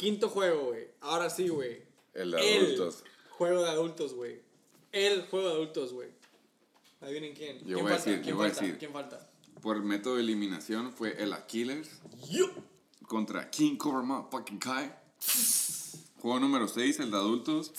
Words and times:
Quinto 0.00 0.30
juego, 0.30 0.68
güey. 0.68 0.88
Ahora 1.02 1.28
sí, 1.28 1.48
güey. 1.48 1.82
El 2.14 2.30
de 2.30 2.38
adultos. 2.40 3.04
juego 3.28 3.62
de 3.62 3.68
adultos, 3.68 4.14
güey. 4.14 4.40
El 4.92 5.26
juego 5.26 5.48
de 5.48 5.54
adultos, 5.54 5.92
güey. 5.92 6.08
Adivinen 7.02 7.34
quién. 7.34 7.58
Yo 7.58 7.64
¿Quién 7.76 7.82
voy 7.82 7.92
a 7.92 7.96
falta? 7.96 8.10
decir, 8.10 8.22
¿Quién 8.22 8.30
yo 8.32 8.36
voy 8.36 8.46
a 8.46 8.48
falta? 8.48 8.62
decir. 8.64 8.78
¿Quién 8.78 8.92
falta? 8.92 9.30
Por 9.60 9.76
el 9.76 9.82
método 9.82 10.14
de 10.16 10.22
eliminación 10.22 10.90
fue 10.94 11.22
el 11.22 11.34
Aquiles 11.34 12.00
contra 13.06 13.50
King 13.50 13.76
Cobra 13.76 14.00
Motherfucking 14.00 14.58
Kai. 14.58 14.90
Juego 16.22 16.40
número 16.40 16.66
6, 16.66 17.00
el 17.00 17.10
de 17.10 17.16
adultos. 17.18 17.70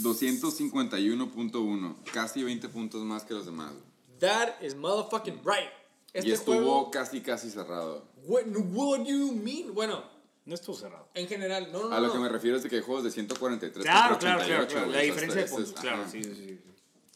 251.1. 0.00 1.96
Casi 2.12 2.42
20 2.44 2.68
puntos 2.68 3.02
más 3.02 3.24
que 3.24 3.34
los 3.34 3.46
demás. 3.46 3.72
güey. 3.72 3.82
That 4.20 4.62
is 4.62 4.74
motherfucking 4.76 5.40
right. 5.44 5.70
Este 6.12 6.28
y 6.28 6.32
estuvo 6.32 6.54
juego. 6.56 6.90
casi, 6.90 7.20
casi 7.20 7.50
cerrado. 7.50 8.06
What, 8.26 8.44
what 8.72 8.98
do 9.00 9.04
you 9.06 9.32
mean? 9.32 9.74
Bueno, 9.74 10.04
No 10.44 10.54
estuvo 10.54 10.74
cerrado. 10.76 11.08
en 11.14 11.28
general, 11.28 11.70
no, 11.72 11.88
no, 11.88 11.94
A 11.96 12.00
lo 12.00 12.08
no. 12.08 12.12
que 12.14 12.18
me 12.18 12.28
refiero 12.28 12.56
es 12.56 12.62
de 12.64 12.68
que 12.68 12.76
hay 12.76 12.82
juegos 12.82 13.04
de 13.04 13.10
143 13.12 13.84
Claro, 13.84 14.10
contra 14.14 14.34
claro, 14.36 14.44
claro. 14.46 14.62
88, 14.64 14.72
claro. 14.72 14.86
güey. 14.86 14.96
La 14.96 15.02
diferencia 15.04 15.38
de 15.40 15.44
este- 15.44 15.54
puntos, 15.56 15.68
este- 15.74 15.80
claro, 15.80 16.04
sí, 16.10 16.24
sí, 16.24 16.34
sí. 16.34 16.60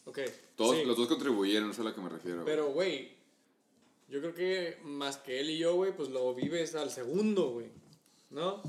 Ok. 0.05 0.19
Todos, 0.55 0.75
sí. 0.77 0.85
Los 0.85 0.95
dos 0.97 1.07
contribuyeron, 1.07 1.69
eso 1.71 1.81
es 1.81 1.85
a 1.87 1.89
lo 1.89 1.95
que 1.95 2.01
me 2.01 2.09
refiero. 2.09 2.45
Pero, 2.45 2.67
güey, 2.71 3.11
yo 4.09 4.19
creo 4.21 4.33
que 4.33 4.77
más 4.85 5.17
que 5.17 5.41
él 5.41 5.49
y 5.49 5.57
yo, 5.57 5.75
güey, 5.75 5.93
pues 5.95 6.09
lo 6.09 6.33
vives 6.33 6.73
al 6.75 6.89
segundo, 6.89 7.49
güey. 7.51 7.67
¿No? 8.29 8.61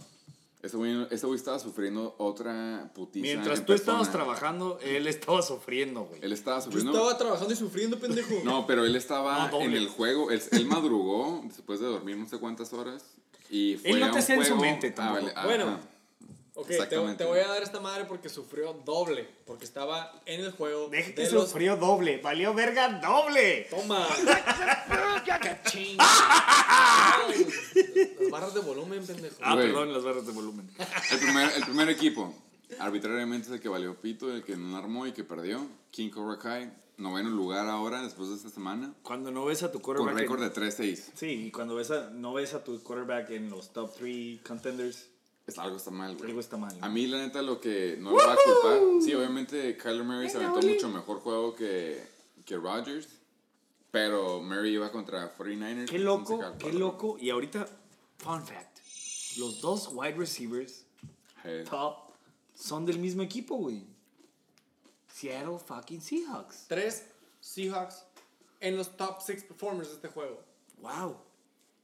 Ese 0.60 0.76
güey, 0.76 0.92
güey 1.04 1.34
estaba 1.36 1.60
sufriendo 1.60 2.16
otra 2.18 2.90
putiza. 2.92 3.22
Mientras 3.22 3.60
en 3.60 3.64
tú 3.66 3.72
estabas 3.74 4.08
persona. 4.08 4.24
trabajando, 4.24 4.80
él 4.82 5.06
estaba 5.06 5.40
sufriendo, 5.40 6.02
güey. 6.06 6.18
Él 6.20 6.32
estaba 6.32 6.58
Yo 6.58 6.64
sufriendo. 6.64 6.90
estaba 6.92 7.16
trabajando 7.16 7.52
y 7.54 7.56
sufriendo, 7.56 7.98
pendejo. 8.00 8.34
No, 8.44 8.66
pero 8.66 8.84
él 8.84 8.96
estaba 8.96 9.48
No, 9.52 9.60
en 9.60 9.74
el 9.74 9.86
juego. 9.88 10.32
Él, 10.32 10.42
él 10.50 10.66
madrugó 10.66 11.42
después 11.44 11.78
de 11.78 11.86
dormir 11.86 12.16
no 12.16 12.28
sé 12.28 12.38
cuántas 12.38 12.72
horas. 12.72 13.04
Y 13.50 13.76
fue 13.76 13.90
Él 13.90 14.00
no 14.00 14.10
te 14.10 14.18
en 14.32 14.44
su 14.44 14.56
mente 14.56 14.88
Ah, 14.88 14.94
tampoco. 14.94 15.32
ah, 15.34 15.44
Bueno. 15.46 15.64
ajá. 15.68 15.78
Ok, 16.54 16.66
te, 17.16 17.24
voy 17.24 17.38
a 17.38 17.46
dar 17.46 17.62
esta 17.62 17.78
madre 17.78 18.04
porque 18.06 18.28
sufrió 18.28 18.72
doble. 18.84 19.28
Porque 19.46 19.64
estaba 19.64 20.12
en 20.26 20.40
el 20.40 20.50
juego. 20.50 20.88
Deja 20.88 21.14
que 21.14 21.22
de 21.22 21.30
los- 21.30 21.44
sufrió 21.44 21.76
doble. 21.76 22.18
Valió 22.18 22.52
verga 22.52 22.88
doble. 23.00 23.68
Toma. 23.70 24.08
Cachín. 25.24 25.96
Las 28.20 28.30
barras 28.30 28.54
de 28.54 28.60
volumen, 28.60 29.06
pendejo. 29.06 29.36
Ah, 29.40 29.54
Güey. 29.54 29.66
perdón, 29.68 29.92
las 29.92 30.02
barras 30.02 30.26
de 30.26 30.32
volumen. 30.32 30.68
El 31.12 31.18
primer, 31.18 31.52
el 31.56 31.62
primer 31.64 31.88
equipo, 31.90 32.34
arbitrariamente 32.78 33.48
es 33.48 33.52
el 33.54 33.60
que 33.60 33.68
valió 33.68 33.94
pito, 34.00 34.32
el 34.32 34.42
que 34.44 34.56
no 34.56 34.76
armó 34.76 35.06
y 35.06 35.12
que 35.12 35.24
perdió. 35.24 35.66
King 35.90 36.10
Cobra 36.10 36.38
Kai, 36.38 36.72
noveno 36.98 37.30
lugar 37.30 37.66
ahora 37.68 38.02
después 38.02 38.28
de 38.28 38.36
esta 38.36 38.50
semana. 38.50 38.94
Cuando 39.02 39.30
no 39.30 39.44
ves 39.44 39.62
a 39.62 39.72
tu 39.72 39.80
Con 39.80 39.94
quarterback. 39.96 40.18
récord 40.20 40.42
en- 40.42 40.48
de 40.48 40.54
3-6. 40.54 41.12
Sí, 41.14 41.46
y 41.46 41.50
cuando 41.50 41.74
ves 41.74 41.90
a, 41.90 42.10
no 42.10 42.32
ves 42.34 42.54
a 42.54 42.62
tu 42.64 42.82
quarterback 42.82 43.30
en 43.30 43.50
los 43.50 43.72
top 43.72 43.94
3 43.96 44.40
contenders, 44.46 45.08
Es 45.46 45.58
algo 45.58 45.76
está 45.78 45.90
mal, 45.90 46.14
güey. 46.16 46.28
algo 46.28 46.40
está 46.40 46.56
mal. 46.58 46.76
A 46.80 46.88
mí, 46.90 47.06
la 47.06 47.18
neta, 47.18 47.40
lo 47.40 47.58
que 47.60 47.96
no 47.98 48.10
le 48.10 48.16
va 48.26 48.32
a 48.34 48.36
culpar. 48.36 48.78
Sí, 49.02 49.14
obviamente, 49.14 49.76
Kyler 49.78 50.04
Murray 50.04 50.28
se 50.28 50.36
aventó 50.36 50.60
mucho 50.66 50.88
mejor 50.90 51.20
juego 51.20 51.54
que, 51.54 52.02
que 52.44 52.56
Rodgers. 52.56 53.08
Pero 53.90 54.42
Murray 54.42 54.74
iba 54.74 54.92
contra 54.92 55.34
49ers. 55.34 55.86
Qué 55.88 55.98
loco, 55.98 56.38
qué 56.58 56.72
loco. 56.74 57.16
Y 57.18 57.30
ahorita, 57.30 57.66
fun 58.18 58.42
fact: 58.44 58.78
los 59.38 59.62
dos 59.62 59.88
wide 59.94 60.16
receivers 60.16 60.84
Hey. 61.42 61.64
top 61.70 61.96
son 62.58 62.84
del 62.86 62.98
mismo 62.98 63.22
equipo, 63.22 63.56
güey. 63.56 63.84
Seattle 65.12 65.58
fucking 65.58 66.00
Seahawks. 66.00 66.64
Tres 66.68 67.04
Seahawks 67.40 68.04
en 68.60 68.76
los 68.76 68.96
top 68.96 69.20
6 69.24 69.44
performers 69.44 69.88
de 69.88 69.94
este 69.94 70.08
juego. 70.08 70.40
Wow. 70.80 71.16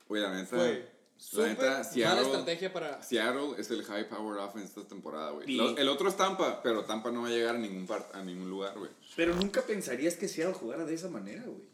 Güey, 0.09 0.23
la 0.23 0.33
neta. 0.35 0.57
Güey, 0.57 0.85
La 1.33 1.47
neta, 1.49 1.85
Seattle, 1.85 2.23
estrategia 2.27 2.73
para... 2.73 3.03
Seattle 3.03 3.55
es 3.59 3.71
el 3.71 3.83
high 3.85 4.09
power 4.09 4.39
offense 4.39 4.69
esta 4.69 4.87
temporada, 4.87 5.31
güey. 5.31 5.59
El 5.79 5.89
otro 5.89 6.09
es 6.09 6.17
Tampa, 6.17 6.61
pero 6.63 6.85
Tampa 6.85 7.11
no 7.11 7.23
va 7.23 7.29
a 7.29 7.31
llegar 7.31 7.55
a 7.57 7.59
ningún, 7.59 7.87
par- 7.87 8.11
a 8.13 8.23
ningún 8.23 8.51
lugar, 8.51 8.77
güey. 8.79 8.91
Pero 9.17 9.35
nunca 9.35 9.63
pensarías 9.63 10.17
que 10.17 10.29
Seattle 10.29 10.55
jugara 10.55 10.85
de 10.85 10.95
esa 10.95 11.09
manera, 11.09 11.43
güey. 11.45 11.73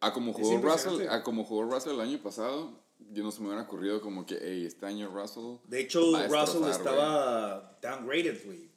A 0.00 0.12
como 0.12 0.32
jugó 0.32 0.58
Russell, 0.58 1.08
a 1.08 1.22
como 1.24 1.44
jugó 1.44 1.64
Russell 1.64 1.94
el 1.94 2.00
año 2.00 2.18
pasado, 2.22 2.70
yo 3.12 3.22
no 3.22 3.30
se 3.30 3.40
me 3.40 3.46
hubiera 3.48 3.62
ocurrido 3.62 4.00
como 4.00 4.26
que, 4.26 4.38
hey, 4.40 4.64
este 4.66 4.86
año 4.86 5.08
Russell. 5.08 5.56
De 5.66 5.80
hecho, 5.80 6.12
Va 6.12 6.24
a 6.24 6.28
Russell 6.28 6.68
estaba 6.68 7.78
downgraded, 7.82 8.44
güey. 8.44 8.68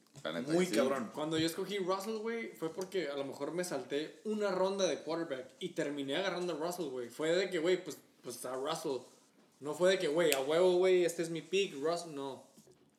Muy 0.48 0.68
sí. 0.68 0.76
cabrón. 0.76 1.10
Cuando 1.14 1.38
yo 1.38 1.48
escogí 1.48 1.80
Russell, 1.80 2.18
güey, 2.18 2.50
fue 2.50 2.72
porque 2.72 3.10
a 3.10 3.16
lo 3.16 3.26
mejor 3.26 3.54
me 3.54 3.64
salté 3.64 4.22
una 4.26 4.52
ronda 4.52 4.86
de 4.86 5.00
quarterback 5.00 5.48
y 5.60 5.70
terminé 5.70 6.16
agarrando 6.16 6.54
a 6.54 6.58
Russell, 6.58 6.90
güey. 6.90 7.10
Fue 7.10 7.32
de 7.36 7.50
que, 7.50 7.60
güey, 7.60 7.84
pues, 7.84 7.98
pues 8.22 8.44
a 8.46 8.56
Russell. 8.56 9.00
No 9.60 9.74
fue 9.74 9.92
de 9.92 10.00
que, 10.00 10.08
güey, 10.08 10.32
a 10.34 10.42
huevo, 10.42 10.78
güey, 10.78 11.06
este 11.06 11.24
es 11.24 11.30
mi 11.30 11.42
pick, 11.42 11.74
Russell. 11.82 12.14
No. 12.14 12.44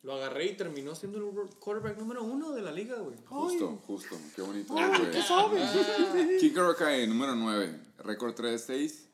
Lo 0.03 0.15
agarré 0.15 0.47
y 0.47 0.57
terminó 0.57 0.97
siendo 0.97 1.19
el 1.19 1.49
quarterback 1.61 1.97
número 1.97 2.25
uno 2.25 2.51
de 2.51 2.61
la 2.61 2.73
liga, 2.73 2.97
güey. 2.97 3.17
Justo, 3.25 3.81
justo. 3.87 4.17
Qué 4.35 4.43
bonito, 4.43 4.73
güey. 4.73 5.11
¿Qué 5.13 5.23
sabes? 5.23 6.41
Kicker 6.41 6.75
Kai, 6.77 7.07
número 7.07 7.37
9. 7.37 7.81
Récord 7.99 8.35
3-6. 8.35 9.12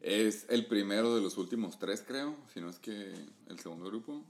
Es 0.00 0.46
el 0.48 0.66
primero 0.66 1.14
de 1.14 1.20
los 1.20 1.36
últimos 1.38 1.78
tres, 1.78 2.04
creo. 2.06 2.36
Si 2.52 2.60
no 2.60 2.70
es 2.70 2.78
que 2.78 3.12
el 3.48 3.58
segundo 3.58 3.86
grupo. 3.86 4.22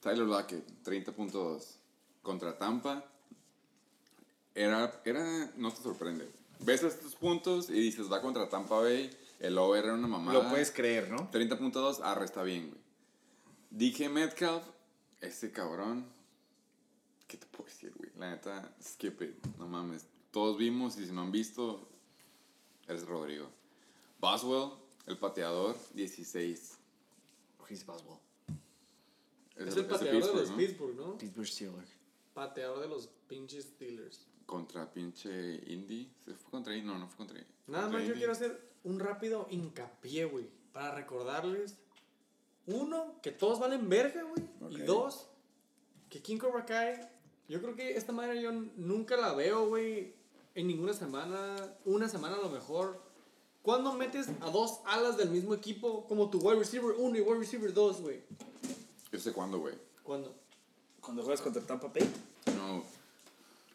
Tyler 0.00 0.26
Lockett, 0.26 0.64
30.2. 0.84 1.62
Contra 2.22 2.58
Tampa. 2.58 3.04
Era, 4.54 5.00
era, 5.04 5.52
no 5.56 5.72
te 5.72 5.82
sorprende. 5.82 6.28
Ves 6.60 6.82
estos 6.82 7.14
puntos 7.14 7.70
y 7.70 7.74
dices, 7.74 8.10
va 8.10 8.20
contra 8.20 8.48
Tampa 8.48 8.78
Bay. 8.80 9.10
El 9.38 9.56
over 9.56 9.84
era 9.84 9.94
una 9.94 10.06
mamada. 10.06 10.38
Lo 10.38 10.50
puedes 10.50 10.70
creer, 10.70 11.10
¿no? 11.10 11.30
30.2, 11.30 12.00
arre, 12.02 12.26
está 12.26 12.42
bien, 12.42 12.68
güey. 12.68 12.80
Dije 13.70 14.08
Metcalf, 14.08 14.64
ese 15.20 15.52
cabrón. 15.52 16.04
¿Qué 17.26 17.36
te 17.36 17.46
puedo 17.46 17.70
decir, 17.70 17.92
güey? 17.96 18.10
La 18.18 18.30
neta, 18.30 18.74
skip 18.82 19.22
it. 19.22 19.46
No 19.58 19.68
mames. 19.68 20.04
Todos 20.32 20.58
vimos 20.58 20.98
y 20.98 21.06
si 21.06 21.12
no 21.12 21.22
han 21.22 21.30
visto, 21.30 21.88
eres 22.86 23.06
Rodrigo. 23.06 23.48
Boswell, 24.20 24.72
el 25.06 25.16
pateador, 25.16 25.76
16. 25.94 26.78
He's 27.68 27.86
Boswell. 27.86 28.18
Es 29.56 29.76
el 29.76 29.86
pateador 29.86 30.26
de 30.26 30.34
los 30.34 30.50
Pittsburgh, 30.50 30.96
¿no? 30.96 31.18
Pittsburgh 31.18 31.46
Steelers. 31.46 31.90
Pateador 32.34 32.80
de 32.80 32.88
los 32.88 33.08
pinches 33.28 33.64
Steelers. 33.64 34.26
Contra 34.46 34.90
pinche 34.92 35.62
Indy. 35.66 36.10
¿Se 36.24 36.34
fue 36.34 36.50
contra 36.50 36.74
Indy? 36.74 36.86
No, 36.86 36.98
no 36.98 37.06
fue 37.06 37.18
contra 37.18 37.38
Indy. 37.38 37.50
Nada 37.66 37.84
Contra 37.84 38.00
más 38.00 38.08
yo 38.08 38.14
quiero 38.14 38.32
hacer 38.32 38.70
un 38.84 38.98
rápido 38.98 39.46
hincapié, 39.50 40.24
güey. 40.24 40.48
Para 40.72 40.94
recordarles, 40.94 41.76
uno, 42.66 43.20
que 43.22 43.32
todos 43.32 43.58
valen 43.58 43.88
verga, 43.88 44.22
güey. 44.22 44.74
Y 44.74 44.82
dos, 44.82 45.28
que 46.08 46.20
King 46.20 46.38
Cobra 46.38 46.64
Kai, 46.64 47.08
yo 47.48 47.60
creo 47.60 47.74
que 47.74 47.96
esta 47.96 48.12
madre 48.12 48.40
yo 48.40 48.52
nunca 48.52 49.16
la 49.16 49.34
veo, 49.34 49.68
güey, 49.68 50.14
en 50.54 50.66
ninguna 50.66 50.92
semana. 50.92 51.56
Una 51.84 52.08
semana 52.08 52.36
a 52.36 52.40
lo 52.40 52.50
mejor. 52.50 53.09
¿Cuándo 53.62 53.92
metes 53.92 54.28
a 54.40 54.50
dos 54.50 54.80
alas 54.86 55.16
del 55.16 55.30
mismo 55.30 55.54
equipo 55.54 56.06
como 56.06 56.30
tu 56.30 56.38
wide 56.38 56.58
receiver 56.58 56.94
1 56.96 57.16
y 57.16 57.20
wide 57.20 57.38
receiver 57.38 57.72
2, 57.72 58.00
güey? 58.00 58.20
Yo 59.12 59.18
sé 59.18 59.32
cuándo, 59.32 59.58
güey. 59.58 59.74
¿Cuándo? 60.02 60.34
Cuando 61.00 61.22
juegas 61.22 61.40
contra 61.42 61.62
Tampa 61.62 61.88
Bay. 61.88 62.08
No. 62.56 62.82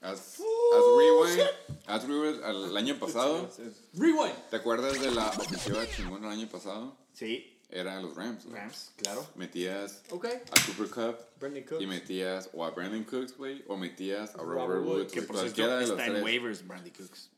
Haz, 0.01 0.37
rewind. 0.39 1.49
Haz 1.87 2.07
rewind 2.07 2.43
al 2.43 2.77
año 2.77 2.97
pasado. 2.99 3.49
Rewind. 3.93 4.33
¿Te 4.49 4.55
acuerdas 4.57 4.99
de 4.99 5.11
la 5.11 5.29
ofensiva 5.29 5.87
chingona 5.89 6.27
el 6.31 6.39
año 6.39 6.49
pasado? 6.49 6.95
Sí. 7.13 7.51
Era 7.69 7.99
los 7.99 8.15
Rams. 8.15 8.45
güey. 8.45 8.55
Rams, 8.57 8.91
claro. 8.97 9.25
Metías 9.35 10.03
Ok. 10.11 10.25
a 10.25 10.65
Cooper 10.67 10.89
Cup 10.89 11.17
Brandon 11.39 11.63
Cooks. 11.63 11.81
y 11.81 11.87
metías 11.87 12.49
o 12.53 12.63
a 12.63 12.69
Brandon 12.69 13.03
Cooks, 13.03 13.35
güey, 13.35 13.63
o 13.67 13.75
metías 13.75 14.35
a 14.35 14.37
Robert, 14.37 14.57
Robert 14.69 14.85
Woods. 14.85 15.11
Que 15.11 15.23
por 15.23 15.37
cierto 15.37 15.79
está 15.79 16.05
en 16.05 16.13
tres. 16.13 16.23
waivers, 16.23 16.67
Brandy 16.67 16.91
Cooks. 16.91 17.29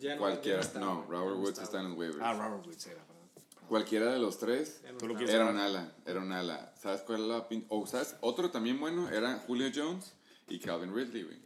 Ya 0.00 0.14
no- 0.14 0.20
Cualquiera. 0.22 0.60
ya 0.62 0.80
No, 0.80 0.96
güey. 1.04 1.08
Robert 1.10 1.36
no 1.36 1.40
Woods 1.42 1.50
está, 1.50 1.62
está 1.64 1.80
en 1.80 1.88
los 1.90 1.98
waivers. 1.98 2.20
Ah, 2.22 2.32
Robert 2.34 2.66
Woods 2.66 2.86
era, 2.86 3.02
perdón. 3.04 3.20
Cualquiera 3.68 4.12
de 4.12 4.18
los 4.18 4.38
tres 4.38 4.82
no 5.00 5.20
era 5.20 5.46
un 5.46 5.58
ala. 5.58 5.92
Era 6.04 6.20
un 6.20 6.32
ala. 6.32 6.74
¿Sabes 6.80 7.02
cuál 7.02 7.24
era 7.24 7.36
la 7.38 7.48
pin? 7.48 7.64
O, 7.68 7.86
¿sabes? 7.86 8.16
Otro 8.20 8.50
también 8.50 8.80
bueno 8.80 9.08
era 9.10 9.36
Julio 9.46 9.70
Jones 9.74 10.12
y 10.48 10.58
Calvin 10.58 10.94
Ridley, 10.94 11.22
güey. 11.22 11.38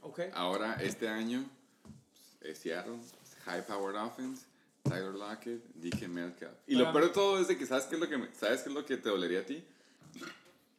Ok. 0.00 0.20
Ahora, 0.32 0.74
este 0.80 1.08
año, 1.08 1.44
pues, 1.82 2.52
es 2.52 2.58
Seattle, 2.58 2.98
High 3.44 3.66
Powered 3.66 4.00
Offense, 4.00 4.46
Tyler 4.84 5.14
Lockett, 5.14 5.62
DK 5.74 6.08
Metcalf. 6.08 6.56
Y 6.66 6.74
lo 6.76 6.84
Para 6.84 6.92
peor 6.92 7.04
de 7.08 7.10
todo 7.10 7.38
es 7.40 7.48
de 7.48 7.58
que 7.58 7.66
¿sabes 7.66 7.84
qué 7.86 7.96
es 7.96 8.00
lo 8.00 8.08
que, 8.08 8.16
me- 8.16 8.32
¿sabes 8.34 8.62
qué 8.62 8.68
es 8.68 8.74
lo 8.74 8.86
que 8.86 8.96
te 8.96 9.08
dolería 9.08 9.40
a 9.40 9.44
ti? 9.44 9.62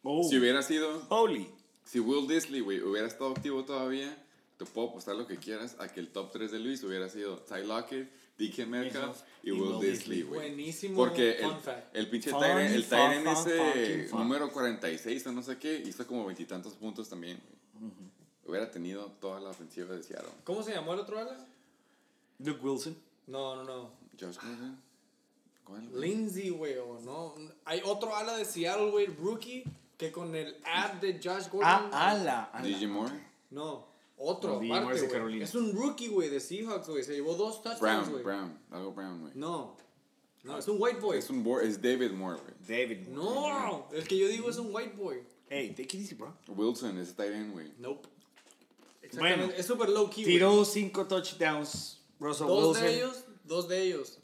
Oh. 0.04 0.24
Si 0.24 0.38
hubiera 0.40 0.62
sido, 0.64 1.06
Holy. 1.10 1.50
si 1.84 2.00
Will 2.00 2.28
Disley, 2.28 2.62
güey, 2.62 2.82
hubiera 2.82 3.08
estado 3.08 3.32
activo 3.32 3.64
todavía, 3.66 4.18
te 4.58 4.66
puedo 4.66 4.90
apostar 4.90 5.16
lo 5.16 5.28
que 5.28 5.38
quieras 5.38 5.76
a 5.80 5.88
que 5.88 6.00
el 6.00 6.10
top 6.10 6.32
3 6.32 6.52
de 6.52 6.60
Luis 6.60 6.84
hubiera 6.84 7.08
sido 7.10 7.38
Ty 7.40 7.66
Lockett, 7.66 8.10
DK 8.38 8.68
Metcalf 8.68 9.22
y, 9.44 9.50
Y 9.50 9.52
Will 9.52 9.74
Will 9.74 9.80
Disley, 9.92 10.22
güey. 10.24 10.40
Buenísimo 10.50 10.96
Porque 10.98 11.38
fun 11.42 11.54
el, 11.56 11.60
fact. 11.62 11.96
el 11.96 12.10
pinche 12.10 12.32
Tyren, 12.32 12.74
el 12.74 12.86
Tyren 12.88 13.28
ese 13.28 14.08
fun. 14.10 14.20
número 14.20 14.52
46 14.52 15.28
o 15.28 15.32
no 15.32 15.42
sé 15.42 15.58
qué, 15.58 15.78
hizo 15.86 16.06
como 16.08 16.26
veintitantos 16.26 16.74
puntos 16.74 17.08
también, 17.10 17.40
güey. 17.80 17.92
Hubiera 18.46 18.72
tenido 18.72 19.12
toda 19.20 19.40
la 19.42 19.50
ofensiva 19.50 19.94
de 19.94 20.02
Seattle. 20.04 20.32
¿Cómo 20.44 20.64
se 20.64 20.74
llamó 20.74 20.94
el 20.94 21.00
otro 21.02 21.20
ala? 21.20 21.38
Luke 22.40 22.60
Wilson. 22.62 22.96
No, 23.28 23.58
no, 23.58 23.64
no. 23.64 23.92
Josh 24.20 24.38
Gordon. 24.38 24.80
¿Cuál? 25.66 25.90
Lindsay, 26.00 26.50
güey, 26.50 26.78
o 26.78 27.00
no. 27.02 27.36
Hay 27.66 27.82
otro 27.84 28.16
ala 28.16 28.38
de 28.38 28.46
Seattle, 28.46 28.90
güey, 28.90 29.08
rookie, 29.08 29.66
que 29.98 30.14
con 30.14 30.34
el 30.34 30.56
ad 30.64 30.94
de 30.94 31.20
Josh 31.22 31.50
Gordon. 31.50 31.90
Ah, 31.92 32.12
ala, 32.12 32.44
ala. 32.54 32.66
DJ 32.66 32.88
Moore. 32.88 33.14
No, 33.50 33.87
otro, 34.18 34.62
Moore 34.62 34.70
aparte, 34.80 34.96
es 34.96 35.02
de 35.02 35.08
güey. 35.08 35.20
Carolina. 35.20 35.44
Es 35.46 35.56
un 35.56 35.74
rookie, 35.74 36.08
güey, 36.10 36.30
de 36.30 36.40
Seahawks, 36.40 36.90
güey. 36.90 37.04
Se 37.04 37.14
llevó 37.14 37.36
dos 37.36 37.62
touchdowns, 37.62 37.80
Brown, 37.82 38.12
güey. 38.12 38.24
Brown. 38.24 38.60
Algo 38.72 38.92
Brown, 38.94 39.22
güey. 39.22 39.34
No, 39.36 39.78
no, 40.44 40.58
es 40.58 40.68
un 40.68 40.78
white 40.80 41.00
boy. 41.00 41.18
Es 41.18 41.30
un 41.30 41.44
Bo- 41.44 41.60
es 41.62 41.82
David 41.82 42.12
Moore, 42.12 42.40
güey. 42.42 42.54
David. 42.86 43.08
No, 43.10 43.88
el 43.92 44.08
que 44.08 44.18
yo 44.18 44.28
digo 44.28 44.50
es 44.50 44.58
un 44.58 44.74
white 44.74 44.96
boy. 44.96 45.24
Hey, 45.50 45.70
take 45.70 45.84
it 45.98 46.04
easy, 46.04 46.16
bro. 46.16 46.36
Wilson 46.48 46.98
es 46.98 47.16
tight 47.16 47.32
end, 47.32 47.54
güey. 47.54 47.72
Nope. 47.80 48.08
Exactamente, 49.02 49.46
Bueno. 49.46 49.60
es 49.60 49.66
super 49.66 49.90
low 49.90 50.10
key, 50.10 50.24
güey. 50.24 50.36
Tiró 50.36 50.66
cinco 50.66 51.06
touchdowns. 51.06 52.02
Russell 52.20 52.48
Dos 52.48 52.68
Wilson. 52.70 52.84
de 52.84 52.96
ellos, 52.96 53.24
dos 53.46 53.68
de 53.70 53.82
ellos. 53.84 54.20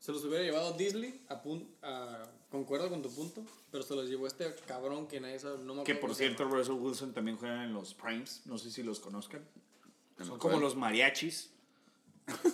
Se 0.00 0.12
los 0.12 0.24
hubiera 0.24 0.44
llevado 0.44 0.72
Disley, 0.72 1.24
a 1.28 1.42
pun- 1.42 1.66
a- 1.82 2.24
concuerdo 2.50 2.88
con 2.88 3.02
tu 3.02 3.10
punto, 3.10 3.42
pero 3.70 3.82
se 3.82 3.94
los 3.94 4.08
llevó 4.08 4.26
este 4.26 4.54
cabrón 4.66 5.06
que 5.08 5.20
nadie 5.20 5.38
sabe, 5.38 5.58
no 5.64 5.74
me 5.74 5.84
Que 5.84 5.94
por 5.94 6.14
cierto, 6.14 6.44
llama. 6.44 6.56
Russell 6.56 6.74
Wilson 6.74 7.12
también 7.12 7.36
juega 7.36 7.64
en 7.64 7.72
los 7.72 7.94
Primes. 7.94 8.42
No 8.46 8.58
sé 8.58 8.70
si 8.70 8.82
los 8.82 9.00
conozcan. 9.00 9.44
¿En 10.18 10.26
Son 10.26 10.38
como 10.38 10.58
los 10.58 10.74
mariachis, 10.76 11.50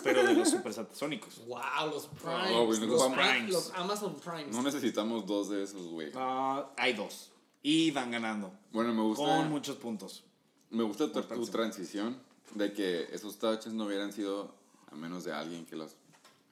pero 0.03 0.23
de 0.23 0.33
los 0.33 0.49
supersatasónicos. 0.49 1.41
Wow, 1.47 1.89
los 1.91 2.07
Primes. 2.07 2.79
Los, 2.79 3.01
ocupamos- 3.01 3.17
Prime- 3.17 3.51
los 3.51 3.71
Amazon 3.73 4.15
Primes. 4.19 4.55
No 4.55 4.61
necesitamos 4.63 5.25
dos 5.25 5.49
de 5.49 5.63
esos, 5.63 5.87
güey. 5.87 6.11
Ah, 6.15 6.71
hay 6.77 6.93
dos. 6.93 7.31
Y 7.61 7.91
van 7.91 8.11
ganando. 8.11 8.51
Bueno, 8.71 8.93
me 8.93 9.01
gusta. 9.01 9.23
Con 9.23 9.49
muchos 9.49 9.77
puntos. 9.77 10.23
Me 10.69 10.83
gusta 10.83 11.11
tu, 11.11 11.21
tu 11.21 11.45
transición 11.47 12.19
de 12.55 12.73
que 12.73 13.03
esos 13.13 13.37
touches 13.39 13.71
no 13.73 13.85
hubieran 13.85 14.11
sido 14.11 14.53
a 14.91 14.95
menos 14.95 15.23
de 15.23 15.31
alguien 15.31 15.65
que 15.65 15.75
los 15.75 15.95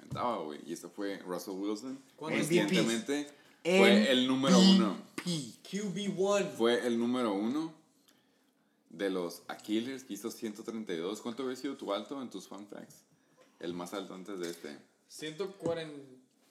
aventaba, 0.02 0.44
güey. 0.44 0.60
Y 0.66 0.74
este 0.74 0.88
fue 0.90 1.20
Russell 1.20 1.54
Wilson. 1.54 2.00
¿Cuántos 2.16 2.42
Conscientemente 2.42 3.28
fue 3.64 4.12
el 4.12 4.28
número 4.28 4.60
uno. 4.60 4.98
QB1. 5.26 6.52
Fue 6.52 6.86
el 6.86 7.00
número 7.00 7.34
uno 7.34 7.74
de 8.90 9.10
los 9.10 9.44
Aquiles 9.48 10.04
que 10.04 10.14
hizo 10.14 10.32
132. 10.32 11.22
¿Cuánto 11.22 11.44
había 11.44 11.56
sido 11.56 11.78
tu 11.78 11.94
alto 11.94 12.22
en 12.22 12.30
tus 12.30 12.48
fun 12.48 12.68
facts? 12.68 13.04
El 13.60 13.74
más 13.74 13.94
alto 13.94 14.14
antes 14.16 14.40
de 14.40 14.50
este. 14.50 14.78
140. 15.08 15.94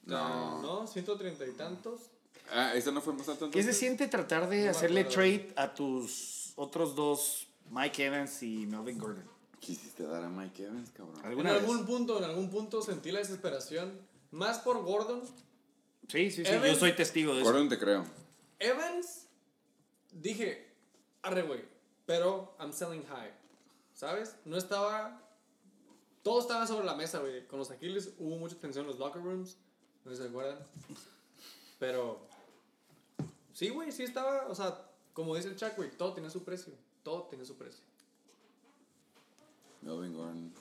No. 0.05 0.63
No. 0.63 0.87
130 0.87 1.47
y 1.47 1.53
tantos. 1.53 2.11
Ah, 2.53 2.73
¿ese 2.75 2.91
no 2.91 3.01
fue 3.01 3.13
el 3.13 3.19
más 3.19 3.29
alto 3.29 3.51
¿Qué 3.51 3.63
se 3.63 3.73
siente 3.73 4.09
tratar 4.09 4.49
de 4.49 4.65
No 4.65 4.71
hacerle 4.71 5.05
trade 5.05 5.53
a 5.57 5.73
tus 5.73 6.53
otros 6.57 6.97
dos, 6.97 7.47
Mike 7.71 8.07
Evans 8.07 8.43
y 8.43 8.67
Melvin 8.67 8.99
Gordon? 8.99 9.40
Quisiste 9.61 10.05
dar 10.05 10.25
a 10.25 10.29
Mike 10.29 10.65
Evans, 10.65 10.91
cabrón. 10.91 11.21
En 11.21 11.27
¿Alguna 11.27 11.53
vez? 11.53 11.61
algún 11.63 11.87
punto, 11.87 12.19
en 12.19 12.25
algún 12.25 12.51
punto 12.51 12.83
sentí 12.83 13.13
la 13.13 13.19
desesperación. 13.21 13.93
Más 14.31 14.59
por 14.61 14.83
Gordon. 14.83 15.23
Sí, 16.09 16.31
sí, 16.31 16.45
sí. 16.45 16.51
Evans- 16.51 16.73
Yo 16.75 16.79
soy 16.81 16.93
testigo 16.97 17.35
de 17.35 17.43
eso. 17.43 17.51
Gordon 17.51 17.69
te 17.69 17.79
creo. 17.79 18.05
Evans, 18.59 19.27
dije, 20.13 20.73
arre, 21.23 21.43
güey. 21.43 21.63
Pero 22.07 22.55
I'm 22.59 22.73
selling 22.73 23.05
high. 23.07 23.31
¿Sabes? 23.95 24.35
No 24.45 24.57
estaba. 24.57 25.21
Todo 26.23 26.41
estaba 26.41 26.67
sobre 26.67 26.87
la 26.87 26.95
mesa, 26.95 27.19
güey. 27.21 27.47
Con 27.47 27.59
los 27.59 27.71
Aquiles 27.71 28.11
hubo 28.19 28.37
mucha 28.37 28.57
tensión 28.57 28.85
en 28.87 28.91
los 28.91 28.99
locker 28.99 29.23
rooms. 29.23 29.57
No 30.05 30.11
sé 30.11 30.17
si 30.17 30.23
se 30.23 30.29
acuerdan. 30.29 30.59
Pero. 31.79 32.21
Sí, 33.53 33.69
güey, 33.69 33.93
sí 33.93 34.03
estaba. 34.05 34.47
O 34.49 34.55
sea, 34.55 34.87
como 35.13 35.35
dice 35.37 35.49
el 35.49 35.57
Chuck, 35.57 35.77
güey, 35.77 35.91
todo 35.91 36.15
tiene 36.15 36.31
su 36.31 36.45
precio. 36.45 36.73
Todo 37.03 37.25
tiene 37.25 37.45
su 37.45 37.57
precio. 37.57 37.83
Melvin 39.83 40.13
Gordon. 40.15 40.53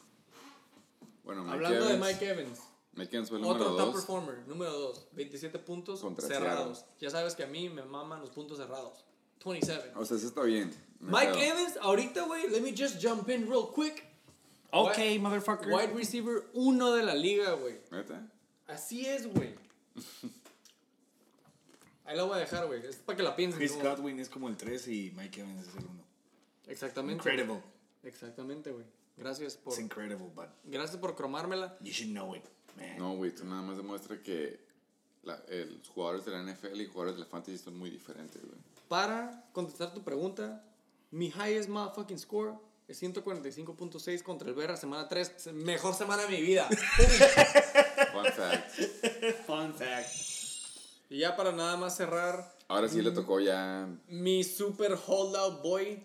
Bueno, 1.24 1.44
Mike 1.44 1.54
Hablando 1.56 1.78
Evans. 1.90 1.92
de 1.92 2.14
Mike 2.14 2.30
Evans. 2.30 2.60
Mike 2.94 3.16
Evans 3.16 3.30
fue 3.30 3.38
el 3.38 3.44
número 3.44 3.66
Otro 3.66 3.76
top 3.78 3.86
2. 3.88 3.96
performer, 3.96 4.48
número 4.48 4.72
2, 4.72 5.08
27 5.14 5.60
puntos 5.60 6.02
Contra 6.02 6.28
cerrados. 6.28 6.86
Ya 7.00 7.10
sabes 7.10 7.36
que 7.36 7.44
a 7.44 7.48
mí 7.48 7.70
me 7.70 7.84
maman 7.84 8.20
los 8.20 8.30
puntos 8.32 8.58
cerrados. 8.58 9.06
27. 9.46 9.94
O 9.96 10.04
sea, 10.06 10.18
eso 10.18 10.28
está 10.28 10.42
bien. 10.44 10.74
no 11.00 11.12
Mike. 11.18 11.48
Evans, 11.48 11.78
ahorita, 11.82 12.24
güey, 12.26 12.50
let 12.50 12.62
me 12.62 12.76
just 12.76 13.02
jump 13.02 13.30
in 13.30 13.48
real 13.48 13.72
quick. 13.74 14.04
Ok, 14.72 14.98
Wide- 14.98 15.20
motherfucker. 15.20 15.72
Wide 15.72 15.94
receiver 15.94 16.44
1 16.54 16.92
de 16.94 17.04
la 17.04 17.16
liga, 17.16 17.54
güey. 17.54 17.80
¿Neta? 17.92 18.28
Así 18.68 19.06
es, 19.06 19.28
güey. 19.34 19.56
Ahí 22.06 22.18
la 22.18 22.24
voy 22.24 22.36
a 22.36 22.40
dejar, 22.40 22.66
güey. 22.68 22.84
Es 22.86 22.98
para 22.98 23.16
que 23.18 23.24
la 23.24 23.36
piensen. 23.36 23.60
Chris 23.60 23.78
Godwin 23.82 24.20
es 24.20 24.30
como 24.30 24.48
el 24.50 24.58
3 24.58 24.88
y 24.88 25.14
Mike 25.16 25.42
Evans 25.42 25.68
es 25.68 25.76
el 25.76 25.86
1. 25.86 26.04
Exactamente. 26.68 27.16
Incredible. 27.30 27.62
Exactamente, 28.04 28.72
güey. 28.72 28.86
Gracias 29.20 29.56
por, 29.58 29.74
It's 29.74 29.82
incredible, 29.82 30.28
but 30.36 30.48
gracias 30.66 30.98
por 31.00 31.16
cromármela. 31.16 31.78
you 31.82 31.92
should 31.92 32.12
know 32.12 32.34
it, 32.36 32.44
man. 32.78 32.98
No, 32.98 33.16
güey, 33.16 33.32
tú 33.36 33.44
nada 33.46 33.62
más 33.62 33.78
demuestra 33.78 34.22
que 34.24 34.60
la- 35.24 35.44
el- 35.50 35.78
los 35.78 35.90
jugadores 35.90 36.26
de 36.26 36.32
la 36.32 36.40
NFL 36.42 36.80
y 36.82 36.86
jugadores 36.88 37.16
de 37.16 37.20
la 37.22 37.26
Fantasy 37.26 37.58
son 37.58 37.78
muy 37.78 37.90
diferentes, 37.90 38.42
güey. 38.42 38.58
Para 38.88 39.44
contestar 39.54 39.94
tu 39.94 40.02
pregunta, 40.04 40.64
mi 41.12 41.28
highest 41.28 41.70
motherfucking 41.70 42.18
score 42.18 42.54
es 42.88 42.98
145.6 43.04 44.24
contra 44.24 44.48
el 44.50 44.56
Berra 44.56 44.78
semana 44.78 45.08
3. 45.08 45.48
Mejor 45.54 45.94
semana 45.94 46.24
de 46.24 46.30
mi 46.30 46.42
vida. 46.42 46.68
Fun 48.14 48.26
fact. 48.36 48.72
Fun 49.46 49.74
fact. 49.76 50.10
y 51.10 51.20
ya 51.20 51.36
para 51.36 51.52
nada 51.52 51.76
más 51.78 51.96
cerrar, 51.98 52.56
Ahora 52.68 52.88
sí 52.88 53.02
le 53.02 53.12
tocó 53.12 53.40
ya. 53.40 53.88
mi 54.08 54.44
super 54.44 54.98
holdout 55.08 55.62
boy. 55.64 56.04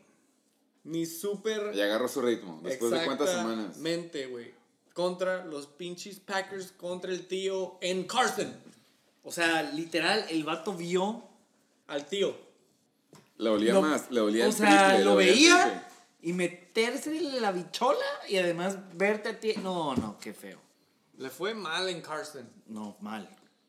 Mi 0.85 1.07
super. 1.07 1.73
Ya 1.75 1.85
agarró 1.85 2.09
su 2.09 2.21
ritmo. 2.21 2.61
Después 2.63 2.91
de 2.93 3.05
cuántas 3.05 3.31
semanas. 3.31 3.67
Exactamente, 3.69 4.27
güey. 4.27 4.53
Contra 4.93 5.45
los 5.45 5.67
pinches 5.67 6.21
Packers, 6.21 6.73
contra 6.73 7.11
el 7.11 7.27
tío 7.27 7.79
en 7.81 8.05
Carson. 8.05 8.55
O 9.25 9.33
sea, 9.33 9.63
literal, 9.63 10.25
el 10.29 10.45
vato 10.45 10.75
vio. 10.75 11.25
Al 11.87 12.07
tío. 12.07 12.37
Le 13.39 13.51
olía 13.51 13.75
lo- 13.75 13.83
más, 13.83 14.11
le 14.11 14.21
olía 14.21 14.45
O 14.45 14.49
el 14.49 14.53
sea, 14.53 14.89
triple, 14.89 15.05
lo 15.05 15.17
veía 15.17 15.89
y 16.23 16.33
meterse 16.33 17.17
en 17.17 17.43
la 17.43 17.53
bichola 17.53 17.99
y 18.29 18.37
además 18.37 18.79
verte 18.95 19.31
a 19.31 19.41
ti. 19.41 19.55
No, 19.63 19.95
no, 19.97 20.19
qué 20.19 20.33
feo. 20.33 20.59
Le 21.19 21.31
fue 21.31 21.55
mal 21.55 21.89
en 21.89 22.01
Carson. 22.01 22.49
No, 22.67 22.97
mal. 23.01 23.29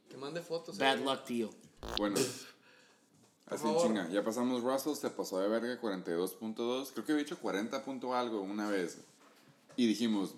Que 0.09 0.17
mande 0.17 0.41
fotos. 0.41 0.77
Bad 0.77 0.99
eh. 0.99 1.03
luck, 1.03 1.25
tío. 1.25 1.49
Bueno. 1.97 2.17
Así 3.47 3.63
favor. 3.63 3.85
chinga. 3.85 4.09
Ya 4.09 4.23
pasamos 4.23 4.63
Russell, 4.63 4.95
se 4.95 5.09
pasó 5.09 5.39
de 5.39 5.47
verga 5.47 5.79
42.2. 5.79 6.91
Creo 6.93 7.05
que 7.05 7.11
había 7.11 7.23
hecho 7.23 7.39
40 7.39 7.83
punto 7.83 8.15
algo 8.15 8.41
una 8.41 8.69
vez. 8.69 8.99
Y 9.75 9.87
dijimos, 9.87 10.35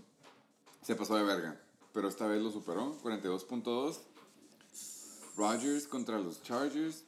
se 0.81 0.95
pasó 0.95 1.15
de 1.15 1.23
verga. 1.23 1.59
Pero 1.93 2.09
esta 2.09 2.27
vez 2.27 2.41
lo 2.41 2.51
superó, 2.51 2.95
42.2. 3.01 3.99
Rodgers 5.37 5.87
contra 5.87 6.19
los 6.19 6.41
Chargers. 6.41 7.03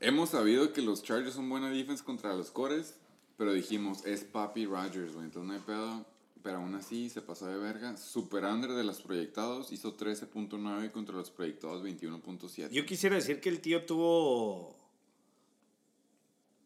Hemos 0.00 0.30
sabido 0.30 0.72
que 0.72 0.82
los 0.82 1.02
Chargers 1.02 1.34
son 1.34 1.48
buena 1.48 1.70
defense 1.70 2.04
contra 2.04 2.34
los 2.34 2.50
cores. 2.50 2.94
Pero 3.36 3.52
dijimos, 3.52 4.04
es 4.04 4.24
Papi 4.24 4.66
Rodgers, 4.66 5.14
güey. 5.14 5.26
Entonces 5.26 5.48
no 5.48 5.54
hay 5.54 5.60
pedo. 5.60 6.04
Pero 6.42 6.58
aún 6.58 6.74
así 6.74 7.08
se 7.10 7.20
pasó 7.20 7.46
de 7.46 7.56
verga. 7.56 7.96
Super 7.96 8.44
under 8.44 8.70
de 8.72 8.84
los 8.84 9.00
proyectados. 9.00 9.72
Hizo 9.72 9.96
13.9 9.96 10.90
contra 10.90 11.16
los 11.16 11.30
proyectados 11.30 11.82
21.7. 11.84 12.70
Yo 12.70 12.84
quisiera 12.84 13.16
decir 13.16 13.40
que 13.40 13.48
el 13.48 13.60
tío 13.60 13.84
tuvo 13.86 14.76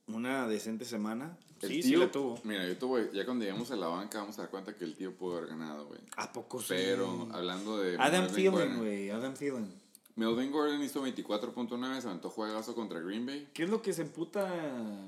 una 0.08 0.46
decente 0.46 0.84
semana. 0.84 1.36
El 1.60 1.68
sí, 1.68 1.74
tío, 1.80 1.82
sí 1.82 1.96
la 2.06 2.10
tuvo. 2.10 2.40
Mira, 2.44 2.66
yo 2.66 2.76
tuve, 2.76 3.10
ya 3.12 3.24
cuando 3.24 3.44
llegamos 3.44 3.70
a 3.70 3.76
la 3.76 3.86
banca 3.86 4.18
vamos 4.18 4.36
a 4.38 4.42
dar 4.42 4.50
cuenta 4.50 4.74
que 4.74 4.84
el 4.84 4.96
tío 4.96 5.14
pudo 5.16 5.36
haber 5.38 5.50
ganado, 5.50 5.86
güey. 5.86 6.00
¿A 6.16 6.32
poco 6.32 6.60
sí? 6.60 6.66
Pero 6.70 7.28
hablando 7.32 7.78
de 7.78 7.96
Adam 7.98 8.24
Melvin 8.24 8.34
Thielen, 8.34 8.52
Gordon, 8.52 8.78
güey. 8.78 9.10
Adam 9.10 9.34
Thielen. 9.34 9.82
Melvin 10.16 10.50
Gordon 10.50 10.82
hizo 10.82 11.06
24.9, 11.06 12.00
se 12.00 12.08
aventó 12.08 12.30
juegazo 12.30 12.74
contra 12.74 13.00
Green 13.00 13.24
Bay. 13.24 13.48
¿Qué 13.54 13.62
es 13.62 13.70
lo 13.70 13.80
que 13.80 13.92
se 13.92 14.02
emputa 14.02 14.46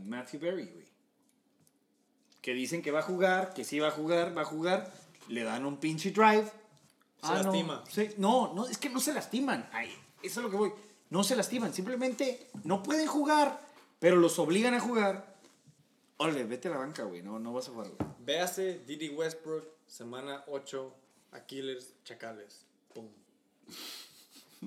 Matthew 0.06 0.40
Berry, 0.40 0.66
güey? 0.66 0.84
Que 2.40 2.54
dicen 2.54 2.82
que 2.82 2.90
va 2.90 3.00
a 3.00 3.02
jugar, 3.02 3.52
que 3.54 3.64
sí 3.64 3.78
va 3.80 3.88
a 3.88 3.90
jugar, 3.90 4.36
va 4.36 4.42
a 4.42 4.46
jugar. 4.46 4.92
Le 5.28 5.42
dan 5.42 5.64
un 5.66 5.78
pinche 5.78 6.10
drive. 6.10 6.44
Se 6.46 6.52
Ah, 7.22 7.38
no. 7.42 7.50
lastima. 7.52 7.84
Sí, 7.90 8.08
no, 8.18 8.52
no, 8.54 8.66
es 8.66 8.78
que 8.78 8.90
no 8.90 9.00
se 9.00 9.12
lastiman. 9.14 9.68
Ay, 9.72 9.88
eso 10.22 10.40
es 10.40 10.44
lo 10.44 10.50
que 10.50 10.56
voy. 10.56 10.72
No 11.10 11.24
se 11.24 11.36
lastiman, 11.36 11.72
simplemente 11.72 12.50
no 12.64 12.82
pueden 12.82 13.06
jugar, 13.06 13.63
pero 14.04 14.16
los 14.16 14.38
obligan 14.38 14.74
a 14.74 14.80
jugar. 14.80 15.34
Ole, 16.18 16.44
vete 16.44 16.68
a 16.68 16.72
la 16.72 16.76
banca, 16.76 17.04
güey. 17.04 17.22
No, 17.22 17.38
no 17.38 17.54
vas 17.54 17.68
a 17.68 17.72
jugar, 17.72 17.88
güey. 17.88 18.10
Véase 18.18 18.80
Didi 18.86 19.08
Westbrook, 19.08 19.64
semana 19.86 20.44
8, 20.48 20.94
Aquiles, 21.32 21.94
Chacales. 22.04 22.66
Pum. 22.92 23.08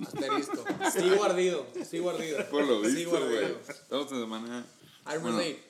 Asterisco. 0.02 0.66
Sigo 0.92 1.24
ardido, 1.24 1.68
sigo 1.86 2.10
ardido. 2.10 2.50
Por 2.50 2.66
lo 2.66 2.82
visto, 2.82 2.98
Sigo 2.98 3.12
güey. 3.12 3.38
ardido. 3.38 3.60
Estamos 3.70 4.12
en 4.12 4.20
semana. 4.22 4.66
I 5.06 5.20
Bueno, 5.20 5.38
relate. 5.38 5.64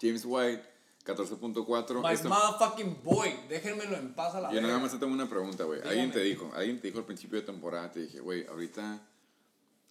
James 0.00 0.22
White, 0.24 0.62
14.4. 1.04 2.00
My 2.02 2.14
Esto- 2.14 2.30
motherfucking 2.30 3.02
boy. 3.04 3.34
Déjenmelo 3.50 3.98
en 3.98 4.14
paz 4.14 4.34
a 4.34 4.40
la 4.40 4.50
Yo 4.50 4.62
nada 4.62 4.78
más 4.78 4.92
te 4.92 4.96
tengo 4.98 5.12
una 5.12 5.28
pregunta, 5.28 5.64
güey. 5.64 5.82
Alguien 5.82 6.10
te 6.10 6.20
dijo, 6.20 6.50
alguien 6.54 6.80
te 6.80 6.86
dijo 6.86 7.00
al 7.00 7.04
principio 7.04 7.38
de 7.38 7.44
temporada, 7.44 7.92
te 7.92 8.00
dije, 8.00 8.20
güey, 8.20 8.46
ahorita 8.46 8.98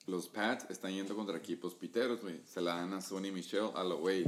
los 0.09 0.27
Pats 0.27 0.65
están 0.69 0.91
yendo 0.93 1.15
contra 1.15 1.37
equipos 1.37 1.73
piteros, 1.73 2.21
güey. 2.21 2.39
Se 2.45 2.59
la 2.61 2.75
dan 2.75 2.93
a 2.93 3.01
Sonny 3.01 3.31
Michelle, 3.31 3.71
a 3.75 3.83
lo 3.83 3.97
güey. 3.99 4.25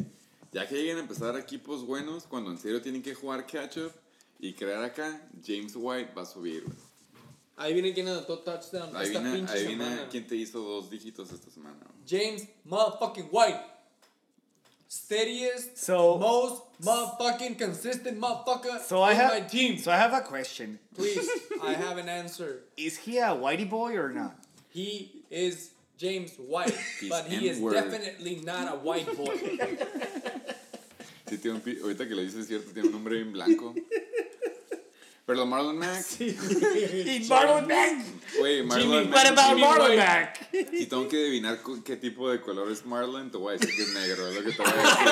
Ya 0.53 0.67
que 0.67 0.75
lleguen 0.75 0.97
a 0.97 0.99
empezar 1.01 1.37
equipos 1.37 1.85
buenos, 1.85 2.23
cuando 2.25 2.51
en 2.51 2.57
serio 2.57 2.81
tienen 2.81 3.01
que 3.01 3.13
jugar 3.15 3.45
catch-up 3.45 3.91
y 4.39 4.53
crear 4.53 4.83
acá, 4.83 5.21
James 5.45 5.73
White 5.75 6.13
va 6.15 6.23
a 6.23 6.25
subir, 6.25 6.63
güey. 6.63 6.77
Ahí 7.57 7.73
viene 7.73 7.93
quién 7.93 8.07
anotó 8.07 8.39
touchdown 8.39 8.89
esta 9.01 9.19
adivina 9.19 9.47
semana. 9.47 10.07
quién 10.09 10.25
te 10.25 10.35
hizo 10.35 10.59
dos 10.59 10.89
dígitos 10.89 11.31
esta 11.31 11.49
semana. 11.51 11.77
James 12.07 12.47
motherfucking 12.65 13.29
White. 13.31 13.59
Steadiest, 14.89 15.77
So- 15.77 16.17
most 16.17 16.63
motherfucking 16.81 17.57
consistent 17.57 18.19
motherfucker 18.19 18.79
So 18.81 19.01
I 19.01 19.13
have 19.13 19.33
my 19.41 19.47
team. 19.47 19.77
So 19.77 19.89
I 19.91 19.95
have 19.97 20.13
a 20.13 20.21
question. 20.21 20.79
Please, 20.95 21.29
I 21.63 21.73
have 21.73 21.97
an 21.97 22.09
answer. 22.09 22.63
Is 22.75 22.97
he 22.97 23.19
a 23.19 23.27
whitey 23.33 23.69
boy 23.69 23.95
or 23.95 24.09
not? 24.11 24.35
He 24.69 25.20
is 25.31 25.71
James 25.97 26.33
White, 26.37 26.75
He's 26.99 27.09
but 27.09 27.25
he 27.25 27.47
is 27.47 27.59
definitely 27.59 28.41
not 28.43 28.67
a 28.73 28.77
white 28.77 29.15
boy. 29.15 29.35
Sí, 31.31 31.37
tiene 31.37 31.55
un 31.55 31.63
ahorita 31.83 32.05
que 32.09 32.13
lo 32.13 32.21
dices 32.21 32.41
es 32.41 32.47
cierto, 32.47 32.71
tiene 32.73 32.89
un 32.89 32.93
nombre 32.93 33.15
bien 33.15 33.31
blanco. 33.31 33.73
Pero 35.25 35.45
Marlon 35.45 35.77
Mack, 35.77 36.03
In 36.19 37.25
Marlon 37.29 37.65
Mack. 37.65 38.03
güey, 38.37 38.63
Marlon 38.63 38.91
Jimmy, 38.91 39.05
Mack. 39.05 39.15
What 39.15 39.27
about 39.27 39.57
Marlon. 39.57 39.95
Mack? 39.95 40.49
Si 40.51 40.87
tengo 40.87 41.07
que 41.07 41.15
adivinar 41.15 41.59
qué 41.85 41.95
tipo 41.95 42.29
de 42.29 42.41
color 42.41 42.69
es 42.69 42.85
Marlon, 42.85 43.31
te 43.31 43.37
voy 43.37 43.55
a 43.55 43.57
decir 43.57 43.73
que 43.73 43.83
es 43.83 43.93
negro, 43.93 44.27
es 44.27 44.35
lo 44.35 44.43
que 44.43 44.51
te 44.51 44.61
voy 44.61 44.71
a 44.71 44.75
decir. 44.75 45.07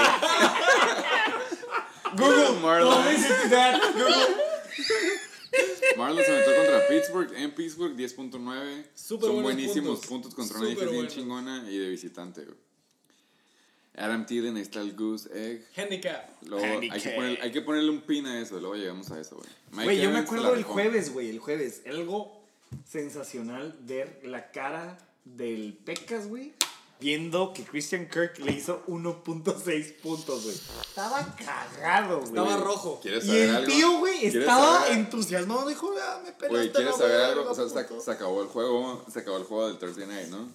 Google 2.17 2.59
Marlon. 2.59 3.05
Marlon 5.97 6.23
se 6.23 6.31
metió 6.31 6.55
contra 6.55 6.87
Pittsburgh 6.87 7.33
en 7.35 7.51
Pittsburgh 7.51 7.95
10.9. 7.95 8.83
Súper 8.95 9.29
Son 9.29 9.41
buenísimos 9.43 9.99
puntos. 9.99 10.05
puntos, 10.07 10.35
contra 10.35 10.59
una 10.59 10.69
defensa 10.69 10.91
bien 10.91 11.07
chingona 11.07 11.69
y 11.71 11.77
de 11.77 11.89
visitante, 11.89 12.45
güey. 12.45 12.57
Adam 13.95 14.25
Thielen, 14.25 14.55
ahí 14.55 14.61
está 14.61 14.79
el 14.79 14.95
Goose 14.95 15.29
Egg. 15.33 15.65
Handicap. 15.75 16.29
Luego 16.45 16.63
hay 16.63 16.79
que, 16.79 16.87
Handicap. 16.91 17.15
poner- 17.15 17.41
hay 17.41 17.51
que 17.51 17.61
ponerle 17.61 17.89
un 17.89 18.01
pin 18.01 18.25
a 18.27 18.39
eso, 18.39 18.59
luego 18.59 18.75
llegamos 18.75 19.11
a 19.11 19.19
eso, 19.19 19.35
güey. 19.35 19.85
Güey, 19.85 20.01
yo 20.01 20.09
me 20.11 20.19
acuerdo 20.19 20.53
el 20.53 20.63
jueves, 20.63 21.11
güey, 21.11 21.29
el 21.29 21.39
jueves. 21.39 21.81
Algo 21.85 22.39
sensacional 22.87 23.75
ver 23.81 24.21
la 24.23 24.51
cara 24.51 24.97
del 25.25 25.73
Pecas, 25.83 26.27
güey. 26.27 26.53
Viendo 26.99 27.53
que 27.53 27.63
Christian 27.63 28.07
Kirk 28.09 28.39
le 28.39 28.51
hizo 28.51 28.83
1.6 28.87 29.93
puntos, 30.01 30.43
güey. 30.43 30.55
Estaba 30.55 31.33
cagado, 31.37 32.17
güey. 32.19 32.27
Estaba 32.29 32.57
rojo. 32.57 32.99
¿Quieres 33.01 33.23
Y 33.23 33.27
saber 33.27 33.43
el 33.49 33.55
algo? 33.55 33.67
tío, 33.71 33.97
güey, 33.99 34.19
¿Quieres 34.19 34.35
estaba 34.35 34.79
saber- 34.81 34.97
entusiasmado. 34.97 35.67
Dijo, 35.69 35.93
ah, 36.01 36.21
me 36.25 36.31
pelaste 36.33 36.47
Güey, 36.57 36.71
¿quieres 36.73 36.95
saber 36.97 37.21
algo? 37.21 37.49
O 37.51 37.55
sea, 37.55 37.69
se, 37.69 37.83
puto". 37.85 38.01
se 38.01 38.11
acabó 38.11 38.41
el 38.41 38.49
juego, 38.49 39.05
se 39.11 39.19
acabó 39.19 39.37
el 39.37 39.43
juego 39.45 39.67
del 39.69 39.77
Thursday 39.77 40.07
Night, 40.07 40.27
¿no? 40.27 40.49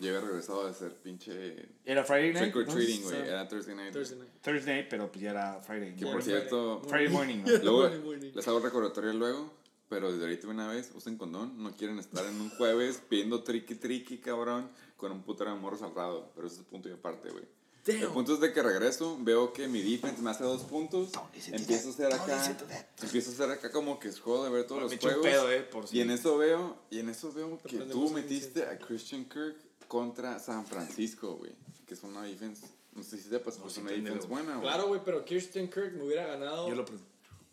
Yo 0.00 0.08
había 0.16 0.20
regresado 0.28 0.66
de 0.66 0.72
ser 0.74 0.94
pinche 0.94 1.66
Era 1.84 2.02
Friday 2.04 2.32
night. 2.32 2.44
trick 2.52 2.56
or 2.56 2.66
¿no? 2.68 2.72
treating, 2.74 3.02
güey. 3.02 3.16
sea, 3.16 3.26
Era 3.26 3.48
Thursday 3.48 3.74
Night. 3.74 3.92
Thursday 3.92 4.18
night. 4.18 4.30
Thursday 4.42 4.74
night, 4.76 4.86
pero 4.88 5.08
pues 5.10 5.20
ya 5.22 5.30
era 5.30 5.60
Friday. 5.60 5.96
Que 5.96 6.04
¿no? 6.04 6.12
por 6.12 6.22
Friday. 6.22 6.40
cierto, 6.40 6.82
Friday 6.88 7.08
morning, 7.08 7.42
¿no? 7.44 7.52
luego 7.62 7.78
Morning, 7.82 8.04
morning. 8.04 8.30
les 8.34 8.48
hago 8.48 8.60
recordatorio 8.60 9.12
luego, 9.12 9.52
pero 9.88 10.10
desde 10.12 10.24
ahorita 10.24 10.46
una 10.48 10.68
vez, 10.68 10.92
usen 10.94 11.18
condón. 11.18 11.60
No 11.62 11.76
quieren 11.76 11.98
estar 11.98 12.24
en 12.24 12.40
un 12.40 12.48
jueves 12.50 13.02
pidiendo 13.08 13.42
triqui 13.42 13.74
triqui, 13.74 14.18
cabrón, 14.18 14.70
con 14.98 15.12
un 15.12 15.22
putero 15.22 15.50
de 15.54 15.56
morros 15.58 15.80
al 15.80 15.94
lado. 15.94 16.30
Pero 16.34 16.46
ese 16.46 16.60
es 16.60 16.66
punto 16.66 16.90
y 16.90 16.92
aparte, 16.92 17.30
güey. 17.30 17.44
El 17.86 18.08
punto 18.08 18.34
es 18.34 18.40
de 18.40 18.52
que 18.52 18.62
regreso, 18.62 19.16
veo 19.20 19.54
que 19.54 19.66
mi 19.66 19.80
defense 19.80 20.20
me 20.20 20.28
hace 20.30 20.44
dos 20.44 20.60
puntos, 20.64 21.08
empiezo 21.46 21.88
a 21.88 21.92
hacer 21.92 22.12
acá, 22.12 22.56
empiezo 23.02 23.30
a 23.30 23.32
hacer 23.32 23.50
acá 23.50 23.72
como 23.72 23.98
que 23.98 24.08
es 24.08 24.20
juego 24.20 24.44
de 24.44 24.50
ver 24.50 24.66
todos 24.66 24.82
los 24.82 24.94
juegos. 24.98 25.22
pedo, 25.22 25.50
eh, 25.50 25.62
por 25.62 25.86
Y 25.90 26.02
en 26.02 26.08
si- 26.08 26.14
eso 26.14 26.36
veo, 26.36 26.76
y 26.90 26.98
en 26.98 27.08
eso 27.08 27.32
veo 27.32 27.56
que 27.66 27.78
tú 27.78 28.10
metiste 28.10 28.66
a 28.66 28.78
Christian 28.78 29.24
Kirk 29.24 29.56
contra 29.86 30.38
San 30.38 30.66
Francisco, 30.66 31.36
güey. 31.36 31.52
Que 31.86 31.94
es 31.94 32.02
una 32.02 32.24
defense, 32.24 32.66
no 32.92 33.02
sé 33.02 33.16
si 33.16 33.30
sepas, 33.30 33.54
pero 33.56 33.68
es 33.70 33.78
una 33.78 33.90
defense 33.92 34.26
buena, 34.28 34.56
güey. 34.56 34.68
Claro, 34.68 34.88
güey, 34.88 35.00
pero 35.02 35.24
Kirsten 35.24 35.70
Kirk 35.70 35.94
me 35.94 36.04
hubiera 36.04 36.26
ganado 36.26 36.68
Yo 36.68 36.74
lo 36.74 36.82
el 36.82 37.00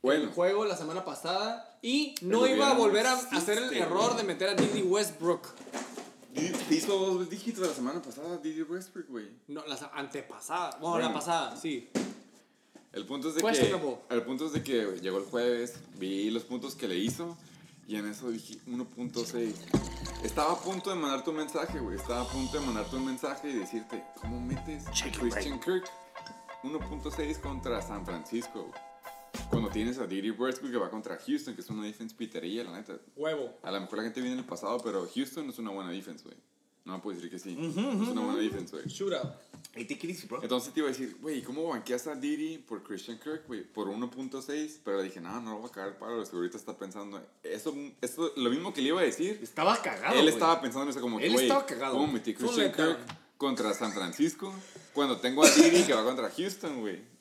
Bueno, 0.01 0.31
juego 0.33 0.65
la 0.65 0.75
semana 0.75 1.05
pasada 1.05 1.79
y 1.81 2.13
no 2.21 2.45
iba 2.45 2.71
a 2.71 2.73
volver 2.73 3.07
a 3.07 3.13
hacer 3.13 3.57
el 3.59 3.73
error 3.73 4.17
de 4.17 4.23
meter 4.23 4.49
a 4.49 4.53
Didi 4.55 4.81
Westbrook. 4.81 5.47
Te 6.35 6.75
hizo 6.75 6.97
dos 6.97 7.29
dígitos 7.29 7.67
la 7.67 7.73
semana 7.73 8.01
pasada, 8.01 8.37
Didi 8.37 8.61
Westbrook, 8.63 9.07
güey. 9.09 9.27
No, 9.47 9.65
la 9.65 9.77
sa- 9.77 9.91
antepasada. 9.93 10.71
Bueno, 10.79 10.89
Bueno. 10.91 11.07
la 11.09 11.13
pasada, 11.13 11.55
sí. 11.57 11.89
El 12.93 13.05
punto 13.05 13.29
es 13.29 13.35
de 13.35 13.41
que, 13.41 14.05
el 14.09 14.23
punto 14.23 14.45
es 14.45 14.53
de 14.53 14.63
que 14.63 14.99
llegó 15.01 15.17
el 15.17 15.25
jueves, 15.25 15.73
vi 15.97 16.29
los 16.31 16.43
puntos 16.43 16.75
que 16.75 16.87
le 16.87 16.95
hizo 16.97 17.35
y 17.87 17.97
en 17.97 18.07
eso 18.09 18.29
dije 18.31 18.57
1.6. 18.67 19.53
Estaba 20.23 20.53
a 20.53 20.59
punto 20.59 20.89
de 20.91 20.95
mandarte 20.95 21.29
un 21.29 21.35
mensaje, 21.35 21.79
güey. 21.79 21.97
Estaba 21.97 22.21
a 22.21 22.27
punto 22.27 22.57
de 22.59 22.65
mandarte 22.65 22.95
un 22.95 23.05
mensaje 23.05 23.49
y 23.49 23.53
decirte, 23.53 24.03
¿cómo 24.21 24.39
metes 24.39 24.89
Check 24.91 25.19
Christian 25.19 25.59
Kirk 25.59 25.83
1.6 26.63 27.39
contra 27.41 27.81
San 27.81 28.05
Francisco? 28.05 28.63
güey? 28.63 28.84
Cuando 29.49 29.69
tienes 29.69 29.97
a 29.99 30.07
Didi 30.07 30.31
Westbrook 30.31 30.71
que 30.71 30.77
va 30.77 30.89
contra 30.89 31.17
Houston, 31.17 31.55
que 31.55 31.61
es 31.61 31.69
una 31.69 31.83
defense 31.83 32.15
pitería, 32.15 32.63
la 32.63 32.73
neta. 32.73 32.97
Huevo. 33.15 33.57
A 33.63 33.71
lo 33.71 33.81
mejor 33.81 33.97
la 33.99 34.03
gente 34.05 34.21
viene 34.21 34.33
en 34.33 34.39
el 34.39 34.45
pasado, 34.45 34.79
pero 34.83 35.07
Houston 35.13 35.49
es 35.49 35.59
una 35.59 35.71
buena 35.71 35.91
defense, 35.91 36.23
güey. 36.23 36.37
No 36.85 36.93
me 36.93 36.99
puedes 36.99 37.19
decir 37.19 37.31
que 37.31 37.39
sí. 37.39 37.57
es 37.59 37.75
una 37.75 38.21
buena 38.21 38.39
defense, 38.39 38.71
güey. 38.75 38.87
Shootout. 38.87 39.33
Hey, 39.73 39.85
take 39.85 40.05
it 40.07 40.15
easy, 40.15 40.27
bro. 40.27 40.41
Entonces 40.43 40.71
te 40.71 40.79
iba 40.81 40.87
a 40.87 40.91
decir, 40.91 41.17
güey, 41.19 41.41
¿cómo 41.41 41.67
banqueas 41.67 42.05
a 42.05 42.13
Didi 42.15 42.59
por 42.59 42.83
Christian 42.83 43.17
Kirk, 43.19 43.47
güey? 43.47 43.63
Por 43.63 43.87
1.6, 43.87 44.79
pero 44.83 45.01
dije, 45.01 45.19
no, 45.19 45.41
no 45.41 45.53
lo 45.53 45.57
voy 45.61 45.69
a 45.69 45.71
cagar 45.71 45.89
el 45.89 45.95
palo, 45.95 46.23
que 46.23 46.35
ahorita 46.35 46.57
está 46.57 46.77
pensando, 46.77 47.19
eso, 47.43 47.73
eso, 48.01 48.31
lo 48.37 48.49
mismo 48.51 48.71
que 48.71 48.81
le 48.81 48.89
iba 48.89 49.01
a 49.01 49.03
decir, 49.03 49.39
Estaba 49.41 49.81
cagado, 49.81 50.13
él 50.13 50.21
güey. 50.21 50.33
estaba 50.33 50.61
pensando 50.61 50.83
en 50.83 50.89
eso 50.91 51.01
como, 51.01 51.19
Él 51.19 51.31
güey, 51.33 51.45
estaba 51.47 51.65
cagado. 51.65 51.95
¿cómo 51.95 52.13
metí 52.13 52.35
Christian. 52.35 52.71
Kirk 52.71 52.99
contra 53.37 53.73
San 53.73 53.91
Francisco 53.91 54.53
cuando 54.93 55.17
tengo 55.17 55.43
a 55.43 55.49
Didi 55.49 55.83
que 55.83 55.93
va 55.93 56.03
contra 56.03 56.29
Houston, 56.29 56.81
güey? 56.81 57.14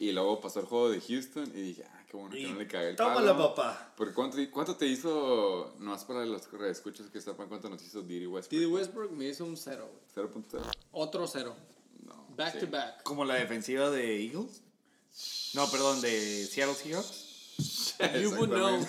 Y 0.00 0.12
luego 0.12 0.40
pasó 0.40 0.60
el 0.60 0.66
juego 0.66 0.88
de 0.88 0.98
Houston 0.98 1.52
y 1.54 1.60
dije, 1.60 1.84
ah, 1.86 2.02
qué 2.10 2.16
bueno 2.16 2.34
que 2.34 2.48
no 2.48 2.58
le 2.58 2.66
cagué 2.66 2.88
el 2.88 2.96
palo. 2.96 3.10
Tómala, 3.10 3.36
papá. 3.36 3.92
Porque 3.94 4.14
¿cuánto, 4.14 4.38
¿cuánto 4.50 4.74
te 4.74 4.86
hizo, 4.86 5.74
no 5.78 5.94
es 5.94 6.04
para 6.04 6.24
los 6.24 6.48
escuchas 6.70 7.10
que 7.10 7.20
sepan 7.20 7.48
cuánto 7.48 7.68
nos 7.68 7.82
hizo 7.82 8.00
Didi 8.00 8.26
Westbrook? 8.26 8.50
Didi 8.50 8.64
Westbrook 8.64 9.12
me 9.12 9.28
hizo 9.28 9.44
un 9.44 9.58
cero, 9.58 9.90
güey. 10.14 10.26
0.0. 10.26 10.62
Otro 10.92 11.26
cero. 11.26 11.54
No. 12.02 12.14
Back 12.34 12.54
sí. 12.54 12.60
to 12.60 12.68
back. 12.68 13.02
Como 13.02 13.26
la 13.26 13.34
defensiva 13.34 13.90
de 13.90 14.24
Eagles. 14.24 14.62
No, 15.52 15.70
perdón, 15.70 16.00
de 16.00 16.46
Seattle 16.46 16.74
Seahawks. 16.74 17.26
You 18.22 18.30
would 18.36 18.48
know. 18.48 18.82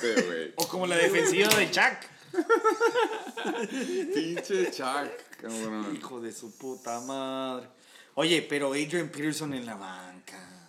O 0.56 0.68
como 0.70 0.88
la 0.88 0.96
defensiva 0.96 1.50
de 1.56 1.70
Chuck. 1.72 2.08
Pinche 4.14 4.72
Chuck, 4.72 5.12
cabrón. 5.42 5.94
Hijo 5.94 6.22
de 6.22 6.32
su 6.32 6.58
puta 6.58 7.02
madre. 7.02 7.68
Oye, 8.16 8.42
pero 8.44 8.70
Adrian 8.70 9.10
Peterson 9.10 9.54
en 9.54 9.66
la 9.66 9.76
banca. 9.76 10.61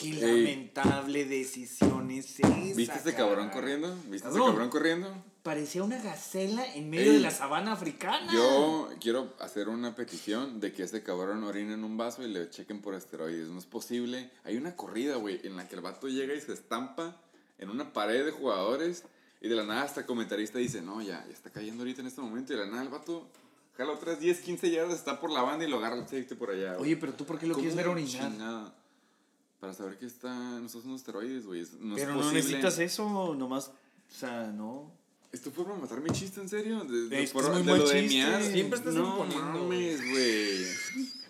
Qué 0.00 0.12
lamentable 0.14 1.24
decisión 1.24 2.10
es 2.10 2.40
esa. 2.40 2.48
¿Viste 2.76 2.98
ese 2.98 3.14
cabrón 3.14 3.48
cara? 3.48 3.60
corriendo? 3.60 3.94
¿Viste 4.08 4.16
ese 4.16 4.22
Cabrón. 4.38 4.46
cabrón 4.48 4.70
corriendo? 4.70 5.24
Parecía 5.42 5.82
una 5.82 6.00
gacela 6.02 6.64
en 6.74 6.90
medio 6.90 7.10
Ey. 7.12 7.16
de 7.16 7.20
la 7.20 7.30
sabana 7.30 7.72
africana. 7.72 8.30
Yo 8.32 8.90
quiero 9.00 9.34
hacer 9.40 9.68
una 9.68 9.94
petición 9.94 10.60
de 10.60 10.72
que 10.72 10.82
ese 10.82 11.02
cabrón 11.02 11.42
orine 11.44 11.74
en 11.74 11.84
un 11.84 11.96
vaso 11.96 12.22
y 12.22 12.28
le 12.28 12.50
chequen 12.50 12.80
por 12.82 12.94
esteroides. 12.94 13.48
No 13.48 13.58
es 13.58 13.64
posible. 13.66 14.30
Hay 14.44 14.56
una 14.56 14.76
corrida, 14.76 15.16
güey, 15.16 15.40
en 15.44 15.56
la 15.56 15.66
que 15.68 15.76
el 15.76 15.80
vato 15.80 16.08
llega 16.08 16.34
y 16.34 16.40
se 16.40 16.52
estampa 16.52 17.16
en 17.58 17.70
una 17.70 17.92
pared 17.92 18.24
de 18.24 18.30
jugadores 18.32 19.04
y 19.40 19.48
de 19.48 19.54
la 19.56 19.64
nada 19.64 19.82
hasta 19.82 20.00
el 20.00 20.06
comentarista 20.06 20.58
dice, 20.58 20.82
no, 20.82 21.00
ya, 21.00 21.24
ya 21.26 21.32
está 21.32 21.50
cayendo 21.50 21.82
ahorita 21.82 22.02
en 22.02 22.08
este 22.08 22.20
momento 22.20 22.52
y 22.52 22.56
de 22.56 22.64
la 22.64 22.70
nada 22.70 22.82
el 22.82 22.88
vato 22.90 23.26
jala 23.78 23.92
otras 23.92 24.20
10, 24.20 24.40
15 24.40 24.70
yardas, 24.70 24.94
está 24.98 25.18
por 25.18 25.30
la 25.30 25.40
banda 25.40 25.64
y 25.64 25.70
lo 25.70 25.78
agarra 25.78 25.96
el 25.96 26.02
safety 26.02 26.34
por 26.34 26.50
allá. 26.50 26.74
güey. 26.74 26.82
Oye, 26.92 26.96
pero 26.98 27.14
tú 27.14 27.24
por 27.24 27.38
qué 27.38 27.46
lo 27.46 27.54
¿Cómo 27.54 27.62
quieres 27.62 27.76
ver 27.76 27.88
orinar? 27.88 28.30
chingada? 28.30 28.74
Para 29.60 29.74
saber 29.74 29.98
que 29.98 30.06
está, 30.06 30.32
no 30.32 30.68
son 30.68 30.82
unos 30.86 31.00
esteroides, 31.00 31.44
güey. 31.46 31.60
es- 31.60 31.74
No 31.74 31.94
Pero 31.96 32.12
es 32.12 32.16
no 32.26 32.32
necesitas 32.32 32.78
eso, 32.78 33.34
nomás. 33.34 33.68
O 33.68 34.18
sea, 34.18 34.46
no. 34.46 34.90
¿Esto 35.32 35.52
fue 35.52 35.64
para 35.64 35.76
matar 35.76 36.00
mi 36.00 36.10
chiste, 36.10 36.40
en 36.40 36.48
serio? 36.48 36.82
De, 36.84 37.08
de- 37.08 37.22
Es 37.22 37.30
que 37.30 37.34
por- 37.34 37.44
es 37.44 37.50
muy 37.50 37.62
de 37.62 37.68
buen 37.70 37.80
lo 37.82 37.88
de 37.88 38.08
chiste. 38.08 38.52
Siempre 38.52 38.78
estás 38.78 38.94
no 38.94 39.24
mames, 39.24 40.00
güey. 40.10 40.64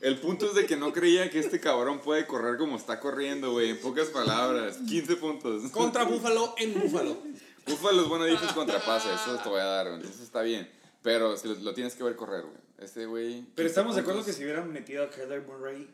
El 0.00 0.18
punto 0.20 0.46
es 0.46 0.54
de 0.54 0.64
que 0.64 0.76
no 0.76 0.92
creía 0.92 1.28
que 1.28 1.38
este 1.40 1.60
cabrón 1.60 2.00
puede 2.00 2.26
correr 2.26 2.56
como 2.56 2.76
está 2.76 2.98
corriendo, 3.00 3.52
güey. 3.52 3.70
En 3.70 3.80
pocas 3.80 4.08
palabras. 4.08 4.78
15 4.88 5.16
puntos. 5.16 5.70
Contra 5.70 6.04
Buffalo 6.04 6.54
en 6.56 6.80
Buffalo. 6.80 7.18
Búfalo 7.66 8.02
es 8.02 8.08
bueno 8.08 8.24
defense 8.24 8.54
contra 8.54 8.82
pase. 8.82 9.08
Eso 9.12 9.36
te 9.42 9.48
voy 9.50 9.60
a 9.60 9.64
dar, 9.64 9.88
güey. 9.90 10.00
Eso 10.08 10.22
está 10.22 10.40
bien. 10.40 10.70
Pero 11.02 11.36
si 11.36 11.48
lo, 11.48 11.54
lo 11.56 11.74
tienes 11.74 11.94
que 11.94 12.02
ver 12.02 12.16
correr, 12.16 12.42
güey. 12.42 12.56
Ese 12.78 13.04
güey. 13.04 13.44
15 13.54 13.82
puntos. 14.02 14.24
si 14.34 14.42
hubieran 14.44 14.72
metido 14.72 15.04
a 15.04 15.10
Kyler 15.10 15.42
Murray, 15.46 15.86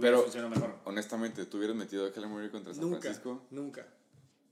Pero- 0.00 0.22
funcionado 0.22 0.54
mejor. 0.54 0.74
Honestamente, 0.84 1.46
¿tú 1.46 1.56
hubieras 1.58 1.76
metido 1.76 2.06
a 2.06 2.12
Kyler 2.12 2.28
Murray 2.28 2.50
contra 2.50 2.72
San 2.74 2.82
Nunca. 2.84 3.00
Francisco? 3.00 3.42
Nunca. 3.50 3.86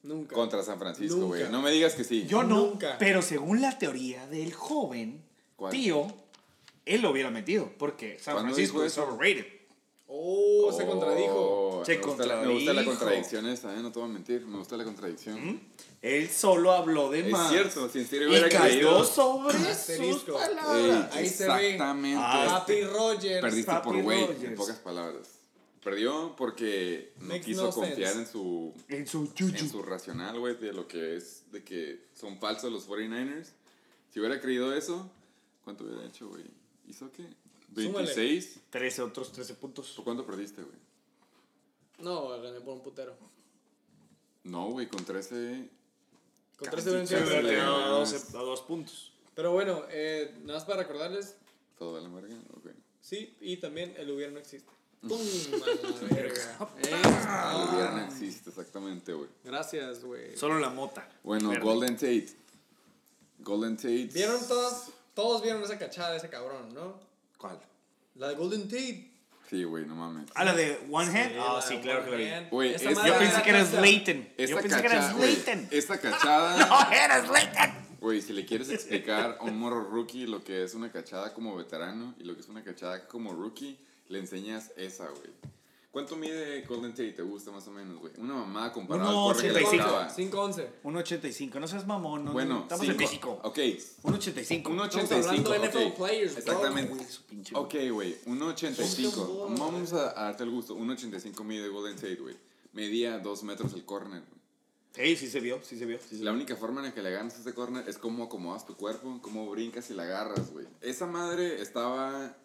Nunca. 0.03 0.35
Contra 0.35 0.63
San 0.63 0.79
Francisco, 0.79 1.27
güey. 1.27 1.49
No 1.51 1.61
me 1.61 1.71
digas 1.71 1.95
que 1.95 2.05
sí. 2.05 2.25
Yo 2.27 2.43
no, 2.43 2.57
Nunca. 2.67 2.97
pero 2.99 3.21
según 3.21 3.61
la 3.61 3.79
teoría 3.79 4.27
del 4.29 4.53
joven 4.55 5.25
¿Cuál? 5.57 5.73
tío, 5.73 6.07
él 6.87 7.03
lo 7.03 7.11
hubiera 7.11 7.31
metido, 7.31 7.71
porque 7.79 8.19
San 8.19 8.35
¿Cuándo 8.35 8.55
Francisco 8.55 8.85
es 8.85 8.97
overrated. 8.97 9.45
Oh, 10.11 10.73
se 10.75 10.87
contradijo. 10.87 11.35
Oh, 11.81 11.85
Se 11.85 11.99
me 11.99 12.03
gusta 12.05 12.27
la- 12.27 12.37
Me 12.43 12.49
gusta 12.53 12.73
la 12.73 12.85
contradijo. 12.85 12.91
contradicción 12.99 13.47
esa, 13.47 13.75
¿eh? 13.79 13.83
No 13.83 13.93
te 13.93 13.99
voy 14.01 14.09
a 14.09 14.13
mentir. 14.13 14.47
Me 14.47 14.57
gusta 14.59 14.77
la 14.77 14.85
contradicción. 14.85 15.61
Él 16.01 16.29
solo 16.31 16.73
habló 16.73 17.11
de 17.11 17.21
Es 17.21 17.31
más. 17.31 17.51
cierto, 17.51 17.89
si 17.91 17.99
en 18.01 18.07
serio 18.07 18.29
hubiera 18.29 18.49
cayó 18.49 18.63
creído. 18.71 19.05
sobre 19.05 19.55
sus 19.75 20.23
palabras. 20.23 21.15
Ey, 21.15 21.19
Ahí 21.19 21.29
se 21.29 21.47
ve. 21.47 21.73
exactamente. 21.73 22.21
Ah, 22.23 22.47
Papi 22.61 22.85
Rogers. 22.85 23.41
Perdiste 23.43 23.71
Papi 23.71 23.89
por 23.89 24.03
güey, 24.03 24.25
en 24.45 24.55
pocas 24.55 24.77
palabras. 24.79 25.29
Perdió 25.85 26.35
porque 26.37 27.13
no 27.21 27.29
Makes 27.29 27.45
quiso 27.45 27.65
no 27.67 27.71
confiar 27.71 28.13
sense. 28.13 28.19
en 28.21 28.27
su, 28.27 28.75
En 28.89 29.07
su 29.07 29.19
en 29.25 29.35
yuyu. 29.35 29.69
su 29.69 29.83
racional, 29.83 30.39
güey, 30.39 30.57
de 30.57 30.73
lo 30.73 30.89
que 30.89 31.17
es, 31.17 31.45
de 31.53 31.63
que 31.63 32.07
son 32.15 32.39
falsos 32.39 32.73
los 32.73 32.87
49ers. 32.89 33.49
Si 34.13 34.21
hubiera 34.21 34.41
creído 34.41 34.75
eso, 34.75 35.11
¿cuánto 35.65 35.85
hubiera 35.85 36.05
hecho, 36.07 36.29
güey? 36.29 36.45
¿Hizo 36.89 37.11
qué? 37.13 37.25
Súmale. 37.75 38.15
¿26? 38.15 38.61
13, 38.71 39.03
otros 39.03 39.33
13 39.33 39.55
puntos. 39.55 39.91
¿Por 39.91 40.05
cuánto 40.05 40.27
perdiste, 40.27 40.63
güey? 40.63 40.77
No, 41.99 42.29
gané 42.41 42.61
por 42.61 42.75
un 42.75 42.83
putero. 42.83 43.15
No, 44.45 44.71
güey, 44.71 44.89
con 44.89 45.05
13... 45.05 45.69
Con 46.59 46.71
tres 46.71 46.85
Se 46.85 46.91
vencieron. 46.91 47.27
hubiera 47.27 47.43
le 47.43 47.51
quedado 47.51 47.77
a 47.77 47.81
ganas. 47.91 48.13
12 48.13 48.37
a 48.37 48.41
2 48.41 48.63
puntos. 48.63 49.13
Pero 49.35 49.53
bueno, 49.53 49.85
eh, 49.91 50.35
nada 50.43 50.59
más 50.59 50.65
para 50.65 50.83
recordarles, 50.83 51.37
¿Todo 51.79 51.93
vale 51.93 52.09
verga? 52.09 52.35
Ok. 52.57 52.71
sí, 53.01 53.37
y 53.41 53.59
también 53.59 53.95
el 53.97 54.11
hubiera 54.11 54.33
no 54.33 54.41
existe. 54.41 54.69
¡Pum! 55.09 55.21
A 55.21 55.67
la 56.03 56.17
verga. 56.17 56.57
Ah, 57.29 57.69
hubiera 57.71 57.93
no 57.93 58.05
existe, 58.07 58.51
exactamente, 58.51 59.13
güey. 59.13 59.29
Gracias, 59.45 60.03
güey. 60.03 60.37
Solo 60.37 60.59
la 60.59 60.71
mota. 60.71 61.09
Bueno, 61.23 61.51
Verde. 61.51 61.63
Golden 61.63 61.95
Tate. 61.95 62.29
Golden 63.39 63.77
Tate. 63.77 64.11
¿Vieron 64.13 64.45
todos? 64.49 64.91
Todos 65.15 65.41
vieron 65.43 65.63
esa 65.63 65.79
cachada 65.79 66.11
de 66.11 66.17
ese 66.17 66.29
cabrón, 66.29 66.75
¿no? 66.75 66.99
¿Cuál? 67.39 67.59
La 68.17 68.29
de 68.29 68.35
Golden 68.35 68.65
Tate. 68.69 69.11
Sí, 69.49 69.65
güey, 69.65 69.87
no 69.87 69.95
mames. 69.95 70.29
Ah, 70.35 70.45
la 70.45 70.53
de 70.53 70.79
One 70.91 71.09
Hand. 71.09 71.33
Ah, 71.39 71.61
sí, 71.67 71.79
claro 71.79 72.05
que 72.05 72.11
la 72.11 72.17
vi. 72.41 72.49
Güey, 72.51 72.75
Esa 72.75 72.91
es- 72.91 72.97
madre 72.97 73.11
Yo 73.13 73.19
pensé 73.19 73.43
que 73.43 73.51
eras 73.51 73.73
Leighton. 73.73 74.29
Esta 74.37 74.45
Yo 74.57 74.61
pensé 74.61 74.77
que 74.77 74.83
cachada, 74.83 75.05
eras 75.05 75.17
güey, 75.17 75.35
Leighton. 75.35 75.69
esta 75.71 75.99
cachada, 76.01 76.67
No, 76.67 76.93
eras 76.93 77.31
Leighton. 77.31 77.71
güey, 78.01 78.21
si 78.21 78.33
le 78.35 78.45
quieres 78.45 78.69
explicar 78.69 79.39
a 79.41 79.45
un 79.45 79.59
morro 79.59 79.85
rookie 79.89 80.27
lo 80.27 80.45
que 80.45 80.65
es 80.65 80.75
una 80.75 80.93
cachada 80.93 81.33
como 81.33 81.57
veterano 81.57 82.15
y 82.19 82.25
lo 82.25 82.35
que 82.35 82.41
es 82.43 82.49
una 82.49 82.63
cachada 82.63 83.07
como 83.09 83.33
rookie, 83.33 83.79
le 84.09 84.19
enseñas 84.19 84.71
esa, 84.77 85.07
güey. 85.09 85.31
¿Cuánto 85.99 86.17
mide 86.17 86.63
Golden 86.63 86.93
Tate? 86.93 87.13
¿Te 87.13 87.23
gusta 87.23 87.51
más 87.51 87.67
o 87.67 87.73
menos, 87.73 87.99
güey? 87.99 88.13
Una 88.19 88.35
mamada 88.35 88.73
comparada 88.73 89.09
al 89.09 89.15
corre 89.17 89.43
que 89.43 89.53
le 89.53 89.65
85. 89.67 89.85
tocaba. 89.85 90.09
5-11. 90.15 90.69
1.85. 90.85 91.61
No 91.61 91.67
seas 91.67 91.87
mamón. 91.89 92.25
No, 92.25 92.33
Bueno, 92.33 92.61
estamos 92.61 92.81
cinco. 92.87 92.93
en 92.93 92.99
México. 92.99 93.41
Ok, 93.43 93.59
1.85. 93.59 94.05
un 94.05 94.13
Estamos 94.13 94.87
85. 94.95 95.29
hablando 95.29 95.51
de 95.51 95.59
NFL 95.59 95.77
ok. 95.89 95.97
players, 95.97 96.33
bro. 96.33 96.39
Exactamente. 96.41 96.95
Güey, 96.95 97.07
su 97.09 97.23
pinche- 97.27 97.53
Ok, 97.57 97.75
güey, 97.93 98.17
1.85. 98.27 99.11
Ponte 99.27 99.53
un 99.53 99.55
Vamos 99.59 99.93
a, 99.93 100.11
a 100.21 100.25
darte 100.27 100.45
el 100.45 100.51
gusto. 100.51 100.77
1.85 100.77 101.43
mide 101.45 101.69
Golden 101.69 101.97
Tate, 101.97 102.15
güey. 102.15 102.37
Medía 102.75 103.19
2 103.19 103.43
metros 103.43 103.73
el 103.75 103.85
corner, 103.85 104.23
güey. 104.23 104.39
Sí, 104.95 105.17
sí 105.17 105.31
se 105.31 105.41
vio, 105.41 105.59
sí 105.65 105.77
se 105.79 105.85
vio. 105.85 105.99
sí 105.99 106.17
se 106.17 106.25
La 106.25 106.31
vio. 106.31 106.39
única 106.41 106.55
forma 106.57 106.81
en 106.81 106.87
la 106.87 106.95
que 106.95 107.03
le 107.03 107.11
ganas 107.11 107.37
a 107.37 107.41
ese 107.41 107.55
corner 107.55 107.89
es 107.89 107.99
cómo 107.99 108.23
acomodas 108.25 108.65
tu 108.67 108.77
cuerpo, 108.77 109.19
cómo 109.21 109.51
brincas 109.51 109.91
y 109.91 109.95
la 109.95 110.05
agarras, 110.05 110.53
güey. 110.53 110.67
Esa 110.81 111.07
madre 111.07 111.61
estaba... 111.61 112.37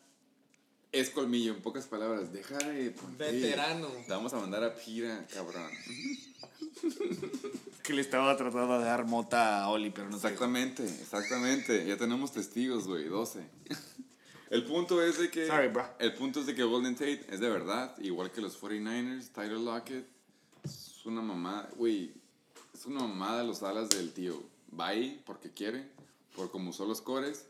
Es 0.93 1.09
colmillo, 1.09 1.53
en 1.53 1.61
pocas 1.61 1.85
palabras. 1.87 2.31
Deja 2.31 2.57
de... 2.59 2.91
ponte- 2.91 3.17
Veterano. 3.31 3.87
Te 3.87 4.11
vamos 4.13 4.31
a 4.33 4.37
mandar 4.39 4.63
a 4.63 4.73
Pira, 4.75 5.25
cabrón. 5.33 5.69
Que 7.83 7.93
le 7.93 8.01
estaba 8.01 8.37
tratando 8.37 8.79
de 8.79 8.85
dar 8.85 9.05
mota 9.05 9.61
a 9.61 9.69
Oli, 9.69 9.89
pero 9.89 10.09
no 10.09 10.17
sé. 10.17 10.27
Exactamente, 10.27 10.85
exactamente. 10.85 11.85
Ya 11.85 11.97
tenemos 11.97 12.31
testigos, 12.31 12.87
güey, 12.87 13.05
12. 13.09 13.41
El 14.51 14.63
punto 14.63 15.01
es 15.03 15.19
de 15.19 15.29
que... 15.29 15.47
Sorry, 15.47 15.67
bro. 15.67 15.85
El 15.99 16.13
punto 16.13 16.39
es 16.39 16.45
de 16.45 16.55
que 16.55 16.63
Golden 16.63 16.95
Tate 16.95 17.25
es 17.29 17.41
de 17.41 17.49
verdad, 17.49 17.97
igual 17.99 18.31
que 18.31 18.39
los 18.39 18.57
49ers, 18.61 19.29
Tyler 19.33 19.57
Lockett. 19.57 20.07
Es 20.63 21.01
una 21.05 21.21
mamada, 21.21 21.69
güey. 21.75 22.13
Es 22.73 22.85
una 22.85 23.01
mamada 23.01 23.43
los 23.43 23.63
alas 23.63 23.89
del 23.89 24.13
tío. 24.13 24.41
Va 24.79 24.87
ahí 24.89 25.21
porque 25.25 25.51
quiere, 25.51 25.89
por 26.37 26.51
como 26.51 26.69
usó 26.69 26.85
los 26.85 27.01
cores 27.01 27.47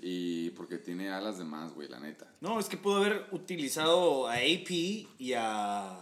y 0.00 0.50
porque 0.50 0.78
tiene 0.78 1.10
alas 1.10 1.38
de 1.38 1.44
más, 1.44 1.72
güey, 1.74 1.88
la 1.88 2.00
neta. 2.00 2.26
No, 2.40 2.58
es 2.60 2.68
que 2.68 2.76
pudo 2.76 2.96
haber 2.96 3.26
utilizado 3.32 4.26
a 4.26 4.34
AP 4.34 4.70
y 5.18 5.32
a 5.36 5.98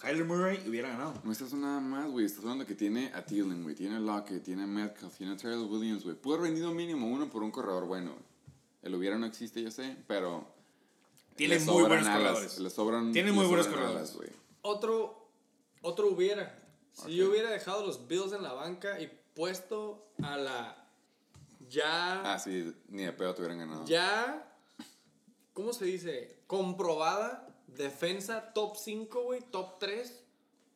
Kyler 0.00 0.24
Murray 0.24 0.62
y 0.64 0.68
hubiera 0.68 0.88
ganado. 0.90 1.14
No 1.24 1.32
estás 1.32 1.52
nada 1.52 1.80
más, 1.80 2.10
güey. 2.10 2.24
Estás 2.24 2.44
hablando 2.44 2.66
que 2.66 2.74
tiene 2.74 3.12
a 3.14 3.24
Thielen, 3.24 3.62
güey. 3.62 3.74
Tiene 3.74 3.96
a 3.96 4.00
Lockett, 4.00 4.42
tiene 4.42 4.62
a 4.62 4.66
Metcalf, 4.66 5.16
tiene 5.16 5.32
a 5.32 5.36
Terrell 5.36 5.64
Williams, 5.64 6.04
güey. 6.04 6.16
Pudo 6.16 6.36
haber 6.36 6.50
vendido 6.50 6.72
mínimo 6.72 7.08
uno 7.08 7.28
por 7.28 7.42
un 7.42 7.50
corredor 7.50 7.86
bueno. 7.86 8.14
El 8.82 8.94
hubiera 8.94 9.18
no 9.18 9.26
existe, 9.26 9.62
yo 9.62 9.70
sé, 9.70 9.96
pero... 10.06 10.58
Tiene 11.36 11.58
muy 11.60 11.82
buenos 11.82 12.06
alas, 12.06 12.18
corredores. 12.18 12.58
Le 12.58 12.70
sobran, 12.70 13.12
Tiene 13.12 13.32
muy 13.32 13.46
buenos 13.46 13.66
corredores. 13.66 13.96
alas, 13.96 14.16
güey. 14.16 14.28
Otro, 14.62 15.28
otro 15.82 16.10
hubiera. 16.10 16.62
Si 16.92 17.14
yo 17.14 17.30
hubiera 17.30 17.50
dejado 17.50 17.86
los 17.86 18.06
Bills 18.08 18.32
en 18.32 18.42
la 18.42 18.52
banca 18.52 19.00
y 19.00 19.10
puesto 19.34 20.12
a 20.22 20.36
la 20.36 20.79
ya, 21.70 22.34
Ah, 22.34 22.38
sí, 22.38 22.74
ni 22.88 23.04
de 23.04 23.12
pedo 23.12 23.34
te 23.34 23.40
hubieran 23.42 23.58
ganado. 23.58 23.84
ya, 23.86 24.52
¿cómo 25.54 25.72
se 25.72 25.84
dice? 25.86 26.36
Comprobada 26.46 27.48
defensa 27.68 28.52
top 28.52 28.76
5, 28.76 29.22
güey, 29.22 29.40
top 29.50 29.78
3. 29.78 30.24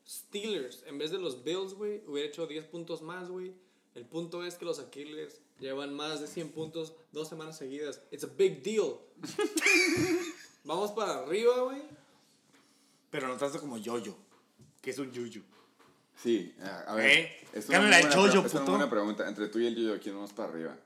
Steelers, 0.07 0.83
en 0.87 0.99
vez 0.99 1.11
de 1.11 1.19
los 1.19 1.43
Bills, 1.45 1.73
güey, 1.75 2.03
hubiera 2.07 2.29
hecho 2.29 2.47
10 2.47 2.67
puntos 2.67 3.01
más, 3.03 3.29
güey. 3.31 3.55
El 3.95 4.05
punto 4.05 4.45
es 4.45 4.57
que 4.57 4.65
los 4.67 4.79
Aquiles 4.79 5.41
llevan 5.59 5.95
más 5.95 6.21
de 6.21 6.27
100 6.27 6.53
puntos 6.53 6.93
dos 7.13 7.29
semanas 7.29 7.57
seguidas. 7.57 8.03
It's 8.11 8.23
a 8.25 8.27
big 8.27 8.63
deal. 8.63 8.99
Vamos 10.65 10.91
para 10.93 11.21
arriba, 11.21 11.59
güey. 11.61 11.83
Pero 13.11 13.29
notaste 13.29 13.59
como 13.59 13.79
yo-yo, 13.79 14.15
que 14.83 14.91
es 14.91 14.99
un 14.99 15.11
yuyu. 15.13 15.43
Sí, 16.23 16.55
a 16.87 16.95
ver. 16.95 17.11
¿Eh? 17.11 17.37
Es 17.53 17.69
una, 17.69 17.79
Gánale 17.79 17.97
al 17.97 18.13
Jojo, 18.15 18.23
pre- 18.23 18.29
es 18.29 18.35
una 18.55 18.61
puto. 18.61 18.71
buena 18.73 18.91
pregunta. 18.91 19.29
Entre 19.29 19.49
tú 19.49 19.59
y 19.61 19.67
el 19.67 19.77
yo, 19.77 20.01
¿quién 20.01 20.15
vamos 20.15 20.33
para 20.33 20.49
arriba? 20.49 20.77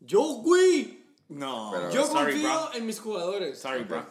Yo, 0.00 0.22
güey. 0.42 1.04
No, 1.28 1.70
Pero- 1.74 1.90
Yo 1.92 2.06
sorry, 2.06 2.32
confío 2.32 2.48
bro. 2.48 2.74
en 2.74 2.86
mis 2.86 3.00
jugadores. 3.00 3.58
Sorry, 3.58 3.84
bro. 3.84 4.04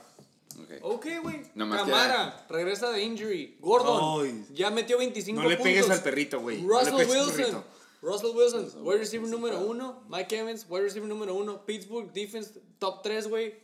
Ok. 0.81 1.07
Güey. 1.21 1.43
Camara, 1.57 2.45
regresa 2.49 2.89
de 2.91 3.03
injury. 3.03 3.57
Gordon, 3.59 4.25
Ay. 4.25 4.45
ya 4.53 4.69
metió 4.71 4.97
25 4.97 5.41
No 5.41 5.49
le 5.49 5.55
puntos. 5.57 5.71
pegues 5.73 5.89
al 5.89 6.01
perrito, 6.01 6.39
güey. 6.41 6.61
No 6.61 6.67
Russell 6.79 6.93
al 6.99 7.07
Wilson. 7.07 7.63
Russell 8.01 8.29
Wilson, 8.35 8.71
wide 8.83 8.99
receiver 8.99 9.27
número 9.29 9.59
uno. 9.65 10.03
Mike 10.09 10.37
Evans, 10.37 10.65
wide 10.69 10.83
receiver 10.83 11.07
número 11.09 11.33
uno. 11.33 11.65
Pittsburgh, 11.65 12.11
defense 12.13 12.51
top 12.79 13.01
3, 13.01 13.27
güey. 13.27 13.55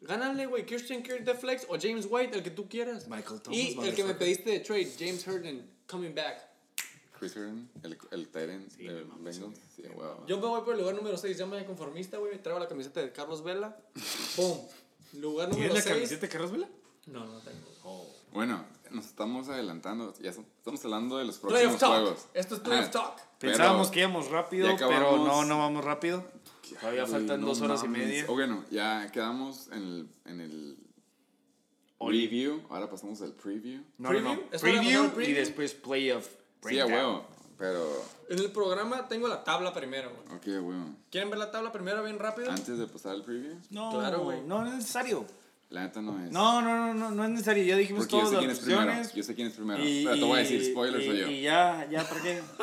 Gánale, 0.00 0.46
güey. 0.46 0.66
Christian 0.66 1.02
Kirk 1.02 1.24
de 1.24 1.34
flex 1.34 1.64
o 1.68 1.78
James 1.80 2.06
White, 2.10 2.36
el 2.36 2.42
que 2.42 2.50
tú 2.50 2.68
quieras. 2.68 3.06
Michael 3.08 3.40
Thomas, 3.40 3.58
y 3.58 3.78
el 3.80 3.94
que 3.94 4.04
me 4.04 4.14
pediste 4.14 4.50
de 4.50 4.60
trade, 4.60 4.90
James 4.98 5.24
Harden, 5.24 5.70
coming 5.88 6.14
back. 6.14 6.48
Chris 7.18 7.36
el, 7.36 7.98
el 8.10 8.28
Tyrant 8.28 8.68
Sí, 8.70 8.84
no 8.88 9.16
Bengals. 9.18 9.56
Sí, 9.74 9.82
wow. 9.94 10.26
Yo 10.26 10.38
me 10.40 10.46
voy 10.46 10.60
por 10.62 10.74
el 10.74 10.80
lugar 10.80 10.94
número 10.96 11.16
6, 11.16 11.36
ya 11.38 11.46
me 11.46 11.56
voy 11.58 11.64
conformista, 11.66 12.18
güey. 12.18 12.42
Traigo 12.42 12.58
la 12.58 12.68
camiseta 12.68 13.00
de 13.00 13.12
Carlos 13.12 13.42
Vela. 13.44 13.76
Pum. 14.36 14.58
Lugar 15.14 15.48
¿Tienes 15.50 15.68
número 15.68 15.74
la 15.74 15.80
6. 15.82 15.94
camiseta 15.94 16.20
de 16.22 16.28
Carlos 16.28 16.50
Vela? 16.52 16.68
No, 17.06 17.24
no 17.24 17.38
tengo. 17.40 18.10
Bueno, 18.32 18.64
nos 18.90 19.06
estamos 19.06 19.48
adelantando. 19.48 20.12
Ya 20.20 20.32
son- 20.32 20.46
estamos 20.58 20.84
hablando 20.84 21.18
de 21.18 21.24
los 21.24 21.38
próximos 21.38 21.78
Talk. 21.78 21.92
juegos. 21.92 22.26
Esto 22.34 22.54
es 22.56 22.60
Playoff 22.62 22.82
Ajá. 22.88 22.90
Talk. 22.90 23.20
Pensábamos 23.38 23.90
que 23.90 24.00
íbamos 24.00 24.28
rápido, 24.30 24.68
pero 24.76 25.18
no, 25.18 25.44
no 25.44 25.58
vamos 25.58 25.84
rápido. 25.84 26.24
Todavía 26.80 27.06
faltan 27.06 27.40
no 27.42 27.48
dos 27.48 27.60
horas 27.60 27.84
y 27.84 27.88
media. 27.88 28.24
O 28.26 28.32
bueno, 28.32 28.64
ya 28.70 29.08
quedamos 29.12 29.68
en 29.68 29.82
el, 29.82 30.08
en 30.24 30.40
el 30.40 30.78
Oli. 32.04 32.26
review. 32.26 32.62
Ahora 32.70 32.88
pasamos 32.90 33.20
al 33.22 33.32
preview. 33.32 33.82
No, 33.98 34.12
no, 34.12 34.20
no. 34.20 34.30
¿Preview? 34.34 34.48
¿Es 34.52 34.62
hora 34.62 34.72
de 34.72 34.78
Preview, 34.78 35.10
preview? 35.10 35.30
y 35.30 35.34
después 35.34 35.74
playoff. 35.74 36.28
Sí, 36.68 36.76
huevo. 36.82 37.26
Pero, 37.58 37.86
En 38.30 38.38
el 38.40 38.50
programa 38.50 39.06
tengo 39.08 39.28
la 39.28 39.44
tabla 39.44 39.72
primero, 39.72 40.10
güey. 40.10 40.36
ok, 40.38 40.66
huevo. 40.66 40.86
¿Quieren 41.10 41.30
ver 41.30 41.38
la 41.38 41.50
tabla 41.52 41.70
primero 41.70 42.02
bien 42.02 42.18
rápido? 42.18 42.50
Antes 42.50 42.76
de 42.78 42.86
pasar 42.88 43.12
al 43.12 43.22
preview, 43.22 43.54
No, 43.70 43.90
Claro, 43.92 44.24
güey. 44.24 44.40
No, 44.42 44.62
no 44.62 44.68
es 44.68 44.74
necesario. 44.74 45.24
la 45.70 45.82
neta 45.84 46.02
no 46.02 46.18
es. 46.24 46.32
No, 46.32 46.60
no, 46.62 46.86
no, 46.88 46.94
no, 46.94 47.10
no 47.12 47.24
es 47.24 47.30
necesario. 47.30 47.62
Ya 47.64 47.76
dijimos 47.76 48.02
Porque 48.06 48.16
yo 48.16 48.18
todas 48.18 48.30
sé 48.30 48.34
las 48.34 48.40
quién 48.40 48.50
es 48.50 48.58
primero. 48.60 48.82
opciones. 48.82 49.14
Yo 49.14 49.22
sé 49.22 49.34
quién 49.36 49.46
es 49.48 49.52
primero. 49.54 49.84
Y, 49.84 50.04
Pero 50.04 50.16
te 50.16 50.22
voy 50.24 50.36
a 50.38 50.42
decir, 50.42 50.62
y- 50.62 50.70
spoiler 50.72 51.00
y, 51.00 51.06
soy 51.06 51.18
yo. 51.18 51.28
Y 51.30 51.42
ya, 51.42 51.88
ya, 51.90 52.08
¿para 52.08 52.22
qué? 52.22 52.42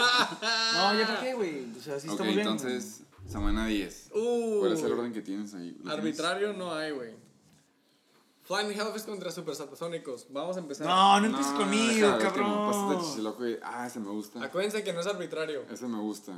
no, 0.73 0.99
ya, 0.99 1.07
¿para 1.07 1.21
qué, 1.21 1.33
güey? 1.35 1.65
O 1.77 1.81
sea, 1.81 1.95
así 1.95 2.07
ok, 2.07 2.13
estamos 2.13 2.35
bien. 2.35 2.39
entonces, 2.47 3.01
semana 3.29 3.65
10. 3.67 4.09
Uh, 4.13 4.59
¿Cuál 4.59 4.73
es 4.73 4.83
el 4.83 4.91
orden 4.91 5.13
que 5.13 5.21
tienes 5.21 5.53
ahí? 5.53 5.69
¿Lo 5.71 5.75
tienes? 5.83 5.93
Arbitrario 5.99 6.53
no 6.53 6.73
hay, 6.73 6.91
güey. 6.91 7.11
Flying 8.43 8.71
Hellfish 8.71 9.03
contra 9.05 9.31
Super 9.31 9.55
Satasónicos. 9.55 10.25
Vamos 10.29 10.57
a 10.57 10.59
empezar. 10.59 10.87
No, 10.87 11.19
no 11.19 11.27
empieces 11.27 11.53
conmigo, 11.53 12.07
deja, 12.07 12.27
el 12.27 12.33
que 12.33 12.39
me 12.41 12.45
pasaste 12.47 12.79
de 12.89 12.95
cabrón. 12.95 13.05
Chichiloco 13.11 13.47
y- 13.47 13.59
Ah, 13.63 13.87
ese 13.87 13.99
me 13.99 14.09
gusta. 14.09 14.43
Acuérdense 14.43 14.83
que 14.83 14.93
no 14.93 14.99
es 15.01 15.07
arbitrario. 15.07 15.63
Ese 15.71 15.87
me 15.87 15.99
gusta. 15.99 16.33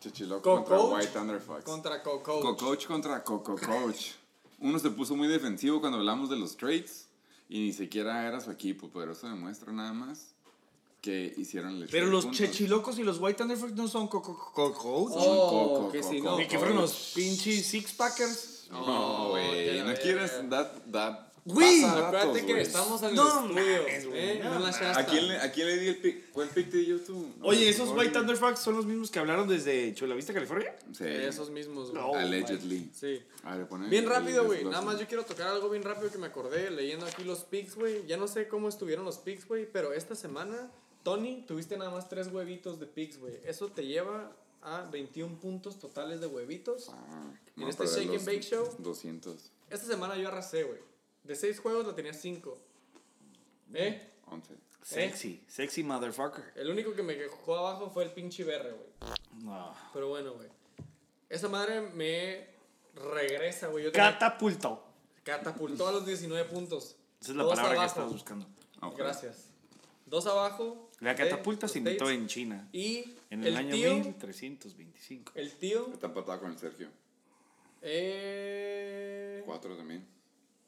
Chichiloco 0.00 0.42
Co- 0.42 0.56
contra 0.56 0.76
coach 0.76 0.92
White 0.94 1.06
Thunderfox. 1.12 1.64
Contra 1.64 2.02
Coco. 2.02 2.40
Co-coach 2.40 2.86
contra 2.86 3.22
co-coach. 3.24 4.12
Uno 4.60 4.78
se 4.78 4.90
puso 4.90 5.14
muy 5.16 5.28
defensivo 5.28 5.80
cuando 5.80 5.98
hablamos 5.98 6.28
de 6.28 6.36
los 6.36 6.56
trades 6.56 7.06
y 7.48 7.60
ni 7.60 7.72
siquiera 7.72 8.26
era 8.26 8.40
su 8.40 8.50
equipo, 8.50 8.90
pero 8.92 9.12
eso 9.12 9.26
demuestra 9.28 9.72
nada 9.72 9.92
más 9.92 10.34
que 11.00 11.34
hicieron 11.36 11.82
el 11.82 11.88
Pero 11.88 12.06
los 12.06 12.30
chechilocos 12.30 12.98
y 12.98 13.02
los 13.02 13.18
White 13.20 13.38
Thunderfuck 13.38 13.70
no 13.70 13.88
son 13.88 14.08
coco 14.08 14.32
Oh, 14.32 14.72
Coco, 14.72 15.90
que 15.92 16.00
Coco, 16.00 16.10
si 16.12 16.20
no. 16.20 16.30
Coco. 16.30 16.38
Ni 16.40 16.48
que 16.48 16.58
fueron 16.58 16.76
los 16.78 17.12
pinches 17.14 17.66
Six 17.66 17.92
Packers. 17.94 18.68
No, 18.70 19.28
güey, 19.30 19.80
Oh, 19.80 19.84
no 19.84 19.94
quieres 19.94 20.32
that 20.50 21.32
Güey, 21.46 21.84
Acuérdate 21.84 22.46
que 22.46 22.60
estamos 22.62 23.02
en 23.02 23.10
el 23.10 23.14
No 23.16 23.26
estudio. 23.28 23.54
mames, 23.82 24.06
güey, 24.08 24.30
¿eh? 24.30 24.40
no 24.42 24.58
No. 24.58 24.66
¿A 24.66 25.04
quién, 25.04 25.28
le, 25.28 25.36
¿A 25.36 25.52
quién 25.52 25.66
le 25.66 25.76
di 25.78 25.88
el 25.88 25.96
pick? 25.98 26.30
¿Cuál 26.32 26.48
pick 26.48 26.70
te 26.70 26.78
dio 26.78 26.98
tú? 27.00 27.34
No, 27.38 27.46
Oye, 27.46 27.68
¿esos 27.68 27.90
White 27.90 28.12
no. 28.12 28.20
Thunderfucks 28.20 28.60
son 28.60 28.76
los 28.76 28.86
mismos 28.86 29.10
que 29.10 29.18
hablaron 29.18 29.46
desde 29.46 29.92
Chulavista, 29.94 30.32
California? 30.32 30.74
Sí. 30.96 31.04
Esos 31.04 31.50
mismos, 31.50 31.90
güey. 31.90 32.02
No. 32.02 32.14
Allegedly. 32.14 32.90
Sí. 32.94 33.22
A 33.42 33.56
ver, 33.56 33.68
pone 33.68 33.88
Bien 33.90 34.04
el 34.04 34.10
rápido, 34.10 34.46
güey. 34.46 34.64
Nada 34.64 34.80
más 34.80 34.98
yo 34.98 35.06
quiero 35.06 35.24
tocar 35.24 35.48
algo 35.48 35.68
bien 35.68 35.82
rápido 35.82 36.10
que 36.10 36.16
me 36.16 36.26
acordé 36.28 36.70
leyendo 36.70 37.04
aquí 37.04 37.24
los 37.24 37.40
picks, 37.40 37.74
güey. 37.74 38.06
Ya 38.06 38.16
no 38.16 38.26
sé 38.26 38.48
cómo 38.48 38.70
estuvieron 38.70 39.04
los 39.04 39.18
picks, 39.18 39.46
güey, 39.46 39.70
pero 39.70 39.92
esta 39.92 40.14
semana, 40.14 40.70
Tony, 41.02 41.44
tuviste 41.46 41.76
nada 41.76 41.90
más 41.90 42.08
tres 42.08 42.28
huevitos 42.28 42.80
de 42.80 42.86
picks, 42.86 43.18
güey. 43.18 43.34
Eso 43.44 43.68
te 43.68 43.84
lleva 43.84 44.32
a 44.62 44.88
21 44.90 45.38
puntos 45.40 45.78
totales 45.78 46.22
de 46.22 46.26
huevitos. 46.26 46.88
Ah, 46.88 47.30
En 47.58 47.68
este 47.68 47.84
Shake 47.86 48.16
and 48.16 48.24
Bake 48.24 48.40
Show. 48.40 48.66
200. 48.78 49.50
Esta 49.68 49.86
semana 49.86 50.16
yo 50.16 50.28
arrasé, 50.28 50.62
güey. 50.64 50.93
De 51.24 51.34
seis 51.34 51.58
juegos 51.58 51.86
la 51.86 51.94
tenía 51.94 52.12
cinco. 52.14 52.58
¿Eh? 53.72 54.10
11. 54.26 54.54
Sexy, 54.82 55.42
sexy 55.48 55.82
motherfucker. 55.82 56.52
El 56.54 56.70
único 56.70 56.92
que 56.94 57.02
me 57.02 57.14
dejó 57.14 57.56
abajo 57.56 57.90
fue 57.90 58.04
el 58.04 58.10
pinche 58.12 58.44
Berre, 58.44 58.72
güey. 58.72 58.90
No. 59.42 59.74
Pero 59.94 60.08
bueno, 60.10 60.34
güey. 60.34 60.48
Esa 61.30 61.48
madre 61.48 61.80
me 61.80 62.46
regresa, 62.94 63.68
güey. 63.68 63.84
Yo 63.84 63.92
tenía- 63.92 64.12
Catapulto. 64.12 64.84
catapultó 65.22 65.88
a 65.88 65.92
los 65.92 66.04
19 66.06 66.44
puntos. 66.50 66.96
Esa 67.20 67.30
es 67.30 67.36
la 67.36 67.42
Dos 67.44 67.54
palabra 67.54 67.80
que 67.80 67.86
estabas 67.86 68.12
buscando. 68.12 68.46
Ok. 68.82 68.98
Gracias. 68.98 69.48
Dos 70.04 70.26
abajo. 70.26 70.90
La 71.00 71.14
catapulta 71.16 71.66
se 71.66 71.78
inventó 71.78 72.10
en 72.10 72.26
China. 72.28 72.68
Y 72.72 73.14
En 73.30 73.40
el, 73.40 73.48
el 73.48 73.56
año 73.56 73.74
tío, 73.74 73.94
1325. 73.94 75.32
el 75.34 75.52
tío, 75.56 75.88
Está 75.94 76.06
empatado 76.08 76.40
con 76.40 76.50
el 76.52 76.58
Sergio. 76.58 76.88
eh... 77.80 79.42
4 79.46 79.76
también. 79.76 80.06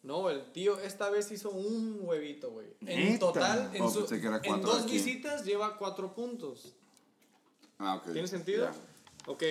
No, 0.07 0.31
el 0.31 0.53
tío 0.53 0.79
esta 0.79 1.11
vez 1.11 1.31
hizo 1.33 1.51
un 1.51 1.99
huevito, 2.03 2.51
güey. 2.53 2.69
En 2.87 3.19
total, 3.19 3.71
en, 3.75 3.83
Oh, 3.83 3.91
su- 3.91 4.01
pensé 4.01 4.21
que 4.21 4.27
era 4.29 4.41
en 4.43 4.63
dos 4.63 4.83
aquí. 4.85 4.93
visitas 4.93 5.45
lleva 5.45 5.77
cuatro 5.77 6.15
puntos. 6.15 6.75
Ah, 7.79 7.97
ok. 7.97 8.13
¿Tiene 8.13 8.29
sentido? 8.29 8.67
Ya. 8.67 8.75
Ok. 9.31 9.43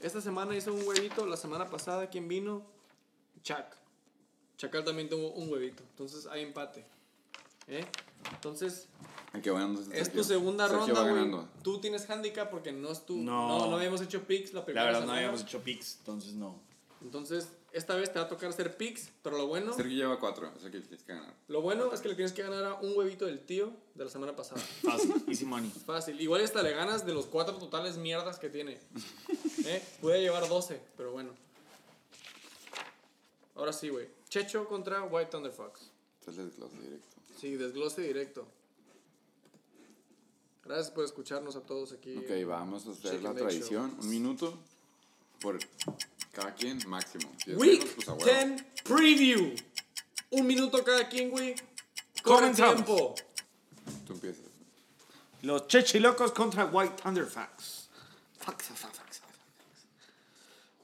Esta 0.00 0.20
semana 0.20 0.56
hizo 0.56 0.72
un 0.72 0.86
huevito. 0.86 1.26
La 1.26 1.36
semana 1.36 1.68
pasada, 1.68 2.08
¿quién 2.08 2.28
vino? 2.28 2.62
Chuck. 3.42 3.64
Chacal 4.56 4.84
también 4.84 5.08
tuvo 5.08 5.32
un 5.32 5.50
huevito. 5.52 5.82
Entonces 5.90 6.26
hay 6.26 6.42
empate. 6.42 6.86
¿Eh? 7.66 7.84
Entonces, 8.32 8.86
Ay, 9.32 9.42
qué 9.42 9.50
bueno, 9.50 9.78
es 9.92 10.12
tu 10.12 10.22
segunda 10.22 10.68
Sergio 10.68 10.86
ronda, 10.94 11.00
va 11.02 11.10
güey. 11.10 11.14
ganando. 11.24 11.48
Tú 11.62 11.80
tienes 11.80 12.08
handicap 12.08 12.48
porque 12.50 12.70
no 12.72 12.90
es 12.92 13.04
tu. 13.04 13.16
No. 13.16 13.48
No, 13.48 13.66
no, 13.70 13.76
habíamos 13.76 14.00
hecho 14.00 14.22
picks 14.22 14.52
la 14.52 14.60
La 14.60 14.64
primera 14.64 14.84
verdad 14.86 15.00
no 15.00 15.06
semana. 15.06 15.18
habíamos 15.18 15.42
hecho 15.42 15.60
picks, 15.60 15.96
entonces 15.98 16.34
no. 16.34 16.60
Entonces, 17.02 17.48
esta 17.76 17.94
vez 17.94 18.10
te 18.10 18.18
va 18.18 18.24
a 18.24 18.28
tocar 18.28 18.48
hacer 18.48 18.74
picks, 18.74 19.10
pero 19.22 19.36
lo 19.36 19.46
bueno, 19.48 19.74
Sergio 19.74 19.96
lleva 19.96 20.18
4, 20.18 20.52
o 20.56 20.60
sea 20.60 20.70
que 20.70 20.80
tienes 20.80 21.02
que 21.02 21.12
ganar. 21.12 21.34
lo 21.48 21.60
bueno 21.60 21.92
es 21.92 22.00
que 22.00 22.08
le 22.08 22.14
tienes 22.14 22.32
que 22.32 22.42
ganar 22.42 22.64
a 22.64 22.74
un 22.76 22.96
huevito 22.96 23.26
del 23.26 23.40
tío 23.40 23.70
de 23.94 24.04
la 24.04 24.10
semana 24.10 24.34
pasada. 24.34 24.60
Fácil, 24.82 25.24
easy 25.28 25.44
money. 25.44 25.70
Fácil. 25.84 26.18
Igual 26.18 26.42
hasta 26.42 26.62
le 26.62 26.72
ganas 26.72 27.04
de 27.04 27.12
los 27.12 27.26
cuatro 27.26 27.58
totales 27.58 27.98
mierdas 27.98 28.38
que 28.38 28.48
tiene. 28.48 28.80
¿Eh? 29.66 29.82
Puede 30.00 30.22
llevar 30.22 30.48
12, 30.48 30.80
pero 30.96 31.12
bueno. 31.12 31.30
Ahora 33.56 33.74
sí, 33.74 33.90
güey. 33.90 34.08
Checho 34.30 34.66
contra 34.66 35.02
White 35.04 35.30
Thunder 35.30 35.52
Fox. 35.52 35.90
Este 36.20 36.30
es 36.30 36.38
el 36.38 36.46
desglose 36.48 36.80
directo. 36.80 37.16
Sí, 37.38 37.56
desglose 37.56 38.02
directo. 38.02 38.46
Gracias 40.64 40.90
por 40.90 41.04
escucharnos 41.04 41.56
a 41.56 41.60
todos 41.60 41.92
aquí. 41.92 42.16
Ok, 42.16 42.46
vamos 42.46 42.86
a 42.86 42.92
hacer 42.92 43.22
la 43.22 43.34
tradición. 43.34 43.90
Show. 43.90 44.00
Un 44.00 44.10
minuto 44.10 44.58
por 45.40 45.58
cada 46.36 46.54
quien, 46.54 46.78
máximo. 46.86 47.32
Week 47.46 47.80
menos, 47.80 47.94
pues, 47.94 48.08
a 48.08 48.12
huevo. 48.12 48.24
10 48.26 48.62
Preview. 48.84 49.54
Un 50.30 50.46
minuto 50.46 50.84
cada 50.84 51.08
quien, 51.08 51.30
güey. 51.30 51.54
Corre 52.22 52.52
Comenzamos. 52.52 52.74
tiempo. 52.74 53.14
Tú 54.06 54.12
empiezas. 54.12 54.44
Los 55.40 55.66
Chechilocos 55.66 56.32
contra 56.32 56.66
White. 56.66 57.02
Fucks, 57.02 57.88
fucks, 58.38 58.66
fucks, 58.66 58.98
fucks. 58.98 59.20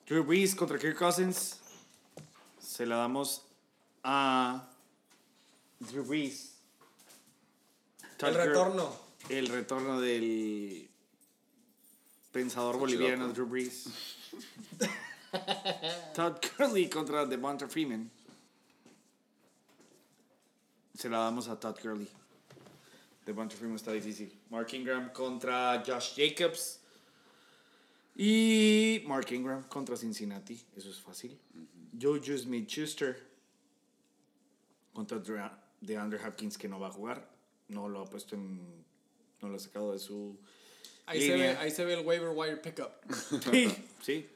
Drew 0.07 0.25
Brees 0.25 0.55
contra 0.55 0.79
Kirk 0.79 0.97
Cousins. 0.97 1.59
Se 2.59 2.87
la 2.87 2.97
damos 2.97 3.43
a 4.05 4.71
Drew 5.81 6.05
Brees. 6.05 6.55
El 8.21 8.35
retorno. 8.35 8.97
El 9.29 9.49
retorno 9.49 10.01
del 10.01 10.89
pensador 12.31 12.79
boliviano 12.79 13.29
Drew 13.29 13.47
Brees. 13.47 13.85
Todd 16.15 16.37
Gurley 16.59 16.89
contra 16.89 17.25
Devonta 17.27 17.67
Freeman. 17.69 18.11
Se 20.97 21.09
la 21.09 21.19
damos 21.19 21.49
a 21.49 21.59
Todd 21.59 21.77
Gurley. 21.83 22.09
Devonta 23.25 23.57
Freeman 23.57 23.77
está 23.77 23.93
difícil. 23.93 24.33
Mark 24.51 24.73
Ingram 24.75 25.11
contra 25.13 25.83
Josh 25.87 26.15
Jacobs. 26.17 26.81
Y 28.17 29.03
Mark 29.07 29.31
Ingram 29.33 29.63
contra 29.69 29.97
Cincinnati. 29.97 30.61
Eso 30.77 30.91
es 30.91 31.01
fácil. 31.01 31.39
Jojo 31.99 32.37
Smith 32.37 32.69
Schuster 32.69 33.17
contra 34.93 35.19
Dra- 35.19 35.59
DeAndre 35.81 36.19
Hopkins 36.27 36.59
que 36.59 36.69
no 36.69 36.79
va 36.79 36.89
a 36.89 36.93
jugar. 36.93 37.27
No 37.69 37.89
lo 37.89 38.03
ha 38.03 38.05
puesto 38.11 38.35
en. 38.35 38.61
No 39.41 39.49
lo 39.49 39.57
ha 39.57 39.59
sacado 39.59 39.93
de 39.93 39.99
su. 39.99 40.37
Ahí 41.07 41.21
se, 41.27 41.35
ve, 41.37 41.49
ahí 41.57 41.71
se 41.71 41.85
ve 41.85 41.95
el 41.95 42.07
waiver 42.07 42.29
wire 42.35 42.57
pickup. 42.59 42.91
Sí, 43.51 43.75
sí. 44.03 44.29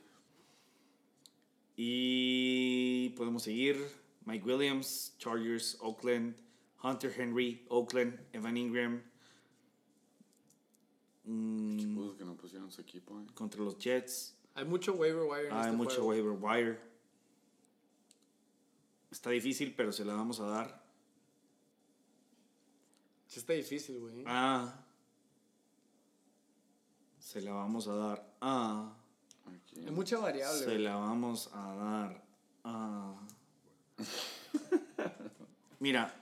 Y 1.76 3.10
podemos 3.10 3.42
seguir. 3.42 3.76
Mike 4.24 4.44
Williams, 4.44 5.14
Chargers, 5.18 5.76
Oakland, 5.80 6.34
Hunter 6.82 7.12
Henry, 7.16 7.64
Oakland, 7.68 8.18
Evan 8.32 8.56
Ingram 8.56 9.02
mm, 11.24 11.78
Chicos 11.78 12.16
que 12.16 12.24
no 12.24 12.36
pusieron 12.36 12.70
su 12.70 12.80
equipo, 12.80 13.20
eh. 13.20 13.26
contra 13.34 13.62
los 13.62 13.78
Jets. 13.78 14.34
Hay 14.54 14.64
mucho 14.64 14.94
waiver 14.94 15.22
wire 15.22 15.48
en 15.48 15.52
Hay 15.52 15.64
este 15.66 15.76
mucho 15.76 16.02
juego. 16.02 16.30
waiver 16.30 16.38
wire. 16.40 16.80
Está 19.10 19.30
difícil, 19.30 19.74
pero 19.76 19.92
se 19.92 20.04
la 20.04 20.14
vamos 20.14 20.40
a 20.40 20.46
dar. 20.46 20.82
Sí 23.26 23.38
está 23.40 23.52
difícil, 23.52 24.00
güey. 24.00 24.24
Ah. 24.26 24.82
Se 27.18 27.40
la 27.40 27.52
vamos 27.52 27.86
a 27.88 27.94
dar 27.94 28.34
a. 28.40 28.96
Hay 29.84 29.90
mucha 29.92 30.18
variable. 30.18 30.64
Se 30.64 30.78
la 30.78 30.96
vamos 30.96 31.50
a 31.52 31.74
dar 31.74 32.24
a... 32.64 33.14
Mira, 35.78 36.14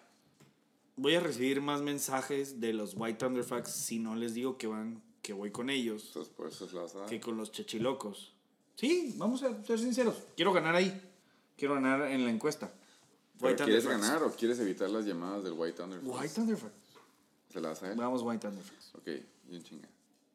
voy 0.96 1.14
a 1.14 1.20
recibir 1.20 1.60
más 1.60 1.80
mensajes 1.80 2.60
de 2.60 2.72
los 2.72 2.94
White 2.96 3.18
Thunderfucks 3.18 3.70
si 3.70 3.98
no 3.98 4.16
les 4.16 4.34
digo 4.34 4.58
que 4.58 4.66
van, 4.66 5.02
que 5.22 5.32
voy 5.32 5.50
con 5.50 5.70
ellos, 5.70 6.06
Entonces, 6.08 6.32
por 6.34 6.48
eso 6.48 6.68
se 6.68 6.74
la 6.74 6.82
vas 6.82 6.94
a 6.96 7.00
dar. 7.00 7.08
que 7.08 7.20
con 7.20 7.36
los 7.36 7.52
chechilocos. 7.52 8.32
Sí, 8.76 9.14
vamos 9.16 9.42
a 9.42 9.62
ser 9.62 9.78
sinceros. 9.78 10.16
Quiero 10.36 10.52
ganar 10.52 10.74
ahí. 10.74 11.00
Quiero 11.56 11.74
ganar 11.74 12.02
en 12.10 12.24
la 12.24 12.30
encuesta. 12.30 12.72
¿Pero 13.38 13.50
White 13.50 13.64
¿Quieres 13.64 13.86
ganar 13.86 14.22
o 14.22 14.32
quieres 14.32 14.58
evitar 14.58 14.90
las 14.90 15.04
llamadas 15.04 15.44
del 15.44 15.52
White 15.52 15.76
Thunder? 15.76 16.00
White 16.02 16.34
Thunderfucks. 16.34 16.74
¿Se 17.48 17.60
la 17.60 17.68
vas 17.68 17.82
a 17.82 17.88
dar? 17.88 17.96
Vamos 17.96 18.22
White 18.22 18.46
Thunderfucks. 18.48 18.94
Ok, 18.96 19.08
bien 19.48 19.62
chinga. 19.62 19.88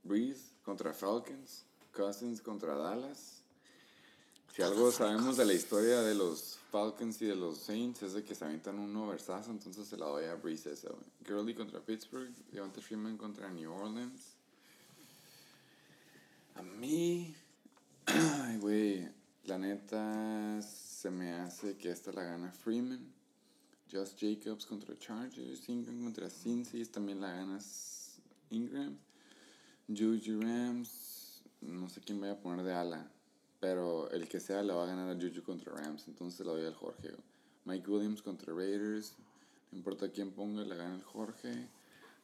Breeze 0.04 0.52
contra 0.64 0.94
Falcons. 0.94 1.66
Cousins 1.92 2.42
contra 2.42 2.76
Dallas. 2.76 3.44
Si 4.54 4.62
algo 4.62 4.92
sabemos 4.92 5.38
de 5.38 5.46
la 5.46 5.54
historia 5.54 6.02
de 6.02 6.16
los 6.16 6.58
Falcons 6.72 7.22
y 7.22 7.26
de 7.26 7.36
los 7.36 7.60
Saints 7.60 8.04
es 8.04 8.14
de 8.14 8.24
que 8.24 8.36
se 8.36 8.46
avientan 8.46 8.80
un 8.80 8.96
oversazo, 8.96 9.52
entonces 9.52 9.88
se 9.88 9.98
la 9.98 10.06
doy 10.06 10.26
a 10.26 10.36
Breeze 10.36 10.74
esa. 10.74 10.90
Gurley 11.28 11.54
contra 11.54 11.80
Pittsburgh. 11.80 12.34
Devonta 12.52 12.82
Freeman 12.82 13.18
contra 13.18 13.50
New 13.50 13.72
Orleans. 13.72 14.36
A 16.56 16.64
mí... 16.64 17.36
Ay, 18.06 18.58
güey. 18.58 19.10
La 19.46 19.58
neta 19.58 20.62
se 20.62 21.10
me 21.10 21.34
hace 21.34 21.78
que 21.78 21.90
esta 21.90 22.12
la 22.12 22.24
gana 22.24 22.52
Freeman. 22.52 23.20
Josh 23.92 24.16
Jacobs 24.20 24.66
contra 24.66 24.96
Chargers, 25.00 25.68
Ingram 25.68 26.04
contra 26.04 26.30
Cincy, 26.30 26.86
también 26.86 27.22
la 27.22 27.32
ganas 27.32 28.20
Ingram. 28.52 28.96
Juju 29.88 30.42
Rams, 30.42 31.19
no 31.62 31.90
sé 31.90 32.02
quién 32.02 32.20
vaya 32.20 32.34
a 32.34 32.40
poner 32.40 32.66
de 32.66 32.74
ala, 32.74 33.12
pero 33.60 34.10
el 34.12 34.28
que 34.28 34.40
sea 34.40 34.64
le 34.64 34.74
va 34.74 34.84
a 34.84 34.88
ganar 34.88 35.10
a 35.10 35.20
Juju 35.20 35.44
contra 35.44 35.74
Rams, 35.74 36.08
entonces 36.08 36.46
la 36.46 36.54
doy 36.54 36.66
al 36.66 36.76
Jorge. 36.76 37.12
Mike 37.66 37.90
Williams 37.90 38.22
contra 38.22 38.54
Raiders, 38.54 39.16
no 39.72 39.78
importa 39.78 40.10
quién 40.10 40.32
ponga, 40.32 40.64
la 40.64 40.76
gana 40.76 40.96
el 40.96 41.04
Jorge. 41.04 41.68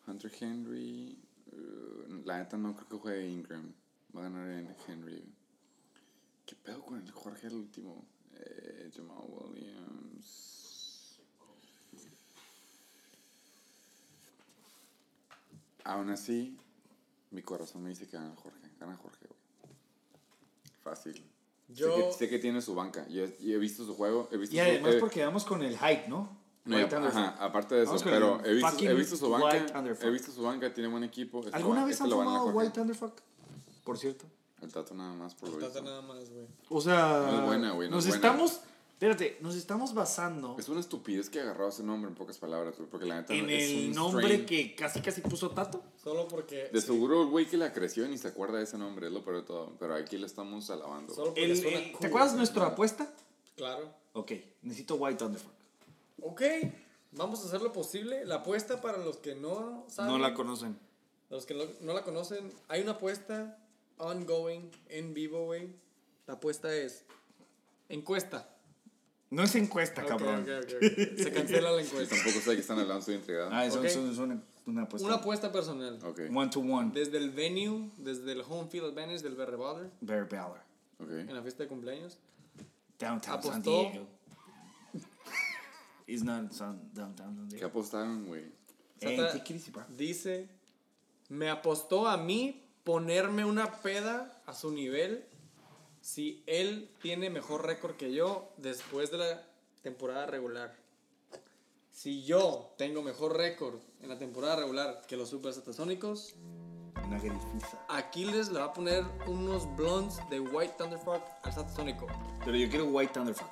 Hunter 0.07 0.31
Henry, 0.39 1.17
uh, 1.51 2.25
la 2.25 2.37
neta 2.37 2.57
no 2.57 2.75
creo 2.75 2.89
que 2.89 2.97
juegue 2.97 3.27
Ingram, 3.27 3.73
va 4.15 4.21
a 4.21 4.23
ganar 4.29 4.49
en 4.49 4.75
Henry. 4.87 5.23
¿Qué 6.45 6.55
pedo 6.55 6.85
con 6.85 7.01
el 7.01 7.11
Jorge 7.11 7.47
el 7.47 7.55
último? 7.55 8.05
Eh, 8.35 8.91
Jamal 8.95 9.25
Williams. 9.27 11.19
Aún 15.83 16.09
así, 16.09 16.57
mi 17.31 17.41
corazón 17.41 17.83
me 17.83 17.89
dice 17.89 18.07
que 18.07 18.17
gana 18.17 18.35
Jorge. 18.35 18.64
Gana 18.85 18.97
Jorge, 18.97 19.25
güey. 19.27 19.39
Fácil. 20.83 21.23
Yo. 21.69 21.95
Sé, 21.95 22.03
que, 22.03 22.11
sé 22.13 22.29
que 22.29 22.39
tiene 22.39 22.61
su 22.61 22.75
banca. 22.75 23.07
Yo, 23.07 23.25
yo 23.25 23.55
he 23.55 23.57
visto 23.57 23.85
su 23.85 23.95
juego. 23.95 24.29
He 24.31 24.37
visto 24.37 24.55
Y 24.55 24.59
su- 24.59 24.63
además 24.65 24.93
eh, 24.95 24.97
porque 24.99 25.25
vamos 25.25 25.43
con 25.45 25.63
el 25.63 25.77
hype, 25.77 26.07
¿no? 26.07 26.37
no, 26.65 26.77
ajá, 26.77 27.35
aparte 27.39 27.75
de 27.75 27.83
eso, 27.83 27.95
pero 28.03 28.39
el 28.39 28.45
he 28.45 28.53
visto, 28.55 28.69
fucking 28.71 28.89
he 28.89 28.93
visto 28.95 29.15
su 29.17 29.29
banca. 29.29 29.83
He 30.01 30.09
visto 30.09 30.31
su 30.31 30.41
banca, 30.43 30.73
tiene 30.73 30.89
buen 30.89 31.03
equipo. 31.03 31.39
este 31.41 31.55
¿Alguna 31.55 31.85
vez 31.85 31.99
este 32.01 32.03
han 32.11 32.27
a 32.27 32.39
Jorge. 32.39 32.57
White 32.57 32.71
Thunderfuck? 32.71 33.21
Por 33.83 33.97
cierto. 33.99 34.25
El 34.61 34.71
tato 34.73 34.95
nada 34.95 35.13
más 35.13 35.35
por 35.35 35.49
lo 35.49 35.55
Tata 35.57 35.67
visto. 35.67 35.83
nada 35.83 36.01
más, 36.01 36.27
güey. 36.29 36.47
O 36.69 36.81
sea, 36.81 37.27
No 37.31 37.39
es 37.41 37.45
buena, 37.45 37.71
güey, 37.73 37.89
no 37.89 37.97
nos 37.97 38.05
es 38.05 38.11
buena. 38.19 38.27
estamos, 38.27 38.61
espérate, 38.95 39.37
nos 39.41 39.55
estamos 39.55 39.93
basando 39.93 40.55
Es 40.57 40.67
una 40.69 40.79
estupidez 40.79 41.29
que 41.29 41.39
agarrado 41.41 41.69
ese 41.69 41.83
nombre 41.83 42.09
en 42.09 42.15
pocas 42.15 42.37
palabras, 42.37 42.75
porque 42.89 43.05
la 43.05 43.21
neta 43.21 43.33
en 43.33 43.45
no- 43.45 43.51
es 43.51 43.69
el 43.69 43.87
un 43.89 43.93
nombre 43.95 44.25
strain. 44.25 44.45
que 44.45 44.75
casi 44.75 45.01
casi 45.01 45.21
puso 45.21 45.51
Tato. 45.51 45.83
Solo 46.01 46.27
porque. 46.27 46.69
De 46.71 46.81
seguro 46.81 47.23
el 47.23 47.27
güey 47.29 47.45
que 47.47 47.57
la 47.57 47.71
creció 47.73 48.07
ni 48.07 48.17
se 48.17 48.29
acuerda 48.29 48.57
de 48.57 48.63
ese 48.63 48.77
nombre, 48.77 49.07
es 49.07 49.13
lo 49.13 49.23
peor 49.23 49.37
de 49.37 49.41
todo. 49.43 49.73
Pero 49.79 49.95
aquí 49.95 50.17
le 50.17 50.25
estamos 50.25 50.69
alabando. 50.69 51.13
Solo 51.13 51.27
porque 51.27 51.43
El- 51.45 51.57
suena 51.61 51.77
el- 51.79 51.91
cool, 51.91 52.01
¿Te 52.01 52.07
acuerdas 52.07 52.31
güey. 52.31 52.37
nuestra 52.39 52.65
apuesta? 52.67 53.13
Claro. 53.55 53.93
Ok, 54.13 54.31
necesito 54.63 54.95
White 54.95 55.17
Thunderfuck. 55.19 55.51
Ok. 56.21 56.41
Vamos 57.11 57.41
a 57.43 57.47
hacer 57.47 57.61
lo 57.61 57.71
posible. 57.71 58.25
La 58.25 58.35
apuesta 58.35 58.81
para 58.81 58.97
los 58.97 59.17
que 59.17 59.35
no 59.35 59.85
saben. 59.87 60.11
No 60.11 60.17
la 60.19 60.33
conocen. 60.33 60.77
Los 61.29 61.45
que 61.45 61.53
no, 61.53 61.63
no 61.81 61.93
la 61.93 62.03
conocen, 62.03 62.51
hay 62.67 62.81
una 62.81 62.91
apuesta 62.93 63.57
ongoing, 63.97 64.69
en 64.89 65.13
vivo, 65.13 65.45
güey. 65.45 65.69
La 66.27 66.35
apuesta 66.35 66.73
es 66.75 67.03
encuesta. 67.89 68.49
No 69.31 69.43
es 69.43 69.55
encuesta, 69.55 70.01
Ok, 70.03 70.07
cabrón. 70.07 70.45
Se 71.17 71.31
cancela 71.31 71.71
la 71.71 71.81
encuesta. 71.81 72.15
Tampoco 72.15 72.39
sé 72.39 72.53
qué 72.55 72.61
están 72.61 72.79
hablando, 72.79 72.99
estoy 72.99 73.15
intrigado. 73.15 73.49
Ah, 73.51 73.65
eso 73.65 73.83
es 73.83 73.95
una, 73.95 74.41
una 74.65 74.83
apuesta. 74.83 75.07
Una 75.07 75.17
apuesta 75.17 75.51
personal. 75.51 75.99
ok, 76.03 76.21
One 76.33 76.49
to 76.49 76.59
one. 76.59 76.91
Desde 76.93 77.17
el 77.17 77.31
venue, 77.31 77.89
desde 77.97 78.31
el 78.31 78.41
home 78.47 78.69
field 78.69 78.85
advantage 78.85 79.23
del 79.23 79.35
Berry 79.35 79.57
Baller, 79.57 79.91
Bear 80.01 80.23
ok. 80.99 81.09
en 81.09 81.33
la 81.35 81.41
fiesta 81.41 81.63
de 81.63 81.69
cumpleaños. 81.69 82.17
Downtown 82.99 83.43
San. 83.43 83.61
Diego. 83.61 84.07
It's 86.07 86.23
not 86.23 86.51
San, 86.51 86.93
downtown 86.93 87.35
San 87.35 87.47
¿Qué 87.49 87.55
Diego. 87.55 87.67
apostaron, 87.67 88.25
güey? 88.27 88.43
Hey, 89.01 89.19
dice, 89.97 90.47
me 91.29 91.49
apostó 91.49 92.07
a 92.07 92.15
mí 92.17 92.63
ponerme 92.83 93.43
una 93.43 93.81
peda 93.81 94.41
a 94.45 94.53
su 94.53 94.71
nivel 94.71 95.25
si 96.05 96.43
él 96.45 96.87
tiene 97.01 97.31
mejor 97.31 97.65
récord 97.65 97.95
que 97.95 98.13
yo 98.13 98.51
después 98.57 99.09
de 99.09 99.17
la 99.17 99.43
temporada 99.81 100.27
regular. 100.27 100.71
Si 101.89 102.23
yo 102.23 102.75
tengo 102.77 103.01
mejor 103.01 103.35
récord 103.35 103.79
en 104.03 104.09
la 104.09 104.19
temporada 104.19 104.57
regular 104.57 105.01
que 105.07 105.17
los 105.17 105.29
Super 105.29 105.51
Satasónicos, 105.51 106.35
Una 107.03 107.17
grifiza. 107.19 107.83
Aquiles 107.89 108.49
le 108.49 108.59
va 108.59 108.65
a 108.65 108.73
poner 108.73 109.03
unos 109.25 109.67
blondes 109.75 110.17
de 110.29 110.39
White 110.39 110.75
Thunderfuck 110.77 111.23
al 111.41 111.53
Satasónico. 111.53 112.05
Pero 112.45 112.55
yo 112.55 112.69
quiero 112.69 112.85
White 112.85 113.13
Thunderfuck. 113.13 113.49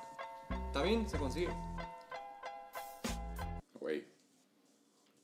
Está 0.67 0.83
bien, 0.83 1.09
se 1.09 1.17
consigue. 1.17 1.53
Güey. 3.79 4.12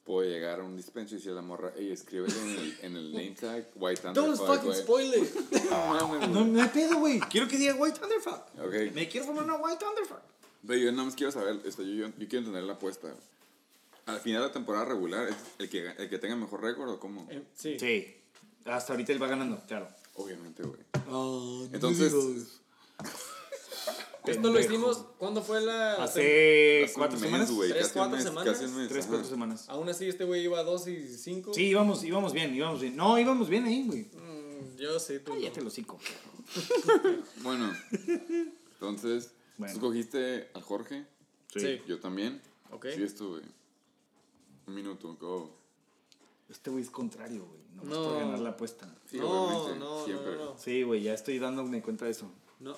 Puedo 0.10 0.28
llegar 0.28 0.60
a 0.60 0.64
un 0.64 0.76
dispenso 0.76 1.14
y 1.14 1.18
decirle 1.18 1.38
a 1.38 1.42
la 1.44 1.48
morra, 1.48 1.72
ey, 1.78 1.92
escríbele 1.92 2.34
en 2.42 2.50
el, 2.50 2.78
en 2.82 2.96
el 2.96 3.12
name 3.14 3.36
tag 3.40 3.68
White 3.76 4.02
Thunder. 4.02 4.24
Don't 4.24 4.38
fucking 4.40 4.74
spoil 4.74 5.14
it. 5.14 5.36
No 5.70 6.00
No, 6.00 6.08
güey. 6.08 6.28
no 6.48 6.64
hay 6.64 6.70
pedo, 6.70 6.98
güey. 6.98 7.20
Quiero 7.20 7.48
que 7.48 7.58
diga 7.60 7.76
White 7.76 8.00
Thunderfuck. 8.00 8.42
Ok. 8.60 8.92
Me 8.96 9.08
quiero 9.08 9.28
formar 9.28 9.44
una 9.44 9.58
White 9.58 9.78
Thunderfuck. 9.86 10.22
Pero 10.66 10.80
yo 10.80 10.92
nada 10.94 11.04
más 11.04 11.14
quiero 11.16 11.32
saber, 11.32 11.60
esto, 11.64 11.84
yo, 11.84 11.94
yo, 11.94 12.08
yo 12.08 12.28
quiero 12.28 12.40
entender 12.40 12.64
la 12.64 12.74
apuesta. 12.74 13.14
Al 14.08 14.20
final 14.20 14.42
de 14.42 14.48
la 14.48 14.52
temporada 14.52 14.86
regular, 14.86 15.28
¿es 15.30 15.36
el 15.60 15.70
que, 15.70 15.92
el 15.96 16.10
que 16.10 16.18
tenga 16.18 16.36
mejor 16.36 16.64
récord 16.64 16.90
o 16.90 17.00
cómo? 17.00 17.28
Eh, 17.30 17.44
sí. 17.54 17.78
Sí. 17.80 18.16
Hasta 18.66 18.94
ahorita 18.94 19.12
él 19.12 19.22
va 19.22 19.28
ganando, 19.28 19.62
claro. 19.68 19.90
Obviamente, 20.16 20.64
güey. 20.64 20.80
Ah, 21.08 21.68
Entonces, 21.72 22.12
Esto 24.26 24.48
lo 24.48 24.54
Pendejo. 24.54 24.74
hicimos, 24.74 25.06
¿cuándo 25.18 25.42
fue 25.42 25.62
la...? 25.62 26.04
Hace 26.04 26.84
hace 26.84 26.94
cuatro 26.94 27.18
mes, 27.18 27.26
semanas. 27.26 27.50
¿Tres, 27.70 27.92
cuatro 27.94 28.16
mes, 28.18 28.24
semanas? 28.24 28.54
Casi 28.54 28.66
un 28.66 28.76
mes. 28.78 28.90
Tres, 28.90 29.06
ajá. 29.06 29.10
cuatro 29.14 29.30
semanas. 29.30 29.70
Aún 29.70 29.90
así 29.90 30.08
este 30.08 30.26
güey 30.26 30.44
iba 30.44 30.60
a 30.60 30.64
2 30.64 30.88
y 30.88 31.08
5. 31.18 31.54
Sí, 31.54 31.68
íbamos, 31.68 32.04
íbamos 32.04 32.34
bien, 32.34 32.54
íbamos 32.54 32.82
bien. 32.82 32.96
No, 32.96 33.18
íbamos 33.18 33.48
bien 33.50 33.66
ahí, 33.66 33.86
güey. 33.88 34.02
Mm, 34.14 34.78
yo 34.78 35.00
sí, 35.00 35.20
tú. 35.20 35.34
no. 35.34 35.40
Cállate 35.40 35.62
los 35.62 35.74
hocico. 35.74 35.98
Bueno, 37.44 37.72
entonces, 38.74 39.32
Bueno. 39.58 39.74
¿tú 39.74 39.80
escogiste 39.80 40.50
al 40.54 40.64
Jorge? 40.64 41.06
Sí. 41.54 41.82
Yo 41.88 42.00
también. 42.00 42.42
Ok. 42.72 42.88
Sí, 42.96 43.04
estuve. 43.04 43.42
Un 44.68 44.74
minuto, 44.76 45.16
go. 45.20 45.56
Este 46.50 46.70
güey 46.70 46.84
es 46.84 46.90
contrario, 46.90 47.46
güey. 47.46 47.60
No, 47.76 47.84
No. 47.96 48.04
por 48.10 48.20
ganar 48.20 48.40
la 48.40 48.50
apuesta. 48.50 48.94
Sí, 49.10 49.18
no, 49.18 49.76
no, 49.76 50.06
siempre. 50.06 50.36
no, 50.36 50.46
no. 50.54 50.58
Sí, 50.58 50.84
güey, 50.84 51.04
ya 51.04 51.14
estoy 51.14 51.40
dándome 51.40 51.82
cuenta 51.82 52.06
de 52.06 52.12
eso. 52.12 52.30
No. 52.60 52.76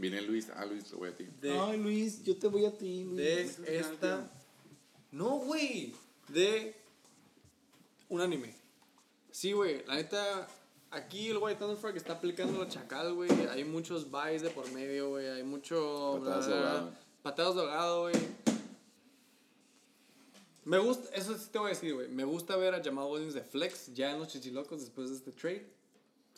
Viene 0.00 0.22
Luis, 0.22 0.48
ah, 0.56 0.64
Luis, 0.64 0.90
lo 0.90 0.98
voy 0.98 1.10
a 1.10 1.14
ti. 1.14 1.28
De, 1.42 1.52
Ay, 1.52 1.78
Luis, 1.78 2.24
yo 2.24 2.34
te 2.34 2.48
voy 2.48 2.64
a 2.64 2.76
ti, 2.76 3.04
Luis. 3.04 3.60
de 3.60 3.78
esta... 3.78 4.30
No, 5.12 5.40
güey. 5.40 5.94
De 6.28 6.74
un 8.08 8.22
anime. 8.22 8.54
Sí, 9.30 9.52
güey. 9.52 9.84
La 9.86 9.96
neta, 9.96 10.48
aquí 10.90 11.28
el 11.28 11.36
White 11.36 11.58
Thunderfuck 11.58 11.96
está 11.96 12.14
aplicando 12.14 12.64
la 12.64 12.68
chacal, 12.68 13.12
güey. 13.12 13.30
Hay 13.50 13.64
muchos 13.64 14.10
buys 14.10 14.40
de 14.40 14.48
por 14.48 14.70
medio, 14.72 15.10
güey. 15.10 15.28
Hay 15.28 15.42
mucho... 15.42 16.18
Patadas 16.20 16.46
de 16.46 16.54
ahogado. 16.54 16.92
Patadas 17.22 17.54
de 17.56 17.60
ahogado, 17.60 18.00
güey. 18.02 18.14
Me 20.64 20.78
gusta, 20.78 21.14
eso 21.14 21.36
sí 21.36 21.48
te 21.52 21.58
voy 21.58 21.66
a 21.66 21.74
decir, 21.74 21.92
güey. 21.92 22.08
Me 22.08 22.24
gusta 22.24 22.56
ver 22.56 22.74
a 22.74 22.82
Jamal 22.82 23.06
Williams 23.06 23.34
de 23.34 23.42
flex 23.42 23.92
ya 23.92 24.12
en 24.12 24.18
los 24.18 24.28
chichilocos 24.28 24.80
después 24.80 25.10
de 25.10 25.16
este 25.16 25.32
trade. 25.32 25.66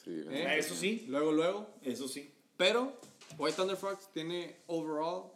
Sí, 0.02 0.24
¿eh? 0.30 0.56
Eso 0.58 0.74
sí. 0.74 1.04
Luego, 1.08 1.30
luego. 1.30 1.68
Eso 1.82 2.08
sí. 2.08 2.28
Pero 2.56 2.98
White 3.38 3.56
Thunder 3.56 3.76
Fox 3.76 4.08
tiene 4.12 4.56
overall 4.66 5.32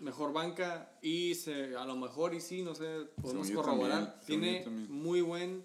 mejor 0.00 0.32
banca 0.32 0.90
y 1.02 1.34
se, 1.34 1.76
a 1.76 1.84
lo 1.84 1.96
mejor 1.96 2.34
y 2.34 2.40
sí, 2.40 2.62
no 2.62 2.74
sé, 2.74 3.06
podemos 3.20 3.50
corroborar. 3.50 4.20
tiene 4.26 4.64
muy 4.88 5.20
buen 5.20 5.62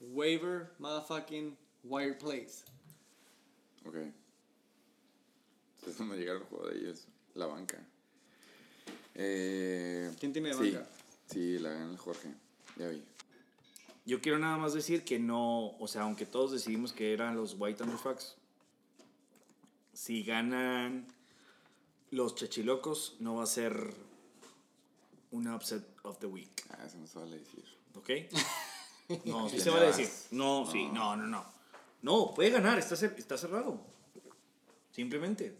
waiver 0.00 0.72
motherfucking 0.78 1.56
wire 1.84 2.14
plays. 2.14 2.64
Ok. 3.84 3.96
Entonces, 5.76 5.96
cuando 5.96 6.14
llegar 6.14 6.36
el 6.36 6.42
juego 6.44 6.68
de 6.68 6.78
ellos, 6.78 7.06
la 7.34 7.46
banca. 7.46 7.84
Eh, 9.14 10.12
¿Quién 10.20 10.32
tiene 10.32 10.54
sí, 10.54 10.70
banca? 10.70 10.88
Sí, 11.26 11.58
la 11.58 11.70
gana 11.70 11.90
el 11.90 11.98
Jorge. 11.98 12.32
Ya 12.76 12.88
vi. 12.88 13.02
Yo 14.04 14.20
quiero 14.20 14.38
nada 14.38 14.56
más 14.56 14.74
decir 14.74 15.04
que 15.04 15.18
no, 15.18 15.76
o 15.78 15.88
sea, 15.88 16.02
aunque 16.02 16.26
todos 16.26 16.52
decidimos 16.52 16.92
que 16.92 17.12
eran 17.12 17.36
los 17.36 17.56
White 17.58 17.78
Thunderfucks, 17.78 18.36
si 20.02 20.24
ganan 20.24 21.06
los 22.10 22.34
Chachilocos, 22.34 23.14
no 23.20 23.36
va 23.36 23.44
a 23.44 23.46
ser 23.46 23.94
un 25.30 25.46
upset 25.46 25.84
of 26.02 26.18
the 26.18 26.26
week, 26.26 26.64
Ah, 26.70 26.84
eso 26.84 26.98
no 26.98 27.06
se 27.06 27.18
vale 27.20 27.38
decir. 27.38 27.64
¿ok? 27.94 28.10
No, 29.26 29.48
sí 29.48 29.60
se 29.60 29.70
vale 29.70 29.86
decir. 29.86 30.08
No, 30.32 30.66
sí, 30.70 30.86
no, 30.88 31.14
no, 31.16 31.26
no. 31.26 31.44
No, 32.00 32.32
puede 32.34 32.50
ganar, 32.50 32.78
está, 32.78 32.94
cer- 32.96 33.14
está 33.16 33.36
cerrado. 33.36 33.78
Simplemente. 34.90 35.54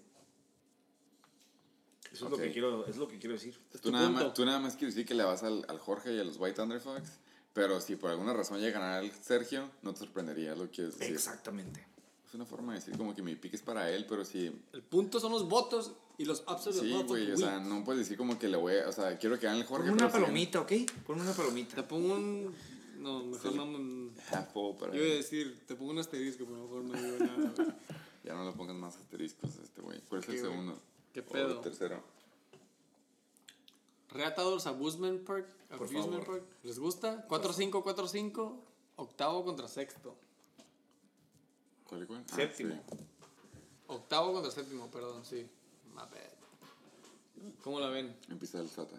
Eso 2.10 2.24
es, 2.24 2.30
lo 2.30 2.36
que 2.36 2.50
quiero, 2.50 2.86
es 2.86 2.96
lo 2.96 3.06
que 3.08 3.18
quiero 3.18 3.34
decir. 3.34 3.56
Tú 3.70 3.78
tu 3.78 3.92
nada, 3.92 4.08
más, 4.08 4.34
tú 4.34 4.44
nada 4.44 4.58
más 4.58 4.74
quieres 4.76 4.94
decir 4.94 5.06
que 5.06 5.14
le 5.14 5.22
vas 5.24 5.42
al, 5.42 5.64
al 5.68 5.78
Jorge 5.78 6.14
y 6.14 6.18
a 6.18 6.24
los 6.24 6.38
White 6.38 6.56
Thunderfucks, 6.56 7.18
pero 7.52 7.80
si 7.80 7.94
por 7.96 8.10
alguna 8.10 8.32
razón 8.32 8.58
llega 8.60 8.78
a 8.78 8.80
ganar 8.80 9.04
el 9.04 9.12
Sergio, 9.12 9.70
no 9.82 9.92
te 9.92 10.00
sorprendería 10.00 10.52
es 10.52 10.58
lo 10.58 10.64
que 10.64 10.70
quieres 10.70 10.98
decir. 10.98 11.14
Exactamente. 11.14 11.91
Es 12.32 12.36
una 12.36 12.46
forma 12.46 12.72
de 12.72 12.78
decir 12.78 12.96
como 12.96 13.14
que 13.14 13.20
mi 13.20 13.34
pick 13.36 13.52
es 13.52 13.60
para 13.60 13.90
él, 13.90 14.06
pero 14.08 14.24
si... 14.24 14.46
El 14.72 14.82
punto 14.82 15.20
son 15.20 15.32
los 15.32 15.46
votos 15.50 15.92
y 16.16 16.24
los 16.24 16.40
upsets 16.48 16.78
Sí, 16.78 16.90
güey, 17.06 17.30
o 17.30 17.36
sea, 17.36 17.60
no 17.60 17.84
puedes 17.84 17.98
decir 17.98 18.16
como 18.16 18.38
que 18.38 18.48
le 18.48 18.56
voy 18.56 18.72
a... 18.78 18.88
O 18.88 18.92
sea, 18.92 19.18
quiero 19.18 19.38
que 19.38 19.44
gane 19.44 19.58
el 19.60 19.66
Jorge, 19.66 19.90
Ponme 19.90 20.02
una 20.02 20.10
palomita, 20.10 20.62
¿ok? 20.62 20.72
Ponme 21.06 21.20
una 21.20 21.34
palomita. 21.34 21.76
Te 21.76 21.82
pongo 21.82 22.14
un... 22.14 22.54
No, 23.00 23.22
mejor 23.22 23.52
Sí. 23.52 23.58
no 23.58 24.10
half 24.30 24.50
full 24.50 24.76
para 24.78 24.94
Yo 24.94 25.02
iba 25.04 25.12
a 25.12 25.16
decir, 25.16 25.62
te 25.66 25.74
pongo 25.74 25.90
un 25.90 25.98
asterisco, 25.98 26.46
pero 26.46 26.62
mejor 26.62 26.84
no 26.84 26.94
digo 26.94 27.18
nada. 27.18 27.52
güey. 27.54 27.68
Ya 28.24 28.32
no 28.34 28.46
le 28.46 28.52
pongas 28.52 28.76
más 28.76 28.96
asteriscos 28.96 29.58
a 29.58 29.62
este 29.64 29.82
güey. 29.82 30.00
¿Cuál 30.08 30.20
es 30.22 30.26
¿Qué, 30.26 30.32
el 30.36 30.40
segundo? 30.40 30.78
¿Qué 31.12 31.20
O 31.20 31.24
pedo? 31.26 31.50
el 31.56 31.60
tercero. 31.60 32.02
Reatados 34.10 34.66
Abusement 34.66 35.22
Park. 35.24 35.46
Por 35.68 35.76
Abusement 35.88 36.06
favor. 36.24 36.26
Park. 36.26 36.44
¿Les 36.62 36.78
gusta? 36.78 37.26
4-5, 37.28 37.82
4-5. 37.82 38.56
Octavo 38.96 39.44
contra 39.44 39.68
sexto. 39.68 40.16
¿Cuál 41.92 42.04
y 42.04 42.06
cuál? 42.06 42.24
Ah, 42.30 42.34
Séptimo. 42.36 42.82
sí. 42.90 42.96
Octavo 43.86 44.32
contra 44.32 44.50
séptimo, 44.50 44.90
perdón, 44.90 45.22
sí. 45.26 45.46
My 45.90 45.96
bad. 46.00 46.32
¿Cómo 47.62 47.80
la 47.80 47.90
ven? 47.90 48.16
Empieza 48.30 48.60
el 48.60 48.70
Sata. 48.70 48.98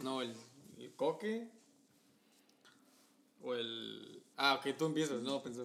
No, 0.00 0.20
el, 0.20 0.34
el 0.76 0.92
coque. 0.96 1.48
O 3.42 3.54
el. 3.54 4.22
Ah, 4.36 4.60
ok, 4.60 4.76
tú 4.76 4.84
empiezas. 4.84 5.22
No, 5.22 5.42
pensé, 5.42 5.64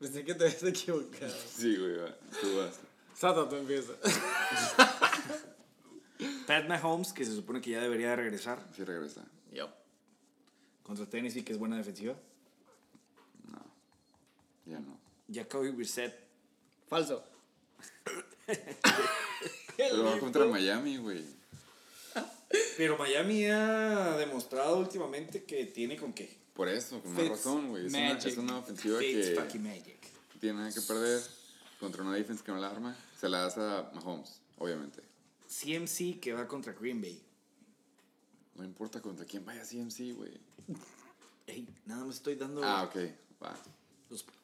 pensé 0.00 0.24
que 0.24 0.34
te 0.34 0.42
habías 0.46 0.64
equivocado. 0.64 1.32
Sí, 1.46 1.76
güey, 1.76 1.96
va. 1.98 2.12
Tú 2.40 2.56
vas. 2.56 2.80
Sata, 3.14 3.48
tú 3.48 3.54
empiezas. 3.54 3.94
Pat 6.48 6.66
Mahomes, 6.66 7.12
que 7.12 7.24
se 7.24 7.32
supone 7.32 7.60
que 7.60 7.70
ya 7.70 7.80
debería 7.80 8.10
de 8.10 8.16
regresar 8.16 8.58
Sí 8.74 8.82
regresa. 8.82 9.24
Yup. 9.52 9.70
contra 10.82 11.06
Tennessee, 11.06 11.44
que 11.44 11.52
es 11.52 11.60
buena 11.60 11.76
defensiva. 11.76 12.16
Ya 14.66 14.78
no. 14.80 14.98
Jacoby 15.32 15.70
Brissett 15.70 16.14
Falso. 16.88 17.24
Pero 19.76 20.04
va 20.04 20.18
contra 20.18 20.46
Miami, 20.46 20.98
güey. 20.98 21.24
Pero 22.76 22.96
Miami 22.98 23.46
ha 23.46 24.16
demostrado 24.16 24.78
últimamente 24.78 25.44
que 25.44 25.66
tiene 25.66 25.96
con 25.96 26.12
qué. 26.12 26.38
Por 26.54 26.68
eso, 26.68 27.02
con 27.02 27.12
más 27.14 27.28
razón, 27.28 27.70
güey. 27.70 27.86
Es 27.86 27.92
una, 27.92 28.12
es 28.12 28.36
una 28.36 28.58
ofensiva 28.58 28.98
Fitz 28.98 29.28
que 29.30 29.34
fucking 29.40 29.62
magic. 29.62 29.98
tiene 30.40 30.58
nada 30.60 30.72
que 30.72 30.80
perder 30.82 31.20
contra 31.80 32.02
una 32.02 32.14
defense 32.14 32.44
que 32.44 32.52
no 32.52 32.58
la 32.58 32.70
arma. 32.70 32.96
Se 33.18 33.28
la 33.28 33.40
das 33.42 33.58
a 33.58 33.90
Mahomes, 33.94 34.40
obviamente. 34.58 35.02
CMC 35.48 36.20
que 36.20 36.32
va 36.32 36.46
contra 36.46 36.72
Green 36.72 37.00
Bay. 37.00 37.20
No 38.54 38.62
importa 38.62 39.00
contra 39.02 39.26
quién 39.26 39.44
vaya 39.44 39.62
CMC, 39.62 40.14
güey. 40.14 40.38
Ey, 41.46 41.68
nada 41.86 42.04
más 42.04 42.16
estoy 42.16 42.36
dando 42.36 42.62
Ah, 42.62 42.84
ok. 42.84 42.96
Va. 43.42 43.56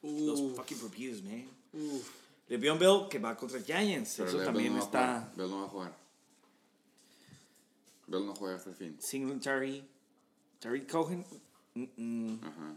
Los, 0.02 0.56
fucking 0.56 0.78
reviews, 0.82 1.22
man. 1.22 1.48
Uf. 1.72 2.08
Le'Veon 2.48 2.78
Bell 2.78 3.08
que 3.08 3.18
va 3.18 3.36
contra 3.36 3.60
Giants. 3.62 4.14
Pero 4.16 4.28
Eso 4.28 4.38
Bell 4.38 4.46
también 4.46 4.72
no 4.74 4.78
va 4.78 4.82
a 4.82 4.86
está. 4.86 5.20
jugar. 5.20 5.36
Bell 5.36 5.50
no 5.50 5.58
va 5.60 5.64
a 5.64 5.68
jugar. 5.68 5.96
Bell 8.08 8.26
no 8.26 8.34
juega 8.34 8.56
hasta 8.56 8.70
el 8.70 8.76
fin. 8.76 8.96
Singletary. 9.00 9.84
Terry 10.58 10.86
Cohen. 10.86 11.24
mm, 11.74 11.84
mm, 11.96 12.40
Ajá. 12.44 12.74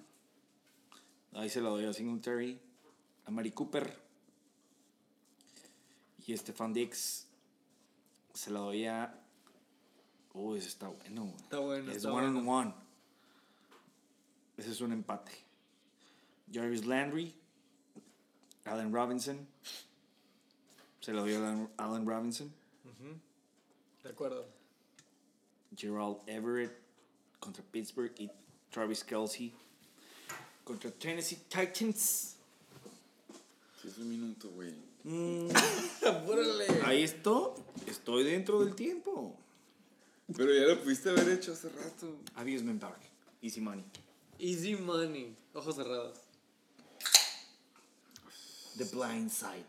Ahí 1.33 1.49
se 1.49 1.59
la 1.61 1.69
doy 1.69 1.85
a 1.85 1.93
Singletary. 1.93 2.59
A 3.25 3.31
Mari 3.31 3.51
Cooper. 3.51 3.97
Y 6.27 6.37
Stefan 6.37 6.71
Dix. 6.73 7.25
Se 8.33 8.51
la 8.51 8.59
doy 8.59 8.85
a. 8.85 9.19
Oh, 10.33 10.55
ese 10.55 10.67
está 10.67 10.87
bueno. 10.87 11.23
güey. 11.23 11.35
Está 11.43 11.59
bueno, 11.59 11.91
Es 11.91 11.97
está 11.97 12.11
one 12.13 12.27
on 12.27 12.47
one. 12.47 12.73
Ese 14.57 14.71
es 14.71 14.81
un 14.81 14.91
empate. 14.91 15.31
Jarvis 16.53 16.85
Landry. 16.85 17.33
Allen 18.65 18.93
Robinson. 18.93 19.47
Se 21.01 21.11
doy 21.11 21.33
a 21.33 21.67
Allen, 21.77 22.05
Robinson. 22.05 22.51
De 24.03 24.09
acuerdo. 24.09 24.45
Gerald 25.75 26.17
Everett 26.27 26.71
contra 27.39 27.63
Pittsburgh 27.71 28.13
y 28.19 28.29
Travis 28.69 29.03
Kelsey 29.03 29.51
contra 30.63 30.91
Tennessee 30.91 31.39
Titans. 31.49 32.35
Sí, 33.81 33.87
es 33.87 33.97
un 33.97 34.09
minuto, 34.09 34.49
güey. 34.51 34.73
Apúrale. 36.07 36.67
Ahí 36.85 37.03
estoy, 37.03 37.51
estoy 37.87 38.23
dentro 38.23 38.63
del 38.63 38.75
tiempo. 38.75 39.35
Pero 40.37 40.53
ya 40.53 40.67
lo 40.67 40.81
pudiste 40.81 41.09
haber 41.09 41.29
hecho 41.29 41.51
hace 41.51 41.67
rato. 41.69 42.15
Amusement 42.35 42.79
Park, 42.79 43.01
Easy 43.41 43.59
Money. 43.59 43.83
Easy 44.39 44.75
money. 44.75 45.35
Ojos 45.53 45.75
cerrados. 45.75 46.22
The 48.77 48.85
Blind 48.85 49.29
Side. 49.29 49.65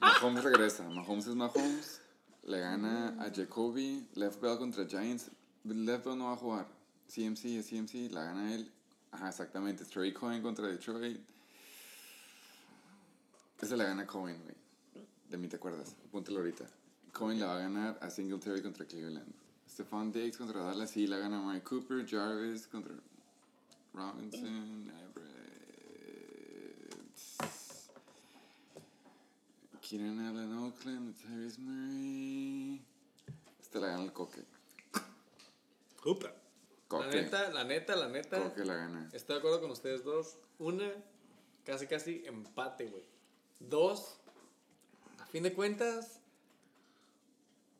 Mahomes 0.00 0.42
regresa. 0.42 0.82
Mahomes 0.84 1.26
es 1.26 1.34
Mahomes. 1.34 2.00
Le 2.44 2.58
gana 2.58 3.16
a 3.20 3.30
Jacoby. 3.30 4.06
Left 4.14 4.40
Bell 4.40 4.56
contra 4.56 4.84
Giants. 4.86 5.30
Left 5.64 6.04
Bell 6.06 6.16
no 6.16 6.26
va 6.26 6.32
a 6.32 6.36
jugar. 6.36 6.66
CMC 7.08 7.58
es 7.58 7.68
CMC. 7.68 8.10
La 8.10 8.24
gana 8.24 8.54
él. 8.54 8.70
Ajá, 9.12 9.28
exactamente. 9.28 9.84
Trey 9.84 10.12
Cohen 10.12 10.42
contra 10.42 10.66
Detroit. 10.66 11.20
Esa 13.60 13.76
la 13.76 13.84
gana 13.84 14.06
Cohen, 14.06 14.42
güey. 14.42 15.06
De 15.28 15.36
mí 15.36 15.48
te 15.48 15.56
acuerdas. 15.56 15.94
Apúntalo 16.08 16.38
ahorita. 16.38 16.64
Cohen 17.12 17.38
la 17.38 17.46
va 17.46 17.56
a 17.56 17.60
ganar 17.60 17.98
a 18.00 18.10
Singletary 18.10 18.62
contra 18.62 18.86
Cleveland. 18.86 19.32
Stephon 19.68 20.10
Diggs 20.10 20.38
contra 20.38 20.62
Dallas. 20.62 20.90
Sí, 20.90 21.06
la 21.06 21.18
gana 21.18 21.40
Mike 21.40 21.64
Cooper. 21.64 22.06
Jarvis 22.08 22.66
contra 22.66 22.94
Robinson. 23.92 24.90
Keenan 29.80 30.18
Allen 30.20 30.52
Oakland, 30.58 31.14
Murray. 31.58 32.82
Esta 33.60 33.78
la 33.80 33.88
gana 33.88 34.04
el 34.04 34.12
Coque. 34.12 34.42
Upa. 36.04 36.32
La 36.90 37.06
neta, 37.08 37.50
la 37.50 37.64
neta, 37.64 37.96
la 37.96 38.08
neta. 38.08 38.42
Coque 38.42 38.64
la 38.64 38.74
gana. 38.74 39.10
Estoy 39.12 39.34
de 39.34 39.38
acuerdo 39.38 39.60
con 39.60 39.70
ustedes 39.70 40.04
dos. 40.04 40.36
Una, 40.58 40.90
casi 41.64 41.86
casi 41.86 42.22
empate, 42.26 42.86
güey. 42.86 43.04
Dos, 43.60 44.18
a 45.18 45.26
fin 45.26 45.42
de 45.42 45.52
cuentas, 45.52 46.20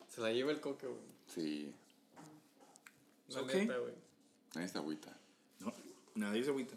se 0.09 0.21
la 0.21 0.33
lleva 0.33 0.51
el 0.51 0.61
coque, 0.61 0.87
güey. 0.87 1.01
Sí, 1.27 1.75
La 3.29 3.43
neta, 3.43 3.77
güey. 3.79 3.95
ahí 4.57 4.65
está 4.65 4.79
agüita. 4.79 5.17
No, 5.61 5.73
nadie 6.15 6.45
se 6.45 6.51
agüita. 6.51 6.77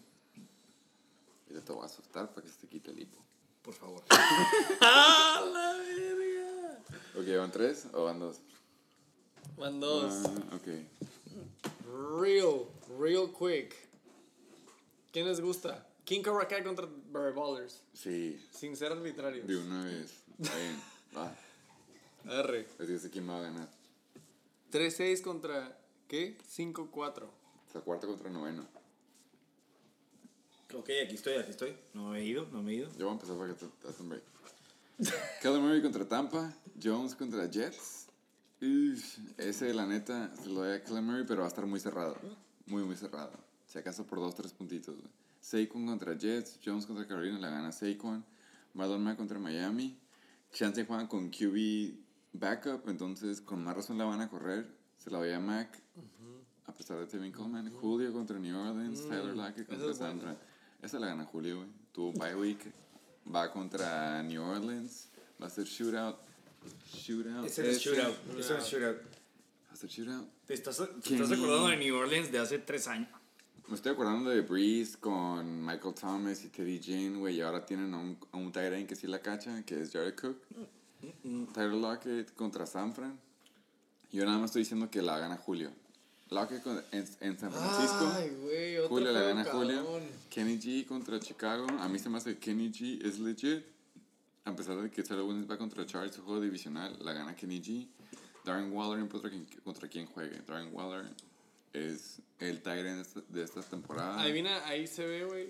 Ya 1.56 1.62
te 1.62 1.72
voy 1.72 1.84
a 1.84 1.86
asustar 1.86 2.30
para 2.34 2.42
que 2.46 2.52
se 2.52 2.60
te 2.60 2.68
quite 2.68 2.92
el 2.92 3.00
hipo. 3.00 3.18
Por 3.62 3.74
favor. 3.74 4.04
¡Ah, 4.82 5.42
la 5.54 5.74
verga! 5.78 6.80
Ok, 7.18 7.38
¿van 7.38 7.50
tres 7.50 7.88
o 7.94 8.04
van 8.04 8.20
dos? 8.20 8.42
Van 9.58 9.80
dos. 9.80 10.14
Ah, 10.26 10.56
ok. 10.58 12.22
Real, 12.22 12.66
real 13.00 13.32
quick. 13.32 13.74
¿Quién 15.14 15.28
les 15.30 15.40
gusta? 15.40 15.88
King 16.04 16.22
Cobra 16.24 16.46
Kai 16.46 16.62
contra 16.62 16.88
Barry 17.10 17.34
Ballers. 17.34 17.82
Sí, 17.94 18.46
Sin 18.52 18.76
ser 18.76 18.92
arbitrarios. 18.92 19.48
de 19.48 19.56
una 19.56 19.86
vez. 19.86 20.12
Está 20.38 20.58
bien. 20.58 20.82
Va. 21.16 21.34
R. 22.44 22.64
Pues 22.76 22.90
ya 22.90 23.00
sé 23.00 23.10
quién 23.10 23.30
va 23.30 23.38
a 23.38 23.44
ganar. 23.44 23.70
3-6 24.74 25.22
contra. 25.22 25.80
¿Qué? 26.10 26.38
5-4. 26.54 27.24
O 27.24 27.72
sea, 27.72 27.80
cuarto 27.80 28.08
contra 28.08 28.30
noveno. 28.30 28.68
Ok, 30.74 30.90
aquí 31.04 31.16
estoy, 31.16 31.36
aquí 31.36 31.52
estoy. 31.52 31.76
No 31.94 32.10
me 32.10 32.20
he 32.20 32.26
ido, 32.26 32.48
no 32.52 32.62
me 32.62 32.72
he 32.72 32.76
ido. 32.76 32.90
Yo 32.98 33.06
voy 33.06 33.10
a 33.10 33.14
empezar 33.14 33.38
para 33.38 33.54
que 33.54 33.66
te 33.66 34.02
un 34.02 34.10
break. 34.10 34.24
Kyler 35.42 35.62
Murray 35.62 35.82
contra 35.82 36.08
Tampa. 36.08 36.54
Jones 36.82 37.16
contra 37.16 37.50
Jets. 37.50 38.08
Uf, 38.62 39.18
ese, 39.38 39.74
la 39.74 39.86
neta, 39.86 40.34
se 40.36 40.48
lo 40.50 40.62
doy 40.62 40.74
a 40.74 40.84
Kyler 40.84 41.04
Murray, 41.04 41.26
pero 41.28 41.42
va 41.42 41.46
a 41.46 41.50
estar 41.50 41.66
muy 41.66 41.80
cerrado. 41.80 42.18
Muy, 42.66 42.84
muy 42.84 42.96
cerrado. 42.96 43.32
Si 43.68 43.78
acaso 43.78 44.06
por 44.06 44.20
dos, 44.20 44.36
tres 44.36 44.54
puntitos. 44.54 44.96
Saquon 45.42 45.86
contra 45.86 46.18
Jets. 46.18 46.60
Jones 46.64 46.86
contra 46.86 47.08
Carolina, 47.08 47.38
la 47.40 47.50
gana 47.50 47.72
Saquon. 47.72 48.26
Marlon 48.74 49.04
Mack 49.04 49.18
contra 49.18 49.38
Miami. 49.40 49.98
Chance 50.52 50.86
juegan 50.86 51.08
con 51.08 51.30
QB 51.30 51.94
backup, 52.34 52.88
entonces 52.88 53.42
con 53.42 53.64
más 53.64 53.76
razón 53.76 53.98
la 53.98 54.06
van 54.06 54.22
a 54.22 54.30
correr. 54.30 54.68
Se 54.98 55.10
la 55.10 55.20
doy 55.20 55.32
a 55.32 55.40
Mac. 55.40 55.70
A 56.66 56.74
pesar 56.74 56.98
de 56.98 57.06
Tevin 57.06 57.32
Coleman. 57.32 57.70
Julio 57.72 58.12
contra 58.12 58.40
New 58.40 58.58
Orleans. 58.58 59.02
Tyler 59.04 59.36
Lockett 59.36 59.68
contra 59.68 59.92
es 59.92 60.00
buena. 60.00 60.38
Esa 60.82 61.00
la 61.00 61.08
gana 61.08 61.26
Julio, 61.26 61.58
güey. 61.58 61.70
Tuvo 61.92 62.12
bye 62.14 62.36
week. 62.36 62.72
Va 63.34 63.52
contra 63.52 64.22
New 64.24 64.42
Orleans. 64.44 65.10
Va 65.42 65.48
a 65.48 65.50
ser 65.50 65.66
shootout. 65.66 66.18
Shootout. 66.94 67.46
Ese 67.46 67.70
es 67.70 67.82
shootout. 67.82 68.16
Ese 68.38 68.58
es 68.58 68.66
shootout. 68.66 68.98
Va 69.68 69.74
a 69.74 69.76
ser 69.76 69.90
shootout. 69.90 70.28
¿Te 70.46 70.54
estás, 70.54 70.78
te 70.78 71.16
estás 71.16 71.32
acordando 71.32 71.68
de 71.68 71.78
New 71.78 71.96
Orleans 71.96 72.32
de 72.32 72.40
hace 72.40 72.60
tres 72.60 72.88
años? 72.88 73.10
Me 73.68 73.76
estoy 73.76 73.94
acordando 73.94 74.30
de 74.30 74.42
Breeze 74.42 74.98
con 75.00 75.66
Michael 75.66 75.96
Thomas 75.96 76.44
y 76.44 76.50
Teddy 76.50 76.80
Jane, 76.80 77.18
güey. 77.18 77.38
Y 77.38 77.42
ahora 77.42 77.66
tienen 77.66 77.94
a 77.96 77.98
un, 77.98 78.18
a 78.32 78.38
un 78.38 78.52
tight 78.52 78.74
end 78.74 78.88
que 78.88 78.96
sí 78.96 79.08
la 79.08 79.20
cacha, 79.20 79.64
que 79.66 79.82
es 79.82 79.92
Jared 79.92 80.16
Cook. 80.16 80.38
Tyler 81.54 81.74
Lockett 81.74 82.34
contra 82.36 82.66
San 82.66 82.94
Fran. 82.94 83.20
Yo 84.12 84.24
nada 84.24 84.38
más 84.38 84.52
estoy 84.52 84.62
diciendo 84.62 84.90
que 84.90 85.02
la 85.02 85.18
gana 85.18 85.38
Julio. 85.38 85.72
Lockett 86.36 86.66
en, 86.92 87.06
en 87.22 87.40
San 87.40 87.52
Francisco. 87.52 88.12
Ay, 88.14 88.30
güey, 88.42 88.78
otro 88.78 88.90
Julio 88.90 89.12
la 89.12 89.20
juego 89.22 89.36
gana 89.38 89.52
Julio. 89.52 89.84
cabrón. 89.86 90.04
Kenny 90.30 90.60
G 90.60 90.86
contra 90.86 91.20
Chicago. 91.20 91.66
A 91.80 91.88
mí 91.90 91.98
se 91.98 92.10
me 92.10 92.18
hace 92.18 92.34
que 92.34 92.40
Kenny 92.40 92.72
G 92.72 93.04
es 93.06 93.18
legit. 93.20 93.64
A 94.44 94.56
pesar 94.56 94.80
de 94.80 94.92
que 94.92 95.02
Taylor 95.02 95.26
Williams 95.26 95.50
va 95.50 95.58
contra 95.58 95.86
Chargers, 95.88 96.16
su 96.16 96.22
juego 96.22 96.40
divisional, 96.40 96.96
la 97.02 97.14
gana 97.14 97.36
Kenny 97.36 97.60
G. 97.62 97.88
Darren 98.44 98.72
Waller 98.72 99.00
no 99.00 99.06
importa 99.06 99.32
contra 99.64 99.88
quién 99.90 100.06
juegue. 100.06 100.40
Darren 100.46 100.70
Waller 100.72 101.06
es 101.74 102.22
el 102.40 102.62
tight 102.62 102.86
end 102.86 102.96
de 102.98 103.02
esta- 103.02 103.22
de 103.28 103.44
esta 103.44 103.62
temporada. 103.64 104.22
Adivina, 104.22 104.64
ahí 104.68 104.86
se 104.86 105.06
ve, 105.08 105.26
güey. 105.26 105.50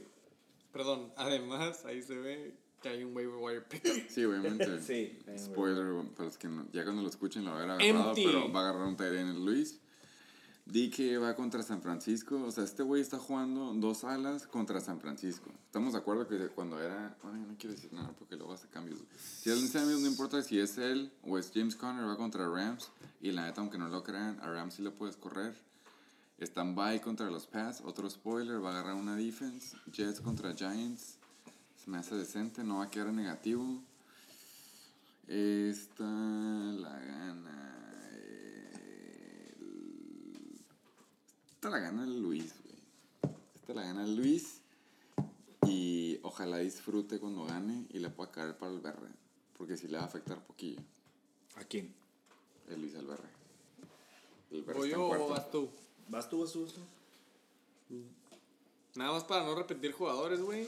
Perdón, 0.71 1.11
además, 1.17 1.83
ahí 1.85 2.01
se 2.01 2.15
ve 2.15 2.53
que 2.81 2.89
hay 2.89 3.03
un 3.03 3.15
waiver 3.15 3.35
wire 3.35 3.61
pickup. 3.61 4.09
Sí, 4.09 4.23
obviamente. 4.23 4.79
Sí. 4.81 5.17
Spoiler, 5.37 6.05
para 6.13 6.25
los 6.25 6.37
que 6.37 6.47
no- 6.47 6.67
ya 6.71 6.83
cuando 6.83 7.01
lo 7.01 7.09
escuchen 7.09 7.43
lo 7.43 7.51
a 7.51 7.55
haber 7.57 7.71
agarrado, 7.71 8.09
Empty. 8.09 8.25
pero 8.25 8.51
va 8.53 8.59
a 8.61 8.69
agarrar 8.69 8.87
un 8.87 8.95
tight 8.95 9.13
end 9.13 9.37
Luis. 9.43 9.79
Di 10.65 10.89
que 10.89 11.19
va 11.19 11.35
contra 11.35 11.61
San 11.61 11.81
Francisco. 11.81 12.41
O 12.43 12.51
sea, 12.51 12.63
este 12.63 12.81
güey 12.81 12.99
está 12.99 13.19
jugando 13.19 13.71
dos 13.75 14.03
alas 14.03 14.47
contra 14.47 14.81
San 14.81 14.99
Francisco. 14.99 15.51
Estamos 15.67 15.93
de 15.93 15.99
acuerdo 15.99 16.27
que 16.27 16.47
cuando 16.49 16.81
era. 16.81 17.15
Ay, 17.23 17.45
no 17.47 17.55
quiero 17.57 17.75
decir 17.75 17.93
nada 17.93 18.11
porque 18.17 18.35
luego 18.35 18.53
hace 18.53 18.67
cambios. 18.67 18.99
Si 19.15 19.51
es 19.51 19.69
Samuels, 19.69 20.01
no 20.01 20.07
importa 20.07 20.41
si 20.41 20.59
es 20.59 20.79
él 20.79 21.11
o 21.21 21.37
es 21.37 21.51
James 21.53 21.75
Conner, 21.75 22.07
va 22.07 22.17
contra 22.17 22.49
Rams. 22.49 22.89
Y 23.21 23.31
la 23.31 23.45
neta, 23.45 23.61
aunque 23.61 23.77
no 23.77 23.89
lo 23.89 24.03
crean, 24.03 24.39
a 24.41 24.51
Rams 24.51 24.73
sí 24.73 24.81
le 24.81 24.89
puedes 24.89 25.17
correr. 25.17 25.55
Están 26.39 26.73
by 26.73 26.99
contra 26.99 27.29
los 27.29 27.45
Pats. 27.45 27.81
Otro 27.85 28.09
spoiler, 28.09 28.63
va 28.63 28.69
a 28.69 28.71
agarrar 28.79 28.95
una 28.95 29.15
defense. 29.15 29.77
Jets 29.91 30.19
contra 30.19 30.55
Giants. 30.55 31.17
Se 31.77 31.91
me 31.91 31.99
hace 31.99 32.15
decente, 32.15 32.63
no 32.63 32.79
va 32.79 32.85
a 32.85 32.89
quedar 32.89 33.13
negativo. 33.13 33.83
Esta 35.27 36.03
la 36.03 36.99
gana. 36.99 37.74
Esta 41.65 41.77
la 41.79 41.83
gana 41.83 42.03
el 42.03 42.21
Luis, 42.21 42.53
güey. 42.63 43.33
Esta 43.55 43.73
la 43.73 43.81
gana 43.81 44.03
el 44.03 44.15
Luis. 44.15 44.61
Y 45.65 46.19
ojalá 46.21 46.59
disfrute 46.59 47.17
cuando 47.17 47.43
gane 47.45 47.87
y 47.89 47.97
le 47.97 48.11
pueda 48.11 48.31
caer 48.31 48.55
para 48.55 48.71
el 48.71 48.81
Berre. 48.81 49.09
Porque 49.57 49.75
si 49.75 49.87
le 49.87 49.97
va 49.97 50.03
a 50.03 50.05
afectar 50.05 50.45
poquillo. 50.45 50.79
¿A 51.55 51.63
quién? 51.63 51.91
El 52.69 52.81
Luis 52.81 52.93
Alberre. 52.93 53.29
El 54.51 54.61
Berre 54.61 54.77
¿Voy 54.77 54.89
está 54.89 54.99
yo 54.99 55.07
en 55.07 55.11
o 55.11 55.25
cuarto. 55.25 55.29
vas 55.29 55.49
tú? 55.49 55.69
¿Vas 56.07 56.29
tú, 56.29 56.41
vas 56.41 56.51
tú, 56.51 56.63
vas 56.65 56.73
tú? 56.73 56.81
Nada 58.93 59.13
más 59.13 59.23
para 59.23 59.43
no 59.43 59.55
repetir 59.55 59.91
jugadores, 59.91 60.41
güey. 60.41 60.67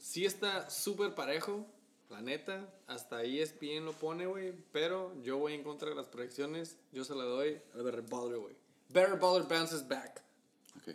Sí 0.00 0.24
está 0.24 0.68
súper 0.70 1.14
parejo, 1.14 1.64
la 2.10 2.20
neta. 2.20 2.68
Hasta 2.88 3.22
E 3.22 3.40
ESPN 3.40 3.84
lo 3.84 3.92
pone, 3.92 4.26
güey. 4.26 4.52
Pero 4.72 5.14
yo 5.22 5.38
voy 5.38 5.54
en 5.54 5.62
contra 5.62 5.90
de 5.90 5.94
las 5.94 6.08
proyecciones. 6.08 6.78
Yo 6.90 7.04
se 7.04 7.14
la 7.14 7.22
doy 7.22 7.60
al 7.74 7.84
Barry 7.84 8.02
Baller, 8.10 8.38
güey. 8.38 8.56
Barry 8.88 9.16
Baller 9.20 9.46
bounces 9.46 9.86
back. 9.86 10.31
Ok. 10.76 10.94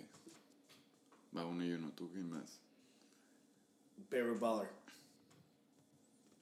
Va 1.35 1.45
uno 1.45 1.63
y 1.65 1.71
uno. 1.71 1.91
¿Tú 1.95 2.09
quién 2.11 2.29
más? 2.29 2.59
Barry 4.11 4.37
Baller. 4.37 4.69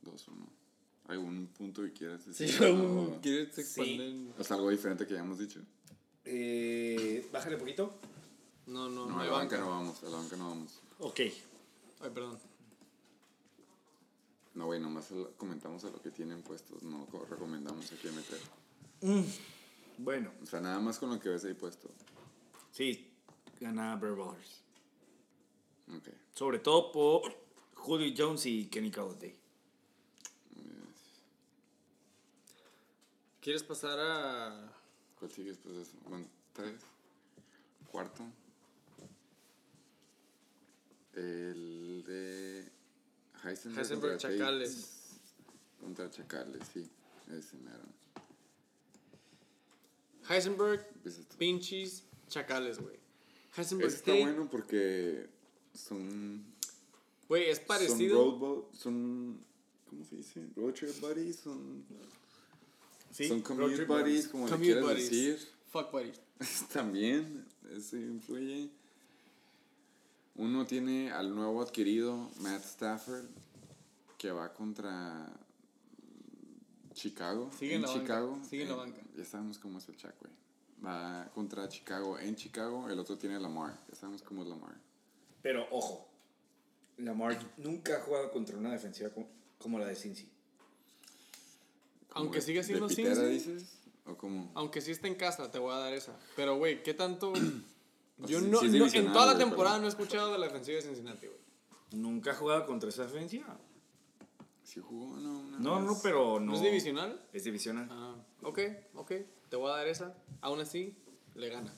Dos, 0.01 0.27
uno. 0.27 0.47
¿Algún 1.07 1.47
punto 1.47 1.81
que 1.83 1.91
quieras 1.93 2.21
Sí, 2.23 2.45
decir? 2.45 2.63
o, 2.65 3.19
¿Quieres 3.21 3.53
Sí. 3.55 3.61
expandir? 3.61 4.33
o 4.37 4.43
sea, 4.43 4.55
algo 4.57 4.69
diferente 4.69 5.05
que 5.05 5.13
hayamos 5.13 5.37
dicho? 5.39 5.61
Eh, 6.23 7.27
bájale 7.31 7.57
poquito. 7.57 7.93
No, 8.67 8.89
no, 8.89 9.05
No, 9.05 9.11
no 9.15 9.19
a 9.21 9.25
la 9.25 9.31
banca 9.31 9.57
no 9.59 9.69
vamos. 9.69 10.03
A 10.03 10.09
la 10.09 10.17
banca 10.17 10.35
no 10.37 10.49
vamos. 10.49 10.79
Ok. 10.99 11.19
Ay, 11.19 12.09
perdón. 12.13 12.39
No, 14.55 14.65
güey, 14.67 14.79
nomás 14.79 15.09
comentamos 15.37 15.83
a 15.83 15.89
lo 15.91 16.01
que 16.01 16.09
tienen 16.11 16.41
puestos. 16.41 16.81
No 16.81 17.05
co- 17.07 17.25
recomendamos 17.29 17.91
a 17.91 17.95
quién 17.97 18.15
meter. 18.15 18.39
Bueno, 19.97 20.31
O 20.41 20.45
sea, 20.45 20.61
nada 20.61 20.79
más 20.79 20.97
con 20.97 21.09
lo 21.11 21.19
que 21.19 21.29
ves 21.29 21.45
ahí 21.45 21.53
puesto. 21.53 21.89
sí, 22.71 23.11
gana 23.59 23.95
Barry 23.95 24.15
Ballers. 24.15 24.61
Ok. 25.95 26.09
Sobre 26.33 26.59
todo 26.59 26.91
por 26.91 27.35
Julio 27.75 28.13
Jones 28.17 28.45
y 28.45 28.67
Kenny 28.67 28.89
Galladay. 28.89 29.35
¿Quieres 33.41 33.61
pasar 33.61 33.99
a. 33.99 34.73
¿Cuál 35.19 35.29
sigue 35.29 35.49
después 35.49 35.75
de 35.75 35.81
eso? 35.83 35.91
Bueno, 36.09 36.25
tres. 36.53 36.81
Cuarto. 37.91 38.23
El 41.13 42.03
de 42.07 42.71
Heisenberg, 43.43 43.79
Heisenberg 43.79 44.11
contra. 44.13 44.17
Chacales? 44.17 45.19
Contra 45.79 46.09
Chacales, 46.09 46.67
sí. 46.73 46.89
Ese 47.31 47.57
mero. 47.57 47.85
Heisenberg, 50.27 50.83
pinches, 51.37 52.03
chacales, 52.27 52.79
güey. 52.79 53.04
Heisenberg 53.57 53.91
está 53.93 54.13
bueno 54.13 54.47
porque 54.49 55.27
son. 55.73 56.43
Güey, 57.27 57.49
es 57.49 57.57
Son 57.57 57.67
parecido. 57.67 58.23
road 58.23 58.37
bo- 58.39 58.69
Son. 58.73 59.39
¿Cómo 59.89 60.03
se 60.05 60.17
dice? 60.17 60.45
Road 60.55 60.73
trip 60.73 60.99
buddies. 61.01 61.37
Son. 61.37 61.83
Sí, 63.11 63.27
son 63.29 63.41
commute 63.41 63.85
buddies, 63.85 64.27
como 64.27 64.45
le 64.45 64.51
Commute 64.51 64.65
quieras 64.71 64.83
buddies. 64.83 65.09
decir. 65.09 65.47
Fuck 65.71 65.91
buddies. 65.91 66.19
También, 66.73 67.45
eso 67.73 67.95
influye. 67.97 68.69
Uno 70.35 70.65
tiene 70.65 71.11
al 71.11 71.33
nuevo 71.33 71.61
adquirido, 71.61 72.29
Matt 72.41 72.63
Stafford, 72.65 73.23
que 74.17 74.31
va 74.31 74.53
contra 74.53 75.31
Chicago. 76.93 77.49
Sigue 77.57 77.75
en 77.75 77.81
la 77.83 77.87
banca, 77.87 78.01
Chicago. 78.01 78.39
sigue 78.49 78.63
en 78.63 78.69
la 78.69 78.75
Eh, 78.75 78.77
banca. 78.77 79.01
Ya 79.17 79.23
sabemos 79.25 79.57
cómo 79.59 79.79
es 79.79 79.87
el 79.87 79.95
Chuck, 79.95 80.11
güey. 80.19 80.33
Va 80.83 81.29
contra 81.33 81.67
Chicago 81.69 82.17
en 82.19 82.35
Chicago. 82.35 82.89
El 82.89 82.99
otro 82.99 83.17
tiene 83.17 83.39
Lamar. 83.39 83.77
Ya 83.89 83.95
sabemos 83.95 84.21
cómo 84.21 84.43
es 84.43 84.47
Lamar. 84.49 84.75
Pero 85.41 85.67
ojo, 85.71 86.07
Lamar 86.97 87.37
nunca 87.57 87.97
ha 87.97 88.01
jugado 88.01 88.31
contra 88.31 88.57
una 88.57 88.71
defensiva 88.71 89.09
como, 89.09 89.27
como 89.57 89.79
la 89.79 89.85
de 89.87 89.95
Cincy. 89.95 90.29
¿Cómo 92.09 92.25
Aunque 92.25 92.41
siga 92.41 92.63
siendo 92.63 92.87
¿De 92.87 92.95
Cincy? 92.95 93.25
dices? 93.25 93.77
¿O 94.05 94.15
cómo? 94.15 94.51
Aunque 94.55 94.81
sí 94.81 94.91
está 94.91 95.07
en 95.07 95.15
casa, 95.15 95.49
te 95.51 95.59
voy 95.59 95.73
a 95.73 95.77
dar 95.77 95.93
esa. 95.93 96.17
Pero, 96.35 96.57
güey, 96.57 96.81
¿qué 96.83 96.93
tanto? 96.93 97.33
O 98.17 98.25
Yo 98.27 98.39
no, 98.39 98.61
sí 98.61 98.67
es 98.67 98.71
no- 98.71 98.85
en 98.87 99.11
toda 99.11 99.25
la 99.33 99.37
temporada 99.37 99.75
pero- 99.75 99.81
no 99.81 99.87
he 99.87 99.89
escuchado 99.89 100.31
de 100.31 100.37
la 100.37 100.45
defensiva 100.45 100.77
de 100.77 100.83
Cincinnati, 100.83 101.27
güey. 101.27 101.37
Nunca 101.91 102.31
ha 102.31 102.33
jugado 102.33 102.65
contra 102.65 102.87
esa 102.87 103.03
defensiva. 103.03 103.59
¿Sí 104.63 104.79
jugó 104.79 105.17
no, 105.17 105.39
una 105.39 105.59
No, 105.59 105.75
vez? 105.75 105.83
no, 105.85 105.97
pero 106.01 106.39
¿No, 106.39 106.45
no. 106.51 106.53
es 106.55 106.61
divisional? 106.61 107.21
Es 107.33 107.43
divisional. 107.43 107.89
Ah, 107.91 108.15
ok, 108.43 108.59
ok. 108.93 109.11
Te 109.49 109.55
voy 109.55 109.71
a 109.71 109.75
dar 109.75 109.87
esa. 109.87 110.15
Aún 110.41 110.59
así, 110.59 110.95
le 111.35 111.49
gana. 111.49 111.73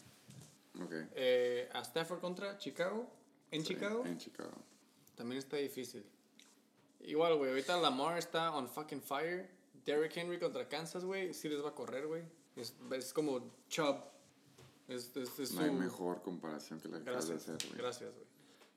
Ok. 0.82 0.92
Eh, 1.16 1.70
a 1.74 1.82
Stafford 1.82 2.20
contra 2.20 2.58
Chicago. 2.58 3.10
En 3.52 3.62
Sí, 3.62 3.74
Chicago. 3.74 4.06
En 4.06 4.18
Chicago. 4.18 4.52
También 5.16 5.40
está 5.40 5.58
difícil. 5.58 6.06
Igual, 7.02 7.36
güey. 7.38 7.50
Ahorita 7.52 7.78
Lamar 7.80 8.18
está 8.18 8.54
on 8.56 8.68
fucking 8.70 9.02
fire. 9.02 9.50
Derrick 9.86 10.16
Henry 10.18 10.40
contra 10.40 10.68
Kansas, 10.68 11.04
güey. 11.06 11.34
Sí 11.34 11.48
les 11.50 11.64
va 11.64 11.70
a 11.70 11.76
correr, 11.76 12.08
güey. 12.08 12.24
Es, 12.56 12.74
es 12.92 13.14
como 13.14 13.52
Chubb. 13.70 13.98
Es, 14.88 15.16
es, 15.16 15.40
es 15.40 15.52
No 15.54 15.62
hay 15.62 15.68
su- 15.68 15.74
mejor 15.74 16.22
comparación 16.22 16.80
que 16.80 16.88
la 16.90 16.98
que 16.98 17.04
acabas 17.10 17.28
de 17.28 17.34
Gracias, 17.34 17.56
hacer, 17.56 17.70
güey. 17.70 17.82
gracias, 17.82 18.14
güey. 18.14 18.26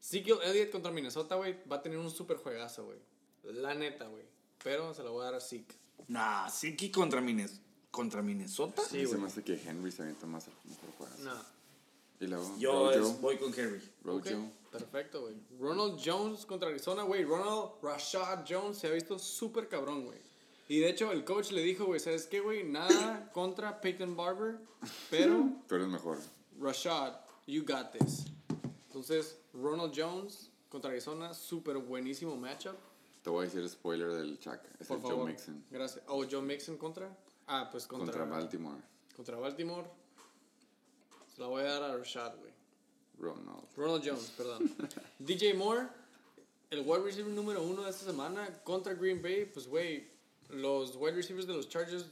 Ezekiel 0.01 0.39
Elliott 0.45 0.71
contra 0.71 0.91
Minnesota, 0.91 1.35
güey, 1.37 1.57
va 1.71 1.77
a 1.77 1.83
tener 1.83 1.99
un 1.99 2.11
super 2.11 2.37
juegazo, 2.39 2.85
güey. 2.87 2.99
La 3.45 3.75
neta, 3.75 4.07
güey. 4.07 4.25
Pero 4.63 4.93
se 4.95 5.03
lo 5.03 5.13
voy 5.13 5.23
a 5.23 5.25
dar 5.27 5.35
a 5.35 5.41
Zeke. 5.41 5.75
Nah, 6.09 6.49
Cincy 6.49 6.91
contra, 6.91 7.21
Mines 7.21 7.61
contra 7.91 8.23
Minnesota. 8.23 8.83
Sí, 8.89 9.07
se 9.07 9.17
me 9.19 9.27
hace 9.27 9.43
que 9.43 9.55
Henry 9.55 9.91
se 9.93 10.03
avienta 10.03 10.27
más 10.27 10.47
el 10.49 10.55
mejor 10.71 10.91
juego. 10.99 11.15
No. 11.25 11.35
Y 12.21 12.27
luego, 12.27 12.57
Yo 12.59 12.91
es- 12.93 12.99
Rojo. 12.99 13.15
voy 13.21 13.37
con 13.39 13.53
Henry. 13.59 13.81
Rojo. 14.05 14.21
Perfecto, 14.71 15.23
güey. 15.23 15.35
Ronald 15.59 16.01
Jones 16.05 16.47
contra 16.47 16.69
Arizona, 16.69 17.03
güey. 17.03 17.25
Ronald 17.25 17.71
Rashad 17.83 18.45
Jones 18.49 18.79
se 18.79 18.87
ha 18.87 18.91
visto 18.91 19.19
súper 19.19 19.69
cabrón, 19.69 20.05
güey. 20.05 20.19
Y 20.69 20.79
de 20.79 20.91
hecho, 20.91 21.11
el 21.11 21.25
coach 21.25 21.51
le 21.51 21.63
dijo, 21.63 21.87
güey, 21.87 21.99
¿sabes 21.99 22.27
qué, 22.27 22.39
güey? 22.41 22.63
Nada 22.63 23.31
contra 23.35 23.81
Peyton 23.81 24.15
Barber, 24.17 24.59
pero 25.11 25.51
Tú 25.67 25.75
eres 25.75 25.89
mejor. 25.89 26.19
Rashad, 26.61 27.15
you 27.49 27.65
got 27.67 27.91
this. 27.91 28.27
Entonces, 28.87 29.39
Ronald 29.53 29.93
Jones 29.97 30.51
contra 30.69 30.91
Arizona, 30.91 31.35
súper 31.35 31.79
buenísimo 31.79 32.37
matchup. 32.37 32.77
Te 33.25 33.31
voy 33.31 33.47
a 33.47 33.49
decir 33.51 33.69
spoiler 33.69 34.13
del 34.13 34.39
Chuck. 34.39 34.61
Es 34.79 34.87
Por 34.87 34.99
el 34.99 35.03
favor. 35.03 35.19
Joe 35.19 35.27
Mixon. 35.33 35.65
Gracias. 35.71 36.05
Oh, 36.07 36.25
Joe 36.31 36.43
Mixon 36.43 36.77
contra. 36.79 37.09
Ah, 37.53 37.69
pues 37.71 37.85
contra, 37.87 38.07
Contra, 38.17 38.25
Baltimore. 38.25 38.81
Contra 39.17 39.37
Baltimore. 39.37 39.87
Se 41.35 41.41
la 41.41 41.49
voy 41.49 41.63
a 41.63 41.65
dar 41.65 41.83
a 41.83 41.97
Rashad, 41.97 42.37
güey. 42.39 42.53
Ronald. 43.19 43.65
Ronald 43.77 44.05
Jones, 44.07 44.33
perdón. 44.37 44.71
DJ 45.19 45.55
Moore, 45.55 45.89
el 46.71 46.81
wide 46.87 47.03
receiver 47.03 47.33
número 47.33 47.61
uno 47.63 47.83
de 47.83 47.91
esta 47.91 48.05
semana 48.05 48.63
contra 48.63 48.95
Green 48.95 49.21
Bay. 49.21 49.47
Pues, 49.47 49.67
güey, 49.67 50.09
los 50.49 50.95
wide 50.97 51.17
receivers 51.17 51.47
de 51.49 51.55
los 51.55 51.69
Chargers 51.69 52.07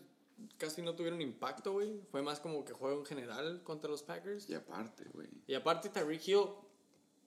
casi 0.57 0.83
no 0.83 0.95
tuvieron 0.97 1.23
impacto, 1.23 1.73
güey. 1.73 2.01
Fue 2.11 2.21
más 2.21 2.41
como 2.41 2.65
que 2.65 2.73
juego 2.73 2.99
en 3.01 3.07
general 3.07 3.63
contra 3.63 3.89
los 3.91 4.03
Packers. 4.03 4.49
Y 4.51 4.55
aparte, 4.55 5.05
güey. 5.15 5.29
Y 5.47 5.55
aparte, 5.55 5.89
Tyreek 5.89 6.27
Hill. 6.27 6.47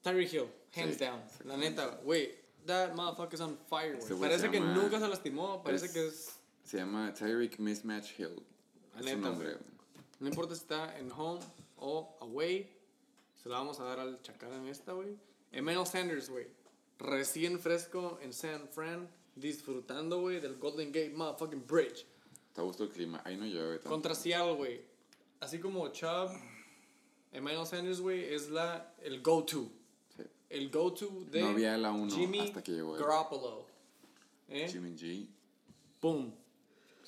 Tyreek 0.02 0.32
Hill, 0.34 0.46
hands 0.76 0.96
Sí, 0.98 1.04
down. 1.04 1.22
La 1.44 1.56
neta, 1.56 1.86
güey. 2.04 2.30
That 2.66 2.94
motherfucker's 2.94 3.40
on 3.40 3.58
fire, 3.68 3.96
Ese 3.96 4.12
güey. 4.14 4.28
Parece 4.30 4.50
que 4.50 4.60
nunca 4.60 5.00
se 5.00 5.08
lastimó. 5.08 5.62
Parece 5.62 5.86
es- 5.86 5.92
que 5.92 6.06
es. 6.08 6.38
Se 6.72 6.78
llama 6.78 7.12
Tyreek 7.12 7.58
Mismatch 7.58 8.18
Hill. 8.18 8.42
Neta, 8.94 9.10
su 9.10 9.18
nombre. 9.18 9.58
No 10.20 10.28
importa 10.28 10.54
si 10.54 10.62
está 10.62 10.98
en 10.98 11.12
home 11.12 11.38
o 11.76 12.16
away. 12.22 12.66
Se 13.42 13.50
la 13.50 13.58
vamos 13.58 13.78
a 13.78 13.84
dar 13.84 14.00
al 14.00 14.22
chacal 14.22 14.54
en 14.54 14.68
esta, 14.68 14.94
güey. 14.94 15.14
Emmanuel 15.50 15.86
Sanders, 15.86 16.30
güey. 16.30 16.46
Recién 16.98 17.60
fresco 17.60 18.18
en 18.22 18.32
San 18.32 18.70
Fran. 18.70 19.06
Disfrutando, 19.36 20.22
güey, 20.22 20.40
del 20.40 20.56
Golden 20.56 20.90
Gate 20.90 21.10
Motherfucking 21.10 21.66
Bridge. 21.66 22.06
Te 22.54 22.62
gusta 22.62 22.84
el 22.84 22.88
clima. 22.88 23.20
Ahí 23.22 23.36
no 23.36 23.44
llueve 23.44 23.74
tanto. 23.74 23.90
Contra 23.90 24.14
Seattle, 24.14 24.54
güey. 24.54 24.80
Así 25.40 25.60
como 25.60 25.86
Chubb, 25.88 26.30
Emmanuel 27.32 27.66
Sanders, 27.66 28.00
güey, 28.00 28.32
es 28.32 28.48
la, 28.48 28.94
el 29.02 29.20
go-to. 29.20 29.70
Sí. 30.16 30.22
El 30.48 30.70
go-to 30.70 31.26
de 31.30 31.42
No 31.42 31.48
había 31.48 31.76
la 31.76 31.92
uno 31.92 32.10
Jimmy 32.10 32.38
hasta 32.40 32.62
que 32.62 32.72
llegó. 32.72 32.94
Garoppolo. 32.94 33.66
¿Eh? 34.48 34.70
Jimmy 34.72 34.96
G. 34.96 35.28
Boom. 36.00 36.40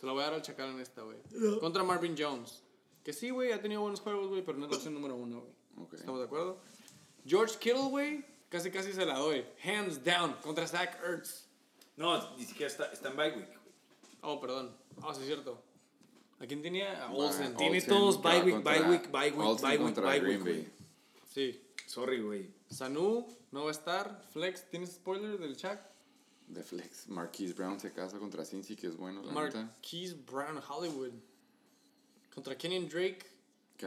Se 0.05 0.09
la 0.09 0.13
voy 0.13 0.21
a 0.21 0.27
dar 0.27 0.35
al 0.35 0.43
chacal 0.43 0.69
en 0.69 0.81
esta, 0.81 1.01
güey. 1.01 1.17
Contra 1.61 1.83
Marvin 1.83 2.15
Jones. 2.15 2.63
Que 3.03 3.15
sí, 3.15 3.31
güey, 3.31 3.53
ha 3.53 3.63
tenido 3.63 3.81
buenos 3.81 4.01
juegos, 4.01 4.29
güey, 4.29 4.45
pero 4.45 4.59
no 4.59 4.67
es 4.67 4.71
la 4.71 4.77
opción 4.77 4.93
número 4.93 5.17
uno, 5.17 5.41
güey. 5.41 5.87
Ok. 5.87 5.95
¿Estamos 5.95 6.21
de 6.21 6.27
acuerdo? 6.27 6.59
George 7.25 7.57
Kittle, 7.59 7.89
güey, 7.89 8.23
casi 8.51 8.71
casi 8.71 8.93
se 8.93 9.07
la 9.07 9.17
doy. 9.17 9.47
Hands 9.65 10.05
down 10.05 10.35
contra 10.43 10.67
Zach 10.67 11.03
Ertz. 11.03 11.47
No, 11.97 12.37
ni 12.37 12.45
siquiera 12.45 12.71
está, 12.71 12.93
está 12.93 13.09
en 13.09 13.17
bye 13.17 13.31
week. 13.31 13.47
güey. 13.47 13.59
Oh, 14.21 14.39
perdón. 14.39 14.77
Ah, 15.01 15.15
sí, 15.15 15.23
es 15.23 15.27
cierto. 15.27 15.59
¿A 16.39 16.45
quién 16.47 16.61
tenía? 16.61 17.03
A 17.03 17.07
Va, 17.07 17.15
Olsen. 17.15 17.57
Tiene 17.57 17.79
Olsen 17.79 17.89
todos 17.89 18.23
bye 18.23 18.43
week, 18.43 18.63
bye 18.63 18.83
week, 18.83 19.11
bye 19.11 19.31
week, 19.31 19.39
Olsen 19.39 19.71
bye 19.71 19.79
week, 19.79 19.97
bye 19.97 20.43
week. 20.43 20.69
Sí. 21.31 21.63
Sorry, 21.87 22.21
güey. 22.21 22.55
Sanu 22.69 23.27
no 23.53 23.63
va 23.63 23.69
a 23.69 23.73
estar. 23.73 24.23
Flex, 24.35 24.69
¿tienes 24.69 24.97
spoiler 24.97 25.39
del 25.39 25.57
chat? 25.57 25.81
De 26.49 26.63
Flex. 26.63 27.09
Marquise 27.09 27.55
Brown 27.55 27.81
se 27.81 27.93
casa 27.93 28.19
contra 28.19 28.45
Cincy, 28.45 28.77
que 28.77 28.87
es 28.89 28.97
bueno, 28.97 29.23
la 29.23 29.33
neta. 29.33 29.63
Marquise 29.63 30.15
Brown 30.31 30.61
Hollywood. 30.69 31.13
Contra 32.35 32.57
Kenyon 32.57 32.89
Drake. 32.89 33.19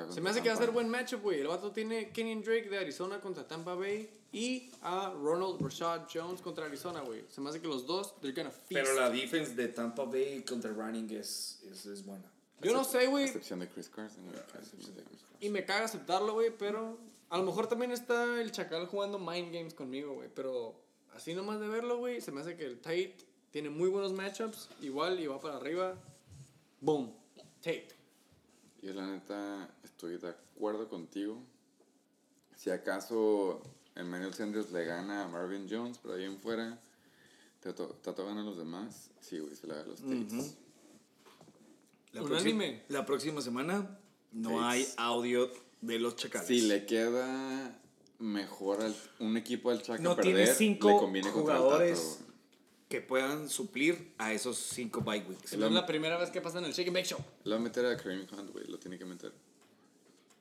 Se 0.09 0.19
me 0.21 0.29
hace 0.29 0.41
que 0.41 0.49
va 0.49 0.55
a 0.55 0.57
ser 0.57 0.65
Tampa. 0.67 0.73
buen 0.81 0.89
matchup, 0.89 1.21
güey. 1.21 1.39
El 1.39 1.47
vato 1.47 1.71
tiene 1.71 2.11
Kenyon 2.11 2.41
Drake 2.43 2.69
de 2.69 2.77
Arizona 2.77 3.21
contra 3.21 3.47
Tampa 3.47 3.73
Bay 3.73 4.09
y 4.33 4.69
a 4.81 5.11
Ronald 5.11 5.61
Rashad 5.61 6.07
Jones 6.13 6.41
contra 6.41 6.65
Arizona, 6.65 7.01
güey. 7.01 7.23
Se 7.29 7.39
me 7.41 7.49
hace 7.49 7.61
que 7.61 7.67
los 7.67 7.85
dos, 7.87 8.19
they're 8.19 8.35
gonna 8.35 8.51
feast. 8.51 8.73
Pero 8.73 8.93
la 8.95 9.09
defense 9.09 9.55
de 9.55 9.69
Tampa 9.69 10.03
Bay 10.03 10.43
contra 10.43 10.71
running 10.71 11.09
es, 11.11 11.61
es, 11.71 11.85
es 11.85 12.05
buena. 12.05 12.29
Yo 12.61 12.73
no 12.73 12.83
sé, 12.83 13.05
A 13.05 13.09
güey. 13.09 13.25
excepción 13.25 13.59
de 13.59 13.69
Chris 13.69 13.87
Carson. 13.89 14.23
Y 15.39 15.49
me 15.49 15.63
caga 15.63 15.85
aceptarlo, 15.85 16.33
güey, 16.33 16.51
pero 16.55 16.97
a 17.29 17.37
lo 17.37 17.43
mejor 17.45 17.67
también 17.67 17.91
está 17.91 18.41
el 18.41 18.51
Chacal 18.51 18.87
jugando 18.87 19.19
mind 19.19 19.53
games 19.53 19.73
conmigo, 19.73 20.13
güey. 20.15 20.29
Pero 20.33 20.75
así 21.17 21.33
nomás 21.33 21.59
de 21.59 21.67
verlo, 21.67 21.97
güey, 21.97 22.21
se 22.21 22.31
me 22.31 22.41
hace 22.41 22.55
que 22.55 22.65
el 22.65 22.77
Tate 22.79 23.17
tiene 23.51 23.69
muy 23.69 23.89
buenos 23.89 24.13
matchups. 24.13 24.69
Igual 24.81 25.19
y 25.19 25.27
va 25.27 25.39
para 25.39 25.57
arriba. 25.57 25.95
Boom. 26.79 27.11
Tate. 27.61 27.89
Yo 28.81 28.93
la 28.93 29.07
neta 29.07 29.67
estoy 29.83 30.17
de 30.17 30.29
acuerdo 30.29 30.87
contigo. 30.87 31.41
Si 32.55 32.69
acaso 32.69 33.61
Emmanuel 33.95 34.33
Sanders 34.33 34.71
le 34.71 34.85
gana 34.85 35.23
a 35.23 35.27
Marvin 35.27 35.67
Jones, 35.69 35.97
pero 36.01 36.13
ahí 36.15 36.23
en 36.23 36.37
fuera, 36.39 36.79
Tato, 37.59 37.87
Tato 38.03 38.25
gana 38.25 38.41
a 38.41 38.43
los 38.43 38.57
demás. 38.57 39.09
Sí, 39.19 39.39
güey, 39.39 39.55
se 39.55 39.67
la 39.67 39.75
da 39.75 39.81
a 39.81 39.85
los 39.87 39.99
Tates. 40.01 40.55
La 42.13 42.21
Unánime. 42.23 42.67
próxima- 42.67 42.83
La 42.99 43.05
próxima 43.05 43.41
semana 43.41 43.99
no 44.31 44.63
hay 44.63 44.87
audio 44.97 45.49
de 45.81 45.99
los 45.99 46.15
chacales. 46.15 46.47
Si 46.47 46.61
le 46.61 46.85
queda 46.85 47.79
mejor 48.19 48.81
al, 48.81 48.95
un 49.19 49.37
equipo 49.37 49.69
al 49.69 49.81
Chaca 49.81 50.01
No 50.01 50.15
perder, 50.15 50.33
tiene 50.33 50.53
cinco 50.53 50.89
le 50.89 50.97
conviene 50.97 51.27
el 51.27 51.33
Tato, 51.33 51.43
jugadores 51.45 52.19
güey. 52.19 52.31
que 52.89 53.01
puedan 53.01 53.49
suplir 53.49 54.13
a 54.17 54.33
esos 54.33 54.57
cinco 54.57 55.01
bye 55.01 55.19
weeks. 55.19 55.53
Es 55.53 55.59
la 55.59 55.85
primera 55.85 56.17
vez 56.17 56.29
que 56.29 56.41
pasa 56.41 56.59
en 56.59 56.65
el 56.65 56.73
Shake 56.73 56.87
and 56.87 56.95
Bake 56.97 57.07
Show. 57.07 57.19
Lo 57.43 57.51
va 57.55 57.61
a 57.61 57.63
meter 57.63 57.85
a 57.85 57.97
Kareem 57.97 58.25
Hunt, 58.31 58.51
güey, 58.51 58.65
lo 58.67 58.77
tiene 58.79 58.97
que 58.97 59.05
meter. 59.05 59.31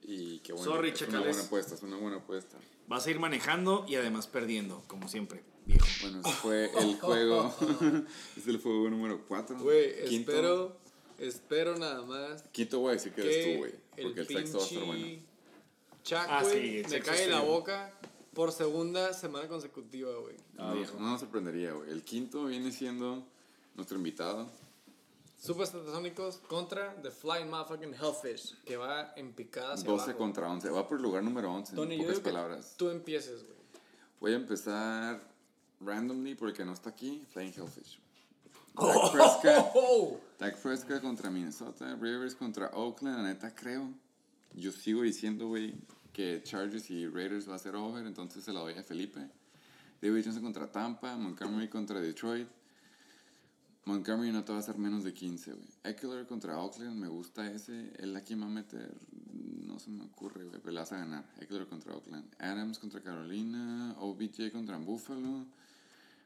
Y 0.02 0.38
qué 0.38 0.52
bueno. 0.52 0.70
Sorry, 0.72 0.90
es 0.90 1.00
una 1.02 1.10
chacales. 1.10 1.34
buena 1.34 1.46
apuesta, 1.46 1.74
es 1.74 1.82
una 1.82 1.96
buena 1.96 2.16
apuesta. 2.18 2.58
Vas 2.86 3.06
a 3.06 3.10
ir 3.10 3.18
manejando 3.18 3.84
y 3.88 3.96
además 3.96 4.28
perdiendo, 4.28 4.84
como 4.86 5.08
siempre, 5.08 5.42
viejo. 5.66 5.86
Bueno, 6.02 6.20
ese 6.20 6.30
fue 6.32 6.70
el 6.78 6.94
juego. 7.00 7.52
es 8.36 8.46
el 8.46 8.58
juego 8.58 8.88
número 8.88 9.24
4. 9.26 9.58
Güey, 9.58 10.14
espero, 10.14 10.76
espero 11.18 11.76
nada 11.76 12.02
más 12.02 12.42
Quinto, 12.52 12.78
güey, 12.78 12.98
sí 13.00 13.10
que 13.10 13.22
eres 13.22 13.36
tú, 13.36 13.50
que 13.50 13.56
güey. 13.56 13.72
el 13.96 14.04
Porque 14.04 14.20
el 14.20 14.26
sexto 14.28 14.58
va 14.58 14.64
a 14.64 14.66
estar 14.68 14.84
bueno. 14.84 15.06
Chuck, 16.06 16.24
Ah, 16.28 16.40
güey, 16.42 16.84
sí, 16.84 16.90
me 16.90 17.00
cae 17.00 17.24
en 17.24 17.32
la 17.32 17.40
boca 17.40 17.90
por 18.32 18.52
segunda 18.52 19.12
semana 19.12 19.48
consecutiva, 19.48 20.14
güey. 20.20 20.36
Ah, 20.56 20.72
no, 20.72 21.00
no 21.00 21.10
nos 21.10 21.20
sorprendería, 21.20 21.72
güey. 21.72 21.90
El 21.90 22.04
quinto 22.04 22.44
viene 22.44 22.70
siendo 22.70 23.26
nuestro 23.74 23.96
invitado. 23.96 24.48
Super 25.36 25.66
Satasónicos 25.66 26.36
contra 26.48 26.94
The 27.02 27.10
Flying 27.10 27.50
Motherfucking 27.50 27.94
Hellfish, 27.94 28.54
que 28.64 28.76
va 28.76 29.12
en 29.16 29.32
picada 29.32 29.74
hacia 29.74 29.88
12 29.90 30.02
abajo. 30.04 30.18
contra 30.18 30.48
11. 30.48 30.70
Va 30.70 30.86
por 30.86 30.96
el 30.98 31.02
lugar 31.02 31.24
número 31.24 31.52
11, 31.52 31.74
Tony, 31.74 31.94
en 31.96 32.00
yo 32.02 32.06
pocas 32.06 32.20
que 32.20 32.30
palabras. 32.30 32.74
tú 32.76 32.88
empieces, 32.90 33.42
güey. 33.42 33.56
Voy 34.20 34.32
a 34.32 34.36
empezar 34.36 35.20
randomly 35.80 36.36
porque 36.36 36.64
no 36.64 36.72
está 36.72 36.90
aquí. 36.90 37.24
Flying 37.32 37.52
Hellfish. 37.52 37.98
Oh, 38.78 38.92
Dak 38.92 39.10
Prescott, 39.40 39.72
oh, 39.74 40.20
Prescott 40.62 41.00
contra 41.00 41.30
Minnesota. 41.30 41.96
Rivers 41.98 42.34
contra 42.34 42.68
Oakland. 42.74 43.16
La 43.16 43.22
neta, 43.22 43.54
creo. 43.54 43.90
Yo 44.52 44.70
sigo 44.70 45.00
diciendo, 45.00 45.48
güey, 45.48 45.74
que 46.16 46.42
Chargers 46.42 46.88
y 46.90 47.06
Raiders 47.06 47.46
va 47.46 47.56
a 47.56 47.58
ser 47.58 47.76
over. 47.76 48.06
Entonces 48.06 48.42
se 48.42 48.50
la 48.50 48.60
doy 48.60 48.72
a 48.72 48.82
Felipe. 48.82 49.20
David 50.00 50.26
contra 50.40 50.66
Tampa. 50.66 51.14
Montgomery 51.14 51.68
contra 51.68 52.00
Detroit. 52.00 52.48
Montgomery 53.84 54.32
no 54.32 54.42
te 54.42 54.50
va 54.50 54.58
a 54.58 54.60
hacer 54.62 54.78
menos 54.78 55.04
de 55.04 55.12
15, 55.12 55.52
güey. 55.52 55.68
Eckler 55.84 56.26
contra 56.26 56.58
Oakland, 56.58 56.98
me 56.98 57.06
gusta 57.06 57.52
ese. 57.52 57.92
Él 57.98 58.16
aquí 58.16 58.34
va 58.34 58.46
a 58.46 58.48
meter. 58.48 58.94
No 59.66 59.78
se 59.78 59.90
me 59.90 60.04
ocurre, 60.04 60.44
güey, 60.44 60.58
pero 60.58 60.72
le 60.72 60.80
vas 60.80 60.92
a 60.92 60.96
ganar. 60.96 61.24
Eckler 61.38 61.66
contra 61.66 61.94
Oakland. 61.94 62.24
Adams 62.38 62.78
contra 62.78 63.02
Carolina. 63.02 63.94
OBJ 63.98 64.50
contra 64.52 64.78
Buffalo. 64.78 65.44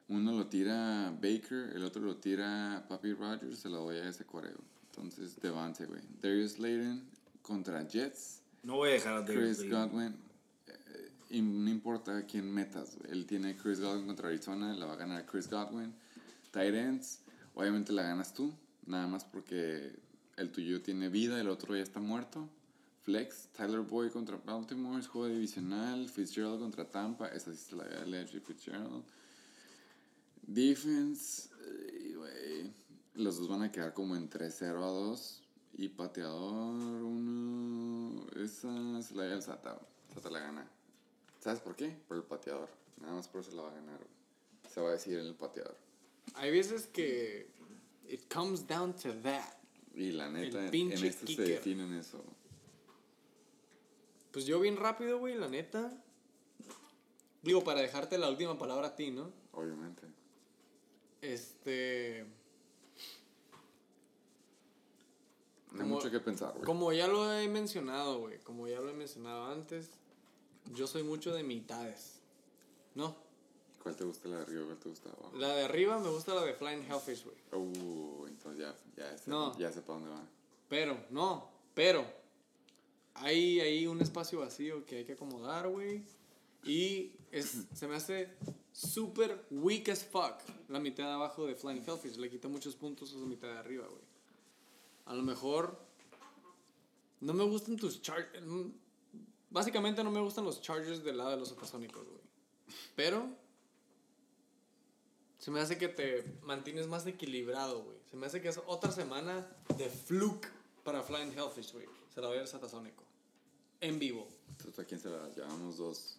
Uno 0.09 0.33
lo 0.33 0.47
tira 0.47 1.11
Baker, 1.11 1.73
el 1.75 1.85
otro 1.85 2.03
lo 2.03 2.17
tira 2.17 2.87
Papi 2.89 3.13
Rogers. 3.13 3.59
Se 3.59 3.69
lo 3.69 3.79
doy 3.79 3.97
a 3.97 4.09
ese 4.09 4.25
coreo. 4.25 4.61
Entonces, 4.91 5.41
Devante, 5.41 5.85
güey. 5.87 6.01
Darius 6.23 6.61
Layden 6.61 7.03
contra 7.43 7.87
Jets. 7.89 8.40
No 8.63 8.77
voy 8.77 8.91
a 8.91 8.93
dejar 8.93 9.23
a 9.23 9.25
Chris. 9.25 9.69
Godwin. 9.69 10.15
eh, 10.67 11.11
y 11.31 11.41
no 11.43 11.71
importa 11.71 12.27
quién 12.27 12.51
metas. 12.53 12.97
Él 13.09 13.27
tiene 13.27 13.57
Chris 13.57 13.81
Godwin 13.81 14.07
contra 14.07 14.29
Arizona, 14.29 14.75
la 14.75 14.87
va 14.87 14.95
a 14.95 14.97
ganar 14.97 15.27
Chris 15.27 15.49
Godwin. 15.49 15.95
Tight 16.51 16.75
ends, 16.75 17.21
obviamente 17.55 17.93
la 17.93 18.03
ganas 18.03 18.35
tú, 18.35 18.53
nada 18.87 19.07
más 19.07 19.25
porque 19.25 19.93
el 20.37 20.51
tuyo 20.51 20.83
tiene 20.83 21.09
vida, 21.09 21.41
el 21.41 21.49
otro 21.49 21.77
ya 21.77 21.83
está 21.83 22.01
muerto. 22.01 22.49
Flex, 23.03 23.49
Tyler 23.57 23.81
Boyd 23.81 24.11
contra 24.11 24.37
Baltimore, 24.37 25.01
es 25.01 25.09
juego 25.09 25.29
divisional. 25.29 26.09
Fitzgerald 26.09 26.61
contra 26.61 26.85
Tampa, 26.85 27.29
esa 27.29 27.53
sí 27.53 27.59
se 27.59 27.77
la 27.77 27.85
voy 27.85 27.93
a 27.93 27.97
dar 27.97 28.05
a 28.05 28.07
Larry 28.07 28.41
Fitzgerald. 28.41 29.05
Defense, 30.43 31.49
eh, 31.65 32.71
los 33.15 33.39
dos 33.39 33.49
van 33.49 33.63
a 33.63 33.73
quedar 33.73 33.95
como 33.95 34.17
entre 34.17 34.51
0 34.51 34.85
a 34.85 34.89
2. 34.89 35.40
Y 35.75 35.89
pateador, 35.89 36.75
uno. 37.03 38.27
Esa 38.37 39.03
se 39.03 39.15
la 39.15 39.27
da 39.27 39.35
al 39.35 39.43
Sata. 39.43 39.81
Sata 40.13 40.31
la 40.31 40.41
gana. 40.41 40.71
¿Sabes 41.39 41.61
por 41.61 41.75
qué? 41.77 41.97
Por 42.09 42.17
el 42.17 42.23
pateador. 42.25 42.69
Nada 43.01 43.15
más 43.15 43.29
por 43.29 43.41
eso 43.41 43.53
la 43.57 43.63
va 43.63 43.71
a 43.71 43.75
ganar. 43.75 44.01
Se 44.73 44.81
va 44.81 44.89
a 44.89 44.93
decir 44.93 45.19
en 45.19 45.27
el 45.27 45.35
pateador. 45.35 45.77
Hay 46.35 46.51
veces 46.51 46.87
que 46.87 47.49
it 48.09 48.33
comes 48.33 48.67
down 48.67 48.95
to 48.95 49.15
that. 49.23 49.55
Y 49.95 50.13
la 50.13 50.29
neta, 50.29 50.69
El 50.69 50.75
en, 50.75 50.93
en 50.93 51.05
este 51.05 51.27
se 51.27 51.43
define 51.43 51.85
en 51.85 51.95
eso. 51.95 52.23
Pues 54.31 54.47
yo 54.47 54.61
bien 54.61 54.77
rápido, 54.77 55.19
güey, 55.19 55.35
la 55.35 55.49
neta. 55.49 55.93
Digo, 57.43 57.65
para 57.65 57.81
dejarte 57.81 58.19
la 58.19 58.29
última 58.29 58.59
palabra 58.59 58.89
a 58.89 58.97
ti, 58.97 59.11
¿no? 59.11 59.33
Obviamente. 59.53 60.03
Este... 61.21 62.27
Hay 65.73 65.79
Como- 65.81 65.97
mucho 65.97 66.11
que 66.11 66.21
pensar, 66.21 66.53
güey. 66.53 66.65
Como 66.65 66.93
ya 66.93 67.07
lo 67.07 67.33
he 67.33 67.49
mencionado, 67.49 68.19
güey, 68.21 68.39
como 68.41 68.67
ya 68.67 68.81
lo 68.81 68.91
he 68.91 68.95
mencionado 68.95 69.47
antes, 69.47 69.91
yo 70.75 70.87
soy 70.87 71.03
mucho 71.03 71.33
de 71.35 71.43
mitades. 71.43 72.17
¿No? 72.95 73.15
¿Cuál 73.83 73.97
te 73.97 74.05
gusta 74.05 74.29
la 74.29 74.37
de 74.39 74.43
arriba? 74.43 74.65
¿Cuál 74.67 74.79
te 74.79 74.89
gusta 74.89 75.09
abajo? 75.11 75.33
La 75.37 75.55
de 75.55 75.65
arriba 75.65 75.99
me 75.99 76.09
gusta 76.11 76.35
la 76.35 76.45
de 76.45 76.55
Flying 76.55 76.83
Hellfish, 76.91 77.25
güey. 77.25 77.37
Uh, 77.53 78.27
entonces 78.27 78.61
ya, 78.61 78.77
ya, 78.97 79.17
sé, 79.17 79.31
No. 79.31 79.57
ya 79.59 79.73
sé 79.73 79.81
para 79.81 80.01
dónde 80.01 80.11
va. 80.15 80.23
Pero, 80.69 80.99
no, 81.11 81.49
pero. 81.75 82.05
Hay 83.15 83.61
ahí 83.61 83.87
un 83.87 84.01
espacio 84.01 84.41
vacío 84.41 84.85
que 84.87 84.99
hay 84.99 85.05
que 85.05 85.13
acomodar, 85.13 85.69
güey. 85.69 86.03
Y 86.65 87.13
es, 87.31 87.65
se 87.75 87.87
me 87.87 87.97
hace 87.97 88.29
súper 88.73 89.47
weak 89.51 89.89
as 89.89 90.05
fuck 90.05 90.37
la 90.69 90.79
mitad 90.81 91.05
de 91.05 91.13
abajo 91.13 91.47
de 91.47 91.55
Flying 91.55 91.83
Hellfish. 91.87 92.17
Le 92.17 92.29
quita 92.31 92.49
muchos 92.49 92.77
puntos 92.77 93.15
a 93.15 93.19
la 93.19 93.27
mitad 93.27 93.49
de 93.49 93.59
arriba, 93.59 93.87
güey. 93.87 94.03
A 95.11 95.15
lo 95.15 95.25
mejor. 95.25 95.77
No 97.21 97.35
me 97.35 97.43
gustan 97.43 97.77
tus 97.77 98.01
Chargers. 98.01 98.47
Básicamente 99.51 100.05
no 100.05 100.13
me 100.13 100.21
gustan 100.21 100.45
los 100.45 100.61
Chargers 100.61 101.03
del 101.03 101.19
lado 101.19 101.33
de 101.33 101.37
los 101.37 101.49
supersónicos, 101.49 102.07
güey. 102.07 102.23
Pero. 102.95 103.29
Se 105.39 105.51
me 105.51 105.59
hace 105.59 105.79
que 105.79 105.89
te 105.89 106.39
mantienes 106.43 106.87
más 106.87 107.05
equilibrado, 107.07 107.83
güey. 107.83 107.99
Se 108.09 108.17
me 108.17 108.27
hace 108.27 108.41
que 108.41 108.49
es 108.51 108.61
otra 108.69 108.93
semana 108.93 109.51
de 109.77 109.91
fluke 109.91 110.47
para 110.85 111.03
Flying 111.03 111.37
Hellfish, 111.37 111.73
güey. 111.73 111.89
Se 112.15 112.21
la 112.21 112.29
voy 112.29 112.37
a 112.37 112.41
ver 112.41 112.49
satasónico. 112.49 113.03
En 113.81 113.99
vivo. 113.99 114.29
Entonces, 114.51 114.79
¿a 114.79 114.85
quién 114.85 115.01
se 115.01 115.11
la? 115.11 115.29
Llevamos 115.31 115.77
dos. 115.77 116.19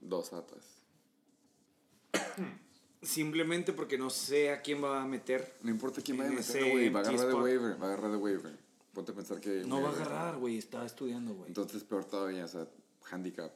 Dos 0.00 0.32
atas. 0.32 0.64
Simplemente 3.04 3.72
porque 3.72 3.98
no 3.98 4.10
sé 4.10 4.50
a 4.50 4.62
quién 4.62 4.82
va 4.82 5.02
a 5.02 5.06
meter. 5.06 5.56
No 5.62 5.70
importa 5.70 6.00
quién 6.02 6.16
vaya 6.16 6.30
a 6.30 6.34
meter, 6.34 6.70
güey. 6.70 6.88
Va 6.88 7.00
a 7.00 7.02
agarrar 7.02 7.26
de 7.28 7.34
waiver. 7.34 7.82
Va 7.82 7.86
a 7.86 7.92
agarrar 7.92 8.10
de 8.10 8.16
waiver. 8.16 8.58
Ponte 8.92 9.12
a 9.12 9.14
pensar 9.14 9.40
que. 9.40 9.64
No 9.66 9.82
va 9.82 9.90
a 9.90 9.92
agarrar, 9.92 10.36
güey. 10.36 10.56
Está 10.58 10.84
estudiando, 10.86 11.34
güey. 11.34 11.48
Entonces, 11.48 11.84
peor 11.84 12.04
todavía, 12.04 12.44
o 12.44 12.48
sea, 12.48 12.66
handicap. 13.10 13.52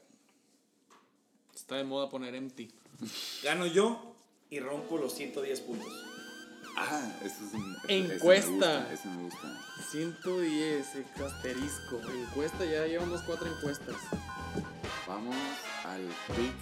Está 1.55 1.77
de 1.77 1.85
moda 1.85 2.09
poner 2.09 2.35
empty. 2.35 2.71
Gano 3.43 3.67
yo 3.67 4.15
y 4.51 4.61
rompo 4.61 4.99
los 4.99 5.15
110 5.15 5.61
puntos. 5.63 5.93
Ah, 6.77 7.19
eso 7.25 7.45
es 7.47 7.55
un. 7.55 7.73
me 7.89 8.15
Encuesta. 8.15 8.51
gusta, 8.51 8.93
Ese 8.93 9.09
me 9.09 9.23
gusta. 9.25 9.65
110, 9.91 10.87
asterisco. 11.25 12.01
Encuesta, 12.13 12.65
ya 12.65 12.87
llevamos 12.87 13.23
cuatro 13.23 13.49
encuestas. 13.53 13.97
Vamos 15.07 15.35
al 15.85 16.03
pick. 16.37 16.53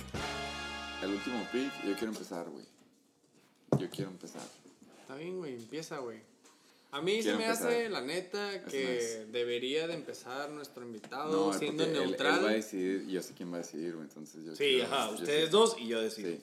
El 1.03 1.11
último 1.11 1.47
pick. 1.53 1.73
Yo 1.85 1.95
quiero 1.97 2.13
empezar, 2.13 2.49
güey. 2.49 2.65
Yo 3.79 3.91
quiero 3.91 4.11
empezar. 4.11 4.43
Está 5.03 5.15
bien, 5.17 5.39
güey, 5.39 5.55
empieza, 5.55 5.99
güey. 5.99 6.21
A 6.93 7.03
mí 7.03 7.21
Quiero 7.21 7.33
se 7.33 7.37
me 7.39 7.45
empezar. 7.47 7.69
hace, 7.69 7.89
la 7.91 8.01
neta, 8.01 8.65
que 8.65 9.27
debería 9.31 9.87
de 9.87 9.95
empezar 9.95 10.51
nuestro 10.51 10.85
invitado 10.85 11.31
No, 11.53 11.59
siendo 11.59 11.83
porque 11.85 11.97
él- 11.97 12.03
Él, 12.03 12.09
neutral. 12.11 12.45
va 12.45 12.51
a 12.51 12.53
decidir 12.53 13.07
yo 13.07 13.23
sé 13.23 13.35
quién 13.35 13.53
va 13.53 13.57
a 13.57 13.59
decidir, 13.61 13.95
güey. 13.95 14.07
Entonces 14.07 14.45
yo 14.45 14.53
Sí, 14.53 14.65
quiero- 14.65 14.87
ajá. 14.87 15.09
yo 15.11 15.15
Ustedes 15.17 15.51
dos 15.51 15.77
y 15.79 15.89
yo 15.89 16.01
decido. 16.01 16.31
Sí. 16.31 16.41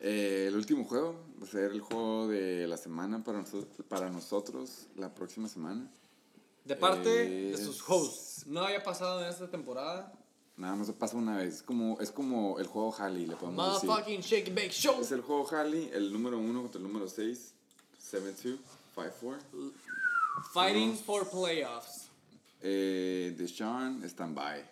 Eh, 0.00 0.44
el 0.48 0.56
último 0.56 0.84
juego 0.84 1.16
va 1.40 1.46
a 1.46 1.50
ser 1.50 1.70
el 1.72 1.80
juego 1.80 2.28
de 2.28 2.66
la 2.66 2.76
semana 2.76 3.24
para, 3.24 3.38
noso- 3.40 3.66
para 3.88 4.10
nosotros 4.10 4.86
la 4.96 5.14
próxima 5.14 5.48
semana. 5.48 5.88
De 6.64 6.76
parte 6.76 7.08
de 7.08 7.52
Es- 7.54 7.60
sus 7.64 7.82
hosts. 7.88 8.46
No 8.46 8.60
había 8.66 8.82
pasado 8.82 9.22
en 9.22 9.28
esta 9.30 9.48
temporada. 9.50 10.12
Nada 10.56 10.74
más 10.74 10.90
pasa 10.92 11.16
una 11.16 11.36
vez. 11.36 11.56
Es 11.56 11.62
como, 11.62 12.00
es 12.00 12.10
como 12.10 12.58
el 12.58 12.66
juego 12.66 12.94
Halley, 12.98 13.26
le 13.26 13.36
podemos 13.36 13.74
decir. 13.74 13.88
Motherfucking 13.88 14.20
Shake 14.22 14.48
and 14.48 14.56
Bake 14.56 14.70
Show. 14.72 15.00
Es 15.00 15.12
el 15.12 15.20
juego 15.20 15.46
Halley, 15.50 15.90
el 15.92 16.12
número 16.12 16.38
1 16.38 16.62
contra 16.62 16.78
el 16.78 16.86
número 16.86 17.08
6. 17.08 17.52
7-2, 18.00 18.58
5-4. 18.94 19.72
Fighting 20.52 20.96
for 20.96 21.28
playoffs. 21.28 22.08
Eh, 22.62 23.34
Deshaun, 23.36 24.02
stand-by. 24.04 24.64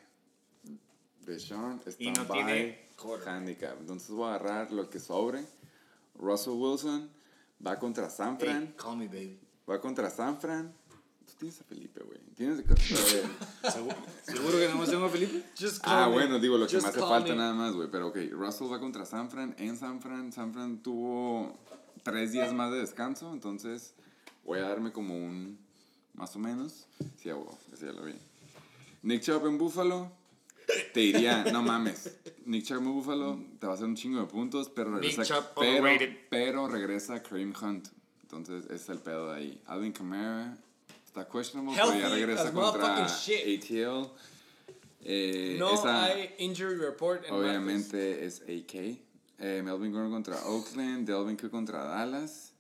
Deshaun, 1.27 1.81
no 1.85 1.91
stand-by. 1.91 2.79
quarter. 2.97 3.29
handicap. 3.29 3.77
Entonces 3.81 4.11
voy 4.11 4.31
a 4.31 4.35
agarrar 4.37 4.73
lo 4.73 4.89
que 4.89 5.01
sobre. 5.01 5.45
Russell 6.15 6.55
Wilson 6.55 7.11
va 7.65 7.79
contra 7.79 8.09
San 8.09 8.39
Fran. 8.39 8.67
Hey, 8.69 8.75
call 8.77 8.97
me, 8.97 9.07
baby. 9.07 9.39
Va 9.69 9.81
contra 9.81 10.11
San 10.11 10.41
Fran. 10.41 10.73
Tú 11.27 11.33
tienes 11.39 11.61
a 11.61 11.65
Felipe, 11.65 12.03
güey. 12.03 12.19
Tienes 12.37 12.63
que... 12.63 12.75
¿Seguro, 13.71 13.97
¿Seguro 14.23 14.59
que 14.59 14.69
no 14.69 14.77
más 14.77 14.91
tengo 14.91 15.07
a 15.07 15.09
Felipe? 15.09 15.43
Just 15.59 15.81
Ah, 15.85 16.07
me. 16.07 16.13
bueno, 16.15 16.39
digo 16.39 16.57
lo 16.59 16.67
que 16.67 16.75
Just 16.75 16.87
me 16.87 16.91
hace 16.91 17.01
falta 17.01 17.31
me. 17.31 17.37
nada 17.37 17.55
más, 17.55 17.75
güey. 17.75 17.89
Pero 17.91 18.09
ok, 18.09 18.17
Russell 18.33 18.71
va 18.73 18.79
contra 18.81 19.05
San 19.05 19.31
Fran 19.31 19.55
en 19.59 19.77
San 19.77 20.01
Fran. 20.01 20.33
San 20.33 20.53
Fran 20.53 20.83
tuvo 20.83 21.57
tres 22.03 22.33
días 22.33 22.53
más 22.53 22.71
de 22.73 22.79
descanso, 22.79 23.33
entonces 23.33 23.95
voy 24.45 24.59
a 24.59 24.69
darme 24.69 24.93
como 24.93 25.17
un 25.17 25.59
más 26.15 26.37
o 26.37 26.39
menos. 26.39 26.87
Sí, 27.17 27.31
a 27.31 27.37
huevo, 27.37 27.59
ese 27.73 27.87
ya 27.87 27.93
lo 27.93 28.05
vi. 28.05 28.15
Nick 29.03 29.23
Chubb 29.23 29.47
en 29.47 29.59
Buffalo. 29.59 30.13
Te 30.95 31.01
diría, 31.01 31.45
no 31.53 31.63
mames. 31.63 32.17
Nick 32.47 32.65
Chubb 32.65 32.79
en 32.79 32.85
Buffalo 32.85 33.39
te 33.59 33.67
va 33.67 33.73
a 33.73 33.77
hacer 33.77 33.87
un 33.87 33.97
chingo 33.97 34.21
de 34.21 34.27
puntos, 34.27 34.71
pero 34.71 34.93
regresa, 34.95 35.25
Chubb 35.25 35.45
pero, 35.59 35.87
pero 36.31 36.69
regresa 36.69 37.23
Kareem 37.23 37.53
Hunt. 37.61 37.89
Entonces, 38.23 38.65
ese 38.67 38.75
es 38.75 38.89
el 38.89 38.99
pedo 38.99 39.31
de 39.33 39.39
ahí. 39.39 39.63
Alvin 39.67 39.93
Kamara 39.93 40.57
está 41.15 41.29
questionable, 41.31 41.81
pero 41.81 41.99
ya 41.99 42.09
regresa 42.09 42.53
contra. 42.53 43.07
ATL. 43.07 44.11
Eh, 45.07 45.57
No 45.59 45.75
esa- 45.75 46.05
hay 46.07 46.35
injury 46.39 46.77
report 46.77 47.25
en 47.27 47.35
Obviamente 47.35 48.25
es 48.25 48.41
AK. 48.43 48.99
Eh, 49.39 49.63
Melvin 49.63 49.93
Gordon 49.93 50.11
contra 50.11 50.45
Oakland, 50.47 51.07
Delvin 51.07 51.37
Cook 51.37 51.51
contra 51.51 51.85
Dallas. 51.85 52.53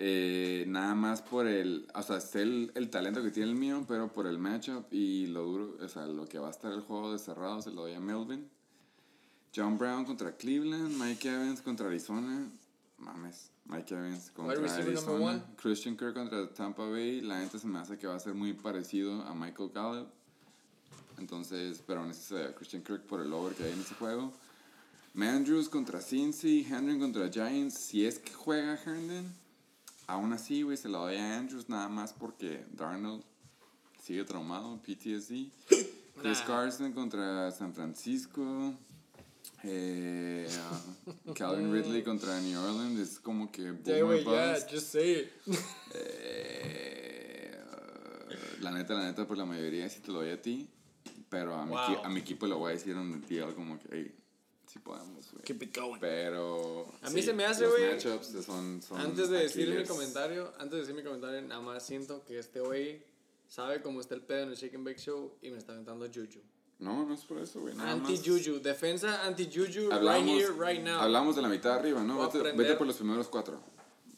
Eh, 0.00 0.64
nada 0.68 0.94
más 0.94 1.22
por 1.22 1.46
el, 1.46 1.88
o 1.94 2.02
sea, 2.02 2.20
sé 2.20 2.42
el, 2.42 2.70
el 2.76 2.88
talento 2.88 3.22
que 3.22 3.30
tiene 3.30 3.50
el 3.50 3.56
mío, 3.56 3.84
pero 3.86 4.12
por 4.12 4.26
el 4.28 4.38
matchup 4.38 4.86
y 4.92 5.26
lo 5.26 5.42
duro, 5.42 5.76
o 5.84 5.88
sea, 5.88 6.06
lo 6.06 6.24
que 6.26 6.38
va 6.38 6.48
a 6.48 6.50
estar 6.52 6.72
el 6.72 6.82
juego 6.82 7.12
de 7.12 7.18
cerrado 7.18 7.60
se 7.60 7.70
lo 7.72 7.82
doy 7.82 7.94
a 7.94 8.00
Melvin. 8.00 8.48
John 9.54 9.76
Brown 9.76 10.04
contra 10.04 10.36
Cleveland, 10.36 10.96
Mike 11.02 11.28
Evans 11.28 11.60
contra 11.62 11.88
Arizona. 11.88 12.48
Mames, 12.98 13.50
Mike 13.66 13.94
Evans 13.94 14.30
contra 14.32 14.74
Arizona. 14.74 15.44
Christian 15.56 15.96
Kirk 15.96 16.14
contra 16.14 16.48
Tampa 16.52 16.84
Bay. 16.84 17.20
La 17.20 17.38
gente 17.40 17.58
se 17.58 17.66
me 17.66 17.78
hace 17.78 17.96
que 17.96 18.06
va 18.06 18.16
a 18.16 18.20
ser 18.20 18.34
muy 18.34 18.52
parecido 18.54 19.22
a 19.22 19.34
Michael 19.34 19.70
Gallup. 19.72 20.08
Entonces, 21.18 21.82
pero 21.86 22.04
necesito 22.06 22.38
a 22.38 22.54
Christian 22.54 22.82
Kirk 22.82 23.02
por 23.06 23.20
el 23.20 23.32
over 23.32 23.54
que 23.54 23.64
hay 23.64 23.72
en 23.72 23.80
ese 23.80 23.94
juego. 23.94 24.32
Mandrews 25.14 25.68
contra 25.68 26.00
Cincy, 26.00 26.66
Hendon 26.68 26.98
contra 27.00 27.28
Giants. 27.30 27.74
Si 27.78 28.04
es 28.06 28.18
que 28.18 28.32
juega 28.32 28.74
Herndon, 28.74 29.32
aún 30.06 30.32
así, 30.32 30.62
güey, 30.62 30.76
se 30.76 30.88
lo 30.88 30.98
doy 31.00 31.16
a 31.16 31.38
Andrews 31.38 31.68
nada 31.68 31.88
más 31.88 32.12
porque 32.12 32.64
Darnold 32.72 33.24
sigue 34.00 34.24
traumado, 34.24 34.80
PTSD. 34.82 35.50
Chris 36.20 36.40
Nah. 36.40 36.46
Carson 36.46 36.92
contra 36.92 37.50
San 37.52 37.72
Francisco. 37.74 38.74
Eh, 39.64 40.48
uh, 41.26 41.32
Calvin 41.34 41.72
Ridley 41.72 42.02
contra 42.02 42.40
New 42.40 42.58
Orleans 42.60 43.00
es 43.00 43.18
como 43.18 43.50
que 43.50 43.62
Yeah, 43.84 43.98
ya, 43.98 44.52
bust. 44.54 44.70
just 44.70 44.92
say 44.92 45.12
it. 45.22 45.32
Eh, 45.94 47.56
uh, 47.56 48.62
la 48.62 48.70
neta, 48.70 48.94
la 48.94 49.04
neta, 49.06 49.26
por 49.26 49.36
la 49.36 49.44
mayoría 49.44 49.88
sí 49.88 50.00
te 50.00 50.12
lo 50.12 50.20
doy 50.20 50.30
a 50.30 50.40
ti. 50.40 50.68
Pero 51.28 51.54
a 51.54 51.64
mi, 51.66 51.72
Wow. 51.72 51.78
equi- 51.80 52.00
a 52.04 52.08
mi 52.08 52.20
equipo 52.20 52.46
le 52.46 52.54
voy 52.54 52.70
a 52.70 52.74
decir 52.74 52.96
el 52.96 53.20
deal 53.26 53.54
como 53.54 53.78
que, 53.78 53.88
hey, 53.92 54.14
sí 54.66 54.78
podemos, 54.78 55.30
güey. 55.30 55.44
Keep 55.44 55.62
it 55.64 55.76
going. 55.76 56.00
Pero. 56.00 56.90
A 57.02 57.10
mí 57.10 57.20
sí, 57.20 57.26
se 57.26 57.32
me 57.34 57.44
hace, 57.44 57.66
güey, 57.66 58.00
son, 58.00 58.80
son 58.82 58.98
Antes 59.00 59.28
de 59.28 59.38
decir 59.42 59.68
mi 59.68 59.84
comentario, 59.84 60.52
antes 60.58 60.70
de 60.72 60.78
decir 60.80 60.94
mi 60.94 61.02
comentario, 61.02 61.42
nada 61.42 61.60
más 61.60 61.84
siento 61.84 62.24
que 62.24 62.38
este 62.38 62.60
güey 62.60 63.02
sabe 63.46 63.82
cómo 63.82 64.00
está 64.00 64.14
el 64.14 64.22
pedo 64.22 64.44
en 64.44 64.50
el 64.50 64.56
Shake 64.56 64.74
and 64.76 64.86
Bake 64.86 64.98
Show 65.00 65.34
y 65.42 65.50
me 65.50 65.58
está 65.58 65.72
aventando 65.72 66.06
Juju. 66.06 66.40
No, 66.78 67.04
no 67.04 67.12
es 67.14 67.22
por 67.24 67.38
eso, 67.38 67.60
güey. 67.60 67.74
Anti-Juju, 67.78 68.60
defensa 68.60 69.24
anti-Juju 69.24 69.88
right 69.88 69.92
Hablamos, 69.92 70.30
here, 70.42 70.52
right 70.52 70.82
now. 70.82 71.00
hablamos 71.00 71.34
de 71.34 71.42
la 71.42 71.48
mitad 71.48 71.72
arriba, 71.74 72.02
¿no? 72.04 72.18
Vete, 72.30 72.52
vete 72.52 72.76
por 72.76 72.86
los 72.86 72.96
primeros 72.96 73.28
cuatro. 73.28 73.60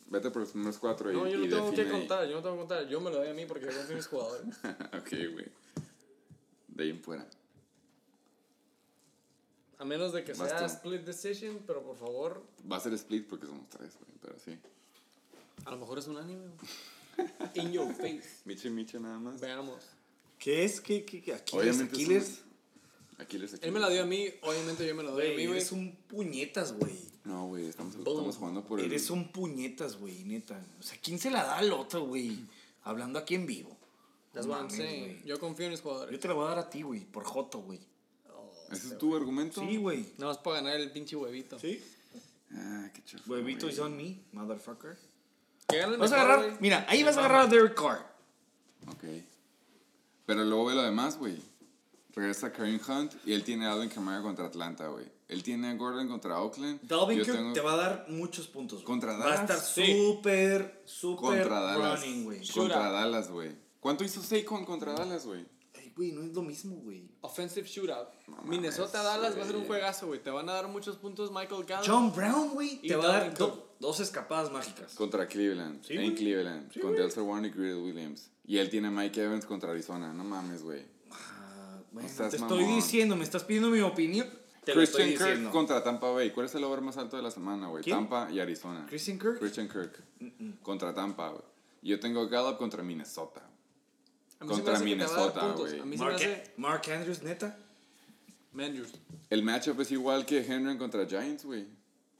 Vete 0.09 0.31
por 0.31 0.43
los 0.43 0.51
primeros 0.51 0.77
cuatro 0.79 1.11
y, 1.11 1.15
No, 1.15 1.27
yo 1.27 1.39
no 1.39 1.49
tengo 1.49 1.73
que 1.73 1.89
contar, 1.89 2.29
yo 2.29 2.35
no 2.37 2.43
tengo 2.43 2.57
que 2.57 2.59
contar, 2.61 2.89
yo 2.89 3.01
me 3.01 3.11
lo 3.11 3.17
doy 3.19 3.29
a 3.29 3.35
mí 3.35 3.47
porque 3.47 3.65
yo 3.65 3.73
confío 3.73 3.91
en 3.93 3.97
mis 3.97 4.07
jugadores. 4.09 4.47
ok, 4.93 5.11
güey. 5.33 5.47
De 6.69 6.83
ahí 6.85 6.91
en 6.91 7.01
fuera. 7.01 7.27
A 9.79 9.85
menos 9.87 10.13
de 10.13 10.23
que 10.25 10.35
Vas 10.35 10.51
sea 10.51 10.59
tú. 10.59 10.65
split 10.67 11.03
decision, 11.07 11.63
pero 11.67 11.83
por 11.83 11.97
favor, 11.97 12.43
Va 12.71 12.77
a 12.77 12.81
ser 12.81 12.93
split 12.95 13.27
porque 13.27 13.47
somos 13.47 13.67
tres, 13.71 13.97
güey. 13.99 14.11
Pero 14.21 14.39
sí. 14.39 14.59
a 15.65 15.71
lo 15.71 15.79
mejor 15.79 15.99
es 15.99 16.07
un 16.09 16.19
anime. 16.19 16.45
güey. 17.17 17.31
In 17.67 17.73
your 17.73 17.95
face. 17.95 18.29
Miche, 18.45 18.69
Miche, 18.69 19.01
nada 19.01 19.19
más. 19.19 19.41
Veamos. 19.41 19.83
¿Qué 20.39 20.65
es? 20.65 20.81
¿Qué? 20.81 21.05
¿Qué? 21.05 21.23
qué? 21.23 21.35
¿Aquiles? 21.35 21.63
Obviamente 21.77 21.95
¿Aquiles? 21.97 22.43
Somos- 23.21 23.27
Aquiles, 23.27 23.59
Él 23.63 23.73
me 23.73 23.81
la 23.81 23.89
dio 23.89 24.03
a 24.03 24.07
mí, 24.07 24.27
obviamente 24.43 24.87
yo 24.87 24.95
me 24.95 25.03
la 25.03 25.11
doy 25.11 25.27
a 25.27 25.29
mí, 25.31 25.47
Güey, 25.47 25.51
eres 25.59 25.73
un 25.73 25.97
puñetas, 26.09 26.73
güey. 26.73 26.99
No, 27.25 27.47
güey, 27.49 27.67
estamos, 27.67 27.95
estamos 27.95 28.37
jugando 28.37 28.65
por 28.65 28.81
el. 28.81 28.87
Eres 28.87 29.11
un 29.11 29.29
puñetas, 29.31 29.97
güey, 29.99 30.25
neta. 30.25 30.61
O 30.79 30.83
sea, 30.83 30.99
¿quién 31.03 31.19
se 31.19 31.31
la 31.31 31.45
da 31.45 31.59
al 31.59 31.73
otro, 31.73 32.07
güey? 32.07 32.39
Hablando 32.83 33.19
aquí 33.19 33.35
en 33.35 33.47
vivo. 33.47 33.77
That's 34.33 34.47
No 34.47 34.53
what 34.53 34.61
I'm 34.63 34.67
mames, 34.71 34.77
saying. 34.79 35.05
güey. 35.05 35.23
Yo 35.27 35.39
confío 35.39 35.67
en 35.67 35.73
mis 35.73 35.81
Yo 35.81 35.85
jugadores. 35.91 36.21
te 36.21 36.29
la 36.29 36.35
voy 36.35 36.47
a 36.47 36.49
dar 36.51 36.59
a 36.61 36.71
ti, 36.71 36.83
güey, 36.83 37.01
por 37.05 37.25
Joto, 37.25 37.59
güey. 37.61 37.79
¿Ese 38.71 38.87
es 38.89 38.99
tu 38.99 39.17
argumento? 39.17 39.61
Sí, 39.61 39.77
güey. 39.77 40.07
Nada 40.17 40.33
más 40.33 40.39
para 40.39 40.57
ganar 40.57 40.77
el 40.81 40.91
pinche 40.93 41.17
huevito. 41.17 41.59
¿Sí? 41.59 41.83
Ah, 42.53 42.89
qué 42.95 43.03
chafa. 43.05 43.29
Huevito 43.31 43.69
is 43.69 43.79
on 43.81 43.97
me, 43.97 44.21
motherfucker. 44.33 44.97
Que 45.69 45.79
Vas 45.85 45.89
a 45.89 45.99
mejor, 45.99 46.15
agarrar, 46.19 46.39
güey. 46.47 46.57
mira, 46.61 46.87
ahí 46.89 47.03
vas 47.03 47.17
a 47.17 47.21
agarrar 47.21 47.43
a. 47.43 47.47
Derek 47.49 47.75
Carr. 47.75 48.07
Ok. 48.89 49.05
Pero 50.27 50.45
luego 50.45 50.67
ve 50.67 50.75
lo 50.77 50.83
demás, 50.83 51.19
güey. 51.19 51.37
Regresa 52.15 52.53
Kareem 52.53 52.81
Hunt 52.89 53.15
y 53.25 53.33
él 53.33 53.45
tiene 53.45 53.67
a 53.67 53.73
Alvin 53.73 53.89
Kamara 53.89 54.21
contra 54.23 54.47
Atlanta, 54.47 54.89
güey. 54.89 55.07
Él 55.29 55.43
tiene 55.45 55.69
a 55.69 55.75
Gordon 55.75 56.09
contra 56.09 56.41
Oakland. 56.41 56.81
Dalvin 56.83 57.19
Cook 57.21 57.33
tengo 57.33 57.53
te 57.53 57.61
va 57.61 57.75
a 57.75 57.77
dar 57.77 58.07
muchos 58.09 58.49
puntos. 58.49 58.79
güey. 58.79 58.87
¿Contra 58.87 59.17
Va 59.17 59.27
a 59.27 59.35
estar 59.35 59.47
Dallas? 59.49 59.69
Sí. 59.73 59.87
súper, 59.97 60.83
súper 60.85 61.39
contra 61.49 61.61
Dallas. 61.61 62.01
running, 62.03 62.25
güey. 62.25 62.49
Contra. 62.49 62.91
Dallas, 62.91 63.31
güey. 63.31 63.53
¿Cuánto 63.79 64.03
hizo 64.05 64.21
Saquon 64.23 64.65
contra 64.65 64.93
Dallas, 64.93 65.25
güey? 65.25 65.47
Ay, 65.79 65.93
güey, 65.97 66.11
no 66.13 66.23
es 66.23 66.33
lo 66.35 66.43
mismo, 66.43 66.77
güey. 66.77 67.09
Offensive 67.21 67.67
shootout. 67.69 68.09
Minnesota 68.45 69.03
Dallas 69.05 69.39
va 69.39 69.43
a 69.43 69.47
ser 69.47 69.57
un 69.57 69.67
juegazo, 69.67 70.09
güey. 70.09 70.21
Te 70.21 70.31
van 70.31 70.49
a 70.49 70.53
dar 70.53 70.67
muchos 70.69 70.97
puntos 70.97 71.31
Michael 71.31 71.65
Gallup. 71.65 71.87
John 71.89 72.13
Brown, 72.13 72.51
güey, 72.51 72.81
te 72.83 72.97
va 72.97 73.05
a 73.05 73.19
dar 73.21 73.35
do- 73.39 73.77
dos 73.79 74.01
escapadas 74.01 74.51
mágicas. 74.51 74.95
Contra 74.95 75.29
Cleveland. 75.29 75.83
Sí, 75.85 75.95
en. 75.95 76.15
Cleveland. 76.17 76.73
Sí, 76.73 76.81
con 76.81 76.91
güey. 76.91 77.03
Delta 77.03 77.23
Warren 77.23 77.45
y 77.47 77.51
Greer 77.51 77.77
Williams. 77.77 78.31
Y 78.45 78.59
él 78.59 78.69
tiene 78.69 78.89
a 78.89 78.91
Mike 78.91 79.23
Evans 79.23 79.47
contra 79.47 79.71
Arizona. 79.71 80.13
No 80.13 80.25
mames, 80.25 80.63
güey. 80.65 80.85
Bueno, 81.93 82.09
te 82.09 82.25
estoy 82.37 82.61
mamón. 82.61 82.75
diciendo, 82.77 83.17
me 83.17 83.25
estás 83.25 83.45
pidiendo 83.45 83.71
mi 83.71 83.81
opinión. 83.81 84.29
Te 84.65 84.75
lo 84.75 84.81
Christian 84.81 85.09
estoy 85.09 85.17
Kirk 85.17 85.29
diciendo. 85.29 85.51
contra 85.51 85.83
Tampa 85.83 86.11
Bay. 86.11 86.31
¿Cuál 86.31 86.47
es 86.47 86.55
el 86.55 86.63
over 86.65 86.81
más 86.83 86.97
alto 86.99 87.17
de 87.17 87.23
la 87.23 87.31
semana, 87.31 87.69
güey? 87.69 87.83
¿Quién? 87.83 87.97
Tampa 87.97 88.31
y 88.31 88.41
Arizona. 88.41 88.87
Christian 88.89 89.19
Kirk. 89.19 89.39
Christian 89.39 89.69
Kirk. 89.69 90.03
Contra 90.63 90.95
Tampa, 90.95 91.31
güey. 91.31 91.43
Yo 91.83 91.99
tengo 91.99 92.29
Gallup 92.29 92.59
contra 92.59 92.83
Minnesota. 92.83 93.43
Contra 94.39 94.79
Minnesota, 94.81 95.55
güey. 95.57 95.83
Mark, 95.97 96.15
hace. 96.17 96.53
Mark 96.59 96.83
Andrews, 96.91 97.23
neta. 97.23 97.59
Mandrews. 98.53 98.91
El 99.31 99.43
matchup 99.43 99.81
es 99.81 99.91
igual 99.93 100.27
que 100.27 100.41
Henry 100.45 100.77
contra 100.77 101.07
Giants, 101.07 101.45
güey. 101.45 101.67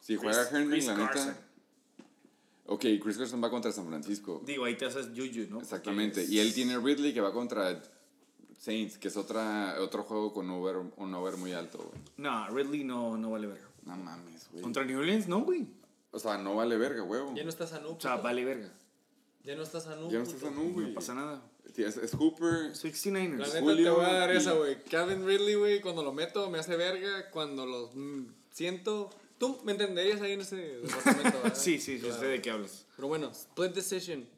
Si 0.01 0.17
juega 0.17 0.49
Chris- 0.49 0.61
Henry, 0.61 0.71
Chris 0.79 0.87
la 0.87 0.95
Carson. 0.97 1.27
neta. 1.29 1.41
Ok, 2.67 2.85
Chris 3.03 3.19
Carson 3.19 3.43
va 3.43 3.51
contra 3.51 3.73
San 3.73 3.87
Francisco. 3.87 4.41
Digo, 4.47 4.65
ahí 4.65 4.77
te 4.77 4.87
haces 4.87 5.09
Juju, 5.09 5.47
¿no? 5.51 5.61
Exactamente. 5.61 6.21
Porque 6.23 6.35
Y 6.35 6.39
él 6.39 6.55
tiene 6.55 6.79
Ridley 6.79 7.13
que 7.13 7.21
va 7.21 7.33
contra 7.33 7.83
Saints, 8.61 8.99
que 8.99 9.09
es 9.09 9.17
otra, 9.17 9.77
otro 9.81 10.03
juego 10.03 10.35
con 10.35 10.51
over, 10.51 10.77
un 10.97 11.15
over 11.15 11.39
muy 11.39 11.53
alto, 11.55 11.79
güey. 11.79 12.03
No, 12.19 12.47
Ridley 12.51 12.85
no, 12.85 13.17
no 13.17 13.31
vale 13.31 13.47
verga. 13.47 13.67
No 13.87 13.97
mames, 13.97 14.49
güey. 14.53 14.63
Contra 14.63 14.85
New 14.85 14.99
Orleans, 14.99 15.27
no, 15.29 15.41
güey. 15.41 15.67
O 16.11 16.19
sea, 16.19 16.37
no 16.37 16.55
vale 16.57 16.77
verga, 16.77 17.03
huevo. 17.03 17.35
Ya 17.35 17.43
no 17.43 17.49
estás 17.49 17.73
a. 17.73 17.79
O 17.87 17.99
sea, 17.99 18.17
vale 18.17 18.45
verga. 18.45 18.71
Ya 19.45 19.57
no 19.57 19.63
estás 19.63 19.87
a. 19.87 19.97
Ya 20.11 20.19
no 20.19 20.25
estás 20.25 20.43
a 20.45 20.51
güey. 20.51 20.89
No 20.89 20.95
pasa 20.95 21.15
nada. 21.15 21.43
Sí, 21.75 21.83
Es, 21.85 21.97
es 21.97 22.13
Hooper. 22.15 22.53
La 22.65 22.75
69ers. 22.75 23.37
neta 23.39 23.61
Julio 23.61 23.85
te 23.85 23.91
voy 23.91 24.05
a 24.05 24.13
dar 24.13 24.35
y- 24.35 24.37
esa, 24.37 24.53
güey. 24.53 24.85
Calvin 24.85 25.27
Ridley, 25.27 25.55
güey, 25.55 25.81
cuando 25.81 26.03
lo 26.03 26.13
meto 26.13 26.51
me 26.51 26.59
hace 26.59 26.77
verga. 26.77 27.31
Cuando 27.31 27.65
lo 27.65 27.91
mm, 27.95 28.27
siento. 28.51 29.09
Tú 29.39 29.59
me 29.65 29.73
entenderías 29.73 30.21
ahí 30.21 30.33
en 30.33 30.43
ese 30.43 30.57
departamento, 30.57 31.39
¿verdad? 31.43 31.57
Sí, 31.57 31.79
sí, 31.81 31.99
yo 31.99 32.09
Claro. 32.09 32.21
sé 32.21 32.27
de 32.27 32.43
qué 32.43 32.51
hablas. 32.51 32.85
Pero 32.95 33.09
bueno, 33.09 33.31
split 33.31 33.73
decision. 33.73 34.29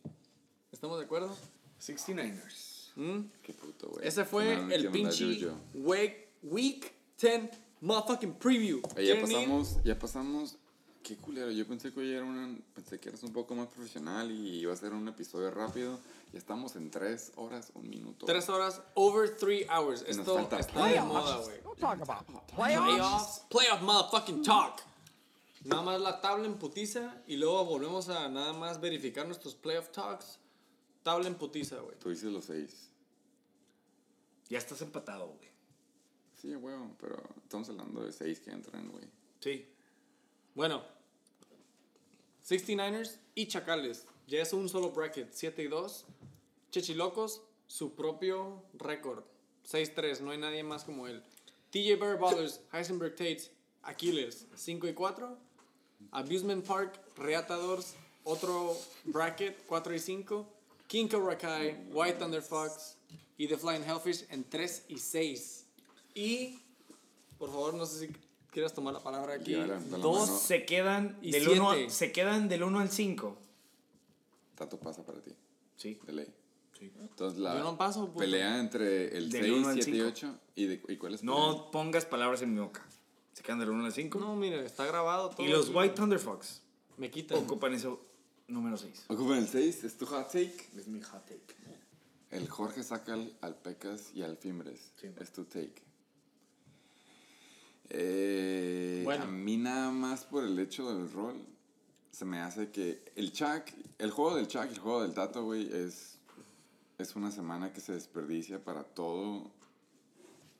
¿Estamos 0.70 0.98
de 1.00 1.06
acuerdo? 1.06 1.36
69ers. 1.80 2.71
¿Mm? 2.96 3.20
Qué 3.42 3.52
puto, 3.52 3.88
güey. 3.88 4.06
Ese 4.06 4.24
fue 4.24 4.56
No, 4.56 4.70
el 4.70 4.90
pinche 4.90 5.50
week, 5.74 6.28
week 6.42 6.92
10 7.20 7.50
motherfucking 7.80 8.34
preview. 8.34 8.80
Ya 8.96 9.20
pasamos, 9.20 9.82
ya 9.84 9.98
pasamos 9.98 10.58
Qué 11.02 11.16
culero, 11.16 11.50
yo 11.50 11.66
pensé 11.66 11.92
que 11.92 11.98
hoy 11.98 12.12
era 12.12 12.24
una, 12.24 12.56
pensé 12.74 13.00
que 13.00 13.08
eras 13.08 13.24
un 13.24 13.32
poco 13.32 13.56
más 13.56 13.66
profesional 13.66 14.30
y 14.30 14.60
iba 14.60 14.72
a 14.72 14.76
ser 14.76 14.92
un 14.92 15.08
episodio 15.08 15.50
rápido. 15.50 15.98
Ya 16.32 16.38
estamos 16.38 16.76
en 16.76 16.92
tres 16.92 17.32
horas, 17.34 17.72
un 17.74 17.90
minuto. 17.90 18.24
Tres 18.24 18.48
horas, 18.48 18.80
over 18.94 19.36
three 19.36 19.66
hours. 19.68 20.02
Y 20.02 20.10
nos 20.10 20.18
Esto 20.18 20.34
falta 20.36 20.60
está 20.60 20.86
de 20.86 21.00
moda, 21.00 21.38
güey. 21.38 21.60
Don't 21.62 21.78
talk 21.80 22.00
about 22.00 22.46
playoffs. 22.54 22.86
Playoffs. 22.86 23.42
Playoff 23.48 23.82
motherfucking 23.82 24.42
talk. 24.44 24.80
Nada 25.64 25.82
más 25.82 26.00
la 26.00 26.20
tabla 26.20 26.46
en 26.46 26.54
putiza 26.54 27.20
y 27.26 27.36
luego 27.36 27.64
volvemos 27.64 28.08
a 28.08 28.28
nada 28.28 28.52
más 28.52 28.80
verificar 28.80 29.26
nuestros 29.26 29.56
playoff 29.56 29.90
talks. 29.90 30.38
Tabla 31.02 31.28
en 31.28 31.34
putiza, 31.34 31.78
güey. 31.80 31.98
Tú 31.98 32.10
dices 32.10 32.30
los 32.30 32.44
seis. 32.44 32.90
Ya 34.48 34.58
estás 34.58 34.82
empatado, 34.82 35.28
güey. 35.28 35.48
Sí, 36.40 36.54
huevo, 36.54 36.94
pero 36.98 37.22
estamos 37.42 37.68
hablando 37.68 38.04
de 38.04 38.12
seis 38.12 38.40
que 38.40 38.50
entran, 38.50 38.90
güey. 38.90 39.04
Sí. 39.40 39.66
Bueno, 40.54 40.82
69ers 42.46 43.18
y 43.34 43.46
Chacales. 43.46 44.06
Ya 44.26 44.42
es 44.42 44.52
un 44.52 44.68
solo 44.68 44.90
bracket, 44.90 45.32
7 45.32 45.62
y 45.62 45.68
2. 45.68 46.04
Chechilocos, 46.70 47.42
su 47.66 47.94
propio 47.94 48.62
récord. 48.74 49.24
6-3, 49.70 50.20
no 50.20 50.30
hay 50.30 50.38
nadie 50.38 50.62
más 50.62 50.84
como 50.84 51.06
él. 51.06 51.22
TJ 51.70 51.96
Bear 51.98 52.18
Ballers, 52.18 52.60
Heisenberg 52.72 53.14
Tates, 53.14 53.50
Aquiles, 53.82 54.46
5 54.54 54.88
y 54.88 54.94
4. 54.94 55.38
Abusement 56.10 56.66
Park, 56.66 57.00
Reatadores, 57.16 57.94
otro 58.24 58.76
bracket, 59.04 59.64
4 59.66 59.94
y 59.94 59.98
5. 59.98 60.52
Kinko 60.92 61.26
Rakai, 61.26 61.88
White 61.90 62.18
Thunder 62.18 62.42
Fox 62.42 62.98
y 63.38 63.48
The 63.48 63.56
Flying 63.56 63.82
Hellfish 63.82 64.26
en 64.28 64.44
3 64.44 64.84
y 64.88 64.98
6. 64.98 65.66
Y, 66.14 66.58
por 67.38 67.48
favor, 67.48 67.72
no 67.72 67.86
sé 67.86 68.06
si 68.06 68.12
quieras 68.50 68.74
tomar 68.74 68.92
la 68.92 69.00
palabra 69.00 69.32
aquí. 69.36 69.52
Y 69.52 69.54
ahora, 69.54 69.80
da 69.80 69.96
la 69.96 70.04
Dos 70.04 70.26
mano. 70.28 70.38
se 70.38 70.66
quedan 70.66 71.18
Y 71.22 71.30
del 71.30 71.48
1 71.48 71.72
siete. 71.72 71.90
se 71.90 72.12
quedan 72.12 72.46
del 72.50 72.62
1 72.62 72.78
al 72.78 72.90
5. 72.90 73.38
Tato 74.54 74.78
pasa 74.78 75.02
para 75.02 75.22
ti, 75.22 75.32
Sí. 75.76 75.98
de 76.06 76.12
ley. 76.12 76.34
sí. 76.78 76.92
Entonces 77.00 77.38
la 77.40 77.54
Yo 77.56 77.64
no 77.64 77.78
paso, 77.78 78.08
puto. 78.08 78.18
pelea 78.18 78.58
entre 78.60 79.16
el 79.16 79.30
Del 79.30 79.44
6, 79.44 79.54
uno 79.56 79.68
al 79.68 79.74
7 79.82 79.90
y 79.90 79.94
cinco. 79.94 80.08
8. 80.08 80.38
¿Y, 80.56 80.64
de, 80.66 80.82
¿y 80.88 80.96
cuál 80.98 81.14
es? 81.14 81.22
No 81.24 81.70
pongas 81.70 82.04
palabras 82.04 82.42
en 82.42 82.52
mi 82.52 82.60
boca. 82.60 82.86
Se 83.32 83.42
quedan 83.42 83.60
del 83.60 83.70
1 83.70 83.86
al 83.86 83.92
5. 83.94 84.18
No, 84.18 84.36
mire, 84.36 84.62
está 84.66 84.84
grabado 84.84 85.30
todo. 85.30 85.42
y 85.46 85.48
los. 85.48 85.70
White 85.70 85.94
Thunder 85.94 86.18
Fox 86.18 86.60
Me 86.98 87.10
quitan. 87.10 87.38
ocupan 87.38 87.72
eso 87.72 87.98
número 88.52 88.76
6. 88.76 89.04
Ocupan 89.08 89.38
el 89.38 89.48
6, 89.48 89.84
es 89.84 89.96
tu 89.96 90.06
hot 90.06 90.26
take. 90.26 90.68
Es 90.76 90.86
mi 90.86 91.00
hot 91.00 91.24
take. 91.26 91.54
El 92.30 92.48
Jorge 92.48 92.82
saca 92.82 93.14
al, 93.14 93.32
al 93.42 93.56
Pecas 93.56 94.10
y 94.14 94.22
al 94.22 94.36
Fimbres. 94.36 94.92
Sí. 95.00 95.08
Es 95.18 95.32
tu 95.32 95.44
take. 95.44 95.82
Eh, 97.90 99.02
Bueno. 99.04 99.24
A 99.24 99.26
mí 99.26 99.56
nada 99.56 99.90
más 99.90 100.24
por 100.24 100.44
el 100.44 100.58
hecho 100.58 100.94
del 100.94 101.10
rol, 101.12 101.36
se 102.10 102.24
me 102.24 102.40
hace 102.40 102.70
que 102.70 103.02
el 103.16 103.32
Chuck, 103.32 103.64
el 103.98 104.10
juego 104.10 104.36
del 104.36 104.48
Chuck 104.48 104.66
y 104.70 104.74
el 104.74 104.78
juego 104.78 105.02
del 105.02 105.12
Tato, 105.14 105.44
güey, 105.44 105.70
es, 105.72 106.18
es 106.98 107.16
una 107.16 107.30
semana 107.30 107.72
que 107.72 107.80
se 107.80 107.92
desperdicia 107.92 108.62
para 108.62 108.84
todo. 108.84 109.50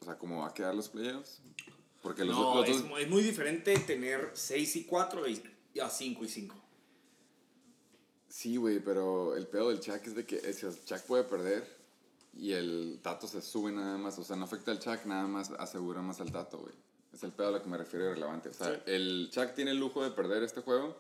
O 0.01 0.05
sea, 0.05 0.18
cómo 0.18 0.40
va 0.40 0.49
a 0.49 0.55
quedar 0.55 0.74
los 0.74 0.88
playoffs. 0.88 1.40
Porque 2.03 2.24
los, 2.24 2.36
No, 2.36 2.57
los 2.57 2.68
es, 2.68 2.82
dos... 2.82 3.01
es 3.01 3.09
muy 3.09 3.22
diferente 3.22 3.78
tener 3.78 4.32
6 4.34 4.76
y 4.76 4.84
4 4.84 5.28
y 5.28 5.43
y 5.74 5.80
a 5.80 5.88
5 5.88 6.24
y 6.24 6.28
5. 6.28 6.61
Sí, 8.33 8.57
güey, 8.57 8.80
pero 8.80 9.37
el 9.37 9.47
pedo 9.47 9.68
del 9.68 9.80
Chuck 9.80 10.01
es 10.07 10.14
de 10.14 10.24
que 10.24 10.37
eh, 10.37 10.55
si 10.55 10.64
el 10.64 10.83
Chuck 10.87 11.03
puede 11.03 11.22
perder 11.22 11.68
y 12.33 12.53
el 12.53 12.99
Tato 13.03 13.26
se 13.26 13.43
sube 13.43 13.70
nada 13.72 13.99
más, 13.99 14.18
o 14.18 14.24
sea, 14.24 14.37
no 14.37 14.47
afecta 14.47 14.70
al 14.70 14.78
Chuck, 14.78 15.05
nada 15.05 15.26
más 15.26 15.51
asegura 15.59 16.01
más 16.01 16.18
al 16.18 16.33
Tato, 16.33 16.57
güey. 16.57 16.72
Es 17.12 17.22
el 17.24 17.33
pedo 17.33 17.49
a 17.49 17.51
lo 17.51 17.62
que 17.62 17.68
me 17.68 17.76
refiero 17.76 18.11
relevante. 18.11 18.49
O 18.49 18.55
sea, 18.55 18.83
el 18.87 19.28
Chuck 19.30 19.53
tiene 19.53 19.72
el 19.72 19.76
lujo 19.76 20.03
de 20.03 20.12
perder 20.12 20.43
este 20.43 20.62
juego 20.62 20.97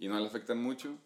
y 0.00 0.08
no 0.08 0.18
le 0.18 0.26
afectan 0.26 0.58
mucho. 0.58 0.96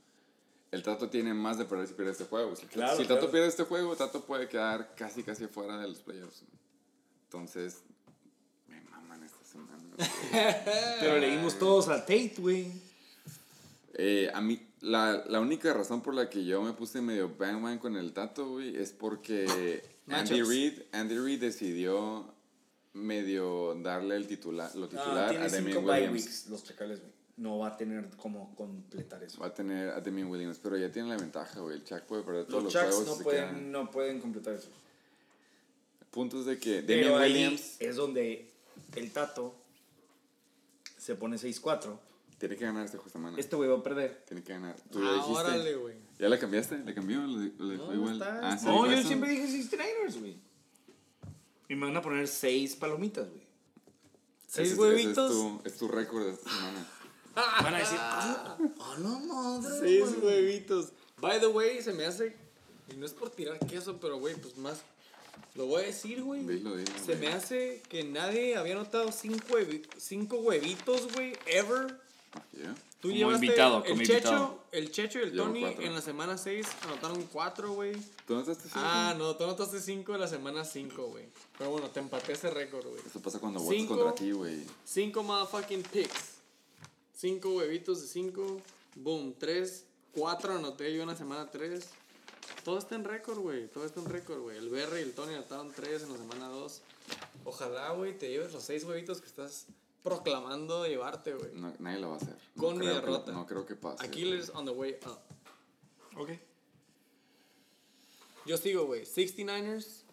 El 0.71 0.83
Tato 0.83 1.11
tiene 1.11 1.35
más 1.35 1.59
de 1.59 1.67
perder 1.67 1.87
si 1.87 1.93
pierde 1.93 2.13
este 2.13 2.25
juego. 2.25 2.57
Si, 2.57 2.65
Claro, 2.65 2.97
si 2.97 3.03
el 3.03 3.09
Tato 3.09 3.21
claro. 3.21 3.33
pierde 3.33 3.49
este 3.49 3.65
juego, 3.65 3.95
Tato 3.95 4.25
puede 4.25 4.49
quedar 4.49 4.95
casi, 4.95 5.23
casi 5.23 5.49
fuera 5.49 5.79
de 5.79 5.87
los 5.87 5.99
playoffs. 5.99 6.45
Entonces, 7.25 7.83
me 8.69 8.81
maman 8.81 9.23
esta 9.23 9.45
semana. 9.45 9.83
Pero 11.01 11.19
leímos 11.19 11.59
todos 11.59 11.89
a 11.89 12.01
Tate, 12.01 12.37
güey. 12.39 12.73
Eh, 13.93 14.31
a 14.33 14.41
mí, 14.41 14.68
la, 14.81 15.25
la 15.29 15.41
única 15.41 15.73
razón 15.73 16.03
por 16.03 16.15
la 16.15 16.29
que 16.31 16.45
yo 16.45 16.63
me 16.63 16.73
puse 16.73 17.01
medio 17.01 17.35
bang 17.37 17.63
bang 17.63 17.79
con 17.79 17.97
el 17.97 18.13
Tato, 18.13 18.49
güey, 18.51 18.77
es 18.77 18.93
porque 18.93 19.83
Andy. 20.09 20.43
Reid, 20.43 20.83
Andy 20.93 21.19
Reid 21.19 21.41
decidió 21.41 22.33
medio 22.95 23.75
darle 23.83 24.17
el 24.17 24.27
titular, 24.27 24.75
lo 24.75 24.89
titular 24.89 25.37
Ah, 25.37 25.45
a 25.45 25.49
5 25.49 25.57
Damian 25.57 25.85
bye 25.85 25.93
Williams. 25.95 26.13
weeks 26.13 26.47
los 26.49 26.65
chacales, 26.65 27.01
güey. 27.01 27.13
No 27.37 27.59
va 27.59 27.69
a 27.69 27.77
tener 27.77 28.09
cómo 28.17 28.53
completar 28.57 29.23
eso. 29.23 29.39
Va 29.41 29.47
a 29.47 29.55
tener 29.55 29.91
a 29.91 30.01
Damian 30.01 30.29
Williams, 30.29 30.59
pero 30.61 30.77
ya 30.77 30.91
tiene 30.91 31.09
la 31.09 31.17
ventaja, 31.17 31.61
güey. 31.61 31.77
El 31.77 31.85
Chuck 31.85 32.03
puede 32.03 32.25
perder 32.25 32.47
todos 32.47 32.65
Los 32.65 32.75
los, 32.75 32.83
Chucks 32.83 32.97
juegos. 32.97 33.19
no 33.19 33.23
pueden, 33.25 33.71
no 33.73 33.91
pueden 33.93 34.21
completar 34.21 34.55
eso. 34.55 34.71
Puntos 36.11 36.47
de 36.47 36.59
que 36.59 36.79
ahí 36.79 37.33
Williams 37.33 37.77
es 37.79 37.95
donde 37.95 38.51
el 38.97 39.13
Tato 39.13 39.55
se 40.97 41.15
pone 41.15 41.37
6-4. 41.37 41.97
Tiene 42.39 42.57
que 42.57 42.65
ganar 42.65 42.85
esta 42.87 42.99
semana. 43.11 43.37
Este 43.39 43.57
güey 43.57 43.69
va 43.69 43.77
a 43.79 43.83
perder. 43.83 44.25
Tiene 44.27 44.43
que 44.43 44.53
ganar. 44.53 44.77
Tú 44.91 45.01
lo 45.01 45.09
Ah, 45.11 45.15
dijiste. 45.15 45.33
órale, 45.33 45.75
güey. 45.77 45.95
¿Ya 46.19 46.29
la 46.29 46.39
cambiaste? 46.39 46.79
¿Le 46.79 46.95
cambió? 46.95 47.21
¿Lo, 47.21 47.39
de- 47.41 47.53
lo 47.59 47.69
dejó 47.69 47.87
No, 47.87 47.95
igual? 47.95 48.13
está- 48.15 48.41
Ah, 48.53 48.59
No, 48.65 48.87
yo 48.87 48.93
eso. 48.93 49.09
siempre 49.09 49.31
dije 49.31 49.47
69ers, 49.49 50.19
güey. 50.21 50.37
Y 51.69 51.75
me 51.75 51.87
van 51.87 51.97
a 51.97 52.03
poner 52.03 52.27
6 52.29 52.77
palomitas, 52.77 53.29
güey. 53.29 53.43
Seis 54.47 54.69
Ese 54.69 54.73
es- 54.75 54.79
huevitos. 54.79 55.31
Ese 55.31 55.41
es 55.41 55.63
tu, 55.63 55.69
es 55.69 55.77
tu 55.77 55.89
récord 55.89 56.25
de 56.25 56.33
esta 56.33 56.49
semana. 56.51 56.87
Van 57.63 57.75
a 57.75 57.79
decir, 57.79 57.99
ah, 58.01 58.57
ah, 58.81 58.97
no 58.99 59.21
madre. 59.21 59.79
Seis 59.81 60.21
güey". 60.21 60.25
huevitos. 60.25 60.93
By 61.21 61.39
the 61.41 61.47
way, 61.49 61.83
se 61.83 61.93
me 61.93 62.07
hace. 62.07 62.35
Y 62.91 62.97
no 62.97 63.05
es 63.05 63.13
por 63.13 63.31
tirar 63.31 63.59
queso, 63.67 63.99
pero 64.01 64.19
güey, 64.19 64.35
pues 64.37 64.57
más. 64.57 64.81
Lo 65.55 65.67
voy 65.67 65.83
a 65.83 65.87
decir, 65.87 66.23
güey. 66.23 66.43
Dilo, 66.47 66.77
dilo. 66.77 66.91
Se 66.99 67.15
güey. 67.17 67.19
me 67.19 67.29
hace 67.29 67.83
que 67.89 68.05
nadie 68.05 68.57
había 68.57 68.75
notado 68.77 69.13
cinco, 69.13 69.45
huevi- 69.51 69.87
cinco 69.99 70.39
huevitos, 70.39 71.13
güey, 71.13 71.35
ever. 71.47 72.01
Yeah. 72.53 72.75
Tú 73.01 73.09
Como 73.09 73.15
llevaste 73.15 73.47
invitado, 73.47 73.77
el 73.85 73.91
como 73.91 74.03
Checho, 74.03 74.13
invitado. 74.15 74.65
el 74.73 74.91
Checho 74.91 75.19
y 75.19 75.23
el 75.23 75.33
Llevo 75.33 75.47
Tony 75.47 75.61
cuatro. 75.61 75.83
en 75.83 75.95
la 75.95 76.01
semana 76.01 76.37
6 76.39 76.67
anotaron 76.83 77.23
4, 77.33 77.73
güey. 77.73 77.93
¿Tú 78.27 78.35
no 78.35 78.41
estás 78.41 78.59
cinco? 78.63 78.75
Ah, 78.77 79.15
no, 79.17 79.37
tú 79.37 79.45
anotaste 79.45 79.81
5 79.81 80.15
en 80.15 80.21
la 80.21 80.27
semana 80.29 80.65
5, 80.65 81.07
güey. 81.07 81.25
Pero 81.57 81.71
bueno, 81.71 81.89
te 81.91 82.01
empaté 82.01 82.33
ese 82.33 82.51
récord, 82.51 82.87
güey. 82.87 83.01
Eso 83.07 83.21
pasa 83.21 83.39
cuando 83.39 83.61
votas 83.61 83.77
Cinco. 83.79 83.95
contra 83.97 84.15
ti, 84.15 84.33
güey. 84.33 84.63
5 84.85 85.23
motherfucking 85.23 85.83
picks. 85.85 86.35
5 87.15 87.49
huevitos 87.51 88.01
de 88.03 88.09
5. 88.09 88.61
Boom, 88.97 89.35
3. 89.39 89.85
4 90.15 90.55
anoté 90.57 90.93
yo 90.95 91.03
en 91.03 91.09
la 91.09 91.17
semana 91.17 91.49
3. 91.51 91.89
Todo 92.65 92.79
está 92.79 92.97
en 92.97 93.05
récord, 93.05 93.39
güey. 93.39 93.69
Todo 93.69 93.85
está 93.87 94.01
en 94.01 94.07
récord, 94.07 94.41
güey. 94.41 94.57
El 94.59 94.69
Berry 94.71 94.99
y 95.01 95.03
el 95.05 95.13
Tony 95.13 95.35
anotaron 95.35 95.71
3 95.73 96.03
en 96.03 96.13
la 96.13 96.19
semana 96.19 96.49
2. 96.49 96.81
Ojalá, 97.45 97.93
güey, 97.93 98.19
te 98.19 98.29
lleves 98.29 98.53
los 98.53 98.65
6 98.65 98.85
huevitos 98.85 99.21
que 99.21 99.27
estás 99.29 99.67
proclamando 100.09 100.87
llevarte, 100.87 101.35
güey. 101.35 101.53
No, 101.55 101.73
nadie 101.79 101.99
lo 102.01 102.09
va 102.09 102.15
a 102.15 102.17
hacer. 102.19 102.37
No 102.55 102.63
Con 102.63 102.79
mi 102.79 102.87
creo 102.87 102.95
que- 103.01 103.01
derrota. 103.07 103.33
no 103.33 103.47
creo 103.47 103.67
que 103.67 103.77
pase. 103.77 104.05
Aquiles 104.07 104.51
on 104.51 104.65
the 104.65 104.71
way 104.73 104.97
up. 105.07 105.19
Ok. 106.21 106.31
Yo 108.47 108.57
sigo, 108.57 108.87
güey. 108.87 109.05
69ers. 109.05 110.05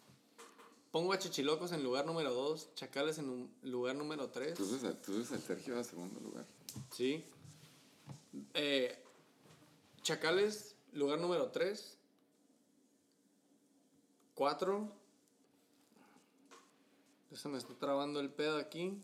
Pongo 0.91 1.11
a 1.13 1.19
Chichilocos 1.19 1.71
en 1.71 1.83
lugar 1.83 2.05
número 2.05 2.33
2. 2.33 2.73
Chacales 2.75 3.17
en 3.17 3.29
un- 3.29 3.51
lugar 3.63 3.95
número 3.95 4.29
3. 4.29 4.53
Tú 4.55 4.69
ves, 4.69 5.01
tú 5.01 5.17
ves 5.17 5.31
al 5.31 5.41
Sergio 5.41 5.79
a 5.79 5.83
segundo 5.83 6.19
lugar. 6.19 6.45
Sí. 6.91 7.25
Eh, 8.53 9.01
Chacales, 10.03 10.75
lugar 10.93 11.19
número 11.19 11.49
3. 11.51 11.97
4. 14.35 14.91
Se 17.33 17.49
me 17.49 17.57
está 17.57 17.73
trabando 17.73 18.19
el 18.21 18.29
pedo 18.29 18.57
aquí. 18.57 19.01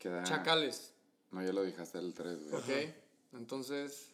Queda... 0.00 0.24
Chacales. 0.24 0.92
No, 1.30 1.44
ya 1.44 1.52
lo 1.52 1.62
dejaste 1.62 1.98
el 1.98 2.12
3, 2.12 2.50
güey. 2.50 2.54
Ok. 2.60 2.94
Entonces, 3.34 4.08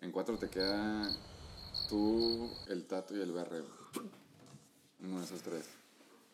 En 0.00 0.10
4 0.10 0.38
te 0.38 0.50
queda 0.50 1.08
tú, 1.88 2.50
el 2.68 2.84
Tato 2.86 3.16
y 3.16 3.20
el 3.20 3.30
BR. 3.30 3.48
güey. 3.48 4.10
Uno 5.00 5.18
de 5.20 5.24
esos 5.24 5.42
tres. 5.42 5.66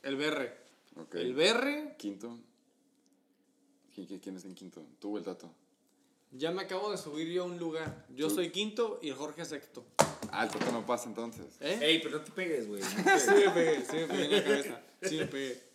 el 0.02 0.16
BR. 0.16 0.52
Ok. 0.96 1.14
El 1.16 1.34
BR. 1.34 1.96
Quinto. 1.98 2.38
¿Quién, 3.94 4.36
es 4.36 4.44
en 4.44 4.54
quinto? 4.54 4.86
Tú 4.98 5.14
o 5.14 5.18
el 5.18 5.24
Tato. 5.24 5.52
Ya 6.30 6.50
me 6.50 6.62
acabo 6.62 6.90
de 6.90 6.96
subir 6.96 7.28
yo 7.28 7.42
a 7.42 7.46
un 7.46 7.58
lugar. 7.58 8.06
Yo 8.14 8.28
Tú. 8.28 8.36
soy 8.36 8.50
quinto 8.50 8.98
y 9.02 9.10
el 9.10 9.14
Jorge 9.16 9.44
sexto. 9.44 9.84
Ah, 10.30 10.44
el 10.44 10.50
Tato 10.50 10.72
no 10.72 10.86
pasa 10.86 11.08
entonces. 11.08 11.56
¿Eh? 11.60 11.78
Ey, 11.82 12.00
pero 12.02 12.18
no 12.18 12.24
te 12.24 12.30
pegues, 12.30 12.68
güey. 12.68 12.82
Sí 13.18 13.30
me 13.30 13.50
pegué, 13.50 13.84
sí 13.84 13.96
me 13.96 14.06
pegué 14.06 14.24
en 14.24 14.32
la 14.32 14.42
cabeza. 14.44 14.80
Sí 15.02 15.16
me 15.18 15.26
pegué. 15.26 15.71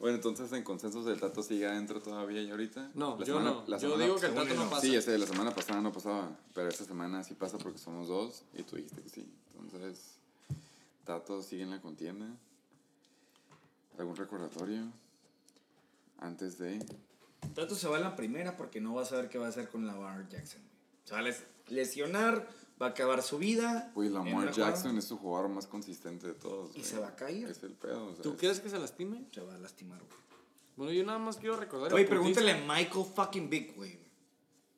Bueno, 0.00 0.16
entonces 0.16 0.50
en 0.52 0.62
consensos 0.64 1.06
el 1.06 1.20
Tato 1.20 1.42
sigue 1.42 1.66
adentro 1.66 2.00
todavía 2.00 2.40
y 2.42 2.50
ahorita. 2.50 2.90
No, 2.94 3.18
La 3.18 3.24
yo 3.26 3.34
semana- 3.38 3.50
no. 3.50 3.64
la 3.68 3.76
Yo 3.78 3.98
digo 3.98 4.16
que 4.18 4.26
el 4.26 4.34
tato 4.34 4.54
no 4.54 4.70
pasa. 4.70 4.80
Sí, 4.80 5.00
sé, 5.02 5.18
la 5.18 5.26
semana 5.26 5.54
pasada 5.54 5.80
no 5.82 5.92
pasaba, 5.92 6.30
pero 6.54 6.68
esta 6.68 6.84
semana 6.86 7.22
sí 7.22 7.34
pasa 7.34 7.58
porque 7.58 7.78
somos 7.78 8.08
dos 8.08 8.42
y 8.54 8.62
tú 8.62 8.76
dijiste 8.76 9.02
que 9.02 9.08
sí. 9.10 9.30
Entonces, 9.60 10.16
Tato 11.04 11.42
sigue 11.42 11.64
en 11.64 11.70
la 11.70 11.80
contienda. 11.82 12.26
¿Algún 13.98 14.16
recordatorio? 14.16 14.84
Antes 16.18 16.56
de... 16.58 16.82
Tato 17.54 17.74
se 17.74 17.86
va 17.88 17.98
en 17.98 18.04
la 18.04 18.16
primera 18.16 18.56
porque 18.56 18.80
no 18.80 18.94
va 18.94 19.02
a 19.02 19.04
saber 19.04 19.28
qué 19.28 19.36
va 19.38 19.46
a 19.46 19.48
hacer 19.50 19.68
con 19.68 19.86
la 19.86 19.94
Bar 19.94 20.26
Jackson. 20.30 20.62
Se 21.04 21.12
va 21.12 21.20
a 21.20 21.22
les- 21.22 21.44
lesionar, 21.68 22.48
va 22.80 22.86
a 22.86 22.88
acabar 22.90 23.22
su 23.22 23.38
vida. 23.38 23.90
Güey, 23.94 24.08
Lamar 24.08 24.52
Jackson 24.52 24.96
es 24.98 25.04
su 25.04 25.18
jugador 25.18 25.48
más 25.50 25.66
consistente 25.66 26.26
de 26.28 26.34
todos. 26.34 26.70
Y 26.70 26.80
güey. 26.80 26.84
se 26.84 26.98
va 26.98 27.08
a 27.08 27.16
caer. 27.16 27.48
Es 27.50 27.62
el 27.62 27.72
pedo. 27.74 28.06
o 28.06 28.12
sea, 28.14 28.22
¿Tú 28.22 28.30
es- 28.32 28.36
quieres 28.38 28.60
que 28.60 28.70
se 28.70 28.78
lastime? 28.78 29.26
Se 29.32 29.40
va 29.40 29.54
a 29.54 29.58
lastimar, 29.58 29.98
güey. 29.98 30.20
Bueno, 30.76 30.92
yo 30.92 31.04
nada 31.04 31.18
más 31.18 31.36
quiero 31.36 31.56
recordar. 31.56 31.90
Putiza- 31.90 32.08
pregúntale 32.08 32.52
a 32.52 32.56
Michael 32.66 33.04
fucking 33.14 33.50
Big, 33.50 33.74
güey. 33.74 33.98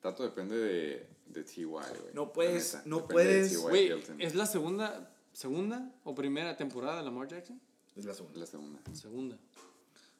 Tato 0.01 0.23
depende 0.23 0.57
de, 0.57 1.07
de 1.27 1.43
TY, 1.43 1.63
güey. 1.63 1.83
No 2.13 2.33
puedes- 2.33 2.73
neta, 2.75 2.83
no 2.89 2.97
depende 2.97 3.13
puedes-. 3.13 3.57
Güey. 3.57 4.03
¿es 4.19 4.35
la 4.35 4.45
segunda, 4.45 5.09
segunda 5.31 5.93
o 6.03 6.13
primera 6.13 6.57
temporada 6.57 6.97
de 6.97 7.03
Lamar 7.03 7.27
Jackson? 7.29 7.59
Es 7.95 8.03
la 8.05 8.13
segunda. 8.13 8.39
la 8.39 8.45
segunda. 8.45 8.79
Segunda. 8.93 9.37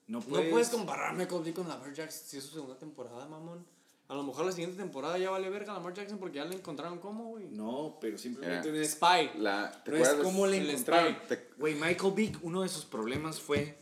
No 0.08 0.20
No 0.20 0.26
puedes, 0.26 0.52
puedes 0.52 0.70
compararme 0.70 1.28
con, 1.28 1.50
con 1.52 1.68
Lamar 1.68 1.94
Jackson 1.94 2.22
si 2.28 2.38
es 2.38 2.44
su 2.46 2.54
segunda 2.54 2.78
temporada, 2.78 3.26
mamón. 3.28 3.66
A 4.10 4.16
lo 4.16 4.24
mejor 4.24 4.45
la 4.45 4.51
siguiente 4.51 4.78
temporada 4.78 5.18
ya 5.18 5.30
vale 5.30 5.49
verga 5.49 5.72
a 5.72 5.76
Lamar 5.76 5.93
Jackson 5.93 6.20
porque 6.20 6.38
ya 6.38 6.45
le 6.45 6.56
encontraron 6.56 6.99
cómo, 6.99 7.30
güey. 7.30 7.47
No, 7.49 7.97
pero 8.01 8.18
simplemente 8.18 8.70
Mira. 8.70 8.84
es 8.84 8.91
Spy. 8.91 9.32
La, 9.39 9.72
¿te 9.84 9.91
No 9.91 9.97
es 9.97 10.10
cómo 10.22 10.45
le 10.45 10.58
encontraron. 10.58 11.18
Güey, 11.58 11.76
Michael 11.76 12.14
Vick, 12.14 12.39
uno 12.43 12.62
de 12.62 12.70
sus 12.70 12.86
problemas 12.86 13.39
fue 13.39 13.78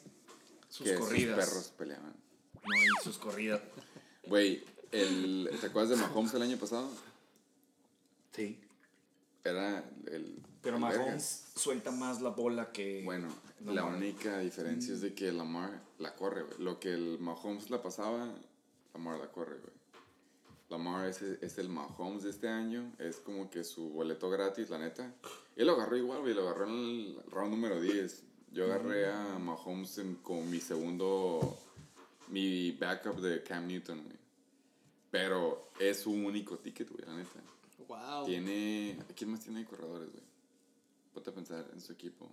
sus 0.70 0.88
que 0.88 0.96
corridas. 0.96 1.44
sus 1.44 1.54
perros 1.54 1.74
peleaban. 1.78 2.14
No, 2.54 2.76
y 2.76 3.04
sus 3.04 3.18
corridas. 3.18 3.62
Güey, 4.28 4.64
el, 4.92 5.50
¿te 5.60 5.68
acuerdas 5.68 5.90
de 5.90 5.96
Mahomes 5.98 6.34
el 6.36 6.44
año 6.44 6.58
pasado? 6.58 6.90
Sí. 8.32 8.60
Era 9.44 9.84
el. 10.08 10.42
Pero 10.62 10.76
el 10.76 10.82
Mahomes 10.82 11.00
vergas. 11.06 11.52
suelta 11.56 11.92
más 11.92 12.22
la 12.22 12.30
bola 12.30 12.72
que. 12.72 13.02
Bueno, 13.04 13.28
No, 13.62 13.74
la 13.74 13.84
única 13.86 14.38
diferencia 14.40 14.94
es 14.94 15.02
de 15.02 15.14
que 15.16 15.32
Lamar 15.32 15.82
la 15.98 16.16
corre, 16.16 16.44
güey. 16.44 16.60
Lo 16.60 16.80
que 16.80 16.94
el 16.94 17.18
Mahomes 17.20 17.70
la 17.72 17.82
pasaba, 17.82 18.32
Lamar 18.94 19.20
la 19.20 19.32
corre, 19.32 19.58
güey. 19.58 19.81
Lamar 20.72 21.08
es, 21.10 21.22
es 21.22 21.58
el 21.58 21.70
Mahomes 21.70 22.24
de 22.24 22.30
este 22.30 22.48
año, 22.48 22.92
es 22.98 23.18
como 23.18 23.50
que 23.50 23.64
su 23.64 23.90
boleto 23.90 24.30
gratis, 24.30 24.70
la 24.70 24.80
neta. 24.80 25.14
Él 25.56 25.68
lo 25.68 25.74
agarró 25.74 25.98
igual, 25.98 26.22
güey, 26.22 26.34
lo 26.34 26.42
agarró 26.48 26.66
en 26.68 26.74
el 26.74 27.18
round 27.30 27.52
número 27.52 27.80
10. 27.82 28.24
Yo 28.54 28.66
agarré 28.66 29.12
a 29.12 29.38
Mahomes 29.38 29.98
en- 29.98 30.16
como 30.16 30.44
mi 30.46 30.60
segundo, 30.62 31.58
mi 32.30 32.72
backup 32.72 33.20
de 33.20 33.44
Cam 33.44 33.68
Newton, 33.68 34.02
güey. 34.04 34.16
Pero 35.12 35.72
es 35.80 36.00
su 36.00 36.12
único 36.12 36.58
ticket, 36.58 36.90
güey, 36.90 37.04
la 37.06 37.16
neta. 37.18 37.40
Wow. 37.88 38.26
Tiene. 38.26 38.98
¿Quién 39.16 39.32
más 39.32 39.42
tiene 39.42 39.60
de 39.60 39.66
corredores, 39.66 40.10
güey? 40.10 40.24
Ponte 41.14 41.30
a 41.30 41.34
pensar 41.34 41.66
en 41.74 41.82
su 41.82 41.92
equipo. 41.92 42.30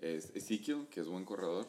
Es 0.00 0.30
Ezekiel, 0.34 0.86
que 0.90 1.00
es 1.00 1.06
buen 1.06 1.24
corredor. 1.26 1.66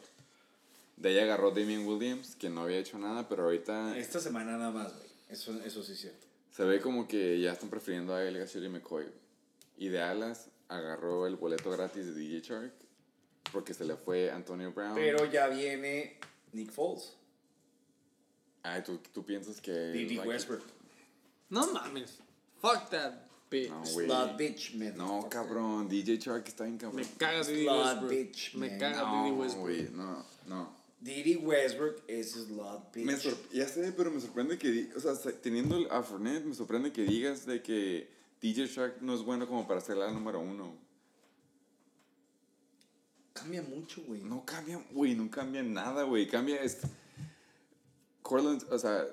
De 0.96 1.10
ahí 1.10 1.18
agarró 1.18 1.50
Damian 1.50 1.86
Williams, 1.86 2.36
que 2.36 2.48
no 2.48 2.62
había 2.62 2.78
hecho 2.78 2.98
nada, 2.98 3.28
pero 3.28 3.44
ahorita 3.44 3.98
Esta 3.98 4.18
semana 4.18 4.56
nada 4.56 4.70
más, 4.70 4.94
güey. 4.96 5.05
Eso, 5.28 5.52
eso 5.64 5.82
sí 5.82 5.92
es 5.92 6.00
cierto. 6.00 6.26
se 6.50 6.64
ve 6.64 6.80
como 6.80 7.06
que 7.08 7.40
ya 7.40 7.52
están 7.52 7.68
prefiriendo 7.68 8.14
a 8.14 8.22
él 8.24 8.36
y 8.36 8.68
McCoy. 8.68 9.06
Y 9.78 9.88
de 9.88 10.00
alas 10.00 10.48
agarró 10.68 11.26
el 11.26 11.36
boleto 11.36 11.70
gratis 11.70 12.06
de 12.06 12.12
DJ 12.14 12.40
Shark, 12.40 12.72
porque 13.52 13.74
se 13.74 13.84
le 13.84 13.96
fue 13.96 14.30
Antonio 14.30 14.72
Brown. 14.72 14.94
Pero 14.94 15.24
ya 15.30 15.48
viene 15.48 16.18
Nick 16.52 16.70
Foles. 16.70 17.14
Ay, 18.62 18.82
¿tú, 18.82 18.98
tú 19.12 19.24
piensas 19.24 19.60
que. 19.60 19.70
D.D. 19.70 20.14
like- 20.16 20.28
Westbrook. 20.28 20.62
No 21.50 21.72
mames. 21.72 22.18
Fuck 22.60 22.88
that 22.90 23.12
bitch. 23.50 23.68
No. 23.70 23.84
Slot 23.84 24.36
bitch, 24.36 24.74
man. 24.74 24.96
No, 24.96 25.28
cabrón. 25.28 25.88
DJ 25.88 26.16
Shark 26.18 26.48
está 26.48 26.64
bien 26.64 26.78
cabrón. 26.78 26.96
Me 27.02 27.06
caga 27.16 27.44
Diddy 27.44 27.62
Slot 27.64 27.84
Westbrook. 27.86 28.10
bitch, 28.10 28.54
Me 28.54 28.70
man. 28.70 28.78
caga 28.80 29.02
No, 29.02 29.22
Diddy 29.24 29.36
Westbrook. 29.36 29.66
güey, 29.68 29.88
no, 29.92 30.26
no. 30.46 30.75
D.D. 31.00 31.36
Westbrook 31.36 32.02
es 32.08 32.32
slot 32.32 32.92
bitch. 32.92 33.06
Me 33.06 33.16
ya 33.52 33.68
sé, 33.68 33.92
pero 33.92 34.10
me 34.10 34.20
sorprende 34.20 34.58
que, 34.58 34.90
o 34.96 35.00
sea, 35.00 35.14
teniendo 35.42 35.90
a 35.92 36.02
Fournette, 36.02 36.44
me 36.44 36.54
sorprende 36.54 36.92
que 36.92 37.02
digas 37.02 37.46
de 37.46 37.62
que 37.62 38.08
DJ 38.40 38.66
Shark 38.66 39.02
no 39.02 39.14
es 39.14 39.22
bueno 39.22 39.46
como 39.46 39.66
para 39.66 39.80
ser 39.80 39.98
la 39.98 40.10
número 40.10 40.40
uno. 40.40 40.74
Cambia 43.32 43.62
mucho, 43.62 44.02
güey. 44.06 44.22
No 44.22 44.44
cambia, 44.44 44.82
güey, 44.92 45.14
no 45.14 45.30
cambia 45.30 45.62
nada, 45.62 46.04
güey. 46.04 46.26
Cambia 46.26 46.62
es... 46.62 46.78
Cortland, 48.22 48.64
o 48.72 48.78
sea, 48.78 49.06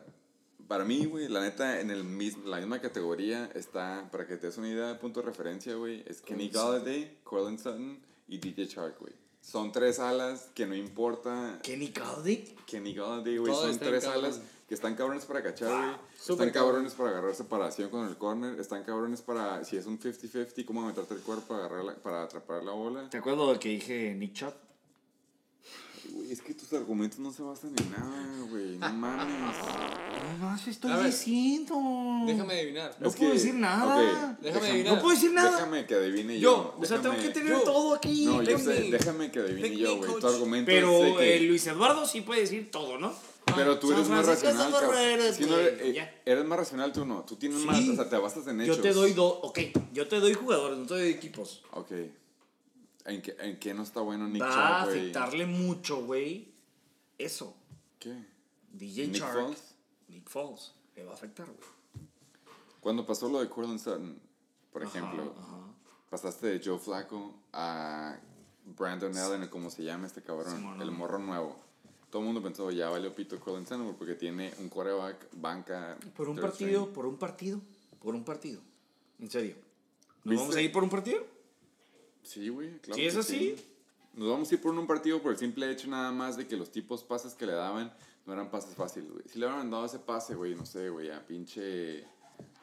para 0.67 0.85
mí, 0.85 1.05
güey, 1.05 1.27
la 1.27 1.41
neta, 1.41 1.79
en 1.79 1.91
el 1.91 2.03
mismo, 2.03 2.47
la 2.47 2.57
misma 2.57 2.81
categoría 2.81 3.45
está, 3.53 4.09
para 4.11 4.25
que 4.25 4.37
te 4.37 4.47
des 4.47 4.57
una 4.57 4.69
idea 4.69 4.87
de 4.87 4.95
punto 4.95 5.19
de 5.19 5.27
referencia, 5.27 5.75
güey, 5.75 6.03
es 6.07 6.21
Kenny 6.21 6.49
Galladay, 6.49 7.19
Cortland 7.23 7.59
Sutton 7.59 7.99
y 8.27 8.37
DJ 8.39 8.65
Shark, 8.65 8.99
güey. 8.99 9.13
Son 9.43 9.71
tres 9.73 9.99
alas 9.99 10.49
que 10.55 10.65
no 10.65 10.73
importa 10.75 11.59
Kenny 11.61 11.89
Galladay. 11.89 12.55
Kenny 12.65 12.93
Galladay, 12.93 13.37
güey. 13.37 13.53
Son 13.53 13.77
tres 13.77 14.05
alas 14.05 14.39
que 14.67 14.73
están 14.73 14.95
cabrones 14.95 15.25
para 15.25 15.43
cachar, 15.43 15.67
güey. 15.69 15.95
están 16.29 16.49
cabrones 16.51 16.93
para 16.93 17.09
agarrar 17.09 17.35
separación 17.35 17.89
con 17.89 18.07
el 18.07 18.15
corner. 18.17 18.57
Están 18.59 18.83
cabrones 18.83 19.21
para, 19.21 19.63
si 19.65 19.75
es 19.75 19.85
un 19.85 19.99
50-50, 19.99 20.65
cómo 20.65 20.81
meterte 20.87 21.13
el 21.15 21.19
cuerpo 21.21 21.43
para, 21.49 21.65
agarrar 21.65 21.83
la- 21.83 21.95
para 21.95 22.23
atrapar 22.23 22.63
la 22.63 22.71
bola. 22.71 23.09
¿Te 23.09 23.17
acuerdas 23.17 23.47
del 23.49 23.59
que 23.59 23.69
dije 23.69 24.15
Nick 24.15 24.33
Chubb? 24.33 24.53
Güey, 26.13 26.31
es 26.31 26.41
que 26.41 26.53
tus 26.53 26.71
argumentos 26.73 27.17
no 27.17 27.33
se 27.33 27.41
basan 27.41 27.73
en 27.75 27.89
nada, 27.91 28.45
güey. 28.49 28.77
No 28.77 28.93
mames. 28.93 29.25
No 30.39 30.45
más 30.45 30.67
estoy 30.67 30.91
A 30.91 30.97
ver. 30.97 31.07
diciendo. 31.07 31.75
Déjame 32.27 32.53
adivinar. 32.53 32.95
No 32.99 33.09
Es 33.09 33.15
puedo 33.15 33.31
que- 33.31 33.37
decir 33.37 33.55
nada. 33.55 33.95
ok, 33.95 33.99
Déjame 33.99 34.37
déjame- 34.43 34.69
adivinar. 34.69 34.93
No 34.95 35.01
puedo 35.01 35.15
decir 35.15 35.31
nada. 35.33 35.51
Déjame 35.57 35.85
que 35.87 35.95
adivine 35.95 36.39
Yo, 36.39 36.51
yo. 36.51 36.75
O 36.79 36.85
sea, 36.85 37.01
tengo 37.01 37.15
Déjame- 37.15 37.27
que 37.27 37.33
tener 37.39 37.53
yo- 37.53 37.61
todo 37.61 37.95
aquí. 37.95 38.25
No, 38.25 38.43
yo 38.43 38.55
Pick 38.57 38.65
sé, 38.65 38.79
me. 38.79 38.91
déjame 38.91 39.31
que 39.31 39.39
adivine 39.39 39.69
Pick 39.69 39.77
yo, 39.79 39.87
me, 39.89 39.95
güey. 39.97 40.07
Tu 40.13 40.19
coach. 40.19 40.33
argumento 40.33 40.65
Pero 40.67 40.91
es 41.03 41.03
de 41.13 41.17
que... 41.17 41.35
eh, 41.37 41.39
Luis 41.41 41.67
Eduardo 41.67 42.05
sí 42.05 42.21
puede 42.21 42.41
decir 42.41 42.69
todo, 42.69 42.99
¿no? 42.99 43.11
Pero 43.55 43.77
tú 43.79 43.87
San 43.89 43.97
eres 43.97 44.09
más 44.09 44.23
Francisco 44.25 44.49
racional, 44.51 44.71
cabrón. 44.71 44.95
Ferreras, 44.95 45.35
Sí, 45.35 45.43
no, 45.45 45.53
güey, 45.53 45.67
eh, 45.79 45.93
ya. 45.93 46.15
eres 46.25 46.45
más 46.45 46.57
racional 46.59 46.93
tú 46.93 47.05
no. 47.05 47.21
Tú 47.23 47.35
tienes 47.35 47.59
Sí. 47.59 47.65
más, 47.65 47.79
o 47.89 47.95
sea, 47.95 48.09
te 48.09 48.17
basas 48.17 48.47
en 48.47 48.61
hechos. 48.61 48.77
Yo 48.77 48.81
te 48.83 48.93
doy 48.93 49.13
dos. 49.13 49.39
Ok, 49.41 49.59
yo 49.93 50.07
te 50.07 50.19
doy 50.19 50.33
jugadores, 50.35 50.77
no 50.77 50.85
te 50.85 50.93
doy 50.93 51.09
equipos. 51.09 51.63
Ok. 51.71 51.91
¿En 53.05 53.21
qué, 53.21 53.35
en 53.39 53.59
qué 53.59 53.73
no 53.73 53.83
está 53.83 53.99
bueno 53.99 54.27
Nick 54.27 54.41
Va 54.41 54.79
a 54.79 54.83
afectarle 54.83 55.45
mucho, 55.45 56.05
güey. 56.05 56.53
Eso. 57.17 57.55
¿Qué? 57.99 58.13
DJ 58.71 59.07
Nick. 59.07 59.23
Foles. 59.23 59.75
Nick 60.07 60.29
Foles. 60.29 60.73
Le 60.95 61.03
va 61.03 61.11
a 61.11 61.13
afectar, 61.15 61.45
güey. 61.45 61.57
Cuando 62.79 63.05
pasó 63.05 63.29
lo 63.29 63.39
de 63.39 63.49
Cortland 63.49 63.79
Sutton, 63.79 64.19
por 64.71 64.83
Ajá, 64.83 64.97
ejemplo, 64.97 65.33
ajá. 65.39 65.57
pasaste 66.09 66.47
de 66.47 66.61
Joe 66.63 66.77
Flacco 66.79 67.33
a 67.53 68.17
Brandon 68.65 69.15
Allen, 69.17 69.43
o 69.43 69.49
como 69.49 69.69
se 69.69 69.83
llama 69.83 70.07
este 70.07 70.21
cabrón, 70.21 70.81
el 70.81 70.91
morro 70.91 71.19
nuevo. 71.19 71.57
Todo 72.09 72.21
el 72.21 72.25
mundo 72.27 72.43
pensó, 72.43 72.69
ya 72.71 72.89
valió 72.89 73.13
pito 73.15 73.39
Cortland 73.39 73.67
Sutton 73.67 73.95
porque 73.97 74.15
tiene 74.15 74.53
un 74.59 74.69
quarterback, 74.69 75.27
banca. 75.33 75.97
Por 76.15 76.29
un 76.29 76.35
partido, 76.37 76.81
string. 76.81 76.93
por 76.93 77.05
un 77.05 77.17
partido, 77.17 77.61
por 78.01 78.15
un 78.15 78.23
partido. 78.23 78.61
En 79.19 79.29
serio. 79.29 79.55
¿Nos 80.23 80.31
¿Viste? 80.31 80.41
vamos 80.43 80.55
a 80.55 80.61
ir 80.61 80.71
por 80.71 80.83
un 80.83 80.89
partido? 80.89 81.32
Sí, 82.23 82.49
güey, 82.49 82.79
claro. 82.79 82.95
¿Sí 82.95 83.05
es 83.05 83.15
así? 83.15 83.55
Nos 84.13 84.29
vamos 84.29 84.51
a 84.51 84.55
ir 84.55 84.61
por 84.61 84.73
un 84.73 84.87
partido 84.87 85.21
por 85.21 85.31
el 85.31 85.37
simple 85.37 85.69
hecho 85.71 85.87
nada 85.87 86.11
más 86.11 86.37
de 86.37 86.47
que 86.47 86.55
los 86.55 86.71
tipos 86.71 87.03
pases 87.03 87.33
que 87.33 87.45
le 87.45 87.53
daban 87.53 87.93
no 88.25 88.33
eran 88.33 88.49
pases 88.49 88.75
fáciles, 88.75 89.11
güey. 89.11 89.23
Si 89.27 89.39
le 89.39 89.45
hubieran 89.45 89.69
dado 89.69 89.85
ese 89.85 89.99
pase, 89.99 90.35
güey, 90.35 90.55
no 90.55 90.65
sé, 90.65 90.89
güey, 90.89 91.09
a 91.11 91.25
pinche... 91.25 92.05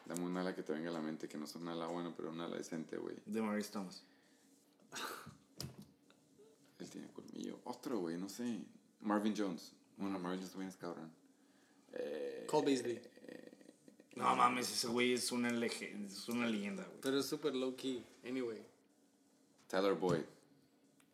Dame 0.05 0.23
un 0.23 0.35
ala 0.35 0.55
que 0.55 0.63
te 0.63 0.73
venga 0.73 0.89
a 0.89 0.93
la 0.93 1.01
mente, 1.01 1.27
que 1.27 1.37
no 1.37 1.45
es 1.45 1.55
un 1.55 1.67
ala 1.67 1.87
bueno, 1.87 2.13
pero 2.17 2.31
un 2.31 2.41
ala 2.41 2.57
decente, 2.57 2.97
güey. 2.97 3.15
De 3.25 3.41
Maurice 3.41 3.71
Thomas. 3.71 4.03
Él 6.79 6.89
tiene 6.89 7.07
colmillo. 7.13 7.59
Otro, 7.63 7.99
güey, 7.99 8.17
no 8.17 8.27
sé. 8.27 8.59
Marvin 9.01 9.33
Jones. 9.37 9.73
Bueno, 9.97 10.19
Marvin 10.19 10.39
Jones 10.39 10.51
también 10.51 10.69
es 10.69 10.77
cabrón. 10.77 11.11
Eh, 11.93 12.45
Cole 12.49 12.65
Beasley. 12.65 13.01
No 14.15 14.35
mames, 14.35 14.69
ese 14.69 14.87
güey 14.87 15.13
es 15.13 15.31
una, 15.31 15.49
es 15.65 16.29
una 16.29 16.47
leyenda, 16.47 16.83
güey. 16.83 16.97
Pero 17.01 17.19
es 17.19 17.25
súper 17.25 17.55
low 17.55 17.75
key. 17.75 18.03
Anyway. 18.25 18.70
Tyler 19.71 19.93
Boyd. 19.93 20.19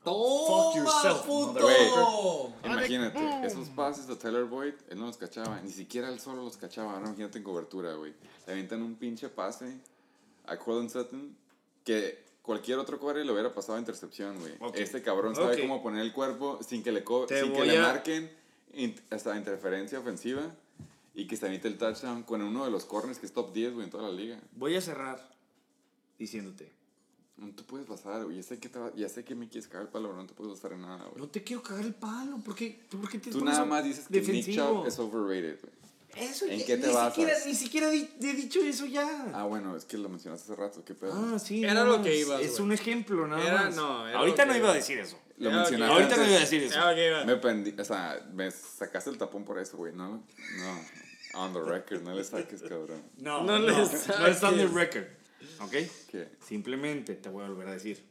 ¡Toma, 0.04 0.76
yourself, 0.76 1.26
puto! 1.26 2.54
Imagínate, 2.64 3.46
esos 3.46 3.68
pases 3.70 4.08
de 4.08 4.16
Tyler 4.16 4.46
Boyd, 4.46 4.74
él 4.90 5.00
no 5.00 5.08
los 5.08 5.18
cachaba. 5.18 5.60
Ni 5.62 5.72
siquiera 5.72 6.10
él 6.10 6.20
solo 6.20 6.44
los 6.44 6.56
cachaba. 6.58 6.94
Ahora 6.94 7.08
imagínate 7.08 7.38
en 7.40 7.44
cobertura, 7.44 7.94
güey. 7.96 8.14
Le 8.46 8.54
aventan 8.54 8.82
un 8.82 8.96
pinche 8.96 9.28
pase 9.30 9.78
a 10.46 10.58
Colin 10.58 10.90
Sutton 10.90 11.36
que 11.84 12.24
cualquier 12.42 12.80
otro 12.80 13.00
core 13.00 13.26
le 13.26 13.32
hubiera 13.34 13.54
pasado 13.54 13.76
a 13.78 13.80
intercepción, 13.80 14.40
güey. 14.40 14.54
Ok. 14.62 14.78
Este 14.78 15.02
cabrón 15.02 15.36
sabe 15.36 15.60
cómo 15.62 15.84
poner 15.84 16.02
el 16.02 16.14
cuerpo 16.14 16.60
sin 16.66 16.82
que 16.84 16.92
le, 16.94 17.04
sin 17.28 17.52
que 17.54 17.66
le 17.66 17.78
a- 17.78 17.82
marquen 17.82 18.32
in- 18.74 18.96
hasta 19.10 19.36
interferencia 19.36 20.00
ofensiva 20.00 20.44
y 21.14 21.28
que 21.28 21.36
se 21.36 21.48
evite 21.48 21.68
el 21.68 21.78
touchdown 21.78 22.24
con 22.24 22.42
uno 22.42 22.64
de 22.64 22.72
los 22.72 22.86
corners 22.86 23.20
que 23.20 23.26
es 23.26 23.34
top 23.34 23.52
10, 23.52 23.74
güey, 23.74 23.86
en 23.86 23.92
toda 23.92 24.04
la 24.10 24.16
liga. 24.16 24.40
Voy 24.54 24.76
a 24.78 24.82
cerrar 24.82 25.30
diciéndote. 26.18 26.77
No 27.38 27.54
te 27.54 27.62
puedes 27.64 27.88
basar, 27.88 28.24
güey. 28.26 28.38
Ya 28.38 28.44
sé 28.44 28.60
que, 28.60 28.68
te 28.68 28.80
va- 28.80 28.92
ya 28.96 29.08
sé 29.10 29.24
que 29.24 29.36
me 29.36 29.48
quieres 29.48 29.68
cagar 29.68 29.84
el 29.84 29.90
palo, 29.92 30.10
pero 30.10 30.22
no 30.22 30.28
te 30.28 30.34
puedes 30.34 30.54
basar 30.54 30.74
en 30.74 30.82
nada, 30.82 31.04
güey. 31.06 31.18
No 31.22 31.28
te 31.30 31.44
quiero 31.44 31.62
cagar 31.62 31.86
el 31.86 31.94
palo. 31.94 32.38
¿Por 32.40 32.56
qué, 32.56 32.80
¿Por 32.90 33.08
qué 33.10 33.20
te 33.20 33.30
Tú 33.30 33.46
nada 33.46 33.64
más 33.64 33.84
dices 33.84 34.08
que 34.08 34.22
Nick? 34.22 34.56
Chubb 34.56 34.88
es 34.88 34.98
overrated, 34.98 35.60
güey. 35.62 35.78
Eso 36.16 36.46
¿En 36.46 36.58
ya- 36.60 36.66
qué 36.66 36.78
te 36.78 36.88
ni 36.88 36.94
basas? 36.94 37.14
Siquiera, 37.14 37.38
ni 37.46 37.54
siquiera 37.54 37.90
di- 37.92 38.10
he 38.22 38.34
dicho 38.34 38.60
eso 38.62 38.88
ya. 38.88 39.28
Ah, 39.36 39.44
bueno, 39.44 39.76
es 39.78 39.86
que 39.86 40.00
lo 40.00 40.10
mencionaste 40.10 40.52
hace 40.52 40.60
rato, 40.60 40.84
qué 40.84 40.96
pedo. 40.96 41.14
Ah, 41.14 41.38
sí. 41.38 41.64
Era 41.64 41.84
lo 41.84 42.02
que 42.02 42.18
ibas, 42.20 42.42
Es 42.42 42.60
un 42.60 42.72
ejemplo, 42.72 43.28
nada 43.28 43.46
Era- 43.46 43.64
más. 43.66 43.76
no, 43.76 44.08
era 44.08 44.18
Ahorita 44.18 44.46
no 44.46 44.56
iba 44.58 44.72
a 44.72 44.74
decir 44.74 44.98
eso. 44.98 45.20
Lo 45.38 45.52
Ya, 45.52 45.58
mencionaste. 45.58 45.94
Ahorita 45.94 46.18
no 46.18 46.26
iba 46.26 46.38
a 46.38 46.40
decir 46.40 46.64
eso. 46.64 46.80
Me 47.28 47.40
pendi- 47.40 47.80
o 47.80 47.86
sea, 47.86 48.28
me 48.34 48.50
sacaste 48.50 49.12
el 49.12 49.20
tapón 49.20 49.44
por 49.46 49.60
eso, 49.60 49.78
güey, 49.78 49.94
¿no? 49.94 50.24
No. 50.58 50.82
On 51.40 51.54
the 51.54 51.60
record, 51.62 52.02
no 52.02 52.16
le 52.16 52.24
saques, 52.24 52.64
cabrón. 52.64 53.04
No, 53.20 53.44
No 53.44 53.60
no, 53.60 53.66
le 53.68 53.72
no, 53.74 53.78
no 53.78 53.84
está 53.84 54.16
en 54.18 54.26
el 54.26 54.36
saques. 54.36 54.74
record. 54.74 55.04
¿Ok? 55.62 55.72
¿Qué? 56.10 56.30
Simplemente 56.46 57.16
te 57.16 57.30
voy 57.30 57.44
a 57.46 57.48
volver 57.50 57.68
a 57.68 57.72
decir. 57.74 58.04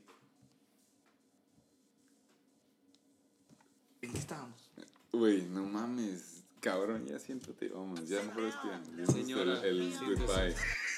¿En 4.02 4.12
qué 4.12 4.18
estábamos? 4.18 4.70
Güey, 5.12 5.42
no 5.42 5.64
mames. 5.64 6.42
Cabrón, 6.60 7.06
ya 7.06 7.18
siéntate, 7.18 7.68
vamos. 7.68 8.08
Ya 8.08 8.22
mejor 8.22 8.42
respiramos. 8.44 8.88
Ya 8.96 9.06
Señora, 9.06 9.60
el, 9.64 9.80
el 9.82 9.92
siéntese. 9.94 10.24
goodbye. 10.24 10.54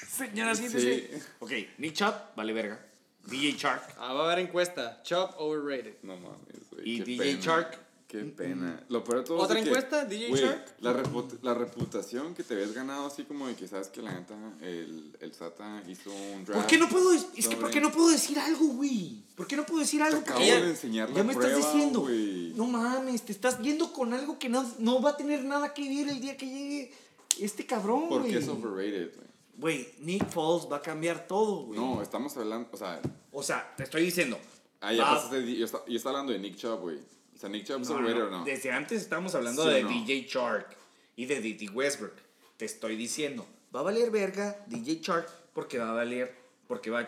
Señora, 0.07 0.55
siéntese. 0.55 1.23
Ok, 1.39 1.51
Nick 1.77 1.93
Chubb, 1.93 2.13
vale 2.35 2.53
verga. 2.53 2.85
DJ 3.25 3.57
Shark. 3.57 3.95
Ah, 3.97 4.13
va 4.13 4.21
a 4.21 4.31
haber 4.31 4.45
encuesta. 4.45 5.01
Chop 5.03 5.35
overrated. 5.37 5.97
No 6.03 6.17
mames, 6.17 6.69
güey. 6.71 6.89
Y 6.89 6.97
qué 6.99 7.05
DJ 7.05 7.17
pena. 7.19 7.39
Shark. 7.41 7.79
Qué 8.09 8.23
pena. 8.23 8.83
Lo 8.89 9.03
peor 9.03 9.19
de 9.19 9.23
todo 9.23 9.37
¿Otra 9.37 9.59
es 9.59 9.65
de 9.65 9.69
encuesta? 9.69 10.07
que, 10.09 10.15
DJ 10.15 10.29
güey, 10.29 10.41
Shark. 10.41 10.75
La, 10.79 10.93
repu- 11.03 11.37
la 11.43 11.53
reputación 11.53 12.33
que 12.33 12.43
te 12.43 12.55
habías 12.55 12.73
ganado, 12.73 13.05
así 13.05 13.23
como 13.23 13.47
de 13.47 13.55
que 13.55 13.67
sabes 13.67 13.87
que 13.89 14.01
la 14.01 14.11
neta, 14.11 14.35
el, 14.61 15.15
el 15.19 15.31
Sata 15.31 15.83
hizo 15.87 16.09
un 16.11 16.43
draft. 16.43 16.59
¿Por 16.59 16.65
qué 16.67 16.79
no 16.79 16.89
puedo, 16.89 17.13
es 17.13 17.25
que 17.25 17.43
sobre- 17.43 17.57
¿por 17.57 17.69
qué 17.69 17.79
no 17.79 17.91
puedo 17.91 18.09
decir 18.09 18.39
algo, 18.39 18.65
güey? 18.69 19.21
¿Por 19.35 19.45
qué 19.45 19.55
no 19.55 19.63
puedo 19.63 19.81
decir 19.81 20.01
algo? 20.01 20.17
acabo 20.21 20.39
Porque 20.39 20.47
ya- 20.47 20.59
de 20.59 20.69
enseñar 20.71 21.09
la 21.11 21.17
Ya 21.17 21.23
me 21.23 21.33
prueba, 21.35 21.55
estás 21.55 21.71
diciendo. 21.71 21.99
güey. 22.01 22.53
No 22.55 22.65
mames, 22.65 23.21
te 23.21 23.31
estás 23.31 23.59
yendo 23.61 23.93
con 23.93 24.11
algo 24.11 24.39
que 24.39 24.49
no, 24.49 24.67
no 24.79 25.01
va 25.03 25.11
a 25.11 25.15
tener 25.17 25.43
nada 25.45 25.71
que 25.75 25.87
ver 25.87 26.09
el 26.09 26.19
día 26.19 26.35
que 26.35 26.47
llegue 26.47 26.91
este 27.39 27.67
cabrón, 27.67 28.07
güey. 28.07 28.21
Porque 28.21 28.37
es 28.39 28.47
overrated, 28.47 29.11
güey. 29.15 29.29
Güey, 29.59 29.87
Nick 29.99 30.27
Foles 30.31 30.67
va 30.71 30.77
a 30.77 30.81
cambiar 30.81 31.27
todo, 31.27 31.65
güey. 31.67 31.79
No, 31.79 32.01
estamos 32.01 32.35
hablando, 32.37 32.69
o 32.71 32.77
sea, 32.77 33.01
O 33.31 33.43
sea, 33.43 33.71
te 33.77 33.83
estoy 33.83 34.01
diciendo. 34.05 34.39
ah, 34.81 34.91
ya 34.93 35.03
pasaste, 35.03 35.55
yo, 35.55 35.65
está- 35.65 35.85
yo 35.85 35.95
estaba 35.95 36.17
hablando 36.17 36.33
de 36.33 36.39
Nick 36.39 36.55
Chubb, 36.55 36.79
güey. 36.79 36.97
O 37.39 37.41
sea, 37.41 37.49
Nick 37.49 37.65
Chubb 37.65 37.81
es 37.83 37.89
No, 37.89 37.95
overrated 37.95 38.19
no. 38.19 38.27
o 38.27 38.31
no. 38.39 38.43
Desde 38.43 38.69
antes 38.69 39.01
estamos 39.01 39.33
hablando 39.33 39.63
¿Sí 39.63 39.69
de 39.69 39.83
no? 39.83 39.87
DJ 39.89 40.27
Shark 40.27 40.75
y 41.15 41.25
de 41.25 41.39
Didi 41.39 41.69
Westbrook. 41.69 42.15
Te 42.57 42.65
estoy 42.65 42.97
diciendo, 42.97 43.47
va 43.73 43.79
a 43.79 43.83
valer 43.83 44.11
verga 44.11 44.61
DJ 44.67 44.99
Shark 45.01 45.29
porque 45.53 45.77
va 45.77 45.91
a 45.91 45.93
valer, 45.93 46.35
porque 46.67 46.89
va, 46.89 47.03
va 47.03 47.07